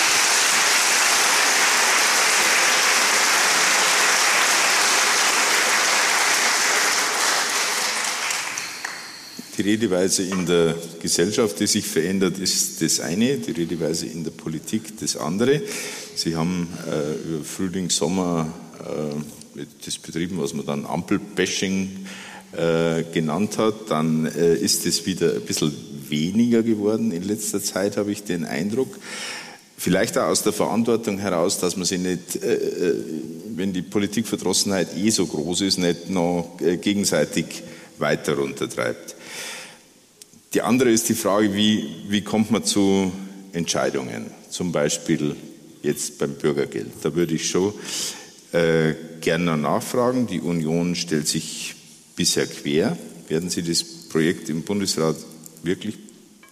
Die 9.57 9.63
Redeweise 9.63 10.21
in 10.21 10.45
der 10.45 10.75
Gesellschaft, 11.01 11.59
die 11.59 11.65
sich 11.65 11.87
verändert, 11.87 12.37
ist 12.37 12.79
das 12.83 12.99
eine, 12.99 13.37
die 13.37 13.51
Redeweise 13.51 14.05
in 14.05 14.23
der 14.23 14.29
Politik 14.29 14.99
das 14.99 15.17
andere. 15.17 15.63
Sie 16.15 16.35
haben 16.35 16.67
äh, 16.85 17.27
über 17.27 17.43
Frühling, 17.43 17.89
Sommer 17.89 18.53
äh, 18.79 19.63
das 19.83 19.97
betrieben, 19.97 20.37
was 20.37 20.53
man 20.53 20.63
dann 20.67 20.85
Ampelbashing 20.85 22.05
äh, 22.51 23.03
genannt 23.11 23.57
hat. 23.57 23.89
Dann 23.89 24.27
äh, 24.27 24.55
ist 24.57 24.85
es 24.85 25.07
wieder 25.07 25.33
ein 25.33 25.41
bisschen 25.41 25.73
weniger 26.07 26.61
geworden 26.61 27.11
in 27.11 27.23
letzter 27.23 27.61
Zeit, 27.61 27.97
habe 27.97 28.11
ich 28.11 28.23
den 28.23 28.45
Eindruck. 28.45 28.99
Vielleicht 29.75 30.19
auch 30.19 30.27
aus 30.27 30.43
der 30.43 30.53
Verantwortung 30.53 31.17
heraus, 31.17 31.57
dass 31.57 31.77
man 31.77 31.85
sich 31.85 31.99
nicht, 31.99 32.43
äh, 32.43 32.53
äh, 32.53 32.95
wenn 33.55 33.73
die 33.73 33.81
Politikverdrossenheit 33.81 34.95
eh 34.95 35.09
so 35.09 35.25
groß 35.25 35.61
ist, 35.61 35.79
nicht 35.79 36.11
noch 36.11 36.57
gegenseitig 36.81 37.63
weiter 37.99 38.35
runtertreibt. 38.35 39.15
Die 40.53 40.61
andere 40.61 40.91
ist 40.91 41.09
die 41.09 41.13
Frage, 41.13 41.53
wie, 41.53 41.87
wie 42.07 42.21
kommt 42.21 42.51
man 42.51 42.63
zu 42.63 43.11
Entscheidungen, 43.53 44.27
zum 44.49 44.71
Beispiel 44.71 45.35
jetzt 45.83 46.17
beim 46.19 46.35
Bürgergeld. 46.35 46.91
Da 47.01 47.15
würde 47.15 47.35
ich 47.35 47.49
schon 47.49 47.73
äh, 48.53 48.93
gerne 49.21 49.57
nachfragen. 49.57 50.27
Die 50.27 50.39
Union 50.39 50.95
stellt 50.95 51.27
sich 51.27 51.75
bisher 52.15 52.47
quer. 52.47 52.97
Werden 53.27 53.49
Sie 53.49 53.61
das 53.61 53.83
Projekt 53.83 54.49
im 54.49 54.63
Bundesrat 54.63 55.17
wirklich 55.63 55.95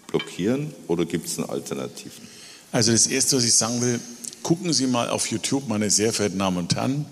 blockieren 0.08 0.74
oder 0.88 1.06
gibt 1.06 1.28
es 1.28 1.40
Alternativen? 1.40 2.28
Also 2.72 2.92
das 2.92 3.08
Erste, 3.08 3.38
was 3.38 3.46
ich 3.46 3.54
sagen 3.54 3.82
will, 3.82 4.00
gucken 4.44 4.74
Sie 4.74 4.88
mal 4.88 5.10
auf 5.10 5.28
YouTube, 5.28 5.68
meine 5.68 5.90
sehr 5.90 6.12
verehrten 6.12 6.40
Damen 6.40 6.58
und 6.58 6.76
Herren, 6.76 7.06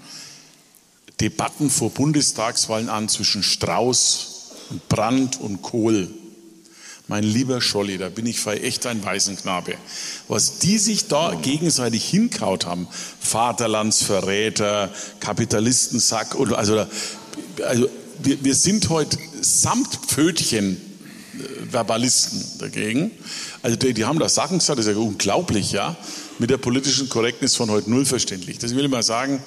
Debatten 1.22 1.70
vor 1.70 1.90
Bundestagswahlen 1.92 2.90
an 2.90 3.10
zwischen 3.10 3.44
Strauß 3.44 4.28
und 4.70 4.90
Brandt 4.90 5.40
und 5.40 5.62
Kohl. 5.62 6.10
Mein 7.08 7.24
lieber 7.24 7.60
Scholli, 7.60 7.98
da 7.98 8.08
bin 8.08 8.26
ich 8.26 8.46
echt 8.48 8.86
ein 8.86 9.04
Waisenknabe. 9.04 9.76
Was 10.30 10.60
die 10.60 10.78
sich 10.78 11.08
da 11.08 11.36
gegenseitig 11.36 12.06
hinkaut 12.06 12.66
haben, 12.66 12.88
Vaterlandsverräter, 13.20 14.90
Kapitalistensack, 15.20 16.36
oder, 16.36 16.58
also, 16.58 16.86
also 17.66 17.90
wir, 18.20 18.44
wir 18.44 18.56
sind 18.56 18.90
heute 18.90 19.18
samt 19.42 20.00
Pfötchen 20.08 20.78
äh, 20.78 21.72
Verbalisten 21.72 22.42
dagegen. 22.60 23.12
Also 23.62 23.76
die, 23.76 23.94
die 23.94 24.06
haben 24.06 24.20
da 24.20 24.30
Sachen 24.30 24.60
gesagt, 24.60 24.80
das 24.80 24.86
ist 24.86 24.96
ja 24.96 25.00
unglaublich, 25.00 25.74
ja, 25.74 25.98
mit 26.40 26.50
der 26.50 26.58
politischen 26.58 27.10
Korrektnis 27.10 27.56
von 27.56 27.70
heute 27.70 27.90
null 27.90 28.06
verständlich. 28.06 28.60
Das 28.60 28.74
will 28.76 28.86
ich 28.86 28.92
mal 28.92 29.04
sagen, 29.04 29.44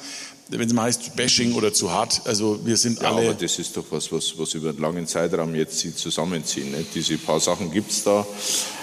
wenn 0.49 0.61
es 0.61 0.73
mal 0.73 0.85
heißt 0.85 1.17
Bashing 1.17 1.55
oder 1.55 1.73
zu 1.73 1.91
hart. 1.91 2.23
Also 2.25 2.61
wir 2.65 2.77
sind 2.77 3.01
ja, 3.01 3.11
alle. 3.11 3.31
Aber 3.31 3.35
das 3.35 3.59
ist 3.59 3.77
doch 3.77 3.85
was, 3.91 4.13
was, 4.13 4.39
was 4.39 4.55
über 4.55 4.69
einen 4.71 4.79
langen 4.79 5.07
Zeitraum 5.07 5.55
jetzt 5.57 5.81
sie 5.81 5.95
zusammenziehen. 5.95 6.71
Nicht? 6.71 6.95
Diese 6.95 7.19
paar 7.19 7.41
Sachen 7.41 7.73
gibt 7.73 7.91
es 7.91 8.05
da. 8.05 8.25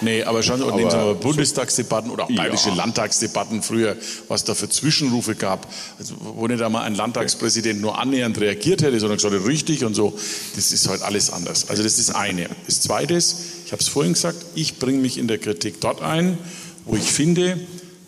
Nee, 0.02 0.22
aber 0.24 0.42
schon 0.42 0.60
aber 0.60 0.76
nehmen 0.76 0.90
Sie 0.90 0.96
mal 0.96 1.14
Bundestagsdebatten 1.14 2.10
oder 2.10 2.24
auch 2.24 2.28
bayerische 2.28 2.68
ja. 2.68 2.74
Landtagsdebatten 2.74 3.62
früher, 3.62 3.96
was 4.28 4.44
da 4.44 4.54
für 4.54 4.68
Zwischenrufe 4.68 5.34
gab. 5.34 5.66
Also, 5.98 6.14
wo 6.20 6.46
nicht 6.46 6.62
einmal 6.62 6.82
ein 6.82 6.94
Landtagspräsident 6.94 7.80
nur 7.80 7.98
annähernd 7.98 8.38
reagiert 8.38 8.82
hätte, 8.82 9.00
sondern 9.00 9.16
gesagt, 9.16 9.46
richtig 9.46 9.84
und 9.84 9.94
so. 9.94 10.12
Das 10.56 10.70
ist 10.70 10.88
halt 10.88 11.00
alles 11.00 11.30
anders. 11.30 11.70
Also 11.70 11.82
das 11.82 11.98
ist 11.98 12.10
eine. 12.10 12.48
Das 12.66 12.82
zweite 12.82 13.14
ist, 13.14 13.36
ich 13.64 13.72
habe 13.72 13.80
es 13.80 13.88
vorhin 13.88 14.12
gesagt, 14.12 14.36
ich 14.54 14.78
bringe 14.78 14.98
mich 14.98 15.16
in 15.16 15.28
der 15.28 15.38
Kritik 15.38 15.80
dort 15.80 16.02
ein, 16.02 16.36
wo 16.84 16.96
ich 16.96 17.10
finde, 17.10 17.58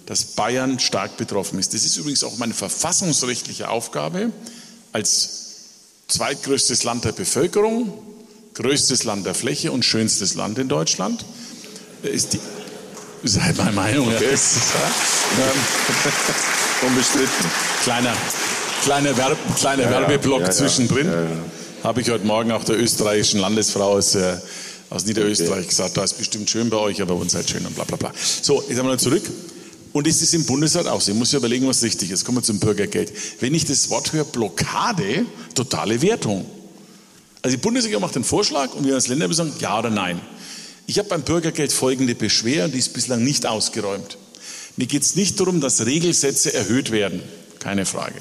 dass 0.07 0.25
Bayern 0.25 0.79
stark 0.79 1.17
betroffen 1.17 1.59
ist. 1.59 1.75
Das 1.75 1.85
ist 1.85 1.97
übrigens 1.97 2.25
auch 2.25 2.39
meine 2.39 2.55
verfassungsrechtliche 2.55 3.69
Aufgabe 3.69 4.31
als 4.93 5.31
zweitgrößtes 6.09 6.85
Land 6.85 7.05
der 7.05 7.13
Bevölkerung, 7.13 7.93
größtes 8.55 9.05
Land 9.05 9.27
der 9.27 9.35
Fläche 9.35 9.73
und 9.73 9.85
schönstes 9.85 10.35
Land 10.35 10.59
in 10.59 10.69
Deutschland. 10.69 11.25
Ist 12.03 12.35
die, 12.35 12.41
ist 13.25 13.41
halt 13.41 13.59
meine 13.59 13.73
Meinung. 13.73 14.11
Ja. 14.11 14.19
Ist, 14.19 14.59
ähm, 15.39 16.87
Unbestritten. 16.89 17.51
Kleiner, 17.83 18.15
kleiner, 18.85 19.17
Werb, 19.17 19.39
kleiner 19.57 19.85
ja, 19.85 19.91
Werbeblock 19.91 20.43
ja, 20.43 20.51
zwischendrin. 20.51 21.11
Habe 21.83 22.01
ich 22.01 22.11
heute 22.11 22.27
Morgen 22.27 22.53
auch 22.53 22.65
der 22.65 22.79
österreichischen 22.79 23.41
Landesfrau 23.41 23.93
aus, 23.93 24.15
äh, 24.15 24.37
aus 24.91 25.05
Niederösterreich 25.05 25.61
okay. 25.61 25.69
gesagt, 25.69 25.97
da 25.97 26.05
ist 26.05 26.19
bestimmt 26.19 26.49
schön 26.49 26.71
bei 26.71 26.77
euch, 26.77 27.03
aber 27.03 27.15
bei 27.15 27.21
uns 27.21 27.35
halt 27.35 27.51
schön 27.51 27.67
und 27.67 27.75
bla 27.75 27.85
bla 27.85 27.97
bla. 27.97 28.13
So, 28.43 28.63
jetzt 28.69 28.79
einmal 28.79 28.99
zurück. 28.99 29.25
Und 29.97 30.07
es 30.07 30.21
ist 30.21 30.35
im 30.35 30.45
Bundesrat 30.45 30.89
auch 30.89 31.01
so. 31.01 31.13
Ich 31.13 31.17
muss 31.17 31.33
ja 31.33 31.39
überlegen, 31.39 31.67
was 31.67 31.83
richtig 31.83 32.11
ist. 32.11 32.27
Kommen 32.27 32.37
wir 32.37 32.43
zum 32.43 32.61
Bürgergeld. 32.61 33.11
Wenn 33.41 33.55
ich 33.55 33.65
das 33.65 33.89
Wort 33.89 34.13
höre, 34.13 34.27
Blockade, 34.27 35.25
totale 35.55 36.03
Wertung. 36.03 36.45
Also 37.41 37.57
die 37.57 37.63
Bundesregierung 37.63 38.03
macht 38.03 38.15
den 38.15 38.23
Vorschlag 38.23 38.75
und 38.75 38.85
wir 38.85 38.93
als 38.93 39.09
Länder 39.09 39.33
sagen 39.33 39.55
ja 39.59 39.79
oder 39.79 39.89
nein. 39.89 40.21
Ich 40.87 40.99
habe 40.99 41.09
beim 41.09 41.23
Bürgergeld 41.23 41.73
folgende 41.73 42.15
Beschwerde, 42.15 42.75
die 42.75 42.79
ist 42.79 42.93
bislang 42.93 43.25
nicht 43.25 43.47
ausgeräumt. 43.47 44.19
Mir 44.77 44.85
geht 44.85 45.01
es 45.01 45.17
nicht 45.17 45.41
darum, 45.41 45.63
dass 45.63 45.87
Regelsätze 45.87 46.53
erhöht 46.53 46.91
werden. 46.91 47.23
Keine 47.59 47.87
Frage. 47.87 48.21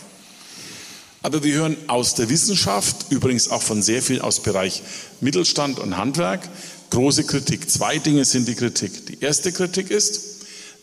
Aber 1.24 1.44
wir 1.44 1.56
hören 1.56 1.76
aus 1.88 2.16
der 2.16 2.30
Wissenschaft, 2.30 3.08
übrigens 3.10 3.50
auch 3.50 3.62
von 3.62 3.84
sehr 3.84 4.02
viel 4.02 4.22
aus 4.22 4.40
Bereich 4.40 4.82
Mittelstand 5.20 5.80
und 5.80 5.98
Handwerk, 5.98 6.48
große 6.92 7.26
Kritik. 7.26 7.70
Zwei 7.70 7.98
Dinge 7.98 8.24
sind 8.24 8.48
die 8.48 8.56
Kritik. 8.56 9.08
Die 9.08 9.20
erste 9.20 9.52
Kritik 9.52 9.92
ist, 9.92 10.35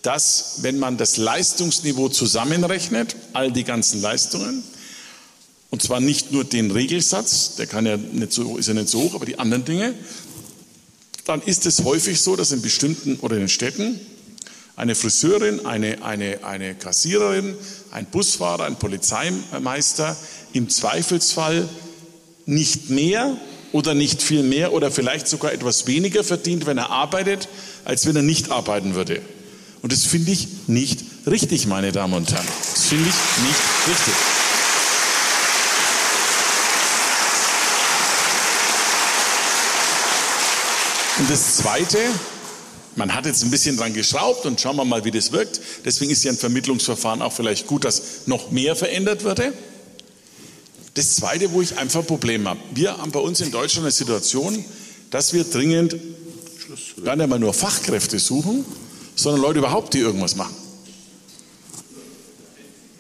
dass, 0.03 0.59
wenn 0.63 0.79
man 0.79 0.97
das 0.97 1.17
Leistungsniveau 1.17 2.09
zusammenrechnet, 2.09 3.17
all 3.33 3.53
die 3.53 3.65
ganzen 3.65 4.03
Leistungen, 4.03 4.63
und 5.71 5.81
zwar 5.81 6.01
nicht 6.01 6.33
nur 6.33 6.45
den 6.45 6.71
Regelsatz, 6.71 7.55
der 7.57 7.67
kann 7.67 7.87
ja 7.87 7.97
nicht 7.97 8.33
so, 8.33 8.59
ist 8.59 8.69
ja 8.69 8.75
nicht 8.75 8.89
so 8.89 9.01
hoch, 9.01 9.15
aber 9.15 9.25
die 9.25 9.39
anderen 9.39 9.65
Dinge, 9.65 9.95
dann 11.25 11.41
ist 11.41 11.67
es 11.67 11.85
häufig 11.85 12.21
so, 12.21 12.37
dass 12.37 12.53
in 12.53 12.63
bestimmten 12.63 13.17
oder 13.21 13.37
in 13.37 13.43
den 13.43 13.49
Städten 13.49 13.99
eine 14.75 14.95
Friseurin, 14.95 15.65
eine, 15.65 16.03
eine, 16.03 16.45
eine 16.45 16.75
Kassiererin, 16.75 17.55
ein 17.91 18.07
Busfahrer, 18.07 18.65
ein 18.65 18.77
Polizeimeister 18.77 20.17
im 20.53 20.69
Zweifelsfall 20.69 21.69
nicht 22.45 22.91
mehr 22.91 23.37
oder 23.71 23.95
nicht 23.95 24.23
viel 24.23 24.43
mehr 24.43 24.73
oder 24.73 24.91
vielleicht 24.91 25.29
sogar 25.29 25.53
etwas 25.53 25.87
weniger 25.87 26.25
verdient, 26.25 26.67
wenn 26.67 26.79
er 26.79 26.91
arbeitet, 26.91 27.49
als 27.85 28.07
wenn 28.07 28.17
er 28.17 28.23
nicht 28.23 28.51
arbeiten 28.51 28.95
würde. 28.95 29.23
Und 29.83 29.93
das 29.93 30.05
finde 30.05 30.31
ich 30.31 30.49
nicht 30.69 31.01
richtig, 31.27 31.67
meine 31.67 31.91
Damen 31.91 32.15
und 32.15 32.33
Herren. 32.33 32.47
Das 32.47 32.85
finde 32.85 33.09
ich 33.09 33.47
nicht 33.47 33.61
richtig. 33.89 34.15
Und 41.19 41.31
das 41.31 41.57
Zweite, 41.57 41.99
man 42.97 43.13
hat 43.15 43.27
jetzt 43.27 43.43
ein 43.43 43.51
bisschen 43.51 43.77
dran 43.77 43.93
geschraubt 43.93 44.47
und 44.47 44.61
schauen 44.61 44.77
wir 44.77 44.85
mal, 44.85 45.05
wie 45.05 45.11
das 45.11 45.33
wirkt. 45.33 45.61
Deswegen 45.85 46.11
ist 46.13 46.25
ja 46.25 46.31
ein 46.31 46.39
Vermittlungsverfahren 46.39 47.21
auch 47.21 47.33
vielleicht 47.33 47.67
gut, 47.67 47.85
dass 47.85 48.27
noch 48.27 48.51
mehr 48.51 48.77
verändert 48.77 49.25
würde. 49.25 49.53
Das 50.95 51.17
Zweite, 51.17 51.53
wo 51.53 51.61
ich 51.61 51.79
einfach 51.79 52.01
ein 52.01 52.07
Problem 52.07 52.49
habe. 52.49 52.61
Wir 52.75 52.99
haben 52.99 53.11
bei 53.11 53.21
uns 53.21 53.41
in 53.41 53.51
Deutschland 53.51 53.85
eine 53.85 53.93
Situation, 53.93 54.65
dass 55.11 55.33
wir 55.33 55.45
dringend 55.45 55.97
gar 57.05 57.17
nicht 57.17 57.29
mal 57.29 57.39
nur 57.39 57.55
Fachkräfte 57.55 58.19
suchen, 58.19 58.65
sondern 59.15 59.41
Leute 59.43 59.59
überhaupt, 59.59 59.95
die 59.95 59.99
irgendwas 59.99 60.37
machen. 60.37 60.55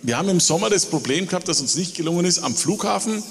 Wir 0.02 0.18
haben 0.18 0.28
im 0.28 0.40
Sommer 0.40 0.68
das 0.68 0.86
Problem 0.86 1.28
gehabt, 1.28 1.46
dass 1.48 1.60
uns 1.60 1.76
nicht 1.76 1.94
gelungen 1.94 2.24
ist, 2.24 2.40
am 2.40 2.56
Flughafen 2.56 3.22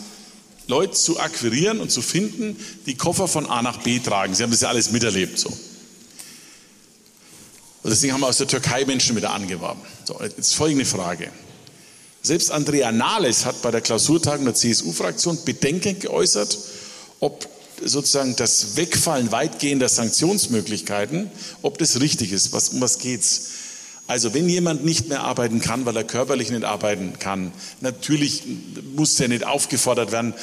Leute 0.68 0.94
zu 0.94 1.20
akquirieren 1.20 1.82
und 1.82 1.92
zu 1.92 2.02
finden, 2.02 2.56
die 2.86 2.96
Koffer 2.96 3.28
von 3.28 3.46
A 3.46 3.62
nach 3.62 3.78
B 3.84 4.00
tragen. 4.00 4.34
Sie 4.34 4.44
haben 4.44 4.52
das 4.52 4.62
ja 4.62 4.70
alles 4.70 4.92
miterlebt 4.92 5.38
so. 5.38 5.50
Und 7.84 7.90
deswegen 7.90 8.14
haben 8.14 8.22
wir 8.22 8.28
aus 8.28 8.38
der 8.38 8.48
Türkei 8.48 8.86
Menschen 8.86 9.16
wieder 9.16 9.32
angeworben. 9.32 9.82
So, 10.06 10.20
jetzt 10.22 10.54
folgende 10.54 10.86
Frage. 10.86 11.32
Selbst 12.22 12.52
Andrea 12.52 12.92
Nahles 12.92 13.46
hat 13.46 13.62
bei 13.64 13.72
der 13.72 13.82
Klausurtagung 13.82 14.46
der 14.46 14.54
CSU-Fraktion 14.54 15.44
Bedenken 15.44 16.00
geäußert, 16.00 16.58
ob 17.20 17.50
sozusagen 17.84 18.36
das 18.36 18.76
Wegfallen 18.76 19.32
weitgehender 19.32 19.90
Sanktionsmöglichkeiten, 19.90 21.30
ob 21.62 21.78
das 21.78 22.00
richtig 22.00 22.32
ist. 22.32 22.54
Was, 22.54 22.70
um 22.70 22.82
was 22.82 23.00
geht's? 23.00 23.50
Also 24.12 24.34
wenn 24.34 24.50
jemand 24.50 24.84
nicht 24.84 25.08
mehr 25.08 25.22
arbeiten 25.22 25.62
kann, 25.62 25.86
weil 25.86 25.96
er 25.96 26.04
körperlich 26.04 26.50
nicht 26.50 26.66
arbeiten 26.66 27.14
kann, 27.18 27.54
natürlich 27.80 28.44
muss 28.94 29.18
er 29.22 29.30
nicht 29.30 29.46
aufgefordert 29.46 30.12
werden, 30.12 30.34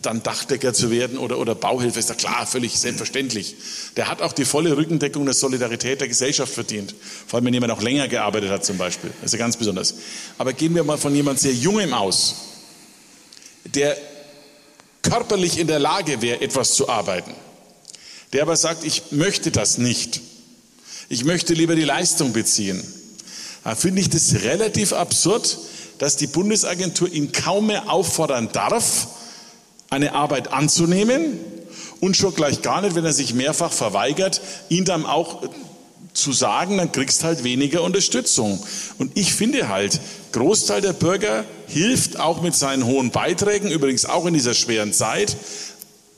dann 0.00 0.22
Dachdecker 0.22 0.72
zu 0.72 0.90
werden 0.90 1.18
oder, 1.18 1.38
oder 1.38 1.54
Bauhilfe, 1.54 1.98
ist 1.98 2.08
ja 2.08 2.14
klar, 2.14 2.46
völlig 2.46 2.78
selbstverständlich. 2.78 3.56
Der 3.96 4.08
hat 4.08 4.22
auch 4.22 4.32
die 4.32 4.46
volle 4.46 4.78
Rückendeckung 4.78 5.26
der 5.26 5.34
Solidarität 5.34 6.00
der 6.00 6.08
Gesellschaft 6.08 6.54
verdient. 6.54 6.94
Vor 7.26 7.36
allem, 7.36 7.44
wenn 7.44 7.54
jemand 7.54 7.72
auch 7.72 7.82
länger 7.82 8.08
gearbeitet 8.08 8.48
hat 8.48 8.64
zum 8.64 8.78
Beispiel. 8.78 9.10
Ja 9.26 9.36
ganz 9.36 9.58
besonders. 9.58 9.94
Aber 10.38 10.54
gehen 10.54 10.74
wir 10.74 10.82
mal 10.82 10.96
von 10.96 11.14
jemand 11.14 11.38
sehr 11.38 11.52
Jungem 11.52 11.92
aus, 11.92 12.36
der 13.66 13.98
körperlich 15.02 15.58
in 15.58 15.66
der 15.66 15.78
Lage 15.78 16.22
wäre, 16.22 16.40
etwas 16.40 16.74
zu 16.74 16.88
arbeiten, 16.88 17.34
der 18.32 18.42
aber 18.42 18.56
sagt, 18.56 18.84
ich 18.84 19.10
möchte 19.10 19.50
das 19.50 19.78
nicht. 19.78 20.20
Ich 21.08 21.24
möchte 21.24 21.52
lieber 21.54 21.74
die 21.74 21.84
Leistung 21.84 22.32
beziehen 22.32 22.82
da 23.64 23.74
finde 23.76 24.00
ich 24.00 24.10
das 24.10 24.42
relativ 24.42 24.92
absurd, 24.92 25.58
dass 25.98 26.16
die 26.16 26.26
Bundesagentur 26.26 27.08
ihn 27.12 27.32
kaum 27.32 27.68
mehr 27.68 27.90
auffordern 27.90 28.50
darf, 28.52 29.06
eine 29.88 30.14
Arbeit 30.14 30.52
anzunehmen 30.52 31.38
und 32.00 32.16
schon 32.16 32.34
gleich 32.34 32.62
gar 32.62 32.80
nicht, 32.80 32.96
wenn 32.96 33.04
er 33.04 33.12
sich 33.12 33.34
mehrfach 33.34 33.72
verweigert, 33.72 34.40
ihn 34.68 34.84
dann 34.84 35.06
auch 35.06 35.42
zu 36.12 36.32
sagen, 36.32 36.76
dann 36.78 36.92
kriegst 36.92 37.24
halt 37.24 37.44
weniger 37.44 37.82
Unterstützung. 37.82 38.62
Und 38.98 39.12
ich 39.16 39.34
finde 39.34 39.68
halt, 39.68 40.00
Großteil 40.32 40.80
der 40.80 40.92
Bürger 40.92 41.44
hilft 41.66 42.18
auch 42.18 42.42
mit 42.42 42.54
seinen 42.54 42.84
hohen 42.84 43.10
Beiträgen, 43.10 43.70
übrigens 43.70 44.04
auch 44.04 44.26
in 44.26 44.34
dieser 44.34 44.54
schweren 44.54 44.92
Zeit, 44.92 45.36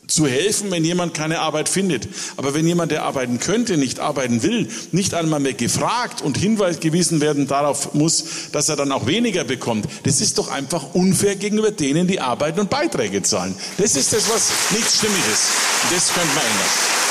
zu 0.06 0.26
helfen, 0.26 0.70
wenn 0.70 0.84
jemand 0.84 1.14
keine 1.14 1.40
Arbeit 1.40 1.68
findet. 1.68 2.08
Aber 2.36 2.54
wenn 2.54 2.66
jemand, 2.66 2.92
der 2.92 3.04
arbeiten 3.04 3.38
könnte, 3.40 3.76
nicht 3.76 4.00
arbeiten 4.00 4.42
will, 4.42 4.68
nicht 4.92 5.14
einmal 5.14 5.40
mehr 5.40 5.54
gefragt 5.54 6.20
und 6.20 6.36
Hinweis 6.36 6.80
gewiesen 6.80 7.20
werden 7.20 7.46
darauf 7.46 7.94
muss, 7.94 8.50
dass 8.52 8.68
er 8.68 8.76
dann 8.76 8.92
auch 8.92 9.06
weniger 9.06 9.44
bekommt, 9.44 9.86
das 10.02 10.20
ist 10.20 10.38
doch 10.38 10.48
einfach 10.50 10.94
unfair 10.94 11.36
gegenüber 11.36 11.70
denen, 11.70 12.06
die 12.06 12.20
arbeiten 12.20 12.60
und 12.60 12.70
Beiträge 12.70 13.22
zahlen. 13.22 13.54
Das 13.78 13.96
ist 13.96 14.12
das, 14.12 14.28
was 14.28 14.50
nicht 14.76 14.90
stimmig 14.90 15.22
ist. 15.32 15.44
Das 15.90 16.12
könnte 16.12 16.34
man 16.34 16.44
ändern. 16.44 17.03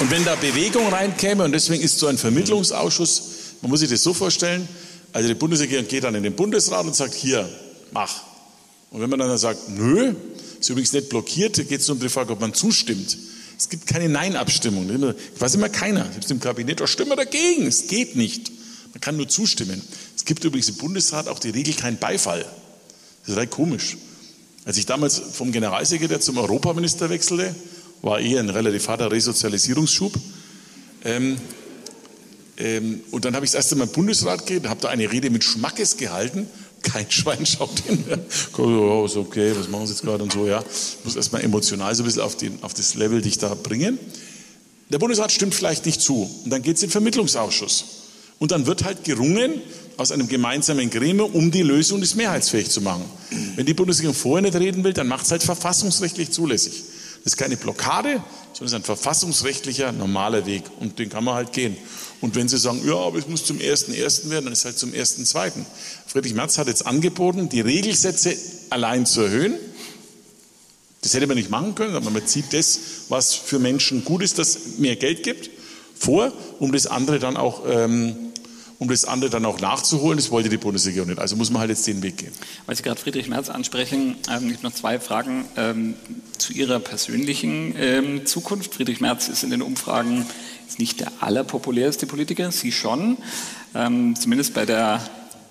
Und, 0.00 0.10
wenn 0.10 0.24
da 0.24 0.34
Bewegung 0.34 0.88
reinkäme, 0.88 1.44
und 1.44 1.52
deswegen 1.52 1.82
ist 1.82 1.98
so 1.98 2.08
ein 2.08 2.18
Vermittlungsausschuss, 2.18 3.22
man 3.62 3.70
muss 3.70 3.80
sich 3.80 3.90
das 3.90 4.02
so 4.02 4.12
vorstellen, 4.12 4.68
also 5.12 5.28
die 5.28 5.34
Bundesregierung 5.34 5.86
geht 5.86 6.04
dann 6.04 6.14
in 6.16 6.24
den 6.24 6.34
Bundesrat 6.34 6.84
und 6.84 6.96
sagt, 6.96 7.14
hier, 7.14 7.48
mach. 7.92 8.22
Und 8.90 9.00
wenn 9.00 9.08
man 9.08 9.20
dann 9.20 9.38
sagt, 9.38 9.68
nö, 9.68 10.14
ist 10.58 10.68
übrigens 10.68 10.92
nicht 10.92 11.08
blockiert, 11.08 11.56
geht 11.68 11.80
es 11.80 11.88
um 11.88 12.00
die 12.00 12.08
Frage, 12.08 12.32
ob 12.32 12.40
man 12.40 12.52
zustimmt. 12.54 13.16
Es 13.56 13.68
gibt 13.68 13.86
keine 13.86 14.08
Nein-Abstimmung. 14.08 15.14
Ich 15.34 15.40
weiß 15.40 15.54
immer 15.54 15.68
keiner, 15.68 16.10
selbst 16.10 16.30
im 16.30 16.40
Kabinett, 16.40 16.80
da 16.80 16.86
stimmen 16.86 17.12
wir 17.12 17.16
dagegen. 17.16 17.66
Es 17.66 17.86
geht 17.86 18.16
nicht. 18.16 18.50
Man 18.92 19.00
kann 19.00 19.16
nur 19.16 19.28
zustimmen. 19.28 19.80
Es 20.16 20.24
gibt 20.24 20.44
übrigens 20.44 20.68
im 20.68 20.76
Bundesrat 20.76 21.28
auch 21.28 21.38
die 21.38 21.50
Regel 21.50 21.74
kein 21.74 21.98
Beifall. 21.98 22.44
Das 23.22 23.30
ist 23.30 23.36
halt 23.36 23.50
komisch. 23.50 23.96
Als 24.64 24.76
ich 24.76 24.86
damals 24.86 25.18
vom 25.18 25.52
Generalsekretär 25.52 26.20
zum 26.20 26.38
Europaminister 26.38 27.10
wechselte, 27.10 27.54
war 28.04 28.20
eher 28.20 28.40
ein 28.40 28.50
relativ 28.50 28.86
harter 28.88 29.10
Resozialisierungsschub. 29.10 30.12
Ähm, 31.04 31.36
ähm, 32.56 33.00
und 33.10 33.24
dann 33.24 33.34
habe 33.34 33.44
ich 33.44 33.52
das 33.52 33.56
erste 33.56 33.76
Mal 33.76 33.84
im 33.84 33.92
Bundesrat 33.92 34.46
geredet, 34.46 34.68
habe 34.68 34.80
da 34.80 34.88
eine 34.88 35.10
Rede 35.10 35.30
mit 35.30 35.42
Schmackes 35.42 35.96
gehalten. 35.96 36.46
Kein 36.82 37.10
Schwein 37.10 37.46
schaut 37.46 37.80
hin. 37.80 38.04
Oh, 38.58 39.06
ist 39.06 39.16
okay, 39.16 39.52
was 39.56 39.68
machen 39.68 39.86
Sie 39.86 39.94
jetzt 39.94 40.02
gerade 40.02 40.22
und 40.22 40.32
so, 40.32 40.46
ja. 40.46 40.60
Ich 40.60 41.04
muss 41.04 41.16
erstmal 41.16 41.42
emotional 41.42 41.94
so 41.94 42.02
ein 42.02 42.06
bisschen 42.06 42.22
auf, 42.22 42.36
den, 42.36 42.62
auf 42.62 42.74
das 42.74 42.94
Level 42.94 43.22
dich 43.22 43.38
da 43.38 43.54
bringen. 43.54 43.98
Der 44.90 44.98
Bundesrat 44.98 45.32
stimmt 45.32 45.54
vielleicht 45.54 45.86
nicht 45.86 46.00
zu. 46.00 46.30
Und 46.44 46.50
dann 46.50 46.62
geht 46.62 46.76
es 46.76 46.82
in 46.82 46.88
den 46.88 46.92
Vermittlungsausschuss. 46.92 47.84
Und 48.38 48.52
dann 48.52 48.66
wird 48.66 48.84
halt 48.84 49.04
gerungen 49.04 49.62
aus 49.96 50.12
einem 50.12 50.28
gemeinsamen 50.28 50.90
Gremium, 50.90 51.30
um 51.32 51.50
die 51.50 51.62
Lösung 51.62 52.00
des 52.00 52.14
mehrheitsfähig 52.14 52.68
zu 52.68 52.82
machen. 52.82 53.04
Wenn 53.56 53.64
die 53.64 53.74
Bundesregierung 53.74 54.14
vorher 54.14 54.42
nicht 54.42 54.56
reden 54.56 54.84
will, 54.84 54.92
dann 54.92 55.08
macht 55.08 55.24
es 55.24 55.30
halt 55.30 55.42
verfassungsrechtlich 55.42 56.30
zulässig. 56.30 56.82
Das 57.24 57.32
ist 57.32 57.36
keine 57.38 57.56
Blockade, 57.56 58.22
sondern 58.52 58.66
es 58.66 58.72
ist 58.72 58.74
ein 58.74 58.82
verfassungsrechtlicher, 58.82 59.92
normaler 59.92 60.44
Weg. 60.44 60.64
Und 60.78 60.98
den 60.98 61.08
kann 61.08 61.24
man 61.24 61.34
halt 61.34 61.54
gehen. 61.54 61.74
Und 62.20 62.34
wenn 62.34 62.48
Sie 62.48 62.58
sagen, 62.58 62.82
ja, 62.86 62.96
aber 62.96 63.18
es 63.18 63.26
muss 63.26 63.46
zum 63.46 63.60
ersten 63.60 63.94
ersten 63.94 64.28
werden, 64.28 64.44
dann 64.44 64.52
ist 64.52 64.58
es 64.60 64.64
halt 64.66 64.78
zum 64.78 64.92
ersten 64.92 65.24
zweiten. 65.24 65.64
Friedrich 66.06 66.34
Merz 66.34 66.58
hat 66.58 66.68
jetzt 66.68 66.86
angeboten, 66.86 67.48
die 67.48 67.62
Regelsätze 67.62 68.36
allein 68.68 69.06
zu 69.06 69.22
erhöhen. 69.22 69.54
Das 71.00 71.14
hätte 71.14 71.26
man 71.26 71.38
nicht 71.38 71.48
machen 71.48 71.74
können, 71.74 71.96
aber 71.96 72.10
man 72.10 72.26
zieht 72.26 72.52
das, 72.52 72.78
was 73.08 73.34
für 73.34 73.58
Menschen 73.58 74.04
gut 74.04 74.22
ist, 74.22 74.38
das 74.38 74.76
mehr 74.78 74.96
Geld 74.96 75.22
gibt, 75.22 75.48
vor, 75.94 76.30
um 76.58 76.72
das 76.72 76.86
andere 76.86 77.18
dann 77.18 77.38
auch 77.38 77.62
ähm, 77.66 78.23
um 78.84 78.90
das 78.90 79.06
andere 79.06 79.30
dann 79.30 79.46
auch 79.46 79.60
nachzuholen. 79.60 80.18
Das 80.18 80.30
wollte 80.30 80.50
die 80.50 80.58
Bundesregierung 80.58 81.08
nicht. 81.08 81.18
Also 81.18 81.36
muss 81.36 81.50
man 81.50 81.60
halt 81.60 81.70
jetzt 81.70 81.86
den 81.86 82.02
Weg 82.02 82.18
gehen. 82.18 82.32
Weil 82.66 82.76
Sie 82.76 82.82
gerade 82.82 83.00
Friedrich 83.00 83.28
Merz 83.28 83.48
ansprechen, 83.48 84.16
ähm, 84.30 84.48
ich 84.48 84.56
habe 84.56 84.66
noch 84.66 84.74
zwei 84.74 85.00
Fragen 85.00 85.46
ähm, 85.56 85.94
zu 86.36 86.52
Ihrer 86.52 86.80
persönlichen 86.80 87.74
ähm, 87.78 88.26
Zukunft. 88.26 88.74
Friedrich 88.74 89.00
Merz 89.00 89.28
ist 89.28 89.42
in 89.42 89.48
den 89.50 89.62
Umfragen 89.62 90.26
nicht 90.76 91.00
der 91.00 91.10
allerpopulärste 91.20 92.06
Politiker, 92.06 92.52
Sie 92.52 92.72
schon. 92.72 93.16
Ähm, 93.74 94.16
zumindest 94.16 94.52
bei 94.52 94.66
der 94.66 95.00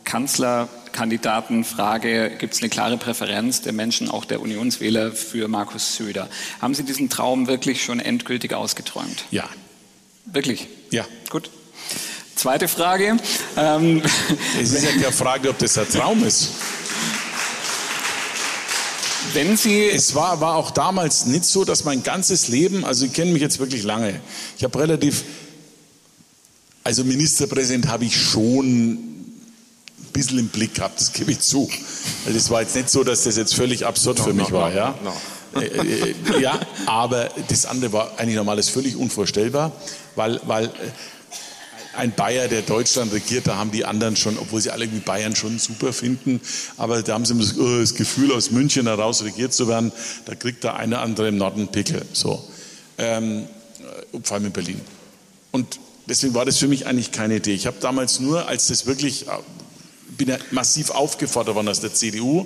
Kanzlerkandidatenfrage 0.03 2.34
gibt 2.38 2.53
es 2.53 2.61
eine 2.61 2.69
klare 2.69 2.97
Präferenz 2.97 3.61
der 3.61 3.73
Menschen, 3.73 4.10
auch 4.10 4.26
der 4.26 4.41
Unionswähler, 4.41 5.11
für 5.11 5.47
Markus 5.47 5.95
Söder. 5.95 6.30
Haben 6.61 6.76
Sie 6.76 6.84
diesen 6.84 7.10
Traum 7.10 7.47
wirklich 7.47 7.84
schon 7.84 7.99
endgültig 7.99 8.53
ausgeträumt? 8.53 9.26
Ja. 9.31 9.49
Wirklich? 10.26 10.68
Ja. 10.91 11.07
Gut. 11.31 11.49
Zweite 12.35 12.68
Frage. 12.68 13.18
Ähm, 13.57 14.01
es 14.61 14.73
ist 14.73 14.84
ja 14.84 14.91
keine 14.91 15.11
Frage, 15.11 15.49
ob 15.49 15.57
das 15.60 15.77
ein 15.77 15.88
Traum 15.89 16.23
ist. 16.23 16.49
Wenn 19.34 19.57
Sie 19.57 19.85
es 19.85 20.14
war, 20.14 20.41
war 20.41 20.55
auch 20.55 20.72
damals 20.72 21.26
nicht 21.26 21.45
so, 21.45 21.64
dass 21.65 21.85
mein 21.85 22.03
ganzes 22.03 22.47
Leben, 22.49 22.85
also 22.85 23.05
ich 23.05 23.14
kenne 23.14 23.31
mich 23.31 23.41
jetzt 23.41 23.60
wirklich 23.60 23.84
lange, 23.84 24.19
ich 24.57 24.64
habe 24.64 24.77
relativ, 24.80 25.23
also 26.84 27.03
Ministerpräsident 27.03 27.88
habe 27.88 28.05
ich 28.05 28.15
schon 28.15 28.91
ein 28.93 29.26
bisschen 30.11 30.38
im 30.39 30.49
Blick 30.49 30.76
gehabt, 30.76 30.99
das 30.99 31.14
gebe 31.14 31.31
ich 31.31 31.39
zu. 31.39 31.69
Also 32.26 32.38
es 32.38 32.49
war 32.49 32.61
jetzt 32.61 32.76
nicht 32.76 32.89
so, 32.89 33.03
dass 33.03 33.23
das 33.23 33.38
jetzt 33.38 33.55
völlig 33.55 33.85
absurd 33.85 34.19
no, 34.19 34.23
für 34.26 34.34
mich 34.34 34.49
no, 34.49 34.57
war, 34.57 34.69
no, 34.69 34.76
ja. 34.76 34.95
Äh, 35.55 35.65
äh, 35.65 36.41
ja, 36.41 36.60
aber 36.85 37.30
das 37.47 37.65
andere 37.65 37.93
war 37.93 38.11
eigentlich 38.18 38.35
normales 38.35 38.69
völlig 38.69 38.95
unvorstellbar, 38.95 39.72
weil, 40.15 40.41
weil 40.45 40.72
ein 41.95 42.14
Bayer, 42.14 42.48
der 42.48 42.61
Deutschland 42.61 43.14
regiert, 43.14 43.48
da 43.48 43.57
haben 43.57 43.72
die 43.72 43.86
anderen 43.86 44.15
schon, 44.15 44.38
obwohl 44.38 44.61
sie 44.61 44.72
alle 44.72 44.86
irgendwie 44.86 45.03
Bayern 45.03 45.36
schon 45.36 45.60
super 45.60 45.94
finden, 45.94 46.41
aber 46.78 47.02
da 47.03 47.14
haben 47.14 47.26
sie 47.26 47.36
das, 47.36 47.57
oh, 47.57 47.80
das 47.80 47.95
Gefühl, 47.95 48.32
aus 48.32 48.52
München 48.52 48.88
heraus 48.88 49.24
regiert 49.24 49.53
zu 49.53 49.68
werden, 49.68 49.91
da 50.26 50.36
kriegt 50.36 50.64
der 50.64 50.76
eine 50.76 50.99
andere 50.99 51.28
im 51.28 51.38
Norden 51.38 51.68
Pickel. 51.68 52.03
So. 52.14 52.44
Ähm, 52.98 53.48
äh, 53.80 54.20
vor 54.24 54.36
allem 54.36 54.48
in 54.48 54.52
Berlin. 54.52 54.82
Und 55.52 55.80
deswegen 56.07 56.34
war 56.34 56.45
das 56.45 56.57
für 56.57 56.68
mich 56.68 56.86
eigentlich 56.86 57.11
keine 57.11 57.38
Idee. 57.38 57.53
Ich 57.53 57.68
habe 57.68 57.78
damals 57.80 58.20
nur, 58.20 58.48
als 58.48 58.68
das 58.68 58.86
wirklich, 58.86 59.28
äh, 59.28 59.32
bin 60.18 60.30
ja 60.30 60.38
massiv 60.52 60.90
aufgefordert 60.91 61.56
worden 61.56 61.68
aus 61.68 61.80
der 61.80 61.94
CDU, 61.94 62.45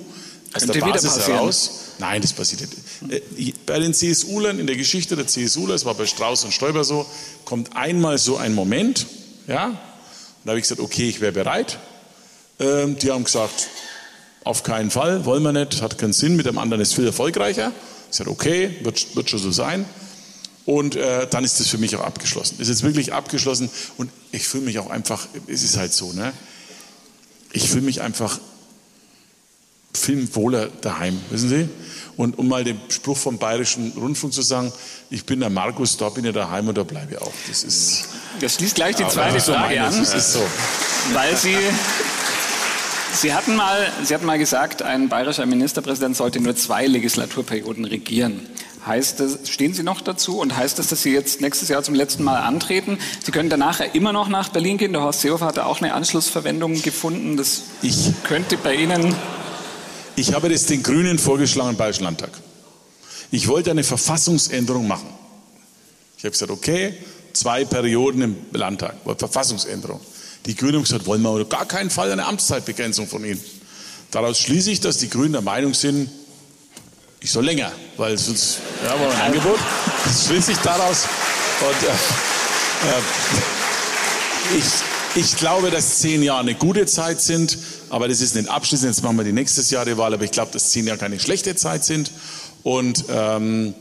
aus 0.54 0.66
der 0.66 0.80
Basis 0.80 1.26
heraus. 1.26 1.70
Nein, 1.98 2.22
das 2.22 2.32
passiert 2.32 2.62
nicht. 2.62 3.66
Bei 3.66 3.78
den 3.78 3.92
CSU-Lern, 3.92 4.58
in 4.58 4.66
der 4.66 4.76
Geschichte 4.76 5.16
der 5.16 5.26
CSU, 5.26 5.66
das 5.66 5.84
war 5.84 5.94
bei 5.94 6.06
Strauß 6.06 6.44
und 6.44 6.52
Stoiber 6.52 6.84
so, 6.84 7.06
kommt 7.44 7.76
einmal 7.76 8.18
so 8.18 8.36
ein 8.36 8.54
Moment, 8.54 9.06
ja? 9.48 9.66
Und 9.66 9.76
da 10.44 10.50
habe 10.50 10.58
ich 10.58 10.62
gesagt, 10.62 10.80
okay, 10.80 11.08
ich 11.08 11.20
wäre 11.20 11.32
bereit. 11.32 11.78
Ähm, 12.60 12.96
die 12.98 13.10
haben 13.10 13.24
gesagt, 13.24 13.68
auf 14.44 14.62
keinen 14.62 14.90
Fall, 14.90 15.24
wollen 15.24 15.42
wir 15.42 15.52
nicht, 15.52 15.82
hat 15.82 15.98
keinen 15.98 16.12
Sinn, 16.12 16.36
mit 16.36 16.46
dem 16.46 16.58
anderen 16.58 16.80
ist 16.80 16.94
viel 16.94 17.06
erfolgreicher. 17.06 17.72
Ich 18.10 18.16
sagte, 18.16 18.30
okay, 18.30 18.76
wird, 18.82 19.16
wird 19.16 19.28
schon 19.28 19.40
so 19.40 19.50
sein. 19.50 19.84
Und 20.64 20.96
äh, 20.96 21.26
dann 21.26 21.44
ist 21.44 21.60
das 21.60 21.68
für 21.68 21.78
mich 21.78 21.96
auch 21.96 22.04
abgeschlossen. 22.04 22.60
Ist 22.60 22.68
jetzt 22.68 22.82
wirklich 22.82 23.12
abgeschlossen 23.12 23.70
und 23.96 24.10
ich 24.32 24.46
fühle 24.46 24.64
mich 24.64 24.78
auch 24.78 24.90
einfach, 24.90 25.26
es 25.46 25.62
ist 25.62 25.76
halt 25.76 25.92
so, 25.92 26.12
ne? 26.12 26.32
Ich 27.52 27.70
fühle 27.70 27.82
mich 27.82 28.02
einfach 28.02 28.38
viel 29.94 30.34
wohler 30.34 30.68
daheim, 30.82 31.18
wissen 31.30 31.48
Sie? 31.48 31.68
Und 32.18 32.36
um 32.36 32.48
mal 32.48 32.64
den 32.64 32.80
Spruch 32.88 33.16
vom 33.16 33.38
Bayerischen 33.38 33.92
Rundfunk 33.96 34.32
zu 34.32 34.42
sagen, 34.42 34.72
ich 35.08 35.24
bin 35.24 35.38
der 35.38 35.50
Markus, 35.50 35.96
da 35.96 36.08
bin 36.08 36.24
ich 36.24 36.34
daheim 36.34 36.66
und 36.66 36.76
da 36.76 36.82
bleibe 36.82 37.14
ich 37.14 37.22
auch. 37.22 37.32
Das 37.48 37.62
ist. 37.62 38.08
Das 38.40 38.56
schließt 38.56 38.74
gleich 38.74 38.96
die 38.96 39.06
zweite 39.06 39.40
Frage 39.40 39.80
an. 39.80 39.96
Das 39.96 40.12
ist 40.12 40.32
so. 40.32 40.44
Weil 41.12 41.36
Sie. 41.36 41.56
Sie 43.12 43.32
hatten, 43.32 43.56
mal, 43.56 43.90
Sie 44.02 44.14
hatten 44.14 44.26
mal 44.26 44.38
gesagt, 44.38 44.82
ein 44.82 45.08
bayerischer 45.08 45.46
Ministerpräsident 45.46 46.16
sollte 46.16 46.40
nur 46.40 46.56
zwei 46.56 46.86
Legislaturperioden 46.86 47.84
regieren. 47.84 48.46
Heißt 48.84 49.20
das, 49.20 49.48
stehen 49.48 49.72
Sie 49.72 49.82
noch 49.82 50.00
dazu 50.00 50.40
und 50.40 50.56
heißt 50.56 50.78
das, 50.78 50.88
dass 50.88 51.02
Sie 51.02 51.12
jetzt 51.12 51.40
nächstes 51.40 51.68
Jahr 51.68 51.84
zum 51.84 51.94
letzten 51.94 52.24
Mal 52.24 52.40
antreten? 52.40 52.98
Sie 53.24 53.30
können 53.30 53.48
danach 53.48 53.78
ja 53.78 53.86
immer 53.86 54.12
noch 54.12 54.28
nach 54.28 54.48
Berlin 54.48 54.76
gehen. 54.76 54.92
Der 54.92 55.02
Horst 55.02 55.20
Seehofer 55.20 55.46
hatte 55.46 55.66
auch 55.66 55.80
eine 55.80 55.94
Anschlussverwendung 55.94 56.82
gefunden. 56.82 57.36
Das 57.36 57.62
ich, 57.80 58.12
könnte 58.24 58.56
bei 58.56 58.74
Ihnen. 58.74 59.14
Ich 60.18 60.32
habe 60.34 60.48
das 60.48 60.66
den 60.66 60.82
Grünen 60.82 61.16
vorgeschlagen 61.16 61.70
im 61.70 61.76
Bayerischen 61.76 62.02
Landtag. 62.02 62.30
Ich 63.30 63.46
wollte 63.46 63.70
eine 63.70 63.84
Verfassungsänderung 63.84 64.88
machen. 64.88 65.06
Ich 66.16 66.24
habe 66.24 66.32
gesagt, 66.32 66.50
okay, 66.50 66.94
zwei 67.32 67.64
Perioden 67.64 68.22
im 68.22 68.36
Landtag, 68.50 68.96
Verfassungsänderung. 69.16 70.00
Die 70.44 70.56
Grünen 70.56 70.74
haben 70.74 70.82
gesagt, 70.82 71.06
wollen 71.06 71.22
wir 71.22 71.30
auf 71.30 71.48
gar 71.48 71.66
keinen 71.66 71.88
Fall 71.88 72.10
eine 72.10 72.26
Amtszeitbegrenzung 72.26 73.06
von 73.06 73.24
Ihnen. 73.24 73.40
Daraus 74.10 74.40
schließe 74.40 74.72
ich, 74.72 74.80
dass 74.80 74.98
die 74.98 75.08
Grünen 75.08 75.34
der 75.34 75.42
Meinung 75.42 75.72
sind, 75.72 76.10
ich 77.20 77.30
soll 77.30 77.44
länger, 77.44 77.70
weil 77.96 78.18
sonst 78.18 78.58
ja, 78.84 78.98
war 78.98 79.14
ein 79.14 79.20
Angebot. 79.20 79.58
Das 80.04 80.26
schließe 80.26 80.50
ich 80.50 80.58
daraus. 80.58 81.04
Und, 81.60 81.82
äh, 81.86 81.92
äh, 84.56 84.58
ich, 84.58 84.64
ich 85.14 85.36
glaube, 85.36 85.70
dass 85.70 86.00
zehn 86.00 86.24
Jahre 86.24 86.40
eine 86.40 86.56
gute 86.56 86.86
Zeit 86.86 87.20
sind, 87.20 87.56
aber 87.90 88.08
das 88.08 88.20
ist 88.20 88.34
nicht 88.34 88.48
abschließend. 88.48 88.94
Jetzt 88.94 89.02
machen 89.02 89.16
wir 89.16 89.24
die 89.24 89.32
nächstes 89.32 89.70
Jahr 89.70 89.84
die 89.84 89.96
Wahl, 89.96 90.14
aber 90.14 90.24
ich 90.24 90.30
glaube, 90.30 90.52
dass 90.52 90.70
zehn 90.70 90.86
Jahre 90.86 90.98
keine 90.98 91.18
schlechte 91.18 91.54
Zeit 91.56 91.84
sind. 91.84 92.10
Und 92.62 93.04
ähm, 93.10 93.74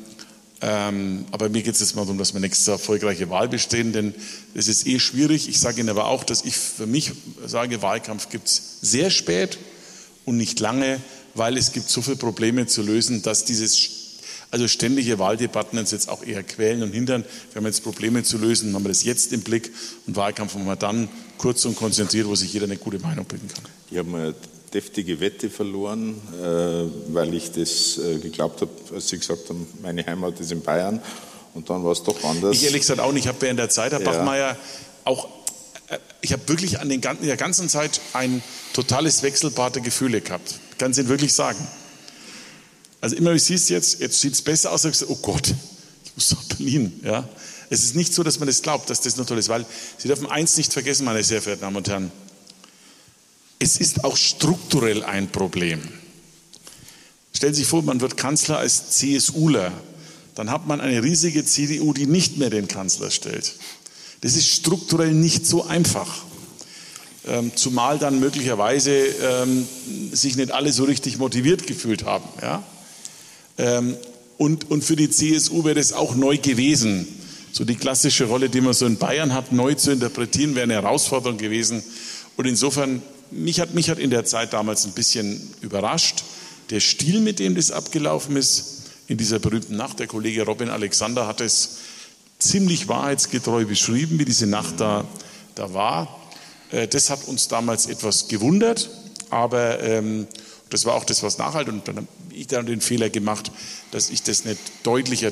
ähm, 0.62 1.26
aber 1.32 1.50
mir 1.50 1.62
geht 1.62 1.76
es 1.76 1.82
jetzt 1.82 1.96
mal 1.96 2.02
darum, 2.02 2.18
dass 2.18 2.34
wir 2.34 2.40
nächstes 2.40 2.66
Jahr 2.66 2.78
erfolgreiche 2.78 3.30
Wahl 3.30 3.48
bestehen, 3.48 3.94
denn 3.94 4.16
es 4.56 4.68
ist 4.68 4.88
eh 4.88 5.00
schwierig. 5.00 5.50
Ich 5.50 5.60
sage 5.60 5.82
Ihnen 5.82 5.90
aber 5.90 6.08
auch, 6.08 6.24
dass 6.24 6.46
ich 6.46 6.58
für 6.58 6.88
mich 6.88 7.12
sage, 7.46 7.82
Wahlkampf 7.82 8.30
gibt 8.30 8.48
es 8.48 8.80
sehr 8.82 9.12
spät 9.12 9.60
und 10.26 10.38
nicht 10.38 10.60
lange, 10.60 11.00
weil 11.36 11.58
es 11.58 11.74
gibt 11.74 11.90
so 11.90 12.02
viele 12.02 12.16
Probleme 12.16 12.66
zu 12.66 12.82
lösen, 12.82 13.22
dass 13.22 13.46
dieses 13.46 13.98
also 14.50 14.68
ständige 14.68 15.20
Wahldebatten 15.20 15.78
uns 15.78 15.92
jetzt 15.92 16.10
auch 16.10 16.24
eher 16.24 16.42
quälen 16.42 16.82
und 16.82 16.94
hindern. 16.94 17.24
Wir 17.52 17.60
haben 17.60 17.66
jetzt 17.66 17.84
Probleme 17.84 18.24
zu 18.24 18.38
lösen, 18.38 18.74
haben 18.74 18.84
wir 18.84 18.90
das 18.90 19.04
jetzt 19.04 19.34
im 19.34 19.42
Blick 19.42 19.72
und 20.08 20.16
Wahlkampf 20.16 20.56
haben 20.56 20.66
wir 20.66 20.76
dann 20.76 21.10
kurz 21.38 21.66
und 21.66 21.76
konzentriert, 21.76 22.28
wo 22.28 22.36
sich 22.36 22.52
jeder 22.54 22.66
eine 22.66 22.78
gute 22.78 23.00
Meinung 23.00 23.26
bilden 23.26 23.48
kann. 23.48 23.64
Ich 23.92 23.98
habe 23.98 24.10
eine 24.10 24.36
deftige 24.74 25.20
Wette 25.20 25.50
verloren, 25.50 26.16
äh, 26.34 27.14
weil 27.14 27.34
ich 27.34 27.52
das 27.52 27.98
äh, 27.98 28.20
geglaubt 28.20 28.62
habe, 28.62 28.72
als 28.94 29.08
Sie 29.08 29.18
gesagt 29.18 29.50
haben, 29.50 29.68
meine 29.82 30.06
Heimat 30.06 30.40
ist 30.40 30.52
in 30.52 30.62
Bayern 30.62 31.02
und 31.54 31.70
dann 31.70 31.84
war 31.84 31.92
es 31.92 32.04
doch 32.04 32.24
anders. 32.24 32.56
Ich 32.56 32.66
ehrlich 32.66 32.82
gesagt 32.82 33.00
auch 33.00 33.12
nicht. 33.12 33.26
Ich 33.26 33.28
habe 33.30 33.42
während 33.42 33.60
der 33.60 33.70
Zeit, 33.70 33.92
Herr 33.92 34.02
ja. 34.02 34.12
Bachmeier, 34.12 34.58
auch 35.06 35.28
äh, 35.90 35.98
ich 36.22 36.34
habe 36.34 36.48
wirklich 36.48 36.80
an 36.80 36.90
den, 36.90 37.02
in 37.02 37.28
der 37.28 37.38
ganzen 37.38 37.70
Zeit 37.70 38.02
ein 38.14 38.44
totales 38.74 39.24
Wechselbad 39.24 39.76
der 39.76 39.82
Gefühle 39.82 40.22
gehabt. 40.22 40.56
Ich 40.72 40.78
kann 40.78 40.92
es 40.92 40.98
Ihnen 40.98 41.08
wirklich 41.08 41.34
sagen. 41.34 41.66
Also 43.00 43.16
immer, 43.16 43.34
wie 43.34 43.40
siehst 43.40 43.70
jetzt, 43.70 44.00
jetzt 44.00 44.20
sieht 44.20 44.34
es 44.34 44.42
besser 44.42 44.72
aus, 44.72 44.86
als 44.86 45.02
ich 45.02 45.10
oh 45.10 45.18
Gott, 45.22 45.54
ich 46.04 46.16
muss 46.16 46.32
nach 46.32 46.44
Berlin. 46.44 47.00
Ja? 47.04 47.28
Es 47.70 47.84
ist 47.84 47.96
nicht 47.96 48.14
so, 48.14 48.24
dass 48.24 48.40
man 48.40 48.48
das 48.48 48.62
glaubt, 48.62 48.90
dass 48.90 49.02
das 49.02 49.18
noch 49.18 49.26
toll 49.26 49.38
ist, 49.38 49.50
weil 49.50 49.66
Sie 49.98 50.08
dürfen 50.08 50.28
eins 50.28 50.58
nicht 50.58 50.72
vergessen, 50.72 51.06
meine 51.06 51.24
sehr 51.24 51.42
verehrten 51.42 51.62
Damen 51.62 51.76
und 51.76 51.90
Herren. 51.90 52.12
Es 53.60 53.78
ist 53.78 54.04
auch 54.04 54.16
strukturell 54.16 55.04
ein 55.04 55.30
Problem. 55.30 55.82
Stellen 57.34 57.54
Sie 57.54 57.62
sich 57.62 57.70
vor, 57.70 57.84
man 57.84 58.02
wird 58.02 58.18
Kanzler 58.18 58.60
als 58.60 58.92
CSUler. 58.92 59.72
Dann 60.36 60.52
hat 60.52 60.68
man 60.68 60.82
eine 60.82 61.04
riesige 61.04 61.44
CDU, 61.44 61.94
die 61.94 62.06
nicht 62.06 62.38
mehr 62.38 62.50
den 62.50 62.68
Kanzler 62.68 63.12
stellt. 63.12 63.56
Das 64.22 64.36
ist 64.36 64.48
strukturell 64.48 65.14
nicht 65.14 65.46
so 65.46 65.66
einfach. 65.66 66.24
Ähm, 67.28 67.52
zumal 67.56 68.00
dann 68.00 68.20
möglicherweise 68.20 68.92
ähm, 68.92 69.68
sich 70.14 70.38
nicht 70.38 70.52
alle 70.52 70.72
so 70.72 70.86
richtig 70.86 71.18
motiviert 71.18 71.68
gefühlt 71.68 72.06
haben. 72.06 72.28
Ja? 72.42 72.64
Ähm, 73.58 73.98
und, 74.38 74.70
und 74.70 74.84
für 74.84 74.96
die 74.96 75.10
CSU 75.10 75.66
wäre 75.66 75.76
das 75.76 75.94
auch 75.94 76.16
neu 76.16 76.38
gewesen. 76.38 77.08
So 77.52 77.66
die 77.66 77.76
klassische 77.76 78.26
Rolle, 78.26 78.50
die 78.50 78.62
man 78.62 78.74
so 78.74 78.86
in 78.86 78.98
Bayern 78.98 79.34
hat, 79.34 79.52
neu 79.52 79.74
zu 79.74 79.92
interpretieren, 79.92 80.56
wäre 80.56 80.64
eine 80.64 80.74
Herausforderung 80.74 81.38
gewesen. 81.38 81.84
Und 82.36 82.46
insofern, 82.46 83.02
mich 83.32 83.60
hat, 83.60 83.74
mich 83.74 83.90
hat 83.90 84.00
in 84.00 84.10
der 84.10 84.26
Zeit 84.26 84.54
damals 84.54 84.86
ein 84.86 84.92
bisschen 84.94 85.42
überrascht, 85.62 86.24
der 86.70 86.80
Stil, 86.80 87.22
mit 87.22 87.40
dem 87.40 87.56
das 87.56 87.72
abgelaufen 87.72 88.36
ist, 88.36 88.84
in 89.08 89.18
dieser 89.18 89.40
berühmten 89.40 89.76
Nacht. 89.76 90.00
Der 90.00 90.08
Kollege 90.08 90.46
Robin 90.46 90.70
Alexander 90.70 91.28
hat 91.28 91.42
es 91.42 91.78
ziemlich 92.40 92.88
wahrheitsgetreu 92.88 93.66
beschrieben, 93.66 94.20
wie 94.20 94.26
diese 94.26 94.48
Nacht 94.48 94.80
da, 94.80 95.06
da 95.56 95.74
war. 95.74 96.20
Äh, 96.72 96.88
das 96.88 97.10
hat 97.10 97.28
uns 97.28 97.48
damals 97.48 97.88
etwas 97.88 98.28
gewundert, 98.28 98.90
aber 99.30 99.82
ähm, 99.82 100.28
das 100.70 100.86
war 100.86 100.96
auch 100.96 101.06
das, 101.06 101.24
was 101.24 101.38
nachhalt. 101.38 101.70
Und 101.70 101.88
dann 101.88 101.98
habe 101.98 102.08
ich 102.32 102.48
dann 102.48 102.66
den 102.66 102.82
Fehler 102.82 103.10
gemacht, 103.10 103.52
dass 103.92 104.10
ich 104.10 104.24
das 104.24 104.46
nicht 104.46 104.60
deutlicher 104.84 105.32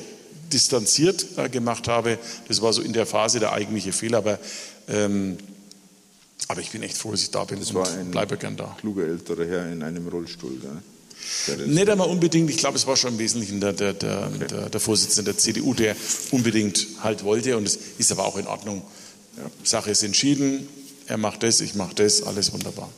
distanziert 0.52 1.26
äh, 1.36 1.48
gemacht 1.48 1.88
habe. 1.88 2.18
Das 2.48 2.62
war 2.62 2.72
so 2.72 2.82
in 2.82 2.92
der 2.92 3.06
Phase 3.06 3.40
der 3.40 3.52
eigentliche 3.52 3.92
Fehler. 3.92 4.18
Aber, 4.18 4.38
ähm, 4.88 5.38
aber 6.48 6.60
ich 6.60 6.70
bin 6.70 6.82
echt 6.82 6.96
froh, 6.96 7.10
dass 7.10 7.22
ich 7.22 7.30
da 7.30 7.44
bin. 7.44 7.58
Das 7.58 7.74
war 7.74 7.88
ein 7.90 8.10
bleibe 8.10 8.36
gern 8.36 8.56
da. 8.56 8.76
kluger 8.80 9.04
älterer 9.04 9.46
Herr 9.46 9.72
in 9.72 9.82
einem 9.82 10.08
Rollstuhl. 10.08 10.58
Gell? 10.60 11.66
Nicht 11.66 11.88
einmal 11.88 12.08
unbedingt, 12.08 12.50
ich 12.50 12.58
glaube, 12.58 12.76
es 12.76 12.86
war 12.86 12.96
schon 12.96 13.14
im 13.14 13.18
Wesentlichen 13.18 13.60
der, 13.60 13.72
der, 13.72 13.94
der, 13.94 14.30
okay. 14.34 14.46
der, 14.48 14.70
der 14.70 14.80
Vorsitzende 14.80 15.32
der 15.32 15.38
CDU, 15.38 15.74
der 15.74 15.96
unbedingt 16.30 16.86
halt 17.02 17.24
wollte. 17.24 17.56
Und 17.56 17.66
es 17.66 17.78
ist 17.98 18.12
aber 18.12 18.24
auch 18.26 18.36
in 18.36 18.46
Ordnung. 18.46 18.82
Ja. 19.36 19.50
Sache 19.64 19.90
ist 19.90 20.02
entschieden. 20.02 20.68
Er 21.06 21.18
macht 21.18 21.42
das, 21.42 21.60
ich 21.60 21.74
mache 21.74 21.94
das, 21.94 22.22
alles 22.22 22.52
wunderbar. 22.52 22.90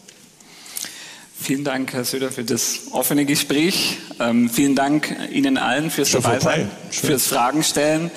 Vielen 1.41 1.65
Dank, 1.65 1.93
Herr 1.93 2.05
Söder, 2.05 2.31
für 2.31 2.45
das 2.45 2.81
offene 2.91 3.25
Gespräch. 3.25 3.99
Ähm, 4.19 4.51
vielen 4.51 4.75
Dank 4.75 5.15
Ihnen 5.31 5.57
allen 5.57 5.91
fürs 5.91 6.11
Dabeisein, 6.11 6.71
fürs 6.91 7.29
Fragen 7.29 7.63
stellen. 7.63 8.11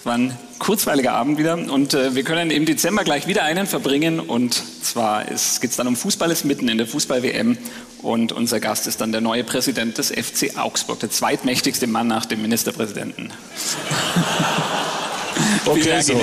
Es 0.00 0.06
war 0.06 0.14
ein 0.14 0.36
kurzweiliger 0.58 1.12
Abend 1.12 1.38
wieder 1.38 1.54
und 1.54 1.94
äh, 1.94 2.14
wir 2.14 2.24
können 2.24 2.50
im 2.50 2.66
Dezember 2.66 3.04
gleich 3.04 3.26
wieder 3.26 3.44
einen 3.44 3.66
verbringen 3.66 4.20
und 4.20 4.54
zwar 4.82 5.24
geht 5.24 5.70
es 5.70 5.76
dann 5.76 5.86
um 5.86 5.96
Fußball, 5.96 6.30
ist 6.30 6.44
mitten 6.44 6.68
in 6.68 6.78
der 6.78 6.86
Fußball-WM 6.86 7.58
und 8.02 8.32
unser 8.32 8.60
Gast 8.60 8.86
ist 8.86 9.00
dann 9.00 9.12
der 9.12 9.20
neue 9.20 9.44
Präsident 9.44 9.98
des 9.98 10.10
FC 10.10 10.58
Augsburg, 10.58 11.00
der 11.00 11.10
zweitmächtigste 11.10 11.86
Mann 11.86 12.08
nach 12.08 12.26
dem 12.26 12.42
Ministerpräsidenten. 12.42 13.30
okay, 15.66 16.02
so. 16.02 16.20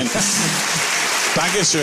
Dankeschön. 1.36 1.82